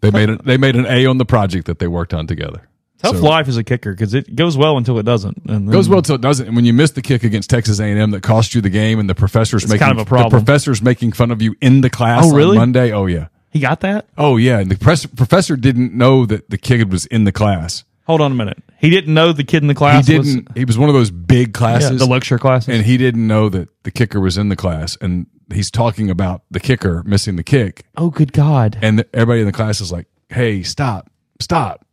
They 0.01 0.11
made 0.11 0.29
a, 0.29 0.37
they 0.37 0.57
made 0.57 0.75
an 0.75 0.85
A 0.87 1.05
on 1.05 1.17
the 1.17 1.25
project 1.25 1.67
that 1.67 1.79
they 1.79 1.87
worked 1.87 2.13
on 2.13 2.25
together. 2.27 2.67
Tough 2.99 3.17
So- 3.17 3.23
life 3.23 3.47
as 3.47 3.57
a 3.57 3.63
kicker 3.63 3.91
because 3.91 4.13
it 4.13 4.35
goes 4.35 4.57
well 4.57 4.77
until 4.77 4.97
it 4.99 5.03
doesn't. 5.03 5.37
And 5.47 5.67
then, 5.67 5.71
Goes 5.71 5.89
well 5.89 5.99
until 5.99 6.15
it 6.15 6.21
doesn't. 6.21 6.47
And 6.47 6.55
when 6.55 6.65
you 6.65 6.73
miss 6.73 6.91
the 6.91 7.01
kick 7.01 7.23
against 7.23 7.49
Texas 7.49 7.79
A&M 7.79 8.11
that 8.11 8.21
cost 8.21 8.53
you 8.55 8.61
the 8.61 8.69
game, 8.69 8.99
and 8.99 9.09
the 9.09 9.15
professor's 9.15 9.67
making 9.67 9.79
kind 9.79 9.99
of 9.99 10.05
a 10.05 10.05
problem. 10.07 10.29
the 10.29 10.37
professor's 10.37 10.81
making 10.81 11.11
fun 11.13 11.31
of 11.31 11.41
you 11.41 11.55
in 11.61 11.81
the 11.81 11.89
class 11.89 12.23
Oh, 12.25 12.33
really? 12.35 12.51
on 12.57 12.61
Monday. 12.61 12.91
Oh 12.91 13.05
yeah. 13.07 13.27
He 13.49 13.59
got 13.59 13.81
that. 13.81 14.07
Oh 14.17 14.37
yeah. 14.37 14.59
And 14.59 14.69
the 14.71 14.77
press, 14.77 15.05
professor 15.05 15.55
didn't 15.55 15.93
know 15.93 16.25
that 16.27 16.49
the 16.49 16.57
kid 16.57 16.91
was 16.91 17.05
in 17.07 17.23
the 17.25 17.31
class. 17.31 17.83
Hold 18.07 18.21
on 18.21 18.31
a 18.31 18.35
minute. 18.35 18.61
He 18.79 18.89
didn't 18.89 19.13
know 19.13 19.31
the 19.33 19.43
kid 19.43 19.61
in 19.61 19.67
the 19.67 19.75
class. 19.75 20.07
he 20.07 20.17
didn't. 20.17 20.55
he 20.57 20.65
was 20.65 20.77
one 20.77 20.89
of 20.89 20.95
those 20.95 21.11
big 21.11 21.53
classes, 21.53 21.91
Yeah, 21.91 21.97
the 21.97 22.05
lecture 22.07 22.39
classes. 22.39 22.69
and 22.73 22.83
he 22.85 22.97
didn't 22.97 23.25
know 23.27 23.49
that 23.49 23.69
the 23.83 23.91
kicker 23.91 24.19
was 24.19 24.37
in 24.37 24.49
the 24.49 24.55
class. 24.55 24.97
And 25.01 25.27
he's 25.53 25.71
talking 25.71 26.09
about 26.09 26.43
the 26.51 26.59
kicker 26.59 27.03
missing 27.03 27.35
the 27.35 27.43
kick, 27.43 27.85
oh, 27.97 28.09
good 28.09 28.33
God! 28.33 28.77
and 28.81 28.99
the, 28.99 29.07
everybody 29.15 29.41
in 29.41 29.45
the 29.47 29.51
class 29.53 29.81
is 29.81 29.91
like, 29.91 30.07
"Hey, 30.29 30.63
stop, 30.63 31.09
stop!" 31.39 31.85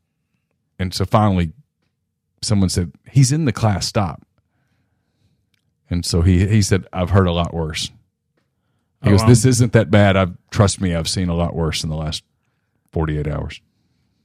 And 0.79 0.93
so 0.95 1.05
finally, 1.05 1.53
someone 2.43 2.69
said, 2.69 2.93
"He's 3.11 3.33
in 3.33 3.45
the 3.45 3.53
class. 3.53 3.87
Stop." 3.87 4.25
And 5.91 6.05
so 6.05 6.23
he 6.23 6.47
he 6.47 6.63
said, 6.63 6.87
"I've 6.93 7.11
heard 7.11 7.27
a 7.27 7.33
lot 7.33 7.55
worse." 7.55 7.91
He 9.03 9.09
Oh, 9.09 9.11
goes, 9.13 9.23
wow. 9.23 9.29
"This 9.29 9.45
isn't 9.45 9.73
that 9.73 9.91
bad. 9.91 10.17
I've 10.17 10.37
trust 10.51 10.81
me. 10.81 10.95
I've 10.95 11.09
seen 11.09 11.29
a 11.29 11.35
lot 11.35 11.55
worse 11.55 11.83
in 11.85 11.91
the 11.91 11.97
last 11.97 12.25
forty 12.93 13.19
eight 13.19 13.27
hours." 13.29 13.61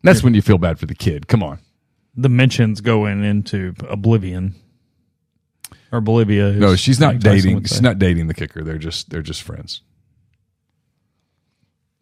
That's 0.03 0.21
when 0.21 0.33
you 0.33 0.41
feel 0.41 0.57
bad 0.57 0.79
for 0.79 0.85
the 0.85 0.95
kid. 0.95 1.27
Come 1.27 1.41
on. 1.41 1.59
The 2.15 2.27
mentions 2.27 2.81
going 2.81 3.23
into 3.23 3.73
oblivion 3.87 4.55
or 5.93 6.01
Bolivia. 6.01 6.51
No, 6.51 6.75
she's 6.75 6.99
not 6.99 7.19
dating. 7.19 7.63
She's 7.63 7.81
not 7.81 7.99
dating 7.99 8.27
the 8.27 8.33
kicker. 8.33 8.63
They're 8.63 8.79
just 8.79 9.09
they're 9.11 9.21
just 9.21 9.43
friends. 9.43 9.81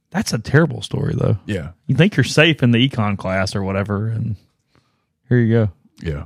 That's 0.10 0.34
a 0.34 0.40
terrible 0.40 0.82
story, 0.82 1.14
though. 1.16 1.38
Yeah. 1.46 1.72
You 1.88 1.96
think 1.96 2.18
you're 2.18 2.24
safe 2.24 2.64
in 2.64 2.72
the 2.72 2.90
econ 2.90 3.18
class 3.18 3.56
or 3.56 3.64
whatever, 3.64 4.08
and 4.08 4.36
here 5.30 5.38
you 5.38 5.54
go. 5.54 5.72
Yeah. 6.02 6.24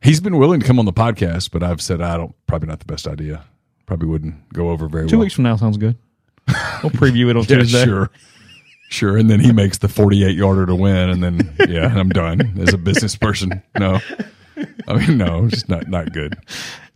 He's 0.00 0.20
been 0.20 0.36
willing 0.38 0.60
to 0.60 0.66
come 0.66 0.78
on 0.78 0.84
the 0.84 0.92
podcast, 0.92 1.50
but 1.50 1.62
I've 1.62 1.80
said 1.80 2.00
I 2.00 2.16
don't 2.16 2.34
probably 2.46 2.68
not 2.68 2.78
the 2.78 2.84
best 2.86 3.08
idea. 3.08 3.44
Probably 3.86 4.08
wouldn't 4.08 4.52
go 4.52 4.70
over 4.70 4.86
very 4.88 5.08
Two 5.08 5.16
well. 5.16 5.24
weeks 5.24 5.34
from 5.34 5.44
now 5.44 5.56
sounds 5.56 5.76
good. 5.76 5.96
We'll 6.82 6.92
preview 6.92 7.28
it 7.28 7.36
on 7.36 7.42
yeah, 7.42 7.58
Tuesday. 7.58 7.84
sure. 7.84 8.10
Sure. 8.88 9.16
And 9.16 9.28
then 9.28 9.40
he 9.40 9.52
makes 9.52 9.78
the 9.78 9.88
48 9.88 10.36
yarder 10.36 10.64
to 10.66 10.74
win. 10.76 11.10
And 11.10 11.22
then, 11.22 11.54
yeah, 11.68 11.86
I'm 11.92 12.08
done 12.08 12.56
as 12.60 12.72
a 12.72 12.78
business 12.78 13.16
person. 13.16 13.62
No. 13.76 13.98
I 14.88 14.94
mean, 14.94 15.18
no, 15.18 15.48
just 15.48 15.68
not, 15.68 15.88
not 15.88 16.12
good. 16.12 16.36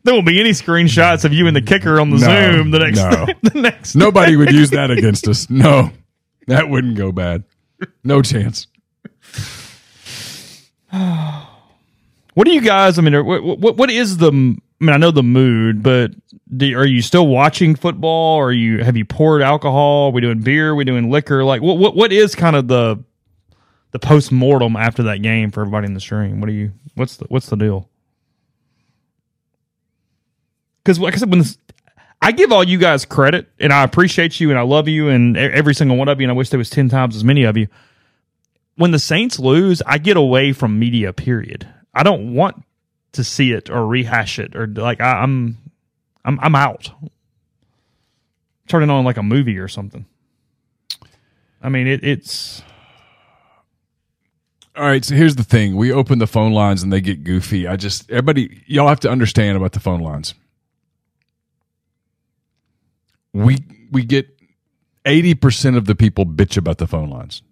There 0.05 0.15
won't 0.15 0.27
be 0.27 0.41
any 0.41 0.51
screenshots 0.51 1.25
of 1.25 1.33
you 1.33 1.47
and 1.47 1.55
the 1.55 1.63
kicker 1.63 2.01
on 2.01 2.11
the 2.11 2.19
No, 2.19 2.53
Zoom 2.53 2.71
the 2.73 2.79
next. 2.81 2.99
no. 2.99 3.27
the 3.51 3.61
next. 3.61 3.95
Nobody 3.95 4.37
would 4.37 4.51
use 4.53 4.71
that 4.71 4.91
against 4.91 5.29
us. 5.29 5.49
No, 5.49 5.91
that 6.49 6.69
wouldn't 6.69 6.97
go 6.97 7.13
bad. 7.13 7.45
No 8.03 8.23
chance. 8.23 8.67
What 12.35 12.47
do 12.47 12.53
you 12.53 12.63
guys? 12.63 12.99
I 12.99 13.03
mean, 13.03 13.27
what 13.27 13.43
what, 13.59 13.77
what 13.77 13.91
is 13.91 14.17
the? 14.17 14.29
I 14.29 14.31
mean, 14.31 14.59
I 14.89 14.97
know 14.97 15.11
the 15.11 15.23
mood, 15.23 15.83
but 15.83 16.13
do, 16.57 16.75
are 16.79 16.87
you 16.87 17.03
still 17.03 17.27
watching 17.27 17.75
football? 17.75 18.37
Or 18.37 18.47
are 18.49 18.53
you 18.53 18.83
have 18.83 18.97
you 18.97 19.05
poured 19.05 19.43
alcohol? 19.43 20.07
Are 20.09 20.13
we 20.13 20.23
doing 20.23 20.41
beer? 20.41 20.71
Are 20.71 20.75
we 20.75 20.85
doing 20.85 21.11
liquor? 21.11 21.45
Like, 21.45 21.61
what 21.61 21.77
what 21.77 21.95
what 21.95 22.11
is 22.11 22.35
kind 22.35 22.57
of 22.57 22.69
the 22.69 23.05
the 23.91 23.99
post 23.99 24.33
mortem 24.33 24.77
after 24.77 25.03
that 25.03 25.19
game 25.21 25.51
for 25.51 25.61
everybody 25.61 25.87
in 25.89 25.93
the 25.93 26.01
stream? 26.01 26.41
What 26.41 26.47
do 26.47 26.55
you? 26.55 26.73
What's 26.95 27.17
the 27.17 27.27
what's 27.29 27.47
the 27.47 27.57
deal? 27.57 27.89
Because 30.83 30.99
like 30.99 31.15
I 31.15 31.19
said, 31.19 31.31
when 31.31 31.39
this, 31.41 31.59
I 32.21 32.33
give 32.33 32.53
all 32.53 32.65
you 32.65 32.79
guys 32.79 33.05
credit, 33.05 33.49
and 33.59 33.73
I 33.73 33.85
appreciate 33.85 34.41
you, 34.41 34.51
and 34.51 34.59
I 34.59 34.63
love 34.63 34.89
you, 34.89 35.09
and 35.09 35.37
every 35.37 35.75
single 35.75 35.97
one 35.97 36.09
of 36.09 36.21
you, 36.21 36.25
and 36.25 36.33
I 36.33 36.35
wish 36.35 36.51
there 36.51 36.59
was 36.59 36.71
ten 36.71 36.89
times 36.89 37.17
as 37.17 37.25
many 37.25 37.45
of 37.45 37.57
you. 37.57 37.69
When 38.77 38.91
the 38.91 38.99
Saints 38.99 39.39
lose, 39.39 39.83
I 39.87 39.99
get 39.99 40.17
away 40.17 40.53
from 40.53 40.79
media. 40.79 41.13
Period. 41.13 41.69
I 41.95 42.03
don't 42.03 42.35
want 42.35 42.65
to 43.13 43.23
see 43.23 43.53
it 43.53 43.71
or 43.71 43.87
rehash 43.87 44.39
it 44.39 44.57
or 44.57 44.67
like 44.67 45.01
I, 45.01 45.23
I'm, 45.23 45.59
I'm, 46.25 46.41
I'm 46.41 46.55
out. 46.55 46.91
Turning 48.69 48.89
on 48.89 49.05
like 49.05 49.19
a 49.19 49.23
movie 49.23 49.59
or 49.59 49.69
something. 49.69 50.07
I 51.63 51.69
mean, 51.69 51.87
it, 51.87 52.03
it's 52.03 52.63
All 54.75 54.85
right, 54.85 55.05
so 55.05 55.15
here's 55.15 55.37
the 55.37 55.45
thing. 55.45 55.77
We 55.77 55.93
open 55.93 56.19
the 56.19 56.27
phone 56.27 56.53
lines 56.53 56.83
and 56.83 56.91
they 56.91 57.03
get 57.03 57.25
goofy. 57.25 57.67
I 57.69 57.77
just 57.77 58.11
everybody 58.11 58.63
y'all 58.67 58.89
have 58.89 59.01
to 59.01 59.11
understand 59.11 59.57
about 59.57 59.73
the 59.73 59.81
phone 59.81 60.01
lines. 60.01 60.35
We 63.35 63.59
we 63.91 64.05
get 64.05 64.29
80% 65.05 65.77
of 65.77 65.85
the 65.85 65.95
people 65.95 66.25
bitch 66.25 66.57
about 66.57 66.79
the 66.79 66.87
phone 66.87 67.11
lines. 67.11 67.43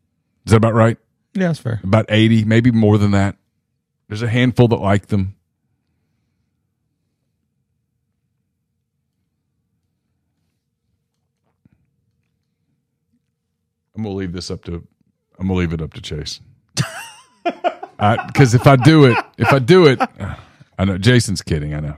Is 0.47 0.53
that 0.53 0.57
about 0.57 0.75
right? 0.75 0.97
yeah, 1.35 1.49
that's 1.49 1.59
fair. 1.59 1.81
About 1.85 2.07
80, 2.09 2.45
maybe 2.45 2.71
more 2.71 2.97
than 2.97 3.11
that. 3.11 3.37
There's 4.09 4.23
a 4.23 4.29
handful 4.29 4.69
that 4.69 4.77
like 4.77 5.09
them. 5.09 5.37
I'm 13.95 14.03
gonna 14.03 14.15
leave 14.15 14.33
this 14.33 14.51
up 14.51 14.65
to 14.65 14.87
I'm 15.39 15.49
gonna 15.49 15.59
leave 15.59 15.75
it 15.75 15.83
up 15.83 15.93
to 15.95 16.01
Chase. 16.01 16.41
Because 17.45 18.55
if 18.55 18.67
I 18.67 18.77
do 18.77 19.05
it, 19.05 19.17
if 19.39 19.53
I 19.53 19.59
do 19.59 19.87
it, 19.87 20.01
I 20.79 20.85
know 20.85 20.99
Jason's 20.99 21.43
kidding. 21.43 21.75
I 21.75 21.81
know. 21.81 21.97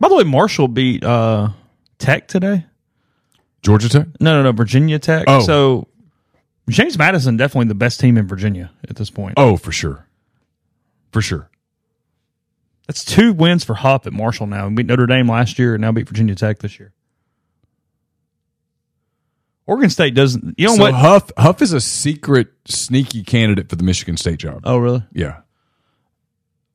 By 0.00 0.08
the 0.08 0.14
way, 0.14 0.24
Marshall 0.24 0.68
beat 0.68 1.04
uh, 1.04 1.50
Tech 1.98 2.28
today. 2.28 2.66
Georgia 3.62 3.88
Tech. 3.88 4.06
No, 4.20 4.36
no, 4.36 4.42
no, 4.42 4.52
Virginia 4.52 4.98
Tech. 4.98 5.24
Oh. 5.26 5.40
So 5.40 5.88
James 6.68 6.98
Madison 6.98 7.36
definitely 7.36 7.68
the 7.68 7.74
best 7.74 8.00
team 8.00 8.16
in 8.16 8.26
Virginia 8.26 8.70
at 8.88 8.96
this 8.96 9.10
point. 9.10 9.34
Oh, 9.36 9.56
for 9.56 9.72
sure, 9.72 10.06
for 11.12 11.20
sure. 11.20 11.50
That's 12.86 13.04
two 13.04 13.32
wins 13.32 13.64
for 13.64 13.74
Huff 13.74 14.06
at 14.06 14.12
Marshall 14.12 14.46
now. 14.46 14.68
Beat 14.70 14.86
Notre 14.86 15.06
Dame 15.06 15.28
last 15.28 15.58
year 15.58 15.74
and 15.74 15.80
now 15.80 15.92
beat 15.92 16.08
Virginia 16.08 16.34
Tech 16.34 16.60
this 16.60 16.78
year. 16.78 16.92
Oregon 19.66 19.90
State 19.90 20.14
doesn't. 20.14 20.54
You 20.58 20.68
know 20.68 20.76
so 20.76 20.82
what? 20.82 20.94
Huff 20.94 21.30
Huff 21.36 21.60
is 21.62 21.72
a 21.72 21.80
secret 21.80 22.48
sneaky 22.66 23.22
candidate 23.24 23.68
for 23.68 23.76
the 23.76 23.82
Michigan 23.84 24.16
State 24.16 24.38
job. 24.38 24.60
Oh, 24.64 24.78
really? 24.78 25.02
Yeah. 25.12 25.40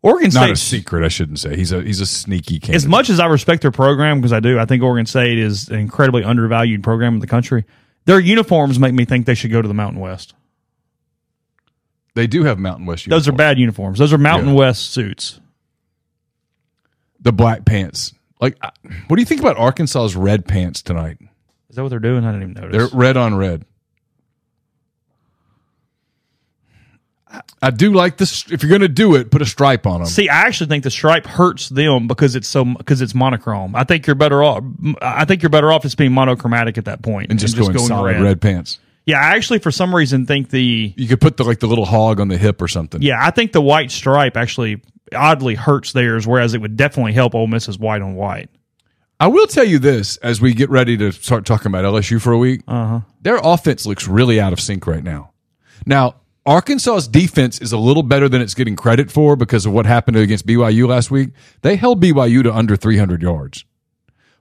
Oregon 0.04 0.32
State 0.32 0.40
Not 0.40 0.50
a 0.52 0.56
secret, 0.56 1.06
I 1.06 1.08
shouldn't 1.10 1.40
say. 1.40 1.56
He's 1.56 1.72
a 1.72 1.82
he's 1.82 2.02
a 2.02 2.06
sneaky 2.08 2.60
candidate. 2.60 2.76
As 2.76 2.88
much 2.88 3.10
as 3.10 3.20
I 3.20 3.28
respect 3.28 3.62
their 3.62 3.72
program, 3.72 4.20
because 4.20 4.34
I 4.34 4.40
do, 4.40 4.58
I 4.60 4.66
think 4.66 4.84
Oregon 4.84 5.06
State 5.06 5.38
is 5.38 5.70
an 5.70 5.80
incredibly 5.80 6.24
undervalued 6.24 6.84
program 6.84 7.14
in 7.14 7.20
the 7.20 7.28
country. 7.28 7.66
Their 8.06 8.20
uniforms 8.20 8.80
make 8.80 8.94
me 8.96 9.06
think 9.06 9.26
they 9.28 9.36
should 9.36 9.52
go 9.52 9.62
to 9.62 9.68
the 9.68 9.76
Mountain 9.76 10.00
West. 10.02 10.34
they 12.16 12.26
do 12.28 12.44
have 12.44 12.58
Mountain 12.58 12.88
West. 12.88 13.06
Uniforms. 13.06 13.26
Those 13.26 13.34
are 13.34 13.38
bad 13.38 13.60
uniforms. 13.60 14.00
Those 14.00 14.12
are 14.12 14.18
Mountain 14.18 14.50
Yeah. 14.50 14.56
West 14.56 14.90
suits. 14.90 15.40
the 17.20 17.32
black 17.32 17.64
pants. 17.66 18.14
Like, 18.42 18.58
what 19.08 19.16
do 19.16 19.22
you 19.22 19.26
think 19.28 19.40
about 19.40 19.56
Arkansas's 19.58 20.16
red 20.16 20.48
pants 20.48 20.82
tonight? 20.82 21.20
Is 21.72 21.76
that 21.78 21.84
what 21.84 21.90
they're 21.90 22.00
doing? 22.00 22.26
I 22.26 22.34
didn't 22.34 22.52
even 22.52 22.62
notice. 22.62 22.92
They're 22.92 23.00
red 23.00 23.16
on 23.16 23.34
red. 23.36 23.66
I 27.62 27.70
do 27.70 27.94
like 27.94 28.18
this. 28.18 28.44
If 28.52 28.62
you're 28.62 28.70
going 28.70 28.82
to 28.82 28.90
do 28.90 29.16
it, 29.16 29.32
put 29.32 29.42
a 29.42 29.46
stripe 29.46 29.88
on 29.88 30.02
them. 30.02 30.08
See, 30.10 30.28
I 30.28 30.42
actually 30.42 30.68
think 30.68 30.84
the 30.84 30.92
stripe 30.92 31.26
hurts 31.26 31.70
them 31.70 32.08
because 32.08 32.36
it's 32.36 32.50
so 32.50 32.66
because 32.66 33.02
it's 33.02 33.16
monochrome. 33.16 33.74
I 33.74 33.86
think 33.86 34.06
you're 34.06 34.18
better 34.18 34.44
off. 34.44 34.62
I 35.02 35.24
think 35.24 35.42
you're 35.42 35.50
better 35.50 35.72
off 35.72 35.84
just 35.84 35.98
being 35.98 36.12
monochromatic 36.12 36.78
at 36.78 36.86
that 36.86 37.02
point 37.02 37.32
and 37.32 37.40
just, 37.40 37.56
going, 37.56 37.78
solid 37.78 38.20
red. 38.20 38.42
pants. 38.42 38.80
Yeah, 39.06 39.20
I 39.20 39.36
actually 39.38 39.60
for 39.60 39.72
some 39.72 39.96
reason 39.96 40.26
think 40.26 40.50
the 40.50 40.94
You 40.98 41.08
could 41.08 41.22
put 41.22 41.38
the 41.38 41.46
like 41.46 41.60
the 41.60 41.68
little 41.68 41.86
hog 41.86 42.20
on 42.20 42.28
the 42.28 42.38
hip 42.38 42.62
or 42.62 42.68
something. 42.68 43.02
yeah 43.02 43.16
I 43.20 43.32
think 43.32 43.54
the 43.54 43.62
white 43.62 43.92
stripe 43.92 44.36
actually 44.36 44.82
oddly 45.16 45.56
hurts 45.56 45.94
theirs, 45.94 46.28
whereas 46.28 46.54
it 46.54 46.60
would 46.60 46.76
definitely 46.76 47.14
help 47.14 47.34
Ole 47.34 47.48
Miss's 47.48 47.80
white 47.80 48.02
on 48.02 48.16
white. 48.16 48.50
I 49.22 49.28
will 49.28 49.46
tell 49.46 49.64
you 49.64 49.78
this 49.78 50.18
as 50.18 50.42
we 50.42 50.56
get 50.56 50.72
ready 50.72 50.98
to 50.98 51.12
start 51.12 51.46
talking 51.46 51.68
about 51.68 51.86
LSU 51.86 52.20
for 52.20 52.34
a 52.34 52.40
week. 52.40 52.62
Uh-huh. 52.68 53.02
Their 53.22 53.40
offense 53.44 53.86
looks 53.86 54.08
really 54.08 54.42
out 54.42 54.52
of 54.52 54.60
sync 54.60 54.88
right 54.88 55.04
now. 55.04 55.30
Now, 55.86 56.16
Arkansas's 56.44 57.08
defense 57.08 57.62
is 57.62 57.72
a 57.72 57.78
little 57.78 58.02
better 58.02 58.28
than 58.28 58.42
it's 58.42 58.56
getting 58.56 58.76
credit 58.76 59.12
for 59.12 59.36
because 59.36 59.68
of 59.68 59.74
what 59.74 59.86
happened 59.86 60.18
against 60.18 60.48
BYU 60.48 60.88
last 60.88 61.12
week. 61.12 61.34
They 61.62 61.76
held 61.76 62.02
BYU 62.02 62.42
to 62.42 62.52
under 62.52 62.76
300 62.76 63.22
yards. 63.22 63.64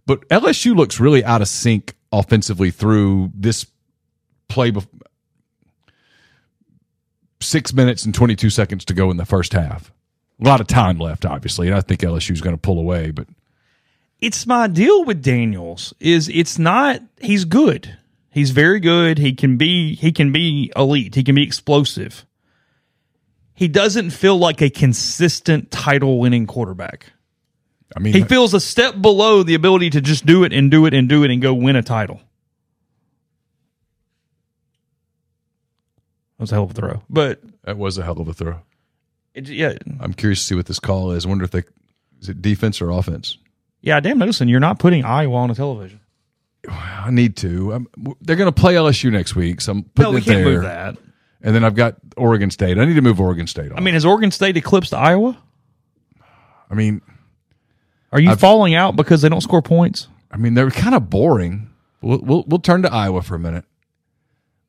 But 0.06 0.26
LSU 0.30 0.74
looks 0.74 0.98
really 0.98 1.22
out 1.22 1.42
of 1.42 1.48
sync 1.48 1.94
offensively 2.10 2.70
through 2.70 3.32
this 3.34 3.66
play. 4.48 4.72
Bef- 4.72 4.88
Six 7.42 7.74
minutes 7.74 8.06
and 8.06 8.14
22 8.14 8.48
seconds 8.48 8.86
to 8.86 8.94
go 8.94 9.10
in 9.10 9.18
the 9.18 9.26
first 9.26 9.52
half. 9.52 9.92
A 10.42 10.48
lot 10.48 10.62
of 10.62 10.66
time 10.66 10.98
left, 10.98 11.26
obviously, 11.26 11.68
and 11.68 11.76
I 11.76 11.82
think 11.82 12.00
LSU 12.00 12.30
is 12.30 12.40
going 12.40 12.54
to 12.56 12.60
pull 12.60 12.78
away. 12.78 13.10
But 13.10 13.26
it's 14.20 14.46
my 14.46 14.66
deal 14.66 15.04
with 15.04 15.22
Daniels 15.22 15.94
is 16.00 16.28
it's 16.28 16.58
not 16.58 17.02
he's 17.20 17.44
good. 17.44 17.96
He's 18.30 18.50
very 18.50 18.80
good. 18.80 19.18
He 19.18 19.32
can 19.32 19.56
be 19.56 19.94
he 19.94 20.12
can 20.12 20.32
be 20.32 20.72
elite. 20.76 21.14
He 21.14 21.24
can 21.24 21.34
be 21.34 21.42
explosive. 21.42 22.26
He 23.54 23.68
doesn't 23.68 24.10
feel 24.10 24.38
like 24.38 24.62
a 24.62 24.70
consistent 24.70 25.70
title 25.70 26.18
winning 26.18 26.46
quarterback. 26.46 27.12
I 27.94 28.00
mean, 28.00 28.14
He 28.14 28.22
feels 28.22 28.54
a 28.54 28.60
step 28.60 29.00
below 29.02 29.42
the 29.42 29.54
ability 29.54 29.90
to 29.90 30.00
just 30.00 30.24
do 30.24 30.44
it 30.44 30.52
and 30.52 30.70
do 30.70 30.86
it 30.86 30.94
and 30.94 31.08
do 31.08 31.24
it 31.24 31.30
and 31.30 31.42
go 31.42 31.52
win 31.52 31.76
a 31.76 31.82
title. 31.82 32.20
That 36.38 36.44
was 36.44 36.52
a 36.52 36.54
hell 36.54 36.64
of 36.64 36.70
a 36.70 36.74
throw. 36.74 37.02
But 37.10 37.40
that 37.64 37.76
was 37.76 37.98
a 37.98 38.04
hell 38.04 38.18
of 38.20 38.28
a 38.28 38.32
throw. 38.32 38.60
it, 39.34 39.48
yeah, 39.48 39.74
I'm 39.98 40.14
curious 40.14 40.38
to 40.40 40.46
see 40.46 40.54
what 40.54 40.66
this 40.66 40.78
call 40.78 41.10
is. 41.10 41.26
I 41.26 41.28
wonder 41.28 41.44
if 41.44 41.50
they 41.50 41.64
is 42.22 42.28
it 42.28 42.40
defense 42.40 42.80
or 42.80 42.90
offense. 42.90 43.36
Yeah, 43.82 44.00
damn 44.00 44.18
noticing 44.18 44.48
you're 44.48 44.60
not 44.60 44.78
putting 44.78 45.04
Iowa 45.04 45.34
on 45.36 45.50
a 45.50 45.54
television. 45.54 46.00
I 46.68 47.10
need 47.10 47.36
to. 47.38 47.72
I'm, 47.72 47.86
they're 48.20 48.36
going 48.36 48.52
to 48.52 48.60
play 48.60 48.74
LSU 48.74 49.10
next 49.10 49.34
week, 49.34 49.60
so 49.60 49.72
I'm 49.72 49.82
putting 49.84 50.12
No, 50.12 50.14
we 50.14 50.18
it 50.20 50.24
can't 50.24 50.44
there. 50.44 50.52
move 50.54 50.62
that. 50.62 50.96
And 51.42 51.54
then 51.54 51.64
I've 51.64 51.74
got 51.74 51.96
Oregon 52.18 52.50
State. 52.50 52.78
I 52.78 52.84
need 52.84 52.94
to 52.94 53.00
move 53.02 53.18
Oregon 53.18 53.46
State 53.46 53.72
on. 53.72 53.78
I 53.78 53.80
mean, 53.80 53.94
has 53.94 54.04
Oregon 54.04 54.30
State 54.30 54.56
eclipsed 54.58 54.92
Iowa? 54.92 55.38
I 56.70 56.74
mean, 56.74 57.00
Are 58.12 58.20
you 58.20 58.30
I've- 58.32 58.40
falling 58.40 58.74
out 58.74 58.94
because 58.96 59.22
they 59.22 59.28
don't 59.30 59.40
score 59.40 59.62
points? 59.62 60.08
I 60.30 60.36
mean, 60.36 60.54
they're 60.54 60.70
kind 60.70 60.94
of 60.94 61.08
boring. 61.10 61.70
We'll, 62.02 62.18
we'll 62.20 62.44
we'll 62.46 62.60
turn 62.60 62.82
to 62.82 62.92
Iowa 62.92 63.22
for 63.22 63.34
a 63.34 63.38
minute. 63.38 63.64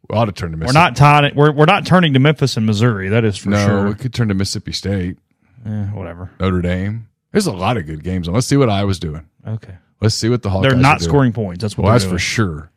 We 0.09 0.15
ought 0.17 0.25
to 0.25 0.31
turn 0.31 0.51
to 0.51 0.65
We're 0.65 0.71
not 0.73 0.95
tying 0.95 1.35
We're 1.35 1.51
we're 1.51 1.65
not 1.65 1.85
turning 1.85 2.13
to 2.13 2.19
Memphis 2.19 2.57
and 2.57 2.65
Missouri. 2.65 3.09
That 3.09 3.23
is 3.23 3.37
for 3.37 3.49
no, 3.49 3.65
sure. 3.67 3.87
we 3.89 3.93
could 3.93 4.13
turn 4.13 4.29
to 4.29 4.33
Mississippi 4.33 4.71
State, 4.71 5.17
Eh, 5.65 5.85
whatever. 5.87 6.31
Notre 6.39 6.61
Dame. 6.61 7.07
There's 7.31 7.47
a 7.47 7.51
lot 7.51 7.77
of 7.77 7.85
good 7.85 8.03
games. 8.03 8.27
on. 8.27 8.33
Let's 8.33 8.47
see 8.47 8.57
what 8.57 8.69
Iowa's 8.69 8.99
doing. 8.99 9.25
Okay. 9.47 9.75
Let's 10.01 10.15
see 10.15 10.29
what 10.29 10.41
the 10.41 10.49
Hawkeyes 10.49 10.63
They're 10.63 10.75
not 10.75 11.01
scoring 11.01 11.31
points. 11.31 11.61
That's 11.61 11.77
what 11.77 11.85
well, 11.85 11.93
that's 11.93 12.03
for 12.03 12.09
doing. 12.11 12.19
sure. 12.19 12.71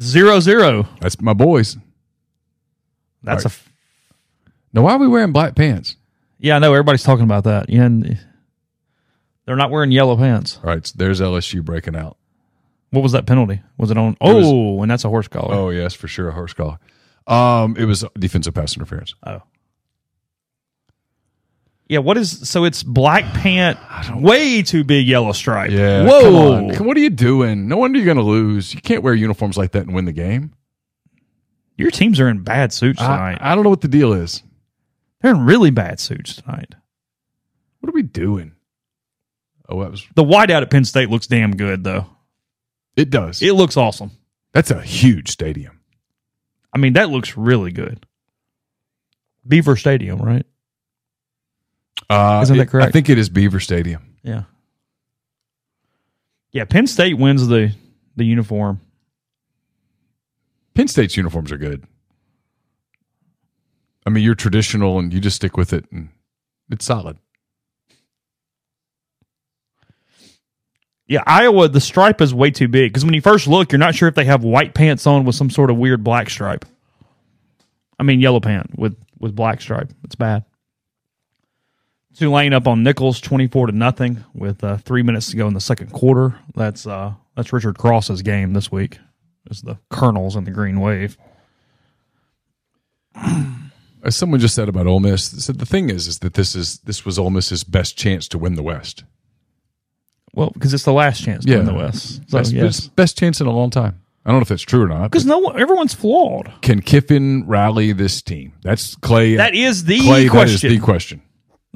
Zero 0.00 0.40
zero. 0.40 0.86
That's 1.00 1.20
my 1.20 1.32
boys. 1.32 1.76
That's 3.22 3.44
All 3.46 3.48
a. 3.48 3.52
f- 3.52 3.72
Now, 4.72 4.82
why 4.82 4.92
are 4.94 4.98
we 4.98 5.08
wearing 5.08 5.32
black 5.32 5.54
pants? 5.54 5.96
Yeah, 6.38 6.56
I 6.56 6.58
know 6.58 6.72
everybody's 6.74 7.02
talking 7.02 7.24
about 7.24 7.44
that. 7.44 7.70
Yeah, 7.70 7.84
and 7.84 8.18
they're 9.46 9.56
not 9.56 9.70
wearing 9.70 9.90
yellow 9.90 10.16
pants. 10.16 10.58
All 10.62 10.68
right, 10.70 10.86
so 10.86 10.92
there's 10.96 11.20
LSU 11.20 11.64
breaking 11.64 11.96
out. 11.96 12.18
What 12.90 13.02
was 13.02 13.12
that 13.12 13.26
penalty? 13.26 13.62
Was 13.78 13.90
it 13.90 13.96
on? 13.96 14.16
It 14.20 14.32
was- 14.34 14.46
Oh, 14.46 14.82
and 14.82 14.90
that's 14.90 15.04
a 15.04 15.08
horse 15.08 15.28
collar. 15.28 15.54
Oh 15.54 15.70
yes, 15.70 15.94
for 15.94 16.08
sure, 16.08 16.28
a 16.28 16.32
horse 16.32 16.52
collar. 16.52 16.78
Um, 17.26 17.74
it 17.78 17.86
was 17.86 18.04
defensive 18.18 18.54
pass 18.54 18.76
interference. 18.76 19.14
Oh. 19.26 19.42
Yeah, 21.88 22.00
what 22.00 22.16
is 22.16 22.48
so? 22.48 22.64
It's 22.64 22.82
black 22.82 23.24
pant, 23.32 23.78
way 24.12 24.62
too 24.62 24.82
big 24.82 25.06
yellow 25.06 25.30
stripe. 25.32 25.70
Yeah. 25.70 26.04
Whoa. 26.04 26.82
What 26.82 26.96
are 26.96 27.00
you 27.00 27.10
doing? 27.10 27.68
No 27.68 27.76
wonder 27.76 27.98
you're 27.98 28.06
going 28.06 28.16
to 28.16 28.24
lose. 28.24 28.74
You 28.74 28.80
can't 28.80 29.04
wear 29.04 29.14
uniforms 29.14 29.56
like 29.56 29.72
that 29.72 29.86
and 29.86 29.94
win 29.94 30.04
the 30.04 30.12
game. 30.12 30.52
Your 31.76 31.92
teams 31.92 32.18
are 32.18 32.28
in 32.28 32.42
bad 32.42 32.72
suits 32.72 33.00
I, 33.00 33.06
tonight. 33.06 33.38
I 33.40 33.54
don't 33.54 33.62
know 33.62 33.70
what 33.70 33.82
the 33.82 33.88
deal 33.88 34.12
is. 34.14 34.42
They're 35.20 35.32
in 35.32 35.44
really 35.44 35.70
bad 35.70 36.00
suits 36.00 36.36
tonight. 36.36 36.74
What 37.80 37.90
are 37.90 37.94
we 37.94 38.02
doing? 38.02 38.52
Oh, 39.68 39.80
that 39.82 39.92
was. 39.92 40.04
The 40.16 40.24
whiteout 40.24 40.62
at 40.62 40.70
Penn 40.70 40.84
State 40.84 41.08
looks 41.08 41.26
damn 41.28 41.56
good, 41.56 41.84
though. 41.84 42.06
It 42.96 43.10
does. 43.10 43.42
It 43.42 43.52
looks 43.52 43.76
awesome. 43.76 44.10
That's 44.52 44.70
a 44.70 44.80
huge 44.80 45.30
stadium. 45.30 45.80
I 46.72 46.78
mean, 46.78 46.94
that 46.94 47.10
looks 47.10 47.36
really 47.36 47.70
good. 47.70 48.06
Beaver 49.46 49.76
Stadium, 49.76 50.18
right? 50.18 50.46
Uh, 52.08 52.40
Isn't 52.42 52.56
that 52.58 52.68
correct? 52.68 52.88
I 52.88 52.90
think 52.92 53.08
it 53.08 53.18
is 53.18 53.28
Beaver 53.28 53.60
Stadium. 53.60 54.16
Yeah. 54.22 54.44
Yeah, 56.52 56.64
Penn 56.64 56.86
State 56.86 57.18
wins 57.18 57.46
the 57.48 57.72
the 58.16 58.24
uniform. 58.24 58.80
Penn 60.74 60.88
State's 60.88 61.16
uniforms 61.16 61.52
are 61.52 61.58
good. 61.58 61.84
I 64.06 64.10
mean, 64.10 64.22
you're 64.22 64.34
traditional 64.34 64.98
and 64.98 65.12
you 65.12 65.20
just 65.20 65.36
stick 65.36 65.56
with 65.56 65.72
it, 65.72 65.84
and 65.90 66.10
it's 66.70 66.84
solid. 66.84 67.18
Yeah, 71.08 71.22
Iowa, 71.26 71.68
the 71.68 71.80
stripe 71.80 72.20
is 72.20 72.34
way 72.34 72.50
too 72.50 72.66
big 72.68 72.92
because 72.92 73.04
when 73.04 73.14
you 73.14 73.20
first 73.20 73.46
look, 73.46 73.70
you're 73.70 73.78
not 73.78 73.94
sure 73.94 74.08
if 74.08 74.14
they 74.16 74.24
have 74.24 74.42
white 74.42 74.74
pants 74.74 75.06
on 75.06 75.24
with 75.24 75.36
some 75.36 75.50
sort 75.50 75.70
of 75.70 75.76
weird 75.76 76.02
black 76.02 76.28
stripe. 76.30 76.64
I 77.98 78.02
mean, 78.02 78.20
yellow 78.20 78.40
pant 78.40 78.76
with 78.78 78.96
with 79.18 79.34
black 79.34 79.60
stripe. 79.60 79.92
It's 80.04 80.14
bad. 80.16 80.44
Tulane 82.18 82.52
up 82.52 82.66
on 82.66 82.82
Nicholls, 82.82 83.20
twenty 83.20 83.46
four 83.46 83.66
to 83.66 83.72
nothing, 83.72 84.24
with 84.34 84.64
uh, 84.64 84.78
three 84.78 85.02
minutes 85.02 85.30
to 85.30 85.36
go 85.36 85.46
in 85.46 85.54
the 85.54 85.60
second 85.60 85.92
quarter. 85.92 86.38
That's 86.54 86.86
uh, 86.86 87.14
that's 87.34 87.52
Richard 87.52 87.78
Cross's 87.78 88.22
game 88.22 88.52
this 88.52 88.72
week. 88.72 88.98
Is 89.50 89.62
the 89.62 89.78
Colonels 89.90 90.34
and 90.34 90.46
the 90.46 90.50
Green 90.50 90.80
Wave. 90.80 91.16
As 94.02 94.14
someone 94.14 94.40
just 94.40 94.54
said 94.54 94.68
about 94.68 94.86
Ole 94.86 95.00
Miss, 95.00 95.24
said 95.44 95.58
the 95.58 95.66
thing 95.66 95.90
is, 95.90 96.06
is 96.06 96.18
that 96.20 96.34
this 96.34 96.54
is 96.54 96.78
this 96.80 97.04
was 97.04 97.18
Ole 97.18 97.30
Miss's 97.30 97.64
best 97.64 97.96
chance 97.96 98.28
to 98.28 98.38
win 98.38 98.54
the 98.54 98.62
West. 98.62 99.04
Well, 100.34 100.50
because 100.50 100.74
it's 100.74 100.84
the 100.84 100.92
last 100.92 101.22
chance 101.24 101.44
to 101.44 101.56
win 101.56 101.66
the 101.66 101.74
West. 101.74 102.22
So 102.28 102.38
best, 102.38 102.52
yes, 102.52 102.88
best 102.88 103.18
chance 103.18 103.40
in 103.40 103.46
a 103.46 103.52
long 103.52 103.70
time. 103.70 104.00
I 104.24 104.30
don't 104.30 104.40
know 104.40 104.42
if 104.42 104.48
that's 104.48 104.62
true 104.62 104.82
or 104.82 104.88
not. 104.88 105.10
because 105.10 105.24
no 105.24 105.38
one, 105.38 105.58
everyone's 105.58 105.94
flawed. 105.94 106.52
Can 106.60 106.82
Kiffin 106.82 107.46
rally 107.46 107.92
this 107.92 108.20
team? 108.22 108.52
That's 108.62 108.96
Clay. 108.96 109.36
That 109.36 109.54
is 109.54 109.84
the 109.84 110.00
Clay, 110.00 110.28
question. 110.28 110.70
is 110.70 110.78
the 110.78 110.84
question. 110.84 111.22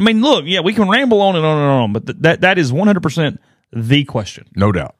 I 0.00 0.02
mean, 0.02 0.22
look, 0.22 0.44
yeah, 0.46 0.60
we 0.60 0.72
can 0.72 0.88
ramble 0.88 1.20
on 1.20 1.36
and 1.36 1.44
on 1.44 1.58
and 1.58 1.70
on, 1.70 1.92
but 1.92 2.06
th- 2.06 2.18
that 2.22 2.40
that 2.40 2.58
is 2.58 2.72
one 2.72 2.86
hundred 2.86 3.02
percent 3.02 3.40
the 3.72 4.04
question, 4.04 4.48
No 4.56 4.72
doubt. 4.72 4.94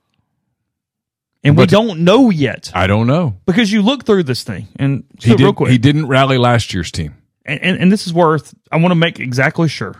and 1.42 1.56
we 1.56 1.66
don't 1.66 2.00
know 2.04 2.30
yet 2.30 2.70
I 2.74 2.86
don't 2.86 3.06
know. 3.06 3.36
because 3.46 3.72
you 3.72 3.82
look 3.82 4.04
through 4.04 4.24
this 4.24 4.44
thing 4.44 4.68
and 4.76 5.04
He 5.18 5.30
do 5.30 5.34
it 5.34 5.38
real 5.40 5.48
did. 5.52 5.56
quick. 5.56 5.70
He 5.72 5.78
didn't 5.78 6.06
rally 6.06 6.38
last 6.38 6.72
year's 6.74 6.92
team. 6.92 7.14
and, 7.46 7.60
and 7.62 7.78
and 7.78 7.90
this 7.90 8.06
is 8.06 8.12
worth. 8.12 8.54
I 8.70 8.76
want 8.76 8.90
to 8.92 8.94
make 8.96 9.18
exactly 9.18 9.68
sure. 9.68 9.96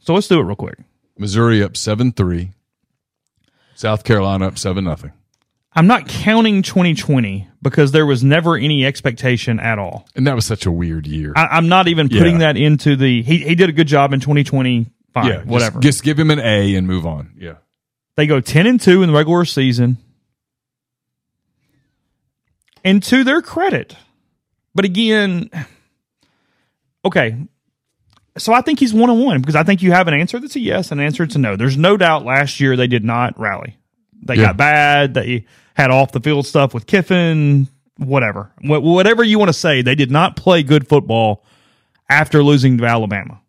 So 0.00 0.14
let's 0.14 0.28
do 0.28 0.38
it 0.38 0.44
real 0.44 0.56
quick. 0.56 0.78
Missouri 1.18 1.62
up 1.62 1.76
seven 1.76 2.12
three. 2.12 2.52
South 3.74 4.04
Carolina 4.04 4.46
up 4.46 4.56
seven 4.58 4.84
nothing. 4.84 5.12
I'm 5.76 5.86
not 5.88 6.06
counting 6.08 6.62
2020 6.62 7.48
because 7.60 7.90
there 7.92 8.06
was 8.06 8.22
never 8.22 8.56
any 8.56 8.86
expectation 8.86 9.58
at 9.58 9.78
all. 9.78 10.06
And 10.14 10.26
that 10.26 10.34
was 10.36 10.46
such 10.46 10.66
a 10.66 10.70
weird 10.70 11.06
year. 11.06 11.32
I, 11.34 11.46
I'm 11.52 11.68
not 11.68 11.88
even 11.88 12.08
putting 12.08 12.34
Yeah. 12.40 12.52
that 12.52 12.56
into 12.56 12.94
the. 12.96 13.22
He 13.22 13.38
he 13.38 13.54
did 13.56 13.68
a 13.68 13.72
good 13.72 13.88
job 13.88 14.12
in 14.12 14.20
2020. 14.20 14.86
Fine, 15.12 15.26
yeah, 15.26 15.32
just- 15.36 15.46
whatever. 15.46 15.80
Just, 15.80 16.02
give 16.04 16.18
him 16.18 16.30
an 16.30 16.38
A 16.40 16.74
and 16.76 16.86
move 16.86 17.06
on. 17.06 17.32
Yeah. 17.38 17.54
They 18.16 18.26
go 18.28 18.40
10 18.40 18.66
and 18.66 18.80
2 18.80 19.02
in 19.02 19.08
the 19.10 19.16
regular 19.16 19.44
season. 19.44 19.96
And 22.84 23.02
to 23.04 23.24
their 23.24 23.40
credit. 23.42 23.96
But 24.74 24.84
again, 24.84 25.50
okay. 27.04 27.36
So 28.36 28.52
I 28.52 28.60
think 28.60 28.80
he's 28.80 28.92
one 28.92 29.08
on 29.10 29.24
one 29.24 29.40
because 29.40 29.54
I 29.56 29.62
think 29.62 29.82
you 29.82 29.92
have 29.92 30.08
an 30.08 30.14
answer 30.14 30.38
that's 30.40 30.56
a 30.56 30.60
yes 30.60 30.90
and 30.90 31.00
an 31.00 31.06
answer 31.06 31.24
that's 31.24 31.36
a 31.36 31.38
no. 31.38 31.56
There's 31.56 31.76
no 31.76 31.96
doubt 31.96 32.24
last 32.24 32.60
year 32.60 32.76
they 32.76 32.88
did 32.88 33.04
not 33.04 33.38
rally. 33.38 33.78
They 34.24 34.36
Yeah. 34.36 34.46
got 34.46 34.56
bad. 34.56 35.14
They 35.14 35.46
had 35.74 35.90
off 35.90 36.12
the 36.12 36.20
field 36.20 36.46
stuff 36.46 36.72
with 36.74 36.86
Kiffin, 36.86 37.68
whatever. 37.98 38.50
Wh- 38.62 38.82
Whatever 38.82 39.22
you 39.24 39.38
want 39.38 39.48
to 39.50 39.52
say, 39.54 39.82
they 39.82 39.94
did 39.94 40.10
not 40.10 40.36
play 40.36 40.62
good 40.62 40.88
football 40.88 41.44
after 42.08 42.42
losing 42.42 42.78
to 42.78 42.84
Alabama. 42.86 43.40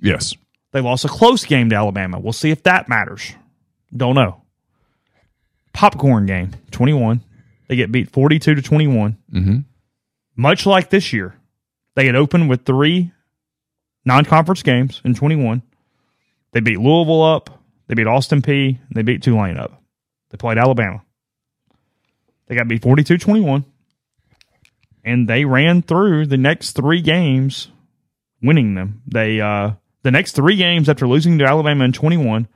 Yes. 0.00 0.34
They 0.72 0.80
lost 0.80 1.04
a 1.04 1.08
close 1.08 1.44
game 1.44 1.70
to 1.70 1.76
Alabama. 1.76 2.18
We'll 2.20 2.32
see 2.32 2.50
if 2.50 2.62
that 2.64 2.88
matters. 2.88 3.32
Don't 3.96 4.14
know. 4.14 4.42
Popcorn 5.72 6.26
game, 6.26 6.50
21. 6.70 7.20
They 7.68 7.76
get 7.76 7.92
beat 7.92 8.10
42 8.10 8.54
to 8.54 8.62
21. 8.62 9.16
Mm-hmm. 9.32 9.58
Much 10.36 10.66
like 10.66 10.90
this 10.90 11.12
year, 11.12 11.34
they 11.94 12.06
had 12.06 12.16
opened 12.16 12.48
with 12.48 12.64
three 12.64 13.12
non 14.04 14.24
conference 14.24 14.62
games 14.62 15.00
in 15.04 15.14
21. 15.14 15.62
They 16.52 16.60
beat 16.60 16.80
Louisville 16.80 17.22
up. 17.22 17.62
They 17.86 17.94
beat 17.94 18.06
Austin 18.06 18.42
Peay. 18.42 18.68
And 18.70 18.78
they 18.94 19.02
beat 19.02 19.22
Tulane 19.22 19.56
up. 19.58 19.82
They 20.30 20.36
played 20.36 20.58
Alabama. 20.58 21.02
They 22.46 22.56
got 22.56 22.68
beat 22.68 22.82
42 22.82 23.18
21. 23.18 23.64
And 25.04 25.28
they 25.28 25.44
ran 25.44 25.82
through 25.82 26.26
the 26.26 26.36
next 26.36 26.72
three 26.72 27.00
games, 27.00 27.68
winning 28.42 28.74
them. 28.74 29.02
They, 29.06 29.40
uh, 29.40 29.72
the 30.02 30.10
next 30.10 30.32
three 30.32 30.56
games 30.56 30.88
after 30.88 31.06
losing 31.06 31.38
to 31.38 31.46
Alabama 31.46 31.84
in 31.84 31.92
21 31.92 32.48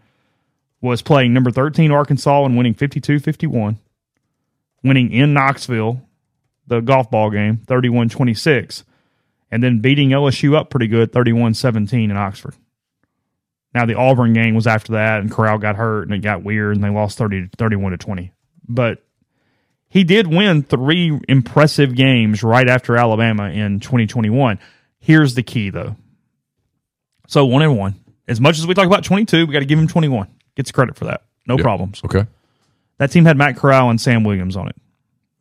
was 0.80 1.00
playing 1.00 1.32
number 1.32 1.50
13 1.50 1.90
Arkansas 1.90 2.44
and 2.44 2.56
winning 2.56 2.74
52 2.74 3.20
51, 3.20 3.78
winning 4.82 5.12
in 5.12 5.32
Knoxville, 5.32 6.02
the 6.66 6.80
golf 6.80 7.10
ball 7.10 7.30
game, 7.30 7.58
31 7.66 8.08
26, 8.08 8.84
and 9.50 9.62
then 9.62 9.80
beating 9.80 10.10
LSU 10.10 10.54
up 10.54 10.70
pretty 10.70 10.88
good, 10.88 11.12
31 11.12 11.54
17 11.54 12.10
in 12.10 12.16
Oxford. 12.16 12.54
Now, 13.74 13.86
the 13.86 13.94
Auburn 13.96 14.32
game 14.34 14.54
was 14.54 14.66
after 14.66 14.92
that, 14.92 15.20
and 15.20 15.30
Corral 15.30 15.58
got 15.58 15.76
hurt, 15.76 16.02
and 16.02 16.12
it 16.14 16.18
got 16.18 16.42
weird, 16.42 16.74
and 16.76 16.84
they 16.84 16.90
lost 16.90 17.16
30 17.18 17.48
31 17.56 17.92
to 17.92 17.98
20. 17.98 18.32
But 18.68 19.02
he 19.88 20.04
did 20.04 20.26
win 20.26 20.62
three 20.62 21.18
impressive 21.28 21.94
games 21.94 22.42
right 22.42 22.68
after 22.68 22.96
Alabama 22.96 23.48
in 23.50 23.80
2021. 23.80 24.58
Here's 24.98 25.34
the 25.34 25.42
key, 25.42 25.70
though. 25.70 25.96
So 27.28 27.46
one 27.46 27.62
and 27.62 27.76
one. 27.78 27.94
As 28.28 28.40
much 28.40 28.58
as 28.58 28.66
we 28.66 28.74
talk 28.74 28.86
about 28.86 29.04
22, 29.04 29.46
we 29.46 29.52
got 29.52 29.60
to 29.60 29.64
give 29.64 29.78
him 29.78 29.88
21. 29.88 30.28
Gets 30.54 30.70
credit 30.70 30.96
for 30.96 31.06
that. 31.06 31.22
No 31.46 31.56
Yeah. 31.56 31.62
problems. 31.62 32.00
Okay. 32.04 32.26
That 32.98 33.10
team 33.10 33.24
had 33.24 33.36
Matt 33.36 33.56
Corral 33.56 33.90
and 33.90 34.00
Sam 34.00 34.22
Williams 34.22 34.56
on 34.56 34.68
it. 34.68 34.76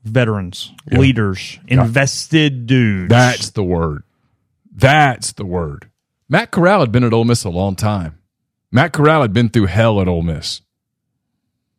Veterans, 0.03 0.71
Yeah. 0.91 0.97
leaders, 0.99 1.59
Yeah. 1.67 1.83
invested 1.83 2.65
dudes. 2.65 3.09
That's 3.09 3.51
the 3.51 3.63
word. 3.63 4.03
That's 4.73 5.33
the 5.33 5.45
word. 5.45 5.89
Matt 6.27 6.49
Corral 6.49 6.79
had 6.79 6.91
been 6.91 7.03
at 7.03 7.13
Ole 7.13 7.25
Miss 7.25 7.43
a 7.43 7.49
long 7.49 7.75
time. 7.75 8.15
Matt 8.72 8.93
Corral 8.93 9.22
had 9.22 9.34
been 9.34 9.49
through 9.49 9.65
hell 9.68 9.99
at 10.02 10.07
Ole 10.07 10.22
Miss. 10.22 10.61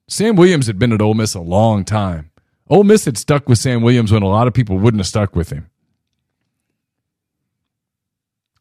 Sam 0.09 0.37
Williams 0.37 0.67
had 0.67 0.79
been 0.79 0.93
at 0.93 1.01
Ole 1.01 1.15
Miss 1.15 1.35
a 1.35 1.41
long 1.41 1.85
time. 1.85 2.31
Ole 2.69 2.85
Miss 2.85 3.05
had 3.07 3.17
stuck 3.17 3.49
with 3.49 3.59
Sam 3.59 3.83
Williams 3.83 4.13
when 4.13 4.23
a 4.23 4.29
lot 4.29 4.47
of 4.47 4.55
people 4.55 4.79
wouldn't 4.79 5.01
have 5.01 5.07
stuck 5.07 5.35
with 5.35 5.51
him. 5.51 5.69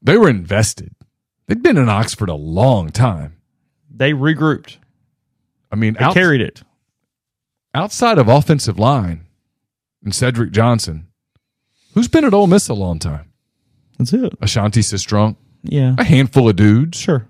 They 0.01 0.17
were 0.17 0.29
invested. 0.29 0.95
They'd 1.47 1.61
been 1.63 1.77
in 1.77 1.89
Oxford 1.89 2.29
a 2.29 2.35
long 2.35 2.89
time. 2.89 3.37
they 3.93 4.13
regrouped. 4.13 4.77
I 5.71 5.75
mean, 5.75 5.93
They 5.93 5.99
out- 6.05 6.13
carried 6.13 6.41
it. 6.41 6.63
outside 7.75 8.17
of 8.17 8.27
offensive 8.29 8.79
line 8.79 9.25
and 10.03 10.15
Cedric 10.15 10.51
Johnson, 10.51 11.07
who's 11.93 12.07
been 12.07 12.23
at 12.25 12.33
Ole 12.33 12.47
Miss 12.47 12.67
a 12.69 12.73
long 12.73 12.97
time? 12.99 13.31
That's 13.97 14.13
it. 14.13 14.33
Ashanti 14.41 14.79
Sistrunk, 14.81 15.35
Yeah. 15.63 15.95
a 15.97 16.03
handful 16.05 16.49
of 16.49 16.55
dudes. 16.55 16.97
Sure. 16.97 17.27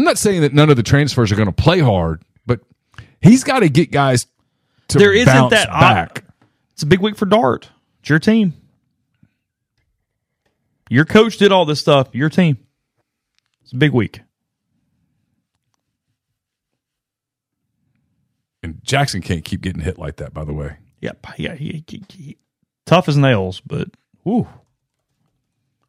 I'm 0.00 0.04
not 0.04 0.16
saying 0.16 0.40
that 0.40 0.54
none 0.54 0.70
of 0.70 0.76
the 0.76 0.82
transfers 0.82 1.30
are 1.30 1.36
going 1.36 1.44
to 1.44 1.52
play 1.52 1.78
hard, 1.78 2.22
but 2.46 2.60
he's 3.20 3.44
got 3.44 3.58
to 3.58 3.68
get 3.68 3.92
guys 3.92 4.26
to 4.88 4.96
there 4.98 5.12
isn't 5.12 5.50
that 5.50 5.68
back. 5.68 6.24
It's 6.72 6.82
a 6.82 6.86
big 6.86 7.00
week 7.00 7.18
for 7.18 7.26
Dart. 7.26 7.68
It's 8.00 8.08
your 8.08 8.18
team. 8.18 8.54
Your 10.88 11.04
coach 11.04 11.36
did 11.36 11.52
all 11.52 11.66
this 11.66 11.80
stuff. 11.80 12.08
Your 12.14 12.30
team. 12.30 12.56
It's 13.62 13.72
a 13.72 13.76
big 13.76 13.92
week. 13.92 14.22
And 18.62 18.80
Jaxson 18.82 19.22
can't 19.22 19.44
keep 19.44 19.60
getting 19.60 19.82
hit 19.82 19.98
like 19.98 20.16
that. 20.16 20.32
By 20.32 20.44
the 20.44 20.54
way, 20.54 20.76
Yep. 21.02 21.26
Yeah. 21.36 21.54
He, 21.56 21.84
he- 21.86 22.04
he- 22.08 22.38
tough 22.86 23.06
as 23.06 23.18
nails, 23.18 23.60
but 23.60 23.88
whew. 24.22 24.48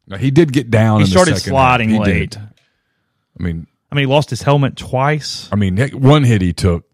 now 0.06 0.18
he 0.18 0.30
did 0.30 0.52
get 0.52 0.70
down. 0.70 0.98
He 1.00 1.04
in 1.04 1.08
the 1.08 1.12
started 1.12 1.38
sliding. 1.38 1.88
He 1.88 1.98
late. 1.98 2.30
did. 2.32 2.36
I 3.40 3.42
mean, 3.42 3.66
I 3.92 3.94
mean, 3.94 4.08
he 4.08 4.12
lost 4.12 4.30
his 4.30 4.40
helmet 4.40 4.74
twice. 4.76 5.50
I 5.52 5.56
mean, 5.56 5.76
one 5.90 6.24
hit 6.24 6.40
he 6.40 6.54
took. 6.54 6.86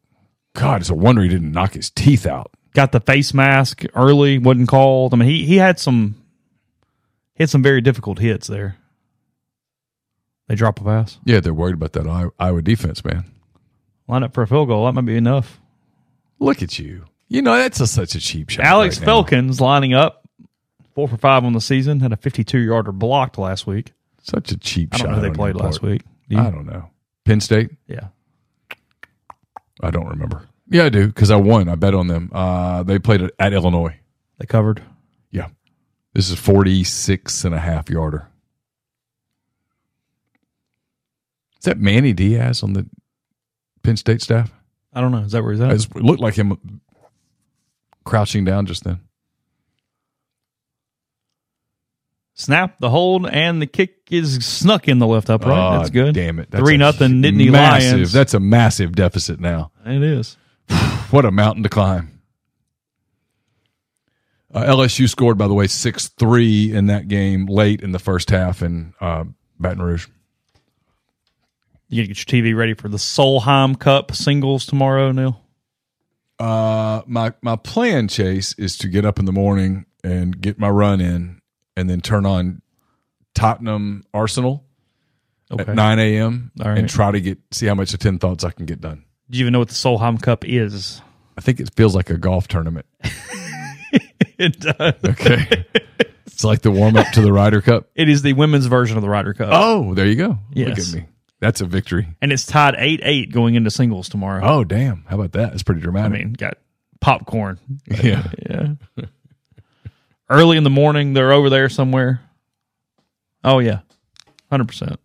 God, 0.55 0.81
it's 0.81 0.91
a 0.91 0.95
wonder 0.95 1.23
he 1.23 1.29
didn't 1.29 1.53
knock 1.53 1.75
his 1.75 1.91
teeth 1.91 2.27
out. 2.27 2.51
Got 2.75 2.91
the 2.91 2.99
face 2.99 3.33
mask 3.33 3.85
early, 3.95 4.39
wasn't 4.39 4.66
called. 4.69 5.15
I 5.15 5.16
mean, 5.16 5.29
he, 5.29 5.45
he 5.47 5.57
had 5.59 5.79
some 5.79 6.16
he 7.35 7.45
had 7.45 7.51
some 7.51 7.62
very 7.62 7.81
difficult 7.81 8.19
hits 8.19 8.49
there. 8.49 8.79
They 10.49 10.57
drop 10.57 10.81
a 10.81 10.85
pass. 10.85 11.19
Yeah, 11.25 11.39
they're 11.39 11.55
worried 11.55 11.75
about 11.75 11.93
that 11.93 12.33
Iowa- 12.41 12.62
defense, 12.62 13.05
man. 13.05 13.27
Line 14.09 14.25
up 14.25 14.35
for 14.35 14.43
a 14.43 14.49
field 14.49 14.66
goal. 14.66 14.87
That 14.87 14.93
might 14.93 15.05
be 15.05 15.16
enough. 15.16 15.61
Look 16.41 16.62
at 16.62 16.81
you. 16.81 17.05
You 17.29 17.43
know 17.43 17.55
that's 17.57 17.79
a, 17.79 17.87
such 17.87 18.16
a 18.16 18.20
cheap 18.20 18.49
shot. 18.51 18.65
Alex 18.65 18.99
right. 18.99 19.07
Felkins 19.09 19.61
lining 19.61 19.95
up 19.95 20.27
four 20.97 21.07
for 21.07 21.16
five 21.16 21.45
on 21.45 21.53
the 21.53 21.61
season. 21.61 22.01
Had 22.01 22.12
a 22.12 22.16
52 22.16 22.59
yarder 22.59 22.91
blocked 22.91 23.39
last 23.39 23.69
week. 23.69 23.93
Such 24.20 24.51
a 24.51 24.57
cheap 24.57 24.95
I 24.95 24.99
don't 24.99 25.07
shot. 25.07 25.11
know 25.12 25.23
who 25.23 25.29
they 25.31 25.37
played 25.37 25.55
last 25.55 25.81
week. 25.81 26.03
Do 26.29 26.37
you? 26.37 26.43
I 26.43 26.51
don't 26.51 26.67
know. 26.67 26.91
Penn 27.25 27.41
State? 27.41 27.71
Yeah. 27.87 28.09
I 29.83 29.91
don't 29.91 30.07
remember. 30.07 30.49
Yeah, 30.71 30.85
I 30.85 30.89
do 30.89 31.07
because 31.07 31.31
I 31.31 31.37
won. 31.37 31.69
I 31.69 31.75
bet 31.75 31.95
on 31.95 32.09
them. 32.09 32.31
Uh, 32.33 32.83
they 32.83 32.99
played 32.99 33.23
at, 33.23 33.33
at 33.39 33.53
Illinois. 33.53 33.97
They 34.39 34.47
covered. 34.47 34.83
Yeah. 35.31 35.49
This 36.15 36.31
is 36.31 36.39
46 36.39 37.45
and 37.45 37.55
a 37.55 37.59
half 37.59 37.89
yarder. 37.89 38.29
Is 41.59 41.65
that 41.65 41.79
Manny 41.79 42.13
Diaz 42.13 42.63
on 42.63 42.75
the 42.75 42.87
Penn 43.83 43.97
State 43.97 44.23
staff? 44.23 44.53
I 44.93 45.01
don't 45.01 45.13
know. 45.13 45.19
Is 45.19 45.33
that 45.33 45.43
where 45.43 45.53
he's 45.53 45.61
at? 45.61 45.71
It 45.73 46.03
looked 46.03 46.21
like 46.21 46.35
him 46.35 46.81
crouching 48.05 48.45
down 48.45 48.67
just 48.67 48.85
then. 48.85 49.01
Snap 52.39 52.78
the 52.78 52.89
hold 52.89 53.27
and 53.27 53.60
the 53.60 53.66
kick 53.66 53.97
is 54.12 54.47
snuck 54.47 54.86
in 54.86 55.01
the 55.01 55.09
left 55.09 55.28
upright. 55.28 55.59
Oh, 55.59 55.78
That's 55.78 55.90
good. 55.90 56.15
Damn 56.15 56.39
it. 56.39 56.48
That's 56.52 56.62
Three 56.62 56.77
a 56.77 56.78
nothing 56.78 57.20
Nittany 57.20 57.51
massive, 57.51 57.93
Lions. 57.94 58.12
That's 58.12 58.32
a 58.32 58.39
massive 58.39 58.94
deficit 58.94 59.40
now. 59.40 59.73
it 59.85 60.02
is. 60.02 60.36
What 61.10 61.24
a 61.24 61.31
mountain 61.31 61.62
to 61.62 61.70
climb. 61.70 62.20
Uh, 64.52 64.65
LSU 64.65 65.09
scored, 65.09 65.39
by 65.39 65.48
the 65.48 65.55
way, 65.55 65.66
6 65.66 66.09
3 66.09 66.73
in 66.73 66.86
that 66.86 67.09
game 67.09 67.47
late 67.47 67.81
in 67.81 67.93
the 67.93 67.98
first 67.98 68.31
half 68.31 68.62
in 68.62 68.93
uh, 69.01 69.24
Baton 69.59 69.82
Rouge. 69.82 70.06
You 71.89 72.02
gotta 72.02 72.15
get 72.15 72.32
your 72.32 72.43
TV 72.43 72.55
ready 72.55 72.74
for 72.74 72.89
the 72.89 72.98
Solheim 72.98 73.78
Cup 73.78 74.15
singles 74.15 74.66
tomorrow, 74.66 75.10
Neal. 75.12 75.40
Uh, 76.39 77.01
my 77.06 77.32
my 77.40 77.56
plan, 77.56 78.06
Chase, 78.06 78.55
is 78.59 78.77
to 78.78 78.89
get 78.89 79.05
up 79.06 79.19
in 79.19 79.24
the 79.24 79.32
morning 79.32 79.86
and 80.05 80.39
get 80.40 80.59
my 80.59 80.69
run 80.69 81.01
in, 81.01 81.38
and 81.79 81.89
then 81.89 82.01
turn 82.01 82.27
on 82.27 82.61
Tottenham 83.35 84.05
Arsenal 84.13 84.65
Okay. 85.51 85.63
at 85.63 85.75
nine 85.75 85.99
a.m. 85.99 86.51
All 86.61 86.69
right. 86.69 86.79
and 86.79 86.89
try 86.89 87.11
to 87.11 87.21
get 87.21 87.39
see 87.53 87.67
how 87.67 87.75
much 87.75 87.95
of 87.95 88.01
ten 88.01 88.19
thoughts 88.19 88.45
I 88.45 88.51
can 88.51 88.67
get 88.67 88.81
done. 88.81 89.05
Do 89.31 89.39
you 89.39 89.45
even 89.45 89.53
know 89.53 89.61
what 89.61 89.69
the 89.69 89.75
Solheim 89.75 90.21
Cup 90.21 90.45
is? 90.47 91.01
I 91.37 91.41
think 91.41 91.61
it 91.61 91.71
feels 91.77 91.95
like 91.95 92.11
a 92.11 92.19
golf 92.19 92.49
tournament. 92.49 92.85
it 94.39 94.59
does. 94.61 94.95
Okay, 95.05 95.65
it's 96.27 96.45
like 96.45 96.61
the 96.63 96.71
warm 96.71 96.97
up 96.97 97.07
to 97.13 97.21
the 97.21 97.33
Ryder 97.33 97.61
Cup. 97.63 97.89
It 97.95 98.09
is 98.09 98.23
the 98.23 98.33
women's 98.35 98.67
version 98.67 98.97
of 98.97 99.03
the 99.03 99.09
Ryder 99.09 99.35
Cup. 99.35 99.49
Oh, 99.53 99.95
there 99.95 100.07
you 100.07 100.17
go. 100.17 100.29
Look 100.29 100.39
Yes. 100.77 100.93
at 100.95 101.01
me. 101.01 101.07
That's 101.41 101.61
a 101.61 101.67
victory. 101.67 102.09
And 102.21 102.33
it's 102.33 102.45
tied 102.45 102.75
8 102.77 103.01
8 103.03 103.33
going 103.33 103.55
into 103.55 103.71
singles 103.71 104.09
tomorrow. 104.09 104.43
Oh, 104.45 104.65
damn. 104.65 105.05
How 105.09 105.15
about 105.17 105.33
that? 105.33 105.51
That's 105.53 105.63
pretty 105.63 105.81
dramatic. 105.81 106.13
I 106.13 106.19
mean, 106.19 106.33
got 106.33 106.59
popcorn. 107.01 107.59
Yeah. 108.03 108.27
Yeah. 108.51 108.67
Early 110.31 110.57
in 110.57 110.65
the 110.65 110.71
morning, 110.71 111.15
they're 111.15 111.33
over 111.33 111.49
there 111.49 111.69
somewhere. 111.69 112.21
Oh, 113.45 113.61
yeah. 113.61 113.81
100%. 114.53 114.97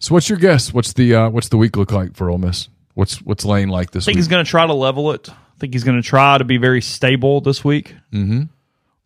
So, 0.00 0.14
what's 0.14 0.28
your 0.28 0.38
guess? 0.38 0.72
What's 0.72 0.92
the 0.94 1.14
uh, 1.14 1.28
what's 1.30 1.48
the 1.48 1.58
week 1.58 1.76
look 1.76 1.92
like 1.92 2.14
for 2.16 2.30
Ole 2.30 2.38
Miss? 2.38 2.68
What's 2.94 3.20
what's 3.22 3.44
Lane 3.44 3.68
like 3.68 3.90
this 3.90 4.04
I 4.04 4.06
think 4.06 4.14
week? 4.16 4.18
he's 4.20 4.28
going 4.28 4.44
to 4.44 4.50
try 4.50 4.66
to 4.66 4.72
level 4.72 5.12
it. 5.12 5.28
I 5.28 5.34
think 5.58 5.74
he's 5.74 5.84
going 5.84 6.00
to 6.00 6.06
try 6.06 6.38
to 6.38 6.44
be 6.44 6.56
very 6.56 6.80
stable 6.80 7.40
this 7.40 7.62
week. 7.64 7.94
mm-hmm. 8.12 8.42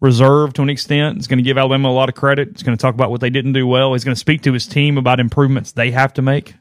Reserved 0.00 0.56
to 0.56 0.62
an 0.62 0.68
extent. 0.70 1.16
He's 1.16 1.26
going 1.26 1.38
to 1.38 1.42
give 1.42 1.56
Alabama 1.56 1.88
a 1.88 1.90
lot 1.90 2.08
of 2.08 2.14
credit. 2.14 2.50
He's 2.52 2.62
going 2.62 2.76
to 2.76 2.80
talk 2.82 2.94
about 2.94 3.10
what 3.10 3.20
they 3.20 3.30
didn't 3.30 3.54
do 3.54 3.66
well. 3.66 3.94
He's 3.94 4.04
going 4.04 4.14
to 4.14 4.18
speak 4.20 4.42
to 4.42 4.52
his 4.52 4.66
team 4.66 4.98
about 4.98 5.18
improvements 5.18 5.72
they 5.72 5.90
have 5.92 6.12
to 6.14 6.22
make 6.22 6.54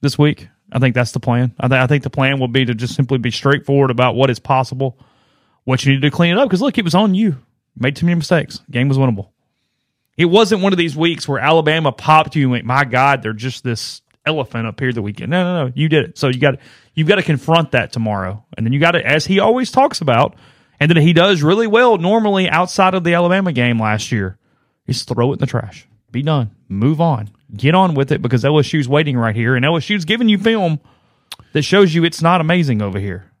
this 0.00 0.18
week. 0.18 0.48
I 0.72 0.78
think 0.80 0.94
that's 0.94 1.12
the 1.12 1.20
plan. 1.20 1.54
I, 1.60 1.68
th- 1.68 1.80
I 1.80 1.86
think 1.86 2.02
the 2.02 2.10
plan 2.10 2.40
will 2.40 2.48
be 2.48 2.64
to 2.64 2.74
just 2.74 2.94
simply 2.96 3.18
be 3.18 3.30
straightforward 3.30 3.90
about 3.90 4.16
what 4.16 4.30
is 4.30 4.38
possible, 4.40 4.98
what 5.64 5.84
you 5.84 5.92
need 5.92 6.02
to 6.02 6.10
clean 6.10 6.32
it 6.32 6.38
up. 6.38 6.48
Because 6.48 6.60
look, 6.62 6.78
it 6.78 6.84
was 6.84 6.94
on 6.94 7.14
you. 7.14 7.36
Made 7.76 7.96
too 7.96 8.06
many 8.06 8.16
mistakes. 8.16 8.60
Game 8.70 8.88
was 8.88 8.98
winnable. 8.98 9.28
It 10.16 10.26
wasn't 10.26 10.62
one 10.62 10.72
of 10.72 10.78
these 10.78 10.94
weeks 10.94 11.26
where 11.26 11.38
Alabama 11.38 11.90
popped 11.90 12.36
you 12.36 12.42
and 12.42 12.50
went, 12.52 12.64
"My 12.66 12.84
God, 12.84 13.22
they're 13.22 13.32
just 13.32 13.64
this 13.64 14.02
elephant 14.26 14.66
up 14.66 14.78
here 14.78 14.92
the 14.92 15.02
weekend." 15.02 15.30
No, 15.30 15.42
no, 15.42 15.66
no. 15.66 15.72
You 15.74 15.88
did 15.88 16.04
it. 16.04 16.18
So 16.18 16.28
you 16.28 16.38
got 16.38 16.58
you've 16.94 17.08
got 17.08 17.16
to 17.16 17.22
confront 17.22 17.70
that 17.72 17.92
tomorrow, 17.92 18.44
and 18.56 18.66
then 18.66 18.72
you 18.72 18.80
got 18.80 18.92
to, 18.92 19.06
as 19.06 19.24
he 19.24 19.40
always 19.40 19.70
talks 19.70 20.00
about, 20.00 20.34
and 20.78 20.90
then 20.90 20.98
he 20.98 21.12
does 21.12 21.42
really 21.42 21.66
well 21.66 21.96
normally 21.96 22.48
outside 22.48 22.94
of 22.94 23.04
the 23.04 23.14
Alabama 23.14 23.52
game 23.52 23.80
last 23.80 24.12
year. 24.12 24.38
Is 24.86 25.04
throw 25.04 25.30
it 25.30 25.34
in 25.34 25.38
the 25.38 25.46
trash. 25.46 25.86
Be 26.10 26.22
done. 26.22 26.50
Move 26.68 27.00
on. 27.00 27.30
Get 27.56 27.74
on 27.74 27.94
with 27.94 28.12
it 28.12 28.20
because 28.20 28.44
LSU's 28.44 28.88
waiting 28.88 29.16
right 29.16 29.34
here, 29.34 29.54
and 29.56 29.64
LSU's 29.64 30.04
giving 30.04 30.28
you 30.28 30.38
film 30.38 30.80
that 31.52 31.62
shows 31.62 31.94
you 31.94 32.04
it's 32.04 32.20
not 32.20 32.40
amazing 32.40 32.82
over 32.82 32.98
here. 32.98 33.31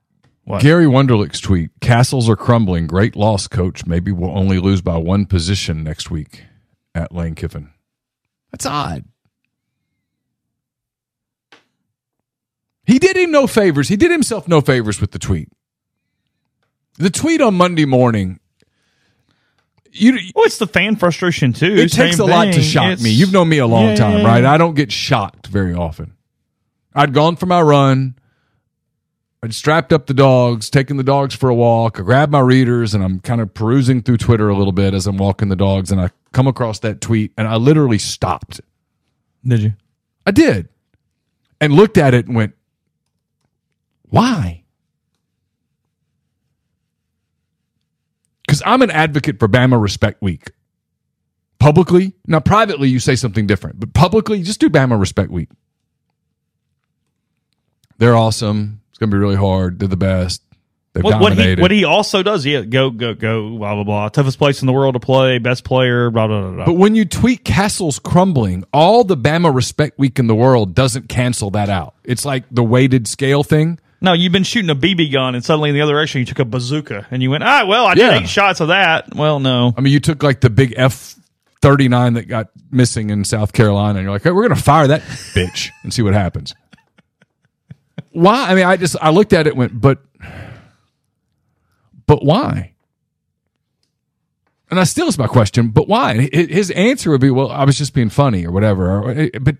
What? 0.44 0.60
Gary 0.62 0.86
Wunderlich's 0.86 1.40
tweet: 1.40 1.70
Castles 1.80 2.28
are 2.28 2.36
crumbling. 2.36 2.86
Great 2.88 3.14
loss, 3.14 3.46
coach. 3.46 3.86
Maybe 3.86 4.10
we'll 4.10 4.36
only 4.36 4.58
lose 4.58 4.80
by 4.80 4.96
one 4.96 5.24
position 5.26 5.84
next 5.84 6.10
week. 6.10 6.44
At 6.94 7.12
Lane 7.12 7.34
Kiffin. 7.34 7.70
That's 8.50 8.66
odd. 8.66 9.04
He 12.84 12.98
did 12.98 13.16
him 13.16 13.30
no 13.30 13.46
favors. 13.46 13.88
He 13.88 13.96
did 13.96 14.10
himself 14.10 14.48
no 14.48 14.60
favors 14.60 15.00
with 15.00 15.12
the 15.12 15.18
tweet. 15.18 15.48
The 16.98 17.10
tweet 17.10 17.40
on 17.40 17.54
Monday 17.54 17.84
morning. 17.86 18.40
You, 19.92 20.18
well, 20.34 20.44
it's 20.46 20.58
the 20.58 20.66
fan 20.66 20.96
frustration 20.96 21.52
too. 21.52 21.66
It 21.74 21.92
takes 21.92 22.14
a 22.16 22.18
Same 22.18 22.30
lot 22.30 22.52
to 22.52 22.62
shock 22.62 22.84
It's- 22.92 23.02
me. 23.02 23.10
You've 23.10 23.32
known 23.32 23.48
me 23.48 23.58
a 23.58 23.66
long 23.66 23.88
Yeah, 23.90 23.94
time, 23.96 24.24
right? 24.26 24.44
I 24.44 24.56
don't 24.58 24.74
get 24.74 24.90
shocked 24.90 25.46
very 25.46 25.74
often. 25.74 26.14
I'd 26.94 27.12
gone 27.14 27.36
for 27.36 27.46
my 27.46 27.60
run. 27.62 28.16
I'd 29.44 29.54
strapped 29.54 29.92
up 29.92 30.06
the 30.06 30.14
dogs, 30.14 30.70
taking 30.70 30.98
the 30.98 31.02
dogs 31.02 31.34
for 31.34 31.48
a 31.48 31.54
walk. 31.54 31.98
I 31.98 32.02
grabbed 32.02 32.30
my 32.30 32.40
readers 32.40 32.94
and 32.94 33.02
I'm 33.02 33.18
kind 33.18 33.40
of 33.40 33.52
perusing 33.52 34.00
through 34.00 34.18
Twitter 34.18 34.48
a 34.48 34.56
little 34.56 34.72
bit 34.72 34.94
as 34.94 35.08
I'm 35.08 35.16
walking 35.16 35.48
the 35.48 35.56
dogs. 35.56 35.90
And 35.90 36.00
I 36.00 36.10
come 36.32 36.46
across 36.46 36.78
that 36.80 37.00
tweet 37.00 37.32
and 37.36 37.48
I 37.48 37.56
literally 37.56 37.98
stopped. 37.98 38.60
Did 39.44 39.60
you? 39.60 39.72
I 40.24 40.30
did. 40.30 40.68
And 41.60 41.72
looked 41.72 41.98
at 41.98 42.14
it 42.14 42.26
and 42.26 42.36
went, 42.36 42.54
why? 44.04 44.62
Because 48.46 48.62
I'm 48.64 48.82
an 48.82 48.90
advocate 48.90 49.40
for 49.40 49.48
Bama 49.48 49.80
Respect 49.80 50.22
Week. 50.22 50.52
Publicly, 51.58 52.12
now 52.26 52.40
privately, 52.40 52.88
you 52.88 53.00
say 53.00 53.16
something 53.16 53.46
different, 53.46 53.80
but 53.80 53.94
publicly, 53.94 54.42
just 54.42 54.60
do 54.60 54.68
Bama 54.68 55.00
Respect 55.00 55.30
Week. 55.30 55.48
They're 57.98 58.16
awesome. 58.16 58.81
Going 59.02 59.10
to 59.10 59.16
be 59.16 59.18
really 59.20 59.34
hard. 59.34 59.80
They're 59.80 59.88
the 59.88 59.96
best. 59.96 60.42
They've 60.92 61.02
What, 61.02 61.20
what 61.20 61.32
he 61.36 61.56
what 61.56 61.72
he 61.72 61.82
also 61.84 62.22
does, 62.22 62.46
yeah, 62.46 62.60
go 62.60 62.90
go 62.90 63.14
go, 63.14 63.56
blah 63.56 63.74
blah 63.74 63.82
blah. 63.82 64.08
Toughest 64.10 64.38
place 64.38 64.62
in 64.62 64.66
the 64.66 64.72
world 64.72 64.94
to 64.94 65.00
play, 65.00 65.38
best 65.38 65.64
player, 65.64 66.08
blah 66.10 66.28
blah 66.28 66.50
blah. 66.52 66.66
But 66.66 66.74
when 66.74 66.94
you 66.94 67.04
tweet 67.04 67.44
castles 67.44 67.98
crumbling, 67.98 68.62
all 68.72 69.02
the 69.02 69.16
Bama 69.16 69.52
Respect 69.52 69.98
Week 69.98 70.20
in 70.20 70.28
the 70.28 70.36
world 70.36 70.72
doesn't 70.76 71.08
cancel 71.08 71.50
that 71.50 71.68
out. 71.68 71.94
It's 72.04 72.24
like 72.24 72.44
the 72.52 72.62
weighted 72.62 73.08
scale 73.08 73.42
thing. 73.42 73.80
No, 74.00 74.12
you've 74.12 74.32
been 74.32 74.44
shooting 74.44 74.70
a 74.70 74.76
BB 74.76 75.10
gun, 75.12 75.34
and 75.34 75.44
suddenly 75.44 75.70
in 75.70 75.74
the 75.74 75.80
other 75.80 75.94
direction 75.94 76.20
you 76.20 76.26
took 76.26 76.38
a 76.38 76.44
bazooka, 76.44 77.08
and 77.10 77.22
you 77.22 77.30
went, 77.30 77.42
ah, 77.42 77.64
well, 77.66 77.86
I 77.86 77.94
did 77.94 78.02
Yeah. 78.02 78.18
eight 78.20 78.28
shots 78.28 78.60
of 78.60 78.68
that. 78.68 79.16
Well, 79.16 79.40
no, 79.40 79.74
I 79.76 79.80
mean, 79.80 79.92
you 79.92 80.00
took 80.00 80.22
like 80.22 80.42
the 80.42 80.50
big 80.50 80.74
F 80.76 81.16
thirty 81.60 81.88
nine 81.88 82.14
that 82.14 82.28
got 82.28 82.50
missing 82.70 83.10
in 83.10 83.24
South 83.24 83.52
Carolina, 83.52 83.98
and 83.98 84.04
you're 84.04 84.12
like, 84.12 84.22
hey, 84.22 84.30
we're 84.30 84.46
going 84.46 84.56
to 84.56 84.62
fire 84.62 84.86
that 84.88 85.00
bitch 85.34 85.70
and 85.82 85.92
see 85.92 86.02
what 86.02 86.12
happens. 86.14 86.54
Why? 88.12 88.50
I 88.50 88.54
mean, 88.54 88.64
I 88.64 88.76
just 88.76 88.96
I 89.00 89.10
looked 89.10 89.32
at 89.32 89.46
it, 89.46 89.50
and 89.50 89.58
went, 89.58 89.80
but, 89.80 90.02
but 92.06 92.24
why? 92.24 92.72
And 94.70 94.80
I 94.80 94.84
still 94.84 95.06
is 95.08 95.18
my 95.18 95.26
question, 95.26 95.68
but 95.68 95.86
why? 95.86 96.12
And 96.12 96.50
his 96.50 96.70
answer 96.70 97.10
would 97.10 97.20
be, 97.20 97.30
well, 97.30 97.50
I 97.50 97.64
was 97.64 97.76
just 97.76 97.92
being 97.92 98.08
funny 98.08 98.46
or 98.46 98.50
whatever. 98.50 99.02
Or, 99.02 99.10
eh, 99.10 99.28
eh, 99.34 99.38
but 99.38 99.56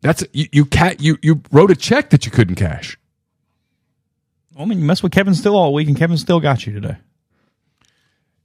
that's 0.00 0.24
you 0.32 0.48
you 0.52 0.64
cat 0.66 1.00
you 1.00 1.16
you 1.22 1.40
wrote 1.52 1.70
a 1.70 1.76
check 1.76 2.10
that 2.10 2.26
you 2.26 2.32
couldn't 2.32 2.56
cash. 2.56 2.98
I 4.58 4.64
mean, 4.64 4.80
you 4.80 4.84
messed 4.84 5.02
with 5.02 5.12
Kevin 5.12 5.34
Steele 5.34 5.56
all 5.56 5.72
week, 5.72 5.88
and 5.88 5.96
Kevin 5.96 6.16
Steele 6.16 6.40
got 6.40 6.66
you 6.66 6.72
today. 6.72 6.96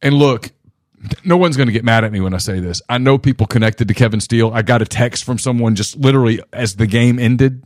And 0.02 0.16
look, 0.16 0.52
no 1.24 1.38
one's 1.38 1.58
going 1.58 1.68
to 1.68 1.74
get 1.74 1.84
mad 1.84 2.04
at 2.04 2.12
me 2.12 2.20
when 2.20 2.34
I 2.34 2.38
say 2.38 2.60
this. 2.60 2.82
I 2.90 2.98
know 2.98 3.18
people 3.18 3.48
connected 3.48 3.88
to 3.88 3.94
Kevin 3.94 4.20
Steele. 4.20 4.52
I 4.54 4.62
got 4.62 4.82
a 4.82 4.86
text 4.86 5.24
from 5.24 5.38
someone 5.38 5.76
just 5.76 5.98
literally 5.98 6.42
as 6.52 6.76
the 6.76 6.88
game 6.88 7.20
ended. 7.20 7.64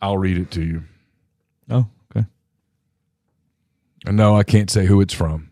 I'll 0.00 0.18
read 0.18 0.38
it 0.38 0.50
to 0.52 0.62
you. 0.62 0.84
Oh, 1.70 1.86
okay. 2.10 2.26
And 4.06 4.16
no, 4.16 4.36
I 4.36 4.42
can't 4.42 4.70
say 4.70 4.86
who 4.86 5.00
it's 5.00 5.14
from. 5.14 5.50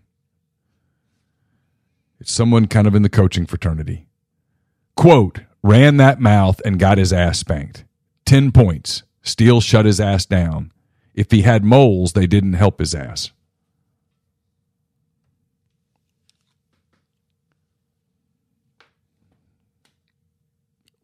It's 2.20 2.32
someone 2.32 2.66
kind 2.68 2.86
of 2.86 2.94
in 2.94 3.02
the 3.02 3.08
coaching 3.08 3.46
fraternity. 3.46 4.06
Quote, 4.96 5.40
ran 5.62 5.96
that 5.98 6.20
mouth 6.20 6.60
and 6.64 6.78
got 6.78 6.98
his 6.98 7.12
ass 7.12 7.38
spanked. 7.38 7.84
10 8.26 8.52
points. 8.52 9.02
Steele 9.22 9.60
shut 9.60 9.84
his 9.84 10.00
ass 10.00 10.24
down. 10.24 10.72
If 11.14 11.30
he 11.30 11.42
had 11.42 11.64
moles, 11.64 12.12
they 12.12 12.26
didn't 12.26 12.54
help 12.54 12.78
his 12.78 12.94
ass. 12.94 13.32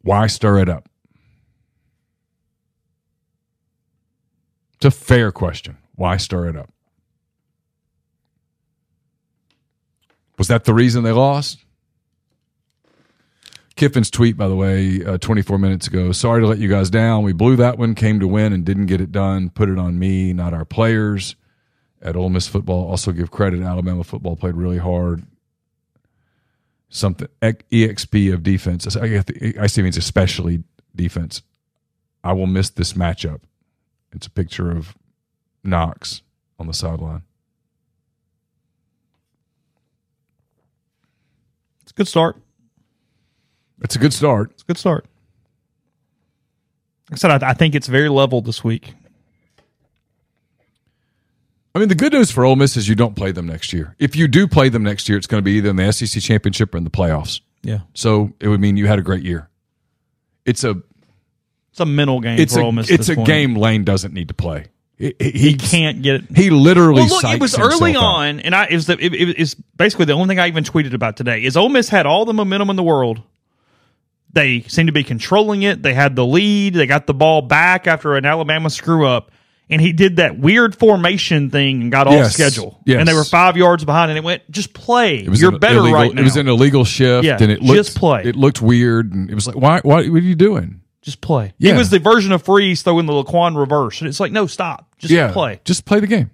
Why 0.03 0.27
stir 0.27 0.59
it 0.61 0.69
up? 0.69 0.89
It's 4.77 4.87
a 4.87 4.91
fair 4.91 5.31
question. 5.31 5.77
Why 5.95 6.17
stir 6.17 6.49
it 6.49 6.57
up? 6.57 6.71
Was 10.39 10.49
that 10.49 10.65
the 10.65 10.73
reason 10.73 11.03
they 11.03 11.13
lost? 11.13 11.59
Kiffin's 13.77 14.11
tweet, 14.11 14.37
by 14.37 14.49
the 14.49 14.57
way, 14.57 15.05
uh, 15.05 15.19
24 15.19 15.59
minutes 15.59 15.87
ago. 15.87 16.13
Sorry 16.13 16.41
to 16.41 16.47
let 16.47 16.59
you 16.59 16.69
guys 16.69 16.91
down. 16.91 17.23
We 17.25 17.33
blew 17.33 17.57
that 17.57 17.79
one, 17.79 17.95
came 17.95 18.21
to 18.21 18.27
win, 18.29 18.53
and 18.53 18.65
didn't 18.65 18.87
get 18.87 19.01
it 19.01 19.13
done. 19.13 19.51
Put 19.51 19.69
it 19.69 19.79
on 19.79 19.99
me, 19.99 20.33
not 20.33 20.55
our 20.55 20.65
players. 20.65 21.37
at 22.03 22.17
Ole 22.17 22.31
Miss 22.31 22.49
football. 22.49 22.89
Also 22.89 23.13
give 23.13 23.31
credit. 23.31 23.61
Alabama 23.61 24.03
football 24.03 24.35
played 24.35 24.55
really 24.55 24.79
hard. 24.79 25.23
Something 26.93 27.29
exp 27.41 28.35
of 28.35 28.43
defense. 28.43 28.97
I 28.97 29.07
the, 29.07 29.57
I 29.61 29.69
see 29.69 29.81
means 29.81 29.97
especially 29.97 30.65
defense. 30.95 31.43
I 32.25 32.33
will 32.33 32.49
miss 32.49 32.69
this 32.71 32.95
matchup. 32.95 33.41
It's 34.13 34.27
a 34.27 34.31
picture 34.31 34.71
of 34.73 34.97
Knox 35.63 36.23
on 36.59 36.67
the 36.67 36.75
sideline. 36.75 37.23
It's 41.83 41.93
a 41.93 41.95
good 41.95 42.09
start. 42.09 42.37
It's 43.83 43.95
a 43.95 43.99
good 43.99 44.13
start. 44.13 44.51
It's 44.51 44.63
a 44.63 44.67
good 44.67 44.79
start. 44.79 45.07
Like 47.09 47.19
I 47.19 47.19
said, 47.19 47.43
I, 47.43 47.51
I 47.51 47.53
think 47.55 47.75
it's 47.75 47.87
very 47.87 48.09
level 48.09 48.41
this 48.43 48.63
week. 48.65 48.95
I 51.75 51.79
mean, 51.79 51.89
the 51.89 51.95
good 51.95 52.13
news 52.13 52.31
for 52.31 52.45
Ole 52.45 52.57
Miss 52.57 52.77
is 52.77 52.89
you 52.89 52.95
don't 52.97 53.15
play 53.15 53.31
them 53.33 53.47
next 53.47 53.73
year. 53.73 53.95
If 53.99 54.17
you 54.17 54.27
do 54.27 54.49
play 54.49 54.69
them 54.69 54.83
next 54.83 55.09
year, 55.09 55.17
it's 55.17 55.27
going 55.29 55.41
to 55.41 55.45
be 55.45 55.53
either 55.53 55.71
in 55.71 55.77
the 55.77 55.93
SEC 55.93 56.21
championship 56.23 56.75
or 56.75 56.79
in 56.79 56.85
the 56.85 56.91
playoffs. 56.91 57.41
Yeah. 57.63 57.81
So 57.95 58.33
it 58.41 58.49
would 58.49 58.61
mean 58.61 58.77
you 58.77 58.87
had 58.87 58.99
a 58.99 59.03
great 59.03 59.23
year. 59.23 59.49
It's 60.45 60.65
a 60.65 60.83
It's 61.71 61.81
a 61.81 61.87
mental 61.87 62.21
game 62.21 62.39
it's 62.41 62.55
for 62.55 62.61
a 62.61 62.65
Ole 62.65 62.73
Miss. 62.73 62.91
it's 62.91 63.09
a 63.09 63.15
point. 63.15 63.27
game 63.27 63.55
Lane 63.55 63.85
doesn't 63.85 64.13
need 64.13 64.29
to 64.29 64.35
play. 64.35 64.67
He, 64.99 65.15
he, 65.21 65.31
He 65.31 65.55
can't 65.57 66.03
get 66.03 66.17
it. 66.17 66.37
He 66.37 66.51
literally 66.51 67.03
Well, 67.03 67.09
look, 67.23 67.25
it 67.25 67.41
was 67.41 67.57
early 67.59 67.93
himself 67.93 67.97
out. 67.97 68.15
on, 68.17 68.41
and 68.41 68.55
I 68.55 68.67
it 68.67 68.75
was 68.75 68.87
the, 68.87 68.95
it, 68.99 69.15
it, 69.15 69.41
it's 69.41 69.55
basically 69.55 70.07
the 70.07 70.13
only 70.15 70.27
thing 70.29 70.39
I 70.41 70.49
even 70.49 70.65
tweeted 70.65 70.93
about 70.93 71.17
today 71.17 71.45
is 71.45 71.57
Ole 71.57 71.69
Miss 71.69 71.89
had 71.89 72.05
all 72.05 72.25
the 72.25 72.35
momentum 72.35 72.69
in 72.71 72.77
the 72.77 72.83
world. 72.83 73.23
They 74.33 74.63
seemed 74.63 74.89
to 74.89 74.93
be 74.93 75.03
controlling 75.05 75.63
it. 75.63 75.83
They 75.83 75.95
had 75.95 76.17
the 76.17 76.25
lead. 76.27 76.75
They 76.75 76.87
got 76.87 77.07
the 77.07 77.15
ball 77.15 77.43
back 77.43 77.87
after 77.87 78.17
an 78.17 78.25
Alabama 78.25 78.71
screw 78.71 79.07
up, 79.07 79.31
and 79.71 79.81
he 79.81 79.93
did 79.93 80.17
that 80.17 80.39
weird 80.39 80.75
formation 80.75 81.51
thing 81.51 81.83
and 81.83 81.93
got 81.93 82.07
off 82.07 82.15
Yes, 82.15 82.35
schedule. 82.35 82.81
yes. 82.85 82.99
And 82.99 83.09
they 83.09 83.15
were 83.15 83.25
five 83.25 83.57
yards 83.57 83.85
behind, 83.85 84.11
and 84.11 84.19
it 84.19 84.25
went 84.25 84.49
just 84.51 84.75
play. 84.75 85.19
It 85.25 85.29
was 85.29 85.41
You're 85.41 85.59
better 85.59 85.79
illegal, 85.79 85.95
right 86.01 86.15
now. 86.15 86.21
It 86.21 86.25
was 86.25 86.37
an 86.37 86.49
illegal 86.49 86.85
shift, 86.85 87.25
Yeah, 87.25 87.39
and 87.41 87.51
it 87.53 87.63
looked, 87.63 87.77
just 87.77 87.97
play. 87.97 88.25
It 88.25 88.37
looked 88.37 88.61
weird, 88.61 89.13
and 89.13 89.31
it 89.31 89.35
was 89.35 89.47
like, 89.47 89.57
why? 89.57 89.81
Why? 89.83 90.09
What 90.09 90.17
are 90.17 90.27
you 90.27 90.35
doing? 90.35 90.81
just 91.03 91.23
play. 91.23 91.55
Yeah. 91.57 91.73
It 91.75 91.79
was 91.79 91.89
the 91.89 91.99
version 91.99 92.31
of 92.31 92.43
freeze 92.43 92.83
throwing 92.83 93.07
the 93.07 93.13
Laquan 93.15 93.57
reverse, 93.57 94.01
and 94.03 94.09
it's 94.09 94.21
like 94.21 94.33
no, 94.33 94.47
stop, 94.47 94.95
just 94.99 95.13
yeah, 95.13 95.33
play. 95.33 95.61
Just 95.65 95.87
play 95.87 95.99
the 96.01 96.07
game. 96.07 96.31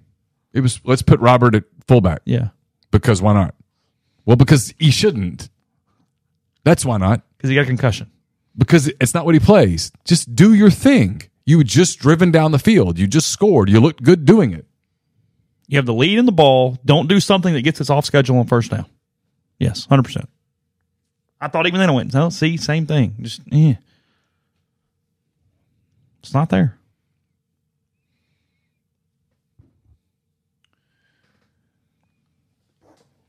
It 0.53 0.59
was. 0.61 0.81
Let's 0.83 1.01
put 1.01 1.19
Robert 1.21 1.55
at 1.55 1.63
fullback. 1.87 2.21
Yeah, 2.25 2.49
because 2.91 3.21
why 3.21 3.33
not? 3.33 3.55
Well, 4.25 4.35
because 4.35 4.73
he 4.77 4.91
shouldn't. 4.91 5.49
That's 6.65 6.83
why 6.85 6.97
not. 6.97 7.21
because 7.37 7.49
he 7.49 7.55
got 7.55 7.61
a 7.61 7.65
concussion. 7.65 8.11
Because 8.57 8.91
it's 8.99 9.13
not 9.13 9.23
what 9.23 9.35
he 9.35 9.39
plays. 9.39 9.91
Just 10.03 10.35
do 10.35 10.53
your 10.53 10.69
thing. 10.71 11.21
You 11.47 11.59
had 11.59 11.67
just 11.67 11.99
driven 11.99 12.29
down 12.29 12.51
the 12.51 12.59
field. 12.59 12.99
You 12.99 13.07
just 13.07 13.29
scored. 13.29 13.69
You 13.69 13.79
looked 13.79 14.03
good 14.03 14.25
doing 14.25 14.51
it. 14.51 14.65
You 15.67 15.77
have 15.77 15.85
the 15.85 15.93
lead 15.93 16.19
in 16.19 16.25
the 16.25 16.33
ball. 16.33 16.77
Don't 16.83 17.07
do 17.07 17.21
something 17.21 17.53
that 17.53 17.61
gets 17.61 17.79
us 17.79 17.89
off 17.89 18.03
schedule 18.03 18.37
on 18.37 18.47
first 18.47 18.69
down. 18.69 18.85
Yes, 19.57 19.85
hundred 19.85 20.03
percent. 20.03 20.29
I 21.39 21.47
thought 21.47 21.65
even 21.65 21.79
then 21.79 21.89
I 21.89 21.93
went, 21.93 22.13
no, 22.13 22.29
see, 22.29 22.57
same 22.57 22.85
thing. 22.85 23.15
Just 23.21 23.41
eh. 23.49 23.75
It's 26.21 26.33
not 26.33 26.49
there. 26.49 26.77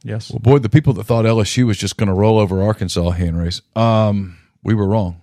Yes. 0.02 0.32
Well, 0.32 0.40
boy, 0.40 0.58
the 0.58 0.68
people 0.68 0.92
that 0.94 1.04
thought 1.04 1.24
LSU 1.24 1.66
was 1.68 1.78
just 1.78 1.96
going 1.96 2.08
to 2.08 2.14
roll 2.14 2.40
over 2.40 2.60
Arkansas 2.62 3.10
hand 3.10 3.38
race, 3.38 3.62
um, 3.76 4.38
we 4.64 4.74
were 4.74 4.88
wrong. 4.88 5.20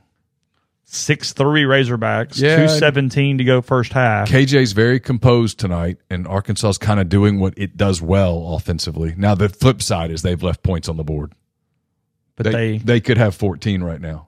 Six 0.88 1.34
three 1.34 1.64
Razorbacks, 1.64 2.40
Yeah. 2.40 2.58
two 2.68 2.68
seventeen 2.80 3.40
to 3.40 3.44
go 3.44 3.62
first 3.62 3.92
half. 3.94 4.30
KJ's 4.30 4.72
very 4.74 5.00
composed 5.00 5.60
tonight, 5.60 5.98
and 6.10 6.28
Arkansas's 6.28 6.78
kind 6.78 7.00
of 7.00 7.10
doing 7.10 7.40
what 7.40 7.54
it 7.58 7.76
does 7.76 8.02
well 8.02 8.54
offensively. 8.56 9.14
Now, 9.18 9.34
the 9.36 9.50
flip 9.50 9.82
side 9.82 10.12
is 10.12 10.22
they've 10.22 10.42
left 10.42 10.62
points 10.64 10.88
on 10.88 10.98
the 10.98 11.04
board. 11.04 11.34
But 12.36 12.52
they- 12.52 12.78
they 12.78 13.00
could 13.02 13.18
have 13.18 13.34
14 13.34 13.82
right 13.84 14.00
now. 14.00 14.28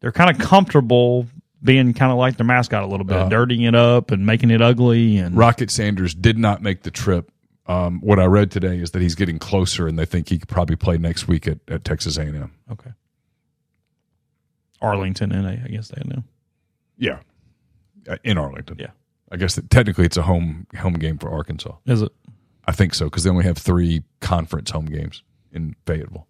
They're 0.00 0.12
kind 0.12 0.30
of 0.30 0.38
comfortable 0.38 1.26
being 1.62 1.94
kind 1.94 2.12
of 2.12 2.18
like 2.18 2.36
their 2.36 2.46
mascot 2.46 2.82
a 2.82 2.86
little 2.86 3.06
bit, 3.06 3.16
Uh, 3.16 3.28
dirtying 3.28 3.62
it 3.62 3.74
up 3.74 4.10
and 4.10 4.26
making 4.26 4.50
it 4.50 4.60
ugly 4.60 5.16
and 5.18 5.36
Rocket 5.36 5.70
Sanders 5.70 6.14
did 6.14 6.36
not 6.38 6.62
make 6.62 6.82
the 6.82 6.90
trip. 6.90 7.30
Um, 7.66 8.00
what 8.02 8.18
I 8.18 8.26
read 8.26 8.50
today 8.50 8.78
is 8.78 8.90
that 8.90 9.00
he's 9.00 9.14
getting 9.14 9.38
closer, 9.38 9.86
and 9.88 9.98
they 9.98 10.04
think 10.04 10.28
he 10.28 10.38
could 10.38 10.48
probably 10.50 10.76
play 10.76 10.98
next 10.98 11.26
week 11.26 11.46
at, 11.48 11.58
at 11.68 11.82
Texas 11.84 12.18
A&M. 12.18 12.50
Okay. 12.70 12.90
Arlington 14.84 15.32
and 15.32 15.46
I 15.46 15.56
guess 15.68 15.88
they 15.88 16.02
know. 16.04 16.22
Yeah, 16.98 17.20
Uh, 18.08 18.16
in 18.22 18.38
Arlington. 18.38 18.76
Yeah. 18.78 18.90
I 19.32 19.36
guess 19.36 19.54
that 19.56 19.70
technically 19.70 20.04
it's 20.04 20.16
a 20.16 20.22
home 20.22 20.66
home 20.78 20.94
game 20.94 21.18
for 21.18 21.30
Arkansas. 21.30 21.74
Is 21.86 22.02
it? 22.02 22.12
I 22.66 22.72
think 22.72 22.94
so 22.94 23.06
because 23.06 23.24
they 23.24 23.30
only 23.30 23.44
have 23.44 23.58
three 23.58 24.04
conference 24.20 24.70
home 24.70 24.86
games 24.86 25.22
in 25.52 25.74
Fayetteville. 25.86 26.26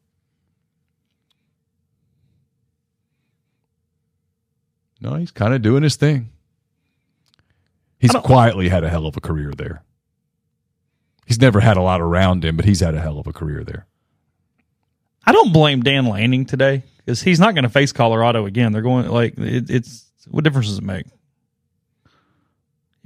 No, 5.00 5.14
he's 5.16 5.30
kind 5.30 5.52
of 5.54 5.62
doing 5.62 5.82
his 5.82 5.96
thing. 5.96 6.30
He's 7.98 8.12
quietly 8.12 8.68
had 8.68 8.84
a 8.84 8.88
hell 8.90 9.06
of 9.06 9.16
a 9.16 9.20
career 9.20 9.52
there. 9.56 9.82
He's 11.26 11.40
never 11.40 11.60
had 11.60 11.76
a 11.76 11.82
lot 11.82 12.00
around 12.00 12.44
him, 12.44 12.56
but 12.56 12.64
he's 12.64 12.80
had 12.80 12.94
a 12.94 13.00
hell 13.00 13.18
of 13.18 13.26
a 13.26 13.32
career 13.32 13.64
there. 13.64 13.86
I 15.26 15.32
don't 15.32 15.52
blame 15.52 15.82
Dan 15.82 16.06
Lanning 16.06 16.44
today 16.44 16.82
because 17.04 17.22
he's 17.22 17.40
not 17.40 17.54
going 17.54 17.64
to 17.64 17.68
face 17.70 17.92
Colorado 17.92 18.46
again. 18.46 18.72
They're 18.72 18.82
going 18.82 19.08
like 19.08 19.38
it, 19.38 19.68
it's 19.70 20.06
what 20.30 20.44
difference 20.44 20.68
does 20.68 20.78
it 20.78 20.84
make? 20.84 21.06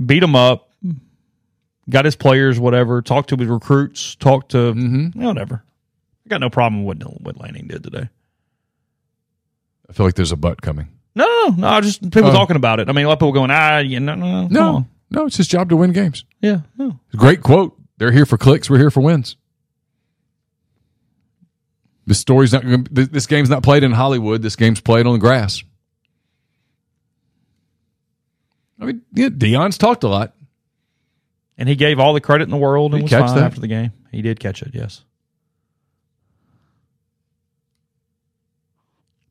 Beat 0.05 0.23
him 0.23 0.37
up, 0.37 0.71
got 1.91 2.05
his 2.05 2.15
players, 2.17 2.61
whatever. 2.61 3.03
Talk 3.03 3.27
to 3.29 3.37
his 3.37 3.49
recruits, 3.49 4.15
talk 4.15 4.49
to 4.51 4.73
Mm-hmm. 4.75 5.23
whatever. 5.23 5.65
I 6.25 6.29
got 6.29 6.41
no 6.41 6.51
problem 6.51 6.85
with 6.85 7.03
what 7.03 7.39
Lanning 7.41 7.67
did 7.69 7.83
today. 7.83 8.09
I 9.89 9.93
feel 9.93 10.07
like 10.07 10.15
there's 10.15 10.33
a 10.33 10.37
butt 10.37 10.61
coming. 10.63 10.89
No, 11.15 11.25
no, 11.27 11.49
no. 11.57 11.71
no 11.71 11.81
just 11.81 12.03
people 12.11 12.31
Oh. 12.31 12.33
talking 12.33 12.57
about 12.57 12.79
it. 12.79 12.89
I 12.89 12.93
mean, 12.93 13.07
a 13.07 13.09
lot 13.09 13.15
of 13.15 13.19
people 13.19 13.33
going, 13.33 13.51
ah, 13.51 13.79
yeah, 13.79 13.99
no, 13.99 14.15
no, 14.15 14.43
no, 14.43 14.49
No, 14.49 14.87
no, 15.11 15.27
it's 15.27 15.39
his 15.39 15.49
job 15.49 15.71
to 15.71 15.77
win 15.77 15.93
games. 15.93 16.25
yeah, 16.41 16.61
no. 16.77 17.01
Great 17.17 17.43
quote. 17.43 17.75
They're 17.97 18.13
here 18.13 18.27
for 18.27 18.37
clicks. 18.39 18.71
We're 18.71 18.79
here 18.79 18.91
for 18.91 19.01
wins. 19.01 19.37
This 22.09 22.19
story's 22.19 22.55
not. 22.55 22.65
This 22.91 23.09
this 23.09 23.27
game's 23.27 23.51
not 23.51 23.63
played 23.63 23.85
in 23.85 23.93
Hollywood. 23.93 24.41
This 24.41 24.57
game's 24.57 24.81
played 24.81 25.07
on 25.07 25.13
the 25.13 25.19
grass. 25.19 25.63
I 28.81 28.87
mean, 28.87 29.03
yeah, 29.13 29.29
Deion's 29.29 29.77
talked 29.77 30.05
a 30.05 30.09
lot. 30.09 30.35
And 31.59 31.69
he 31.69 31.75
gave 31.75 32.01
all 32.01 32.15
the 32.15 32.21
credit 32.23 32.45
in 32.45 32.51
the 32.51 32.57
world 32.57 32.95
and 32.95 33.03
was 33.03 33.11
he 33.11 33.17
catch 33.17 33.27
fine 33.27 33.37
that? 33.37 33.45
after 33.45 33.61
the 33.61 33.67
game. 33.67 33.93
He 34.11 34.23
did 34.23 34.41
catch 34.41 34.63
it, 34.63 34.71
yes. 34.73 35.05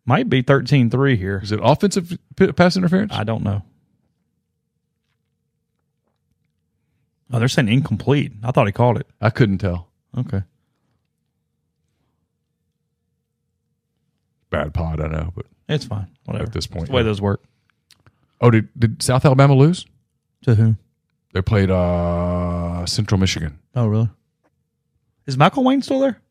Might 0.06 0.30
be 0.30 0.44
13-3 0.44 1.18
here. 1.18 1.40
Is 1.41 1.52
it 1.52 1.60
offensive 1.64 2.16
pass 2.56 2.78
interference? 2.78 3.14
I 3.14 3.24
don't 3.24 3.44
know. 3.44 3.64
Oh, 7.32 7.40
they're 7.40 7.48
saying 7.48 7.70
incomplete. 7.70 8.34
I 8.44 8.52
thought 8.52 8.68
he 8.68 8.74
called 8.74 8.98
it. 8.99 9.08
I 9.20 9.32
couldn't 9.32 9.58
tell. 9.58 9.88
Okay. 10.16 10.44
Bad 14.49 14.74
pod, 14.74 15.02
I 15.02 15.07
know, 15.07 15.32
but 15.36 15.45
It's 15.68 15.86
fine. 15.86 16.07
Whatever. 16.26 16.45
At 16.45 16.53
this 16.53 16.68
point, 16.68 16.84
It's 16.84 16.90
the 16.90 16.95
way 16.95 17.03
those 17.03 17.22
work. 17.22 17.44
oh, 18.41 18.49
did 18.49 18.69
did 18.80 19.02
South 19.03 19.26
Alabama 19.26 19.53
lose? 19.56 19.86
To 20.44 20.56
who? 20.56 20.76
They 21.34 21.41
played 21.41 21.69
uh 21.69 22.86
Central 22.86 23.19
Michigan. 23.19 23.60
Oh, 23.76 23.88
really? 23.88 24.10
Is 25.26 25.38
Michael 25.38 25.64
Wayne 25.64 25.82
still 25.82 25.99
there? 25.99 26.22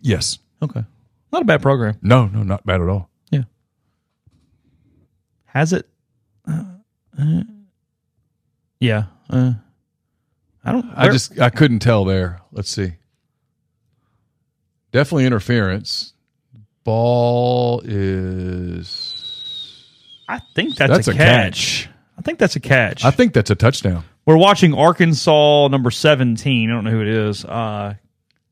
Yes. 0.00 0.38
Okay. 0.62 0.84
Not 1.32 1.42
a 1.42 1.44
bad 1.44 1.60
program. 1.62 1.98
No, 2.00 2.26
no, 2.26 2.42
not 2.44 2.64
bad 2.64 2.80
at 2.80 2.88
all. 2.88 3.10
Yeah. 3.30 3.42
Has 5.46 5.72
it? 5.72 5.88
Uh, 6.46 6.64
uh, 7.20 7.42
yeah. 8.78 9.04
Uh, 9.28 9.54
I 10.64 10.72
don't. 10.72 10.86
I 10.94 11.08
just 11.08 11.40
I 11.40 11.50
couldn't 11.50 11.80
tell 11.80 12.04
there. 12.04 12.40
Let's 12.52 12.70
see. 12.70 12.92
Definitely 14.92 15.26
interference. 15.26 16.13
Ball 16.84 17.82
is. 17.84 19.10
I 20.28 20.40
think 20.54 20.76
that's, 20.76 20.90
That's 20.90 21.08
a, 21.08 21.12
a 21.12 21.14
catch. 21.14 21.88
I 22.18 22.22
think 22.22 22.38
that's 22.38 22.56
a 22.56 22.60
catch. 22.60 23.04
I 23.04 23.10
think 23.10 23.32
that's 23.34 23.50
a 23.50 23.54
touchdown. 23.54 24.04
We're 24.26 24.36
watching 24.38 24.72
Arkansas 24.74 25.68
number 25.68 25.90
17. 25.90 26.70
I 26.70 26.72
don't 26.72 26.84
know 26.84 26.90
who 26.90 27.02
it 27.02 27.08
is. 27.08 27.44
Uh, 27.44 27.94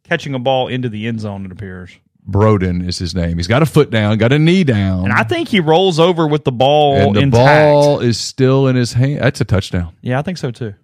catching 0.04 0.34
a 0.34 0.38
ball 0.38 0.68
into 0.68 0.88
the 0.88 1.06
end 1.06 1.20
zone, 1.20 1.46
it 1.46 1.52
appears. 1.52 1.92
Broden 2.28 2.86
is 2.86 2.98
his 2.98 3.14
name. 3.14 3.38
He's 3.38 3.46
got 3.48 3.62
a 3.62 3.66
foot 3.66 3.90
down, 3.90 4.16
got 4.18 4.32
a 4.32 4.38
knee 4.38 4.64
down, 4.64 5.04
And 5.04 5.12
I 5.12 5.24
think 5.24 5.48
he 5.48 5.60
rolls 5.60 5.98
over 5.98 6.26
with 6.26 6.44
the 6.44 6.52
ball 6.52 6.96
and 6.96 7.16
the 7.16 7.20
intact. 7.20 7.72
ball 7.72 8.00
is 8.00 8.18
still 8.20 8.68
in 8.68 8.76
his 8.76 8.92
hand. 8.92 9.20
That's 9.20 9.40
a 9.40 9.44
touchdown. 9.44 9.94
Yeah, 10.02 10.18
I 10.18 10.22
think 10.22 10.38
so 10.38 10.50
too. 10.50 10.74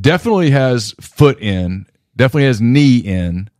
Definitely 0.00 0.50
has 0.50 0.94
foot 1.00 1.38
in. 1.40 1.86
Definitely 2.16 2.44
has 2.44 2.60
knee 2.60 2.98
in. 2.98 3.50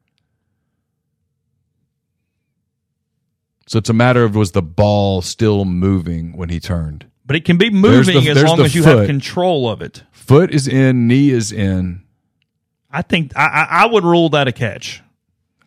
So 3.67 3.79
it's 3.79 3.89
a 3.89 3.95
matter 3.95 4.25
of 4.25 4.35
was 4.35 4.53
the 4.53 4.63
ball 4.63 5.23
still 5.23 5.65
moving 5.65 6.37
when 6.37 6.49
he 6.49 6.61
turned? 6.61 7.07
But 7.27 7.37
it 7.37 7.45
can 7.45 7.57
be 7.57 7.71
moving 7.71 8.23
the- 8.23 8.31
as 8.31 8.43
long 8.43 8.61
as 8.61 8.75
you 8.75 8.83
foot. 8.83 8.99
have 8.99 9.07
control 9.07 9.69
of 9.69 9.81
it. 9.81 10.03
Foot 10.13 10.53
is 10.53 10.69
in, 10.69 11.09
knee 11.09 11.31
is 11.31 11.53
in. 11.53 12.03
I 12.91 13.03
think 13.03 13.37
I, 13.37 13.67
I, 13.69 13.87
would 13.87 14.05
rule 14.05 14.29
that 14.31 14.47
a 14.47 14.53
catch. 14.53 15.03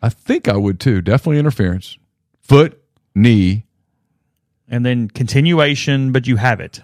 I 0.00 0.08
think 0.08 0.48
I 0.48 0.56
would 0.56 0.80
too. 0.80 1.02
Definitely 1.02 1.38
interference. 1.38 1.98
Foot, 2.40 2.80
knee. 3.14 3.66
And 4.66 4.86
then 4.86 5.08
continuation, 5.08 6.12
but 6.12 6.26
you 6.26 6.36
have 6.36 6.60
it. 6.60 6.80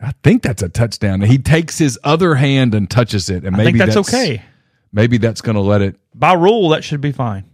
I 0.00 0.12
think 0.22 0.42
that's 0.42 0.62
a 0.62 0.68
touchdown. 0.68 1.22
He 1.22 1.38
takes 1.38 1.78
his 1.78 1.98
other 2.04 2.34
hand 2.34 2.74
and 2.74 2.90
touches 2.90 3.30
it, 3.30 3.44
and 3.44 3.54
I 3.56 3.58
maybe 3.58 3.78
think 3.78 3.78
that's 3.78 4.08
okay. 4.08 4.42
Maybe 4.92 5.16
that's 5.16 5.40
going 5.40 5.56
to 5.56 5.62
let 5.62 5.80
it. 5.80 5.96
By 6.14 6.34
rule, 6.34 6.70
that 6.70 6.84
should 6.84 7.00
be 7.00 7.12
fine. 7.12 7.44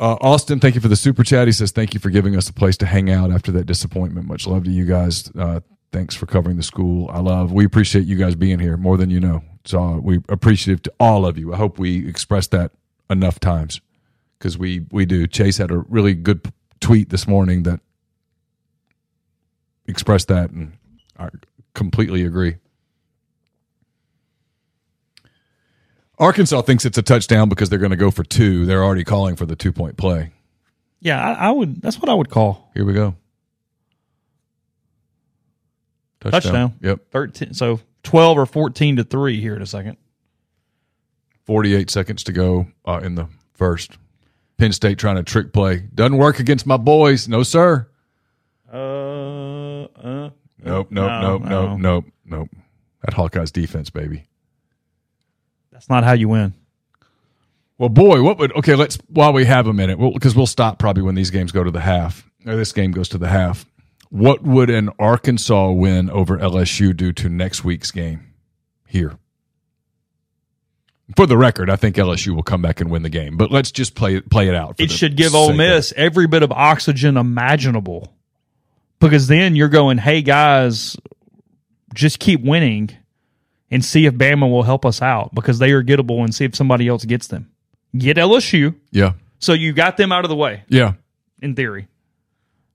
Uh, 0.00 0.16
Austin, 0.20 0.58
thank 0.58 0.74
you 0.74 0.80
for 0.80 0.88
the 0.88 0.96
super 0.96 1.22
chat. 1.22 1.46
He 1.46 1.52
says, 1.52 1.70
Thank 1.70 1.94
you 1.94 2.00
for 2.00 2.10
giving 2.10 2.36
us 2.36 2.48
a 2.48 2.52
place 2.52 2.76
to 2.78 2.86
hang 2.86 3.10
out 3.10 3.30
after 3.30 3.52
that 3.52 3.64
disappointment. 3.66 4.26
Much 4.26 4.46
love 4.46 4.64
to 4.64 4.70
you 4.70 4.84
guys. 4.84 5.30
Uh, 5.36 5.60
thanks 5.92 6.14
for 6.14 6.26
covering 6.26 6.56
the 6.56 6.62
school. 6.62 7.08
I 7.12 7.20
love, 7.20 7.52
we 7.52 7.64
appreciate 7.64 8.04
you 8.04 8.16
guys 8.16 8.34
being 8.34 8.58
here 8.58 8.76
more 8.76 8.96
than 8.96 9.10
you 9.10 9.20
know. 9.20 9.42
So 9.64 10.00
we 10.02 10.20
appreciative 10.28 10.82
to 10.82 10.92
all 10.98 11.24
of 11.24 11.38
you. 11.38 11.54
I 11.54 11.56
hope 11.56 11.78
we 11.78 12.06
expressed 12.08 12.50
that 12.50 12.72
enough 13.08 13.38
times 13.38 13.80
because 14.38 14.58
we, 14.58 14.84
we 14.90 15.06
do. 15.06 15.26
Chase 15.26 15.58
had 15.58 15.70
a 15.70 15.78
really 15.78 16.14
good 16.14 16.52
tweet 16.80 17.10
this 17.10 17.26
morning 17.28 17.62
that 17.62 17.80
expressed 19.86 20.28
that, 20.28 20.50
and 20.50 20.76
I 21.18 21.28
completely 21.74 22.24
agree. 22.24 22.56
Arkansas 26.18 26.62
thinks 26.62 26.84
it's 26.84 26.98
a 26.98 27.02
touchdown 27.02 27.48
because 27.48 27.68
they're 27.70 27.78
going 27.78 27.90
to 27.90 27.96
go 27.96 28.10
for 28.10 28.22
two. 28.24 28.66
They're 28.66 28.84
already 28.84 29.04
calling 29.04 29.36
for 29.36 29.46
the 29.46 29.56
two 29.56 29.72
point 29.72 29.96
play. 29.96 30.30
Yeah, 31.00 31.20
I, 31.22 31.48
I 31.48 31.50
would. 31.50 31.82
That's 31.82 31.98
what 31.98 32.08
I 32.08 32.14
would 32.14 32.30
call 32.30 32.70
Here 32.74 32.84
we 32.84 32.92
go. 32.94 33.14
touchdown. 36.20 36.74
Yep. 36.80 37.10
Thirteen. 37.10 37.54
So 37.54 37.80
twelve 38.02 38.38
or 38.38 38.46
fourteen 38.46 38.96
to 38.96 39.04
three 39.04 39.40
here 39.40 39.54
in 39.56 39.62
a 39.62 39.66
second. 39.66 39.96
48 41.46 41.90
seconds 41.90 42.24
to 42.24 42.32
go 42.32 42.68
uh, 42.86 43.00
in 43.04 43.16
the 43.16 43.26
first. 43.52 43.98
Penn 44.56 44.72
State 44.72 44.98
trying 44.98 45.16
to 45.16 45.22
trick 45.22 45.52
play. 45.52 45.80
Doesn't 45.94 46.16
work 46.16 46.38
against 46.40 46.64
my 46.64 46.78
boys. 46.78 47.28
No, 47.28 47.42
sir. 47.42 47.86
Uh, 48.72 49.82
uh, 49.82 50.30
Nope, 50.62 50.86
nope, 50.90 50.90
no, 50.90 51.20
nope, 51.20 51.42
no. 51.42 51.48
nope, 51.76 51.78
nope, 51.78 52.04
nope. 52.24 52.48
That 53.02 53.14
Hawkeyes 53.14 53.52
defense, 53.52 53.90
baby. 53.90 54.24
That's 55.84 55.90
not 55.90 56.04
how 56.04 56.14
you 56.14 56.30
win. 56.30 56.54
Well, 57.76 57.90
boy, 57.90 58.22
what 58.22 58.38
would 58.38 58.52
okay? 58.56 58.74
Let's 58.74 58.96
while 59.08 59.34
we 59.34 59.44
have 59.44 59.66
a 59.66 59.74
minute, 59.74 59.98
because 59.98 60.34
we'll 60.34 60.46
stop 60.46 60.78
probably 60.78 61.02
when 61.02 61.14
these 61.14 61.30
games 61.30 61.52
go 61.52 61.62
to 61.62 61.70
the 61.70 61.80
half. 61.80 62.26
Or 62.46 62.56
this 62.56 62.72
game 62.72 62.90
goes 62.92 63.10
to 63.10 63.18
the 63.18 63.28
half. 63.28 63.66
What 64.08 64.42
would 64.42 64.70
an 64.70 64.88
Arkansas 64.98 65.72
win 65.72 66.08
over 66.08 66.38
LSU 66.38 66.96
do 66.96 67.12
to 67.12 67.28
next 67.28 67.64
week's 67.64 67.90
game 67.90 68.32
here? 68.86 69.18
For 71.16 71.26
the 71.26 71.36
record, 71.36 71.68
I 71.68 71.76
think 71.76 71.96
LSU 71.96 72.34
will 72.34 72.42
come 72.42 72.62
back 72.62 72.80
and 72.80 72.90
win 72.90 73.02
the 73.02 73.10
game, 73.10 73.36
but 73.36 73.50
let's 73.50 73.70
just 73.70 73.94
play 73.94 74.16
it 74.16 74.30
play 74.30 74.48
it 74.48 74.54
out. 74.54 74.78
for 74.78 74.82
It 74.82 74.90
should 74.90 75.16
give 75.16 75.32
sake 75.32 75.36
Ole 75.38 75.50
of 75.50 75.56
Miss 75.56 75.92
every 75.98 76.26
bit 76.26 76.42
of 76.42 76.50
oxygen 76.50 77.18
imaginable, 77.18 78.10
because 79.00 79.26
then 79.26 79.54
you're 79.54 79.68
going, 79.68 79.98
"Hey 79.98 80.22
guys, 80.22 80.96
just 81.92 82.20
keep 82.20 82.40
winning, 82.40 82.90
and 83.74 83.84
see 83.84 84.06
if 84.06 84.14
Bama 84.14 84.48
will 84.48 84.62
help 84.62 84.86
us 84.86 85.02
out 85.02 85.34
because 85.34 85.58
they 85.58 85.72
are 85.72 85.82
gettable, 85.82 86.22
and 86.22 86.32
see 86.32 86.44
if 86.44 86.54
somebody 86.54 86.86
else 86.86 87.04
gets 87.04 87.26
them. 87.26 87.50
Get 87.96 88.16
LSU, 88.16 88.76
Yeah, 88.92 89.14
so 89.40 89.52
you 89.52 89.72
got 89.72 89.96
them 89.96 90.12
out 90.12 90.24
of 90.24 90.28
the 90.28 90.36
way 90.36 90.62
yeah. 90.68 90.92
in 91.42 91.56
theory. 91.56 91.88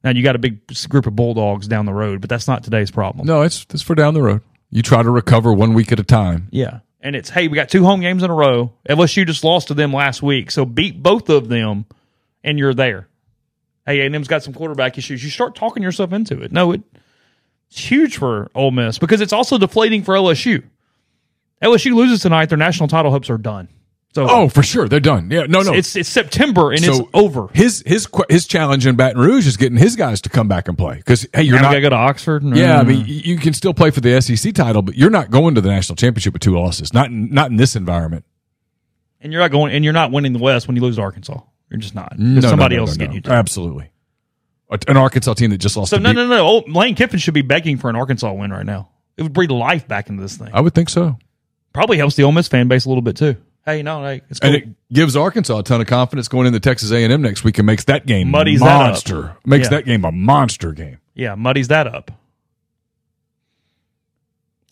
Now 0.04 0.12
you 0.12 0.24
got 0.24 0.36
a 0.36 0.40
big 0.40 0.60
group 0.90 1.08
of 1.08 1.16
bulldogs 1.16 1.68
down 1.68 1.86
the 1.86 1.94
road, 1.94 2.20
but 2.20 2.30
that's 2.30 2.48
not 2.48 2.64
today's 2.64 2.92
problem. 2.92 3.26
No, 3.26 3.42
it's 3.44 3.66
it's 3.70 3.82
for 3.82 3.96
down 3.96 4.14
the 4.14 4.22
road. 4.22 4.42
You 4.70 4.82
try 4.82 5.02
to 5.02 5.10
recover 5.10 5.54
one 5.54 5.74
week 5.74 5.92
at 5.92 6.00
a 6.00 6.04
time. 6.04 6.48
Yeah. 6.52 6.80
And 7.02 7.16
it's, 7.16 7.30
hey, 7.30 7.48
we 7.48 7.56
got 7.56 7.70
two 7.70 7.86
home 7.86 8.02
games 8.02 8.24
in 8.24 8.30
a 8.30 8.34
row. 8.34 8.74
LSU 8.88 9.26
just 9.26 9.44
lost 9.44 9.70
to 9.70 9.74
them 9.74 9.94
last 9.94 10.22
week. 10.22 10.52
So 10.52 10.66
beat 10.66 11.02
both 11.02 11.30
of 11.30 11.48
them 11.48 11.86
and 12.44 12.60
you're 12.60 12.74
there. 12.74 13.08
Hey, 13.86 14.02
A&M's 14.02 14.28
got 14.28 14.44
some 14.44 14.54
quarterback 14.54 14.98
issues. 14.98 15.24
You 15.24 15.30
start 15.30 15.56
talking 15.56 15.82
yourself 15.82 16.12
into 16.12 16.42
it. 16.42 16.52
No, 16.52 16.74
it, 16.74 16.82
it's 17.70 17.80
huge 17.80 18.18
for 18.18 18.52
Ole 18.54 18.72
Miss 18.72 19.00
because 19.00 19.22
it's 19.22 19.34
also 19.34 19.58
deflating 19.58 20.04
for 20.04 20.14
LSU. 20.14 20.64
LSU 21.62 21.94
loses 21.94 22.22
tonight, 22.22 22.48
their 22.50 22.58
national 22.58 22.88
title 22.90 23.12
hopes 23.12 23.30
are 23.30 23.38
done. 23.38 23.68
So 24.16 24.26
Oh, 24.28 24.50
for 24.50 24.64
sure, 24.64 24.88
they're 24.88 25.00
done. 25.00 25.30
Yeah, 25.30 25.44
no, 25.48 25.62
no. 25.62 25.72
it's 25.74 25.96
it's 25.96 26.10
September 26.10 26.72
and 26.72 26.84
it's 26.84 27.00
over. 27.14 27.48
His 27.54 27.84
his 27.86 28.08
his 28.28 28.48
challenge 28.48 28.88
in 28.88 28.96
Baton 28.96 29.22
Rouge 29.22 29.46
is 29.46 29.56
getting 29.56 29.78
his 29.78 29.96
guys 29.96 30.20
to 30.22 30.30
come 30.30 30.48
back 30.48 30.68
and 30.68 30.76
play 30.76 30.96
because 30.96 31.28
hey, 31.32 31.44
you're 31.44 31.58
Now 31.58 31.64
not 31.64 31.72
going 31.74 31.84
to 31.84 31.86
go 31.86 31.90
to 31.92 31.96
Oxford. 31.96 32.44
Yeah, 32.44 32.80
I 32.80 32.84
Mm. 32.84 32.88
mean, 32.88 33.06
you 33.08 33.38
can 33.38 33.54
still 33.54 33.74
play 33.74 33.92
for 33.92 34.02
the 34.02 34.20
SEC 34.20 34.52
title, 34.56 34.82
but 34.82 34.96
you're 34.96 35.12
not 35.12 35.30
going 35.30 35.54
to 35.56 35.62
the 35.62 35.70
national 35.70 35.96
championship 35.96 36.34
with 36.34 36.42
two 36.42 36.58
losses. 36.58 36.92
Not 36.92 37.10
in, 37.12 37.30
not 37.32 37.52
in 37.52 37.58
this 37.58 37.76
environment. 37.76 38.26
and 39.22 39.32
you're 39.32 39.42
not 39.44 39.52
going 39.52 39.74
and 39.74 39.84
you're 39.84 39.94
not 39.94 40.12
winning 40.12 40.34
the 40.34 40.40
West 40.40 40.68
when 40.68 40.76
you 40.76 40.82
lose 40.82 40.96
to 40.96 41.04
Arkansas. 41.04 41.40
You're 41.70 41.80
just 41.80 41.94
not. 41.94 42.18
No, 42.18 42.42
somebody 42.42 42.78
no, 42.78 42.82
else 42.84 42.98
getting 42.98 43.14
you 43.14 43.22
to. 43.22 43.32
Absolutely, 43.32 43.92
an 44.88 44.98
Arkansas 44.98 45.36
team 45.36 45.52
that 45.52 45.60
just 45.60 45.78
lost. 45.78 45.92
So 45.92 45.98
no, 45.98 46.10
beat- 46.10 46.16
no, 46.16 46.26
no. 46.28 46.48
Oh, 46.48 46.64
Lane 46.72 46.96
Kiffin 46.96 47.20
should 47.20 47.36
be 47.36 47.44
begging 47.44 47.78
for 47.78 47.92
an 47.92 47.96
Arkansas 47.96 48.34
win 48.34 48.50
right 48.50 48.66
now. 48.66 48.90
It 49.18 49.22
would 49.24 49.34
breathe 49.34 49.52
life 49.52 49.88
back 49.88 50.10
into 50.10 50.24
this 50.24 50.36
thing. 50.36 50.50
I 50.52 50.62
would 50.62 50.74
think 50.74 50.90
so, 50.90 51.20
Probably 51.74 51.98
helps 51.98 52.16
the 52.16 52.24
Ole 52.24 52.32
Miss 52.32 52.48
fan 52.48 52.68
base 52.68 52.86
a 52.86 52.90
little 52.90 53.02
bit 53.02 53.16
too. 53.16 53.36
Hey, 53.66 53.84
no, 53.84 54.04
hey, 54.04 54.22
it's 54.30 54.40
cool. 54.40 54.54
and 54.54 54.64
it 54.64 54.70
gives 54.92 55.16
Arkansas 55.16 55.60
a 55.60 55.64
ton 55.64 55.80
of 55.82 55.86
confidence 55.88 56.28
going 56.28 56.48
into 56.48 56.60
Texas 56.60 56.92
A 56.92 57.04
and 57.04 57.14
M 57.14 57.22
next 57.22 57.44
week 57.44 57.58
and 57.60 57.68
makes 57.68 57.84
that 57.86 58.06
game 58.08 58.30
Muddies 58.32 58.60
that 58.62 58.68
up. 58.68 58.88
monster. 58.88 59.38
Makes 59.46 59.66
Yeah. 59.66 59.70
that 59.78 59.86
game 59.86 60.06
a 60.06 60.12
monster 60.12 60.72
game. 60.72 60.98
yeah, 61.14 61.36
muddies 61.36 61.68
that 61.68 61.86
up. 61.86 62.10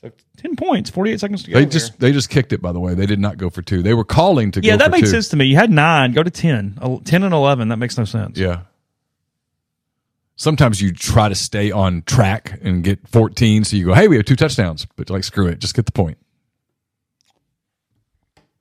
So 0.02 0.12
ten 0.38 0.56
points, 0.56 0.90
forty-eight 0.90 1.20
seconds 1.20 1.44
to 1.44 1.52
go. 1.52 1.56
They 1.56 1.62
here. 1.62 1.70
just 1.70 2.00
they 2.00 2.12
just 2.12 2.30
kicked 2.30 2.54
it. 2.54 2.62
By 2.62 2.72
the 2.72 2.80
way, 2.80 2.94
they 2.94 3.06
did 3.06 3.20
not 3.20 3.38
go 3.38 3.50
for 3.50 3.62
two. 3.62 3.82
They 3.84 3.94
were 3.94 4.04
calling 4.06 4.52
to 4.52 4.62
yeah, 4.64 4.78
that 4.78 4.92
makes 4.92 5.08
two. 5.10 5.14
sense 5.14 5.30
to 5.30 5.36
me. 5.38 5.46
You 5.46 5.56
had 5.56 5.72
nine, 5.72 6.12
go 6.14 6.24
to 6.24 6.30
10. 6.30 7.02
10 7.04 7.24
and 7.24 7.34
eleven. 7.34 7.68
That 7.70 7.78
makes 7.78 7.98
no 7.98 8.06
sense. 8.06 8.38
Yeah. 8.38 8.62
Sometimes 10.36 10.80
you 10.82 10.92
try 10.94 11.30
to 11.30 11.36
stay 11.36 11.72
on 11.72 12.04
track 12.04 12.60
and 12.62 12.84
get 12.84 13.08
14, 13.08 13.64
so 13.64 13.76
you 13.76 13.86
go, 13.86 13.96
hey, 13.96 14.08
we 14.08 14.18
have 14.18 14.26
two 14.26 14.36
touchdowns. 14.36 14.86
But 14.96 15.10
like, 15.10 15.24
screw 15.24 15.48
it. 15.48 15.58
Just 15.58 15.74
get 15.74 15.88
the 15.88 15.92
point. 15.92 16.20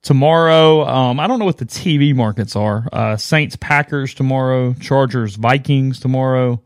Tomorrow, 0.01 0.85
um, 0.87 1.19
I 1.19 1.27
don't 1.27 1.39
know 1.39 1.45
what 1.45 1.57
the 1.57 1.65
TV 1.65 2.15
markets 2.15 2.55
are. 2.55 2.87
Uh, 2.93 3.17
Saints 3.17 3.55
Packers 3.57 4.13
tomorrow, 4.13 4.73
Chargers 4.75 5.35
Vikings 5.35 5.99
tomorrow, 5.99 6.61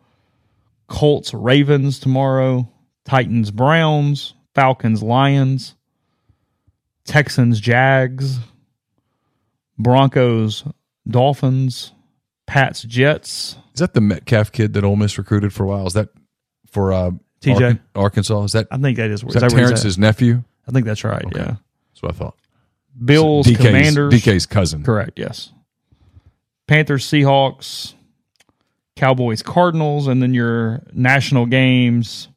Colts 0.87 1.33
Ravens 1.33 1.99
tomorrow, 1.99 2.69
Titans 3.05 3.49
Browns, 3.49 4.35
Falcons 4.53 5.01
Lions, 5.01 5.75
Texans 7.05 7.59
Jags, 7.59 8.39
Broncos 9.77 10.65
Dolphins, 11.07 11.93
Pats 12.45 12.83
Jets. 12.83 13.57
Is 13.73 13.79
that 13.79 13.93
the 13.93 14.01
Metcalf 14.01 14.51
kid 14.51 14.73
that 14.73 14.83
Ole 14.83 14.97
Miss 14.97 15.17
recruited 15.17 15.53
for 15.53 15.63
a 15.63 15.67
while? 15.67 15.87
Is 15.87 15.93
that 15.93 16.09
for 16.67 16.93
uh, 16.93 17.11
TJ? 17.41 17.61
Ark- 17.61 17.79
Arkansas? 17.95 18.43
Is 18.43 18.51
that 18.51 18.67
I 18.71 18.77
think 18.77 18.97
that 18.97 19.09
is, 19.09 19.23
is 19.23 19.33
that, 19.33 19.43
he's 19.43 19.53
Terrence's 19.53 19.97
nephew? 19.97 20.43
I 20.67 20.71
think 20.71 20.85
that's 20.85 21.03
right. 21.03 21.23
Okay. 21.25 21.39
Yeah. 21.39 21.55
That's 21.93 22.01
what 22.03 22.13
I 22.13 22.17
thought. 22.17 22.35
Bills 23.03 23.47
DK's 23.47 23.57
Commanders. 23.57 24.13
DK's 24.13 24.45
cousin. 24.45 24.83
Correct. 24.83 25.17
Yes. 25.17 25.51
Panthers 26.67 27.05
Seahawks, 27.05 27.93
Cowboys 28.95 29.41
Cardinals, 29.41 30.07
and 30.07 30.21
then 30.21 30.33
your 30.33 30.81
national 30.93 31.45
games: 31.45 32.27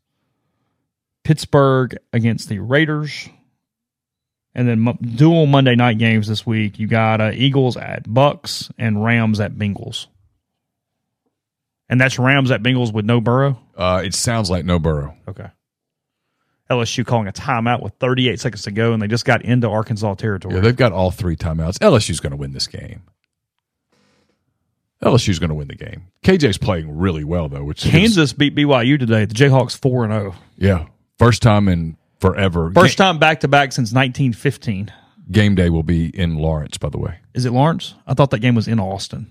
Pittsburgh 1.22 1.96
against 2.12 2.48
the 2.48 2.58
Raiders, 2.58 3.28
and 4.54 4.68
then 4.68 4.80
mo- 4.80 4.98
dual 5.00 5.46
Monday 5.46 5.74
night 5.76 5.98
games 5.98 6.26
this 6.28 6.46
week. 6.46 6.78
You 6.78 6.86
got 6.86 7.20
uh, 7.20 7.30
Eagles 7.34 7.76
at 7.76 8.12
Bucks 8.12 8.70
and 8.78 9.04
Rams 9.04 9.40
at 9.40 9.54
Bengals. 9.54 10.06
And 11.88 12.00
that's 12.00 12.18
Rams 12.18 12.50
at 12.50 12.62
Bengals 12.62 12.92
with 12.92 13.04
no 13.04 13.20
Burrow. 13.20 13.58
Uh, 13.76 14.02
it 14.04 14.14
sounds 14.14 14.50
like 14.50 14.64
no 14.64 14.78
Burrow. 14.78 15.14
Okay. 15.28 15.48
LSU 16.74 17.04
calling 17.06 17.28
a 17.28 17.32
timeout 17.32 17.82
with 17.82 17.92
38 18.00 18.40
seconds 18.40 18.62
to 18.62 18.70
go, 18.70 18.92
and 18.92 19.00
they 19.02 19.06
just 19.08 19.24
got 19.24 19.42
into 19.42 19.68
Arkansas 19.68 20.14
territory. 20.14 20.54
Yeah, 20.54 20.60
they've 20.60 20.76
got 20.76 20.92
all 20.92 21.10
three 21.10 21.36
timeouts. 21.36 21.78
LSU's 21.78 22.20
going 22.20 22.32
to 22.32 22.36
win 22.36 22.52
this 22.52 22.66
game. 22.66 23.02
LSU's 25.02 25.38
going 25.38 25.50
to 25.50 25.54
win 25.54 25.68
the 25.68 25.74
game. 25.74 26.06
KJ's 26.24 26.56
playing 26.58 26.96
really 26.98 27.24
well 27.24 27.48
though, 27.48 27.64
which 27.64 27.82
Kansas 27.82 28.32
beat 28.32 28.54
BYU 28.54 28.98
today. 28.98 29.24
The 29.26 29.34
Jayhawks 29.34 29.76
four 29.76 30.04
and 30.04 30.12
zero. 30.12 30.34
yeah, 30.56 30.86
first 31.18 31.42
time 31.42 31.68
in 31.68 31.96
forever. 32.20 32.70
First 32.72 32.96
time 32.96 33.18
back 33.18 33.40
to 33.40 33.48
back 33.48 33.72
since 33.72 33.92
1915. 33.92 34.90
game 35.30 35.54
day 35.54 35.68
will 35.68 35.82
be 35.82 36.06
in 36.08 36.36
Lawrence, 36.36 36.78
by 36.78 36.88
the 36.88 36.98
way. 36.98 37.18
Is 37.34 37.44
it 37.44 37.52
Lawrence? 37.52 37.94
I 38.06 38.14
thought 38.14 38.30
that 38.30 38.38
game 38.38 38.54
was 38.54 38.66
in 38.68 38.80
Austin. 38.80 39.30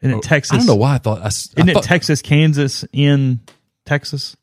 Isn't 0.00 0.16
Oh, 0.16 0.20
Texas? 0.20 0.54
I 0.54 0.56
don't 0.58 0.66
know 0.66 0.74
why 0.76 0.94
I 0.94 0.98
thought. 0.98 1.20
I 1.22 1.26
Isn't 1.26 1.54
thought- 1.66 1.84
it 1.84 1.86
Texas, 1.86 2.22
Kansas 2.22 2.84
in 2.92 3.40
Texas? 3.84 4.36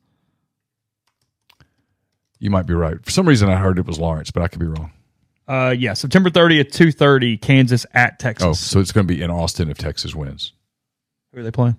You 2.40 2.50
might 2.50 2.66
be 2.66 2.74
right. 2.74 3.04
For 3.04 3.12
some 3.12 3.28
reason, 3.28 3.50
I 3.50 3.58
heard 3.58 3.80
it 3.80 3.86
was 3.86 4.00
Lawrence, 4.00 4.32
but 4.32 4.42
I 4.44 4.48
could 4.48 4.60
be 4.60 4.66
wrong. 4.68 4.92
Uh, 5.48 5.74
yeah, 5.78 5.94
September 5.94 6.30
30th, 6.30 6.72
2:30, 6.72 7.42
Kansas 7.42 7.86
at 7.94 8.20
Texas. 8.20 8.46
Oh, 8.48 8.54
so 8.54 8.80
it's 8.80 8.92
going 8.92 9.08
to 9.08 9.14
be 9.14 9.22
in 9.22 9.32
Austin 9.32 9.70
if 9.70 9.78
Texas 9.78 10.14
wins. 10.16 10.54
Who 11.34 11.40
are 11.40 11.44
they 11.44 11.52
playing? 11.52 11.76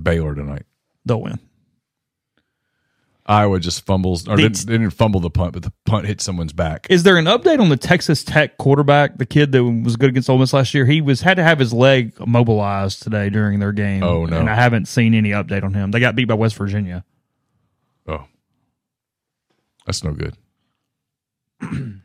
Baylor 0.00 0.34
tonight. 0.34 0.64
They'll 1.04 1.20
win. 1.20 1.38
Iowa 3.26 3.60
just 3.60 3.84
fumbles 3.84 4.26
or 4.26 4.36
They- 4.36 4.44
didn't, 4.44 4.66
they 4.66 4.72
didn't 4.78 4.92
fumble 4.92 5.20
the 5.20 5.28
punt, 5.28 5.52
but 5.52 5.62
the 5.62 5.72
punt 5.84 6.06
hit 6.06 6.22
someone's 6.22 6.54
back. 6.54 6.86
Is 6.88 7.02
there 7.02 7.18
an 7.18 7.26
update 7.26 7.60
on 7.60 7.68
the 7.68 7.76
Texas 7.76 8.24
Tech 8.24 8.56
quarterback, 8.56 9.18
the 9.18 9.26
kid 9.26 9.52
that 9.52 9.62
was 9.62 9.96
good 9.96 10.08
against 10.08 10.30
Ole 10.30 10.38
Miss 10.38 10.54
last 10.54 10.72
year? 10.72 10.86
He 10.86 11.02
was 11.02 11.20
had 11.20 11.34
to 11.36 11.42
have 11.42 11.58
his 11.58 11.74
leg 11.74 12.14
immobilized 12.18 13.02
today 13.02 13.28
during 13.28 13.58
their 13.58 13.72
game. 13.72 14.02
Oh, 14.02 14.24
no. 14.24 14.38
And 14.40 14.48
I 14.48 14.54
haven't 14.54 14.88
seen 14.88 15.12
any 15.12 15.30
update 15.30 15.62
on 15.62 15.74
him. 15.74 15.90
They 15.90 16.00
got 16.00 16.16
beat 16.16 16.24
by 16.24 16.34
West 16.34 16.56
Virginia. 16.56 17.04
That's 19.88 20.04
no 20.04 20.12
good. 20.12 20.36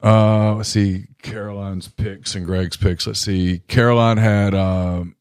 uh, 0.00 0.54
let's 0.54 0.68
see 0.68 1.08
Caroline's 1.22 1.88
picks 1.88 2.36
and 2.36 2.46
Greg's 2.46 2.76
picks. 2.76 3.04
Let's 3.04 3.18
see. 3.18 3.62
Caroline 3.66 4.18
had 4.18 4.54
um, 4.54 5.16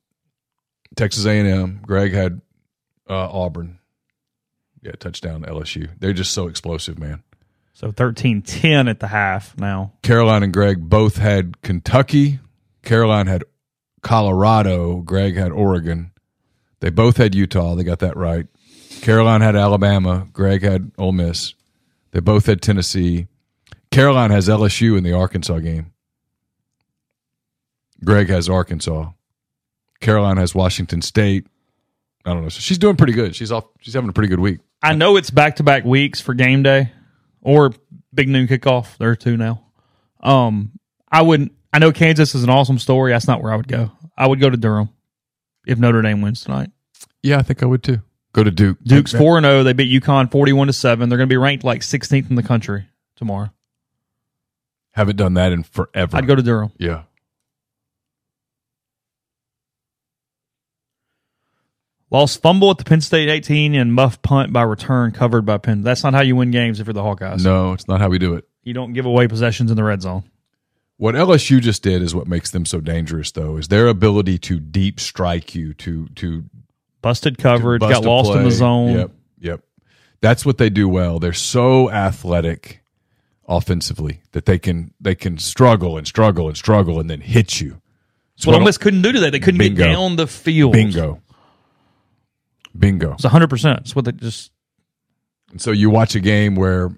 Texas 0.95 1.25
A 1.25 1.31
and 1.31 1.47
M. 1.47 1.79
Greg 1.83 2.13
had 2.13 2.41
uh, 3.09 3.27
Auburn. 3.31 3.79
Yeah, 4.83 4.91
touchdown 4.91 5.41
LSU. 5.41 5.89
They're 5.97 6.13
just 6.13 6.31
so 6.31 6.47
explosive, 6.47 6.99
man. 6.99 7.23
So 7.73 7.91
13-10 7.91 8.87
at 8.87 8.99
the 8.99 9.07
half 9.07 9.57
now. 9.57 9.93
Caroline 10.03 10.43
and 10.43 10.53
Greg 10.53 10.87
both 10.87 11.17
had 11.17 11.63
Kentucky. 11.63 12.39
Caroline 12.83 13.25
had 13.25 13.45
Colorado. 14.03 14.97
Greg 14.97 15.35
had 15.35 15.51
Oregon. 15.51 16.11
They 16.81 16.91
both 16.91 17.17
had 17.17 17.33
Utah. 17.33 17.73
They 17.73 17.83
got 17.83 17.97
that 17.99 18.15
right. 18.15 18.45
Caroline 19.01 19.41
had 19.41 19.55
Alabama. 19.55 20.27
Greg 20.33 20.61
had 20.63 20.91
Ole 20.97 21.11
Miss. 21.11 21.53
They 22.11 22.19
both 22.19 22.45
had 22.45 22.61
Tennessee. 22.61 23.27
Caroline 23.91 24.31
has 24.31 24.47
LSU 24.47 24.97
in 24.97 25.03
the 25.03 25.13
Arkansas 25.13 25.59
game. 25.59 25.91
Greg 28.03 28.29
has 28.29 28.49
Arkansas. 28.49 29.11
Caroline 29.99 30.37
has 30.37 30.53
Washington 30.53 31.01
State. 31.01 31.47
I 32.25 32.33
don't 32.33 32.43
know. 32.43 32.49
So 32.49 32.59
she's 32.59 32.77
doing 32.77 32.95
pretty 32.95 33.13
good. 33.13 33.35
She's 33.35 33.51
off. 33.51 33.65
She's 33.79 33.93
having 33.93 34.09
a 34.09 34.13
pretty 34.13 34.27
good 34.27 34.39
week. 34.39 34.59
I 34.81 34.93
know 34.93 35.17
it's 35.17 35.29
back 35.31 35.55
to 35.55 35.63
back 35.63 35.85
weeks 35.85 36.21
for 36.21 36.33
game 36.33 36.61
day 36.61 36.91
or 37.41 37.73
big 38.13 38.29
noon 38.29 38.47
kickoff. 38.47 38.97
There 38.97 39.09
are 39.09 39.15
two 39.15 39.37
now. 39.37 39.63
Um, 40.21 40.73
I 41.11 41.21
wouldn't. 41.21 41.53
I 41.73 41.79
know 41.79 41.91
Kansas 41.91 42.35
is 42.35 42.43
an 42.43 42.49
awesome 42.49 42.79
story. 42.79 43.11
That's 43.11 43.27
not 43.27 43.41
where 43.41 43.51
I 43.51 43.55
would 43.55 43.67
go. 43.67 43.91
I 44.17 44.27
would 44.27 44.39
go 44.39 44.49
to 44.49 44.57
Durham 44.57 44.89
if 45.65 45.79
Notre 45.79 46.01
Dame 46.01 46.21
wins 46.21 46.43
tonight. 46.43 46.69
Yeah, 47.23 47.39
I 47.39 47.41
think 47.43 47.63
I 47.63 47.65
would 47.65 47.83
too. 47.83 48.01
Go 48.37 48.43
to 48.43 48.51
Duke. 48.51 48.77
Duke's 48.83 49.13
four 49.13 49.37
and 49.37 49.45
zero. 49.47 49.63
They 49.63 49.73
beat 49.73 49.91
UConn 49.99 50.29
forty 50.29 50.53
one 50.53 50.67
to 50.67 50.73
seven. 50.73 51.09
They're 51.09 51.17
going 51.17 51.27
to 51.27 51.33
be 51.33 51.37
ranked 51.37 51.63
like 51.63 51.81
sixteenth 51.81 52.29
in 52.29 52.35
the 52.35 52.43
country 52.43 52.85
tomorrow. 53.15 53.49
Haven't 54.91 55.15
done 55.15 55.33
that 55.33 55.51
in 55.51 55.63
forever. 55.63 56.15
I'd 56.15 56.27
go 56.27 56.35
to 56.35 56.43
Durham. 56.43 56.71
Yeah. 56.77 57.03
Lost 62.11 62.39
fumble 62.43 62.69
at 62.69 62.77
the 62.77 62.83
Penn 62.83 63.01
State 63.01 63.27
18 63.27 63.73
and 63.73 63.91
muff 63.91 64.21
punt 64.21 64.53
by 64.53 64.61
return 64.61 65.11
covered 65.11 65.45
by 65.45 65.57
Penn. 65.57 65.81
That's 65.81 66.03
not 66.03 66.13
how 66.13 66.21
you 66.21 66.35
win 66.35 66.51
games 66.51 66.79
if 66.79 66.85
you're 66.85 66.93
the 66.93 67.01
Hawkeyes. 67.01 67.43
No, 67.43 67.73
it's 67.73 67.87
not 67.87 67.99
how 67.99 68.07
we 68.07 68.19
do 68.19 68.35
it. 68.35 68.47
You 68.61 68.73
don't 68.73 68.93
give 68.93 69.07
away 69.07 69.27
possessions 69.27 69.71
in 69.71 69.77
the 69.77 69.83
red 69.83 70.03
zone. 70.03 70.23
What 70.97 71.15
LSU 71.15 71.59
just 71.59 71.81
did 71.81 72.03
is 72.03 72.13
what 72.13 72.27
makes 72.27 72.51
them 72.51 72.65
so 72.65 72.81
dangerous, 72.81 73.31
though, 73.31 73.57
is 73.57 73.67
their 73.67 73.87
ability 73.87 74.37
to 74.39 74.59
deep 74.59 74.99
strike 74.99 75.53
you, 75.53 75.73
to 75.75 76.07
to 76.09 76.45
Busted 77.01 77.37
coverage, 77.37 77.79
bust 77.79 77.93
got 77.93 78.03
lost 78.03 78.31
in 78.31 78.43
the 78.43 78.51
zone. 78.51 78.93
Yep, 78.97 79.11
yep. 79.39 79.61
That's 80.21 80.45
what 80.45 80.57
they 80.57 80.69
do 80.69 80.89
well. 80.89 81.19
They're 81.19 81.33
so 81.33 81.89
athletic 81.91 82.81
offensively 83.47 84.21
that 84.31 84.45
they 84.45 84.59
can 84.59 84.93
they 84.99 85.15
can 85.15 85.37
struggle 85.37 85.97
and 85.97 86.05
struggle 86.07 86.47
and 86.47 86.57
struggle 86.57 86.99
and 86.99 87.09
then 87.09 87.21
hit 87.21 87.61
you. 87.61 87.81
What 88.43 88.55
Ole 88.55 88.61
Miss 88.61 88.77
couldn't 88.77 89.01
do 89.01 89.11
today. 89.11 89.29
They 89.29 89.39
couldn't 89.39 89.57
Bingo. 89.59 89.83
get 89.83 89.91
down 89.93 90.15
the 90.15 90.27
field. 90.27 90.73
Bingo. 90.73 91.21
Bingo. 92.77 93.13
It's 93.13 93.25
100%. 93.25 93.79
It's 93.79 93.95
what 93.95 94.05
they 94.05 94.11
just. 94.11 94.51
And 95.51 95.61
so 95.61 95.71
you 95.71 95.89
watch 95.89 96.13
a 96.15 96.19
game 96.19 96.55
where 96.55 96.91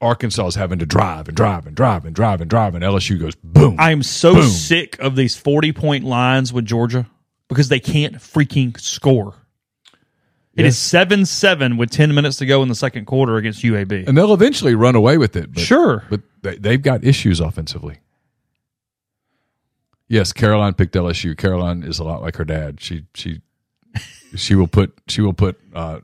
Arkansas 0.00 0.46
is 0.46 0.54
having 0.54 0.78
to 0.78 0.86
drive 0.86 1.28
and 1.28 1.36
drive 1.36 1.66
and 1.66 1.74
drive 1.76 2.04
and 2.04 2.14
drive 2.14 2.40
and 2.40 2.48
drive, 2.48 2.74
and 2.74 2.84
LSU 2.84 3.18
goes 3.18 3.34
boom. 3.34 3.76
I 3.78 3.92
am 3.92 4.02
so 4.02 4.34
Boom. 4.34 4.48
sick 4.48 4.98
of 5.00 5.16
these 5.16 5.36
40 5.36 5.72
point 5.72 6.04
lines 6.04 6.52
with 6.52 6.64
Georgia 6.64 7.06
because 7.48 7.68
they 7.68 7.80
can't 7.80 8.14
freaking 8.16 8.78
score. 8.80 9.34
It 10.56 10.64
is 10.64 10.78
7 10.78 11.26
7 11.26 11.76
with 11.76 11.90
10 11.90 12.14
minutes 12.14 12.36
to 12.38 12.46
go 12.46 12.62
in 12.62 12.68
the 12.68 12.74
second 12.74 13.04
quarter 13.04 13.36
against 13.36 13.62
UAB. 13.62 14.06
and 14.08 14.16
they'll 14.16 14.32
eventually 14.32 14.74
run 14.74 14.94
away 14.96 15.18
with 15.18 15.36
it. 15.36 15.52
But, 15.52 15.62
Sure. 15.62 16.04
but 16.08 16.22
they, 16.42 16.56
they've 16.56 16.80
got 16.82 17.04
issues 17.04 17.40
offensively. 17.40 17.98
Yes, 20.08 20.32
Caroline 20.32 20.74
picked 20.74 20.94
LSU. 20.94 21.36
Caroline 21.36 21.82
is 21.82 21.98
a 21.98 22.04
lot 22.04 22.22
like 22.22 22.36
her 22.36 22.44
dad. 22.44 22.80
She 22.80 23.04
she 23.14 23.40
she 24.36 24.54
will 24.54 24.68
put 24.68 24.94
she 25.08 25.20
will 25.20 25.32
put 25.34 25.60
uh, 25.74 26.00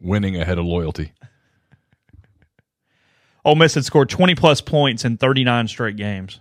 winning 0.00 0.36
ahead 0.40 0.58
of 0.58 0.64
loyalty. 0.64 1.12
Ole 3.44 3.56
Miss 3.56 3.74
had 3.74 3.84
scored 3.84 4.08
20 4.08 4.34
plus 4.36 4.60
points 4.60 5.04
in 5.04 5.16
39 5.16 5.66
straight 5.68 5.96
games, 5.96 6.40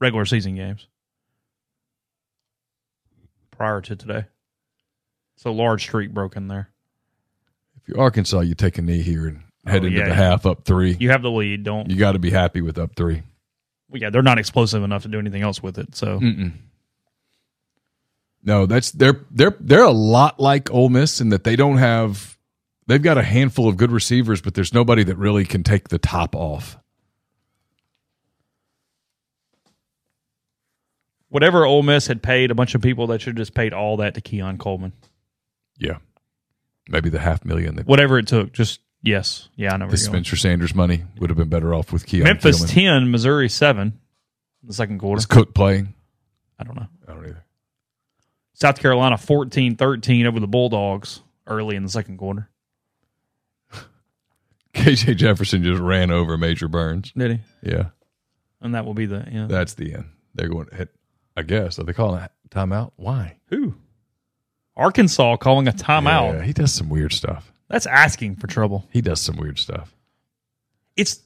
regular 0.00 0.24
season 0.26 0.54
games, 0.56 0.86
prior 3.52 3.80
to 3.80 3.96
today. 3.96 4.24
So 5.36 5.52
large 5.52 5.82
streak 5.82 6.12
broken 6.12 6.48
there. 6.48 6.70
If 7.84 7.88
you're 7.90 8.00
Arkansas, 8.00 8.40
you 8.40 8.54
take 8.54 8.78
a 8.78 8.82
knee 8.82 9.02
here 9.02 9.26
and 9.26 9.42
head 9.66 9.82
Oh, 9.82 9.86
into 9.86 9.98
yeah. 9.98 10.08
the 10.08 10.14
half 10.14 10.46
up 10.46 10.64
three. 10.64 10.96
You 10.98 11.10
have 11.10 11.20
the 11.22 11.30
lead. 11.30 11.64
Don't. 11.64 11.90
You 11.90 11.96
got 11.96 12.12
to 12.12 12.18
be 12.18 12.30
happy 12.30 12.60
with 12.62 12.78
up 12.78 12.96
three. 12.96 13.22
Well, 13.90 14.00
yeah, 14.00 14.08
they're 14.10 14.22
not 14.22 14.38
explosive 14.38 14.82
enough 14.82 15.02
to 15.02 15.08
do 15.08 15.18
anything 15.18 15.42
else 15.42 15.62
with 15.62 15.78
it. 15.78 15.94
So 15.94 16.18
Mm-mm. 16.18 16.52
No, 18.42 18.66
that's 18.66 18.90
they're 18.90 19.20
they're 19.30 19.56
they're 19.60 19.84
a 19.84 19.90
lot 19.90 20.40
like 20.40 20.70
Ole 20.72 20.88
Miss 20.88 21.20
in 21.20 21.28
that 21.28 21.44
they 21.44 21.56
don't 21.56 21.76
have 21.78 22.36
they've 22.86 23.02
got 23.02 23.18
a 23.18 23.22
handful 23.22 23.68
of 23.68 23.76
good 23.76 23.90
receivers, 23.92 24.40
but 24.42 24.54
there's 24.54 24.72
nobody 24.74 25.02
that 25.04 25.16
really 25.16 25.44
can 25.44 25.62
take 25.62 25.88
the 25.88 25.98
top 25.98 26.34
off. 26.34 26.78
whatever 31.28 31.64
Ole 31.66 31.82
Miss 31.82 32.06
had 32.06 32.22
paid 32.22 32.50
a 32.52 32.54
bunch 32.54 32.74
of 32.76 32.80
people, 32.82 33.08
that 33.08 33.20
should 33.20 33.30
have 33.36 33.36
just 33.46 33.54
paid 33.54 33.72
all 33.72 33.96
that 33.96 34.14
to 34.14 34.20
Keon 34.20 34.56
Coleman. 34.56 34.92
Yeah, 35.78 35.98
maybe 36.88 37.08
the 37.10 37.18
half 37.18 37.44
million 37.44 37.76
that 37.76 37.86
Whatever 37.86 38.18
it 38.18 38.26
took, 38.26 38.52
just 38.52 38.80
yes, 39.02 39.48
yeah, 39.56 39.74
I 39.74 39.76
know. 39.76 39.86
the 39.86 39.90
Where 39.90 39.98
you're 40.00 40.06
going. 40.10 40.24
Spencer 40.24 40.36
Sanders 40.36 40.74
money 40.74 41.04
would 41.18 41.30
have 41.30 41.36
been 41.36 41.48
better 41.48 41.74
off 41.74 41.92
with 41.92 42.06
Keon. 42.06 42.24
Memphis 42.24 42.58
Tillman. 42.58 42.74
ten, 43.02 43.10
Missouri 43.10 43.48
seven, 43.48 43.98
in 44.62 44.68
the 44.68 44.74
second 44.74 44.98
quarter. 44.98 45.18
Is 45.18 45.26
Cook 45.26 45.54
playing? 45.54 45.94
I 46.58 46.64
don't 46.64 46.76
know. 46.76 46.86
I 47.08 47.12
don't 47.12 47.24
either. 47.24 47.44
South 48.54 48.78
Carolina 48.78 49.16
14-13 49.16 50.26
over 50.26 50.38
the 50.38 50.46
Bulldogs 50.46 51.20
early 51.46 51.74
in 51.74 51.82
the 51.82 51.88
second 51.88 52.18
quarter. 52.18 52.48
KJ 54.74 55.16
Jefferson 55.16 55.62
just 55.64 55.80
ran 55.80 56.10
over 56.10 56.36
Major 56.38 56.68
Burns. 56.68 57.12
Did 57.16 57.30
he? 57.32 57.70
Yeah, 57.70 57.86
And 58.60 58.74
that 58.74 58.84
will 58.84 58.94
be 58.94 59.06
the 59.06 59.26
yeah. 59.30 59.46
that's 59.48 59.74
the 59.74 59.94
end. 59.94 60.04
They're 60.34 60.48
going 60.48 60.66
to 60.66 60.74
hit. 60.76 60.90
I 61.36 61.42
guess 61.42 61.78
are 61.80 61.84
they 61.84 61.92
calling 61.92 62.20
a 62.22 62.30
timeout? 62.48 62.92
Why? 62.96 63.38
Who? 63.48 63.74
Arkansas 64.76 65.36
calling 65.36 65.68
a 65.68 65.72
timeout. 65.72 66.38
Yeah, 66.38 66.42
he 66.42 66.52
does 66.52 66.72
some 66.72 66.88
weird 66.88 67.12
stuff. 67.12 67.52
That's 67.68 67.86
asking 67.86 68.36
for 68.36 68.46
trouble. 68.46 68.86
He 68.90 69.00
does 69.00 69.20
some 69.20 69.36
weird 69.36 69.58
stuff. 69.58 69.94
It's 70.96 71.20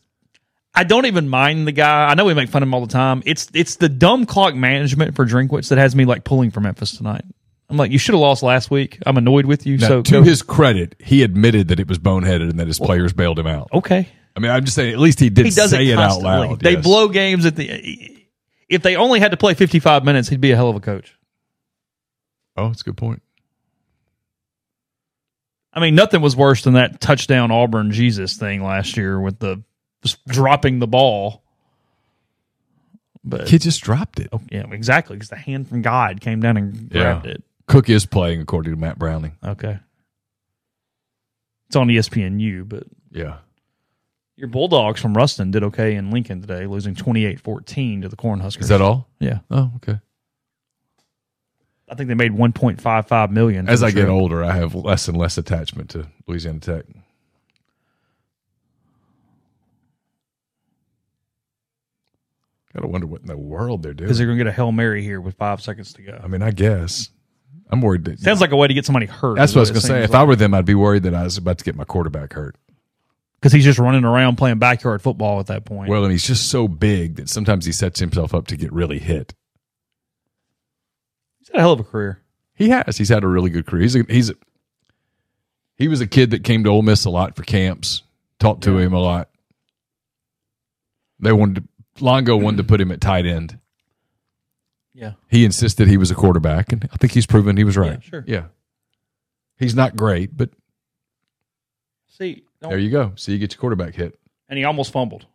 I 0.75 0.85
don't 0.85 1.07
even 1.07 1.29
mind 1.29 1.67
the 1.67 1.73
guy. 1.73 2.09
I 2.09 2.15
know 2.15 2.25
we 2.25 2.35
make 2.35 2.49
fun 2.49 2.63
of 2.63 2.69
him 2.69 2.75
all 2.75 2.87
the 2.87 2.93
time. 2.93 3.23
It's 3.27 3.49
it's 3.53 3.77
the 3.77 3.89
dumb 3.89 4.27
clock 4.27 4.55
management 4.55 5.17
for 5.17 5.27
Drinkwitz 5.27 5.69
that 5.69 5.79
has 5.79 5.97
me 5.97 6.05
like 6.05 6.25
pulling 6.25 6.51
for 6.51 6.61
Memphis 6.61 6.97
tonight. 6.97 7.25
I'm 7.71 7.77
like, 7.77 7.91
you 7.91 7.99
should 7.99 8.15
have 8.15 8.21
lost 8.21 8.43
last 8.43 8.71
week. 8.71 8.99
I'm 9.05 9.17
annoyed 9.19 9.45
with 9.45 9.67
you. 9.67 9.77
Now, 9.77 9.89
so 9.89 10.03
to 10.03 10.23
his 10.23 10.41
credit, 10.43 10.95
he 10.99 11.23
admitted 11.23 11.69
that 11.69 11.81
it 11.81 11.89
was 11.89 11.99
boneheaded 11.99 12.49
and 12.49 12.61
that 12.61 12.67
his 12.67 12.79
players 12.79 13.13
bailed 13.13 13.39
him 13.39 13.47
out. 13.47 13.69
okay. 13.73 14.09
I 14.37 14.41
mean, 14.41 14.53
I'm 14.53 14.65
just 14.65 14.77
saying, 14.77 14.93
at 14.93 15.01
least 15.01 15.19
he 15.19 15.31
did 15.31 15.47
he 15.47 15.51
does 15.51 15.71
say 15.71 15.89
it, 15.89 15.95
it, 15.95 15.99
out 15.99 16.23
loud. 16.23 16.61
They 16.61 16.75
yes. 16.75 16.85
blow 16.85 17.09
games 17.09 17.45
at 17.45 17.57
the. 17.57 18.17
If 18.69 18.83
they 18.83 18.95
only 18.95 19.19
had 19.19 19.33
to 19.33 19.37
play 19.37 19.55
55 19.55 20.05
minutes, 20.05 20.29
he'd 20.29 20.41
be 20.41 20.53
a 20.53 20.57
hell 20.57 20.71
of 20.71 20.77
a 20.77 20.81
coach. 20.81 21.19
Oh, 22.57 22.69
that's 22.69 22.83
a 22.83 22.85
good 22.85 22.97
point. 22.97 23.21
I 25.73 25.81
mean, 25.81 25.95
nothing 25.95 26.21
was 26.21 26.35
worse 26.35 26.63
than 26.63 26.75
that 26.75 27.01
touchdown 27.01 27.51
Auburn 27.51 27.91
Jesus 27.93 28.37
thing 28.37 28.63
last 28.65 28.97
year 28.97 29.21
with 29.21 29.39
the 29.39 29.63
just 30.03 30.25
dropping 30.27 30.79
the 30.79 30.87
ball. 30.87 31.43
But 33.25 33.47
Kid 33.47 33.63
just 33.63 33.83
dropped 33.83 34.21
it. 34.21 34.29
Oh, 34.33 34.41
yeah, 34.51 34.65
exactly. 34.71 35.17
Because 35.17 35.29
the 35.29 35.37
hand 35.37 35.69
from 35.69 35.83
God 35.83 36.21
came 36.21 36.41
down 36.41 36.57
and 36.57 36.91
grabbed 36.91 37.27
it. 37.27 37.43
Cook 37.67 37.91
is 37.91 38.07
playing 38.07 38.41
according 38.41 38.73
to 38.73 38.81
Matt 38.81 38.99
Browning. 38.99 39.37
Okay. 39.45 39.79
It's 41.67 41.77
on 41.77 41.89
ESPNU, 41.89 42.67
but 42.67 42.85
Yeah. 43.11 43.39
your 44.37 44.49
Bulldogs 44.49 45.03
from 45.03 45.15
Ruston 45.15 45.51
did 45.51 45.63
okay 45.65 45.97
in 45.97 46.11
Lincoln 46.11 46.41
today, 46.41 46.67
losing 46.67 46.95
28-14 46.95 48.03
to 48.03 48.09
the 48.09 48.17
Cornhuskers. 48.17 48.63
Is 48.63 48.69
that 48.69 48.81
all? 48.81 49.07
Yeah. 49.21 49.41
Oh, 49.51 49.73
okay. 49.77 49.99
I 51.91 51.95
think 51.95 52.09
they 52.09 52.15
made 52.15 52.33
1.55 52.33 53.31
million. 53.31 53.69
As 53.69 53.83
I 53.83 53.91
get 53.91 54.09
older, 54.09 54.45
I 54.45 54.53
have 54.57 54.75
less 54.75 55.09
and 55.09 55.17
less 55.17 55.39
attachment 55.39 55.91
to 55.91 56.07
Louisiana 56.27 56.61
Tech. 56.61 56.85
Gotta 62.75 62.87
wonder 62.87 63.07
what 63.07 63.23
in 63.23 63.27
the 63.27 63.37
world 63.37 63.83
they're 63.83 63.95
doing. 63.95 64.07
because 64.07 64.19
they're 64.19 64.27
going 64.27 64.39
to 64.39 64.45
get 64.45 64.51
a 64.51 64.53
Hail 64.53 64.73
Mary 64.73 65.03
here 65.03 65.21
with 65.21 65.35
5 65.37 65.61
seconds 65.63 65.93
to 65.95 66.03
go. 66.03 66.21
I 66.23 66.27
mean, 66.29 66.43
I 66.43 66.51
guess. 66.51 67.09
I'm 67.71 67.81
worried 67.83 68.05
that 68.07 68.19
Sounds 68.21 68.41
like 68.41 68.53
a 68.53 68.57
way 68.57 68.67
to 68.69 68.75
get 68.75 68.87
somebody 68.87 69.07
hurt. 69.07 69.37
that's 69.37 69.55
what 69.55 69.59
I 69.59 69.63
was 69.63 69.71
going 69.71 69.81
to 69.83 69.87
say. 69.87 70.03
If 70.03 70.15
I 70.15 70.25
were 70.25 70.37
them, 70.37 70.55
I'd 70.55 70.65
be 70.65 70.75
worried 70.75 71.03
that 71.03 71.15
I 71.15 71.23
was 71.25 71.37
about 71.37 71.59
to 71.59 71.65
get 71.65 71.77
my 71.77 71.85
quarterback 71.85 72.33
hurt. 72.33 72.57
because 73.41 73.53
he's 73.53 73.65
just 73.65 73.79
running 73.79 74.05
around 74.05 74.37
playing 74.37 74.59
backyard 74.59 75.03
football 75.03 75.39
at 75.41 75.47
that 75.47 75.65
point. 75.65 75.91
Well, 75.91 76.03
and 76.05 76.13
he's 76.13 76.27
just 76.27 76.49
so 76.51 76.67
big 76.69 77.17
that 77.17 77.29
sometimes 77.29 77.67
he 77.67 77.73
sets 77.73 78.01
himself 78.01 78.35
up 78.35 78.47
to 78.49 78.57
get 78.57 78.73
really 78.73 78.99
hit. 78.99 79.35
He's 81.49 81.55
had 81.55 81.59
a 81.59 81.61
hell 81.61 81.73
of 81.73 81.81
a 81.81 81.85
career. 81.85 82.21
He 82.55 82.69
has. 82.71 82.97
He's 82.99 83.09
had 83.09 83.25
a 83.25 83.29
really 83.29 83.51
good 83.51 83.67
career. 83.67 83.83
He's 83.83 83.97
a, 83.97 84.05
he's 84.09 84.31
a, 84.31 84.35
he 85.77 85.89
was 85.89 86.01
a 86.01 86.07
kid 86.07 86.31
that 86.33 86.45
came 86.45 86.65
to 86.65 86.71
Ole 86.71 86.83
Miss 86.83 87.05
a 87.05 87.11
lot 87.11 87.37
for 87.37 87.43
camps. 87.43 88.03
Talked 88.39 88.63
to 88.65 88.79
him 88.79 88.93
a 88.93 88.99
lot. 89.01 89.31
They 91.21 91.33
wanted 91.33 91.57
to, 91.97 92.05
Longo 92.05 92.37
wanted 92.37 92.59
to 92.59 92.65
put 92.65 92.81
him 92.81 92.93
at 92.93 93.01
tight 93.01 93.27
end. 93.27 93.59
Yeah. 94.95 95.13
He 95.29 95.45
insisted 95.45 95.89
he 95.89 95.97
was 95.97 96.11
a 96.11 96.15
quarterback, 96.15 96.73
and 96.73 96.89
I 96.93 96.97
think 96.97 97.13
he's 97.13 97.27
proven 97.27 97.57
he 97.57 97.65
was 97.65 97.77
right. 97.77 98.03
sure. 98.03 98.25
Yeah. 98.27 98.47
He's 99.57 99.75
not 99.75 99.97
great, 99.97 100.37
but 100.37 100.51
See, 102.09 102.45
there 102.61 102.79
you 102.79 102.91
go. 102.91 103.13
So 103.15 103.31
you 103.33 103.39
get 103.39 103.53
your 103.53 103.61
quarterback 103.61 103.95
hit. 103.95 104.19
and 104.49 104.59
he 104.59 104.65
almost 104.65 104.93
fumbled. 104.93 105.27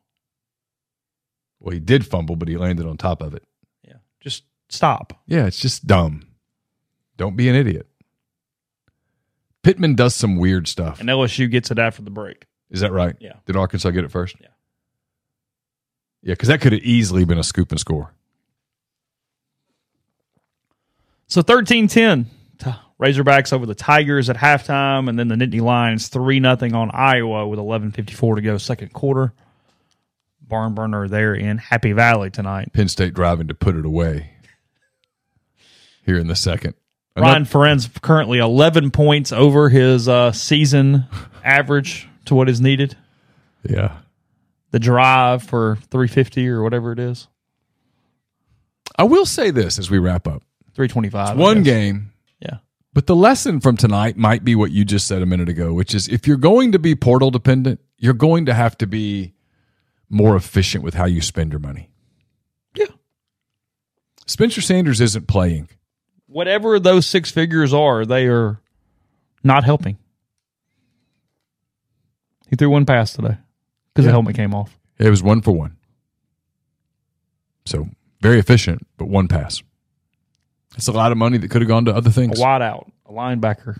Well, 1.60 1.72
he 1.74 1.80
did 1.80 2.06
fumble, 2.06 2.36
but 2.36 2.50
he 2.50 2.58
landed 2.58 2.86
on 2.86 2.98
top 2.98 3.22
of 3.22 3.34
it. 3.34 3.44
Yeah. 3.88 3.96
Just 4.20 4.44
stop. 4.74 5.14
Yeah, 5.28 5.46
it's 5.46 5.60
just 5.60 5.88
dumb. 5.88 6.28
Don't 7.18 7.36
be 7.36 7.50
an 7.50 7.56
idiot. 7.56 7.88
Pittman 9.62 9.96
does 9.96 10.14
some 10.14 10.36
weird 10.38 10.68
stuff. 10.68 11.00
And 11.00 11.10
LSU 11.10 11.50
gets 11.50 11.72
it 11.72 11.80
after 11.80 12.02
the 12.02 12.10
break. 12.12 12.46
Is 12.70 12.82
that 12.82 12.92
right? 12.92 13.16
Yeah. 13.20 13.34
Did 13.46 13.56
Arkansas 13.56 13.92
get 13.92 14.04
it 14.04 14.12
first? 14.12 14.36
Yeah. 14.42 14.48
Yeah, 16.22 16.34
because 16.34 16.50
that 16.50 16.62
could 16.62 16.74
have 16.74 16.82
easily 16.82 17.26
been 17.26 17.38
a 17.38 17.44
scoop 17.44 17.72
and 17.72 17.80
score. 17.80 18.14
So 21.28 21.42
13 21.42 21.88
10. 21.88 22.30
Razorbacks 23.02 23.52
over 23.52 23.66
the 23.66 23.76
Tigers 23.76 24.30
at 24.30 24.38
halftime, 24.38 25.10
and 25.10 25.20
then 25.20 25.28
the 25.28 25.36
Nittany 25.36 25.62
Lions 25.62 26.08
3 26.08 26.40
0 26.40 26.56
on 26.74 26.92
Iowa 26.94 27.48
with 27.48 27.60
11.54 27.60 28.36
to 28.36 28.42
go, 28.42 28.58
second 28.58 28.94
quarter. 28.94 29.34
Barn 30.42 30.74
burner 30.74 31.08
there 31.08 31.34
in 31.34 31.58
Happy 31.58 31.92
Valley 31.92 32.30
tonight. 32.30 32.72
Penn 32.72 32.88
State 32.88 33.14
driving 33.14 33.48
to 33.48 33.54
put 33.54 33.76
it 33.76 33.86
away 33.86 34.33
here 36.06 36.18
in 36.18 36.28
the 36.28 36.36
second. 36.36 36.76
Brian 37.16 37.46
Ferentz 37.46 38.02
currently 38.02 38.40
11 38.40 38.92
points 38.92 39.32
over 39.32 39.70
his 39.70 40.08
uh, 40.08 40.32
season 40.32 41.06
average 41.44 42.08
to 42.26 42.36
what 42.36 42.50
is 42.50 42.60
needed. 42.60 42.98
Yeah. 43.64 43.98
The 44.72 44.80
drive 44.80 45.44
for 45.44 45.78
350 45.92 46.48
or 46.50 46.64
whatever 46.64 46.92
it 46.92 47.00
is. 47.00 47.28
I 48.98 49.04
will 49.04 49.26
say 49.26 49.52
this 49.52 49.78
as 49.78 49.92
we 49.92 50.00
wrap 50.00 50.28
up 50.28 50.44
325. 50.74 51.30
It's 51.30 51.38
one 51.38 51.64
game. 51.64 52.12
Yeah. 52.40 52.58
But 52.94 53.08
the 53.08 53.16
lesson 53.16 53.60
from 53.60 53.78
tonight 53.78 54.18
might 54.18 54.44
be 54.44 54.56
what 54.56 54.72
you 54.72 54.84
just 54.84 55.08
said 55.08 55.22
a 55.22 55.26
minute 55.28 55.50
ago, 55.50 55.74
which 55.74 55.94
is 55.94 56.08
if 56.08 56.28
you're 56.28 56.38
going 56.38 56.72
to 56.72 56.80
be 56.80 56.96
portal 56.96 57.32
dependent, 57.32 57.80
you're 57.98 58.14
going 58.14 58.46
to 58.48 58.54
have 58.54 58.78
to 58.80 58.88
be 58.88 59.34
more 60.10 60.36
efficient 60.36 60.84
with 60.84 60.94
how 60.96 61.06
you 61.06 61.22
spend 61.22 61.52
your 61.52 61.60
money. 61.60 61.90
Yeah. 62.76 62.88
Spencer 64.26 64.62
Sanders 64.62 65.02
isn't 65.02 65.28
playing. 65.28 65.70
Whatever 66.34 66.80
those 66.80 67.06
six 67.06 67.30
figures 67.30 67.74
are, 67.74 68.06
they 68.06 68.26
are 68.28 68.60
not 69.44 69.64
helping. 69.64 69.98
He 72.50 72.56
threw 72.56 72.70
one 72.70 72.86
pass 72.86 73.14
today 73.14 73.38
because 73.94 74.06
Yeah. 74.06 74.08
the 74.08 74.12
helmet 74.14 74.36
came 74.36 74.54
off. 74.54 74.78
It 74.98 75.10
was 75.10 75.22
one 75.22 75.42
for 75.42 75.52
one. 75.52 75.76
So 77.66 77.88
very 78.22 78.40
efficient, 78.40 78.86
but 78.98 79.08
one 79.08 79.28
pass. 79.28 79.62
It's 80.76 80.88
a 80.88 80.92
lot 80.92 81.12
of 81.12 81.18
money 81.20 81.38
that 81.38 81.50
could 81.50 81.62
have 81.62 81.68
gone 81.70 81.86
to 81.86 81.94
other 81.96 82.10
things. 82.10 82.40
A 82.40 82.42
wide 82.42 82.62
out, 82.64 82.92
a 83.06 83.12
linebacker, 83.12 83.78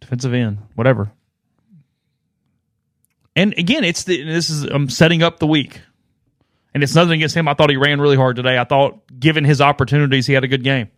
defensive 0.00 0.34
end, 0.34 0.58
whatever. 0.74 1.12
And 3.36 3.54
again, 3.58 3.84
it's 3.84 4.04
the 4.04 4.22
this 4.24 4.50
is 4.50 4.64
I'm 4.64 4.88
setting 4.88 5.22
up 5.22 5.38
the 5.38 5.46
week. 5.46 5.80
And 6.74 6.82
it's 6.82 6.94
nothing 6.94 7.12
against 7.12 7.34
him. 7.34 7.48
I 7.48 7.54
thought 7.54 7.70
he 7.70 7.76
ran 7.76 8.02
really 8.02 8.16
hard 8.16 8.36
today. 8.36 8.58
I 8.58 8.64
thought 8.64 9.00
given 9.18 9.44
his 9.44 9.62
opportunities, 9.62 10.26
he 10.26 10.34
had 10.34 10.44
a 10.44 10.48
good 10.48 10.62
game. 10.62 10.88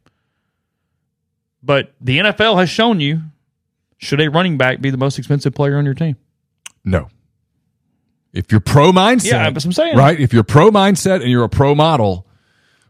But 1.62 1.92
the 2.00 2.18
NFL 2.18 2.58
has 2.58 2.70
shown 2.70 3.00
you 3.00 3.22
should 3.98 4.20
a 4.20 4.28
running 4.30 4.56
back 4.58 4.80
be 4.80 4.90
the 4.90 4.96
most 4.96 5.18
expensive 5.18 5.54
player 5.54 5.76
on 5.76 5.84
your 5.84 5.94
team? 5.94 6.16
No. 6.84 7.08
If 8.32 8.52
you're 8.52 8.60
pro 8.60 8.92
mindset, 8.92 9.30
Yeah, 9.32 9.50
that's 9.50 9.64
what 9.64 9.70
I'm 9.70 9.72
saying. 9.72 9.96
right? 9.96 10.18
If 10.20 10.32
you're 10.32 10.44
pro 10.44 10.70
mindset 10.70 11.20
and 11.22 11.30
you're 11.30 11.44
a 11.44 11.48
pro 11.48 11.74
model, 11.74 12.26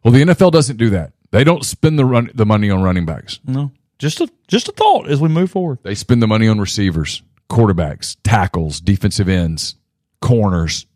well, 0.05 0.13
the 0.13 0.23
NFL 0.23 0.53
doesn't 0.53 0.77
do 0.77 0.91
that. 0.91 1.13
They 1.31 1.45
don't 1.45 1.65
spend 1.65 1.99
the 1.99 2.05
run 2.05 2.31
the 2.35 2.45
money 2.47 2.71
on 2.71 2.83
running 2.83 3.07
backs. 3.07 3.41
No. 3.47 3.73
Just 3.99 4.21
a 4.21 4.29
just 4.49 4.69
a 4.69 4.73
thought 4.73 5.09
as 5.09 5.21
we 5.21 5.29
move 5.29 5.51
forward. 5.51 5.79
They 5.83 5.95
spend 5.95 6.23
the 6.23 6.27
money 6.27 6.47
on 6.49 6.59
receivers, 6.61 7.23
quarterbacks, 7.51 8.17
tackles, 8.23 8.81
defensive 8.81 9.29
ends, 9.29 9.75
corners. 10.21 10.87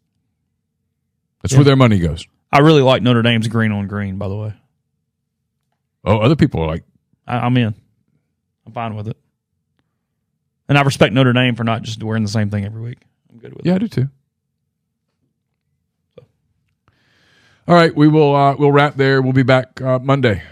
That's 1.43 1.53
Yeah. 1.53 1.59
where 1.61 1.65
their 1.65 1.77
money 1.77 1.99
goes. 1.99 2.27
I 2.53 2.59
really 2.61 2.82
like 2.82 3.03
Notre 3.03 3.23
Dame's 3.23 3.49
green 3.49 3.73
on 3.73 3.86
green, 3.89 4.19
by 4.19 4.28
the 4.28 4.36
way. 4.36 4.55
Oh, 6.05 6.19
other 6.19 6.36
people 6.36 6.61
are 6.62 6.66
like, 6.66 6.85
I, 7.27 7.39
I'm 7.39 7.57
in. 7.57 7.74
I'm 8.66 8.73
fine 8.73 8.94
with 8.94 9.09
it. 9.09 9.16
And 10.69 10.78
I 10.78 10.82
respect 10.82 11.12
Notre 11.12 11.32
Dame 11.32 11.55
for 11.55 11.65
not 11.65 11.82
just 11.82 12.03
wearing 12.03 12.23
the 12.23 12.28
same 12.28 12.51
thing 12.51 12.65
every 12.65 12.82
week. 12.82 12.99
I'm 13.31 13.39
good 13.39 13.55
with 13.55 13.66
yeah, 13.66 13.74
I 13.74 13.78
do 13.78 13.89
too. 13.89 14.09
All 17.69 17.77
right, 17.77 17.94
we 17.94 18.09
will 18.09 18.35
uh, 18.35 18.57
we'll 18.57 18.73
wrap 18.73 18.97
there. 18.97 19.23
We'll 19.23 19.32
be 19.32 19.44
back 19.44 19.81
uh, 19.81 20.01
Monday 20.01 20.43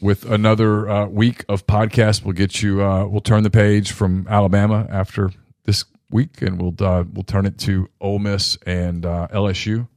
with 0.00 0.24
another 0.30 0.88
uh, 0.88 1.06
week 1.06 1.44
of 1.48 1.66
podcast. 1.66 2.24
We'll 2.24 2.34
get 2.34 2.62
you. 2.62 2.84
Uh, 2.84 3.06
we'll 3.06 3.20
turn 3.20 3.42
the 3.42 3.50
page 3.50 3.90
from 3.90 4.26
Alabama 4.28 4.86
after 4.90 5.30
this 5.64 5.84
week, 6.08 6.40
and 6.40 6.60
we'll 6.60 6.74
uh, 6.86 7.04
we'll 7.12 7.24
turn 7.24 7.46
it 7.46 7.58
to 7.58 7.88
Ole 8.00 8.20
Miss 8.20 8.56
and 8.64 9.04
uh, 9.04 9.26
LSU. 9.32 9.88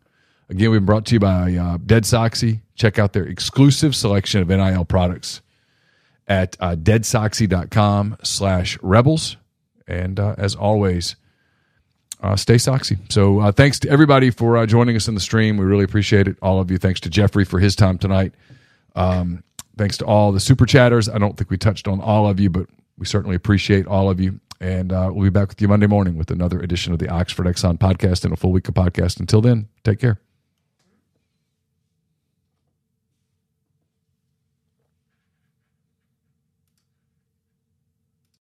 Again, 0.49 0.71
we've 0.71 0.79
been 0.79 0.85
brought 0.85 1.05
to 1.05 1.13
you 1.13 1.19
by 1.19 1.53
uh, 1.55 1.77
Dead 1.85 2.03
Soxy. 2.03 2.61
Check 2.75 2.97
out 2.97 3.13
their 3.13 3.25
exclusive 3.25 3.95
selection 3.95 4.41
of 4.41 4.49
NIL 4.49 4.85
products 4.85 5.42
at 6.27 6.55
uh, 6.59 6.75
deadsoxy.com 6.75 8.17
slash 8.23 8.77
rebels. 8.81 9.37
And 9.87 10.19
uh, 10.19 10.35
as 10.37 10.55
always, 10.55 11.15
uh, 12.21 12.35
stay 12.37 12.55
soxy. 12.55 12.97
So 13.11 13.39
uh, 13.39 13.51
thanks 13.51 13.79
to 13.79 13.89
everybody 13.89 14.29
for 14.29 14.57
uh, 14.57 14.65
joining 14.65 14.95
us 14.95 15.07
in 15.07 15.13
the 15.15 15.21
stream. 15.21 15.57
We 15.57 15.65
really 15.65 15.83
appreciate 15.83 16.27
it. 16.27 16.37
All 16.41 16.59
of 16.59 16.71
you. 16.71 16.77
Thanks 16.77 17.01
to 17.01 17.09
Jeffrey 17.09 17.43
for 17.43 17.59
his 17.59 17.75
time 17.75 17.97
tonight. 17.97 18.33
Um, 18.95 19.43
thanks 19.77 19.97
to 19.97 20.05
all 20.05 20.31
the 20.31 20.39
super 20.39 20.65
chatters. 20.65 21.09
I 21.09 21.17
don't 21.17 21.35
think 21.37 21.49
we 21.49 21.57
touched 21.57 21.87
on 21.87 21.99
all 21.99 22.29
of 22.29 22.39
you, 22.39 22.49
but 22.49 22.67
we 22.97 23.05
certainly 23.05 23.35
appreciate 23.35 23.85
all 23.87 24.09
of 24.09 24.21
you. 24.21 24.39
And 24.61 24.93
uh, 24.93 25.09
we'll 25.11 25.25
be 25.25 25.29
back 25.29 25.49
with 25.49 25.61
you 25.61 25.67
Monday 25.67 25.87
morning 25.87 26.17
with 26.17 26.31
another 26.31 26.61
edition 26.61 26.93
of 26.93 26.99
the 26.99 27.09
Oxford 27.09 27.45
Exxon 27.45 27.77
podcast 27.77 28.23
and 28.23 28.31
a 28.31 28.37
full 28.37 28.53
week 28.53 28.69
of 28.69 28.75
podcast. 28.75 29.19
Until 29.19 29.41
then, 29.41 29.67
take 29.83 29.99
care. 29.99 30.21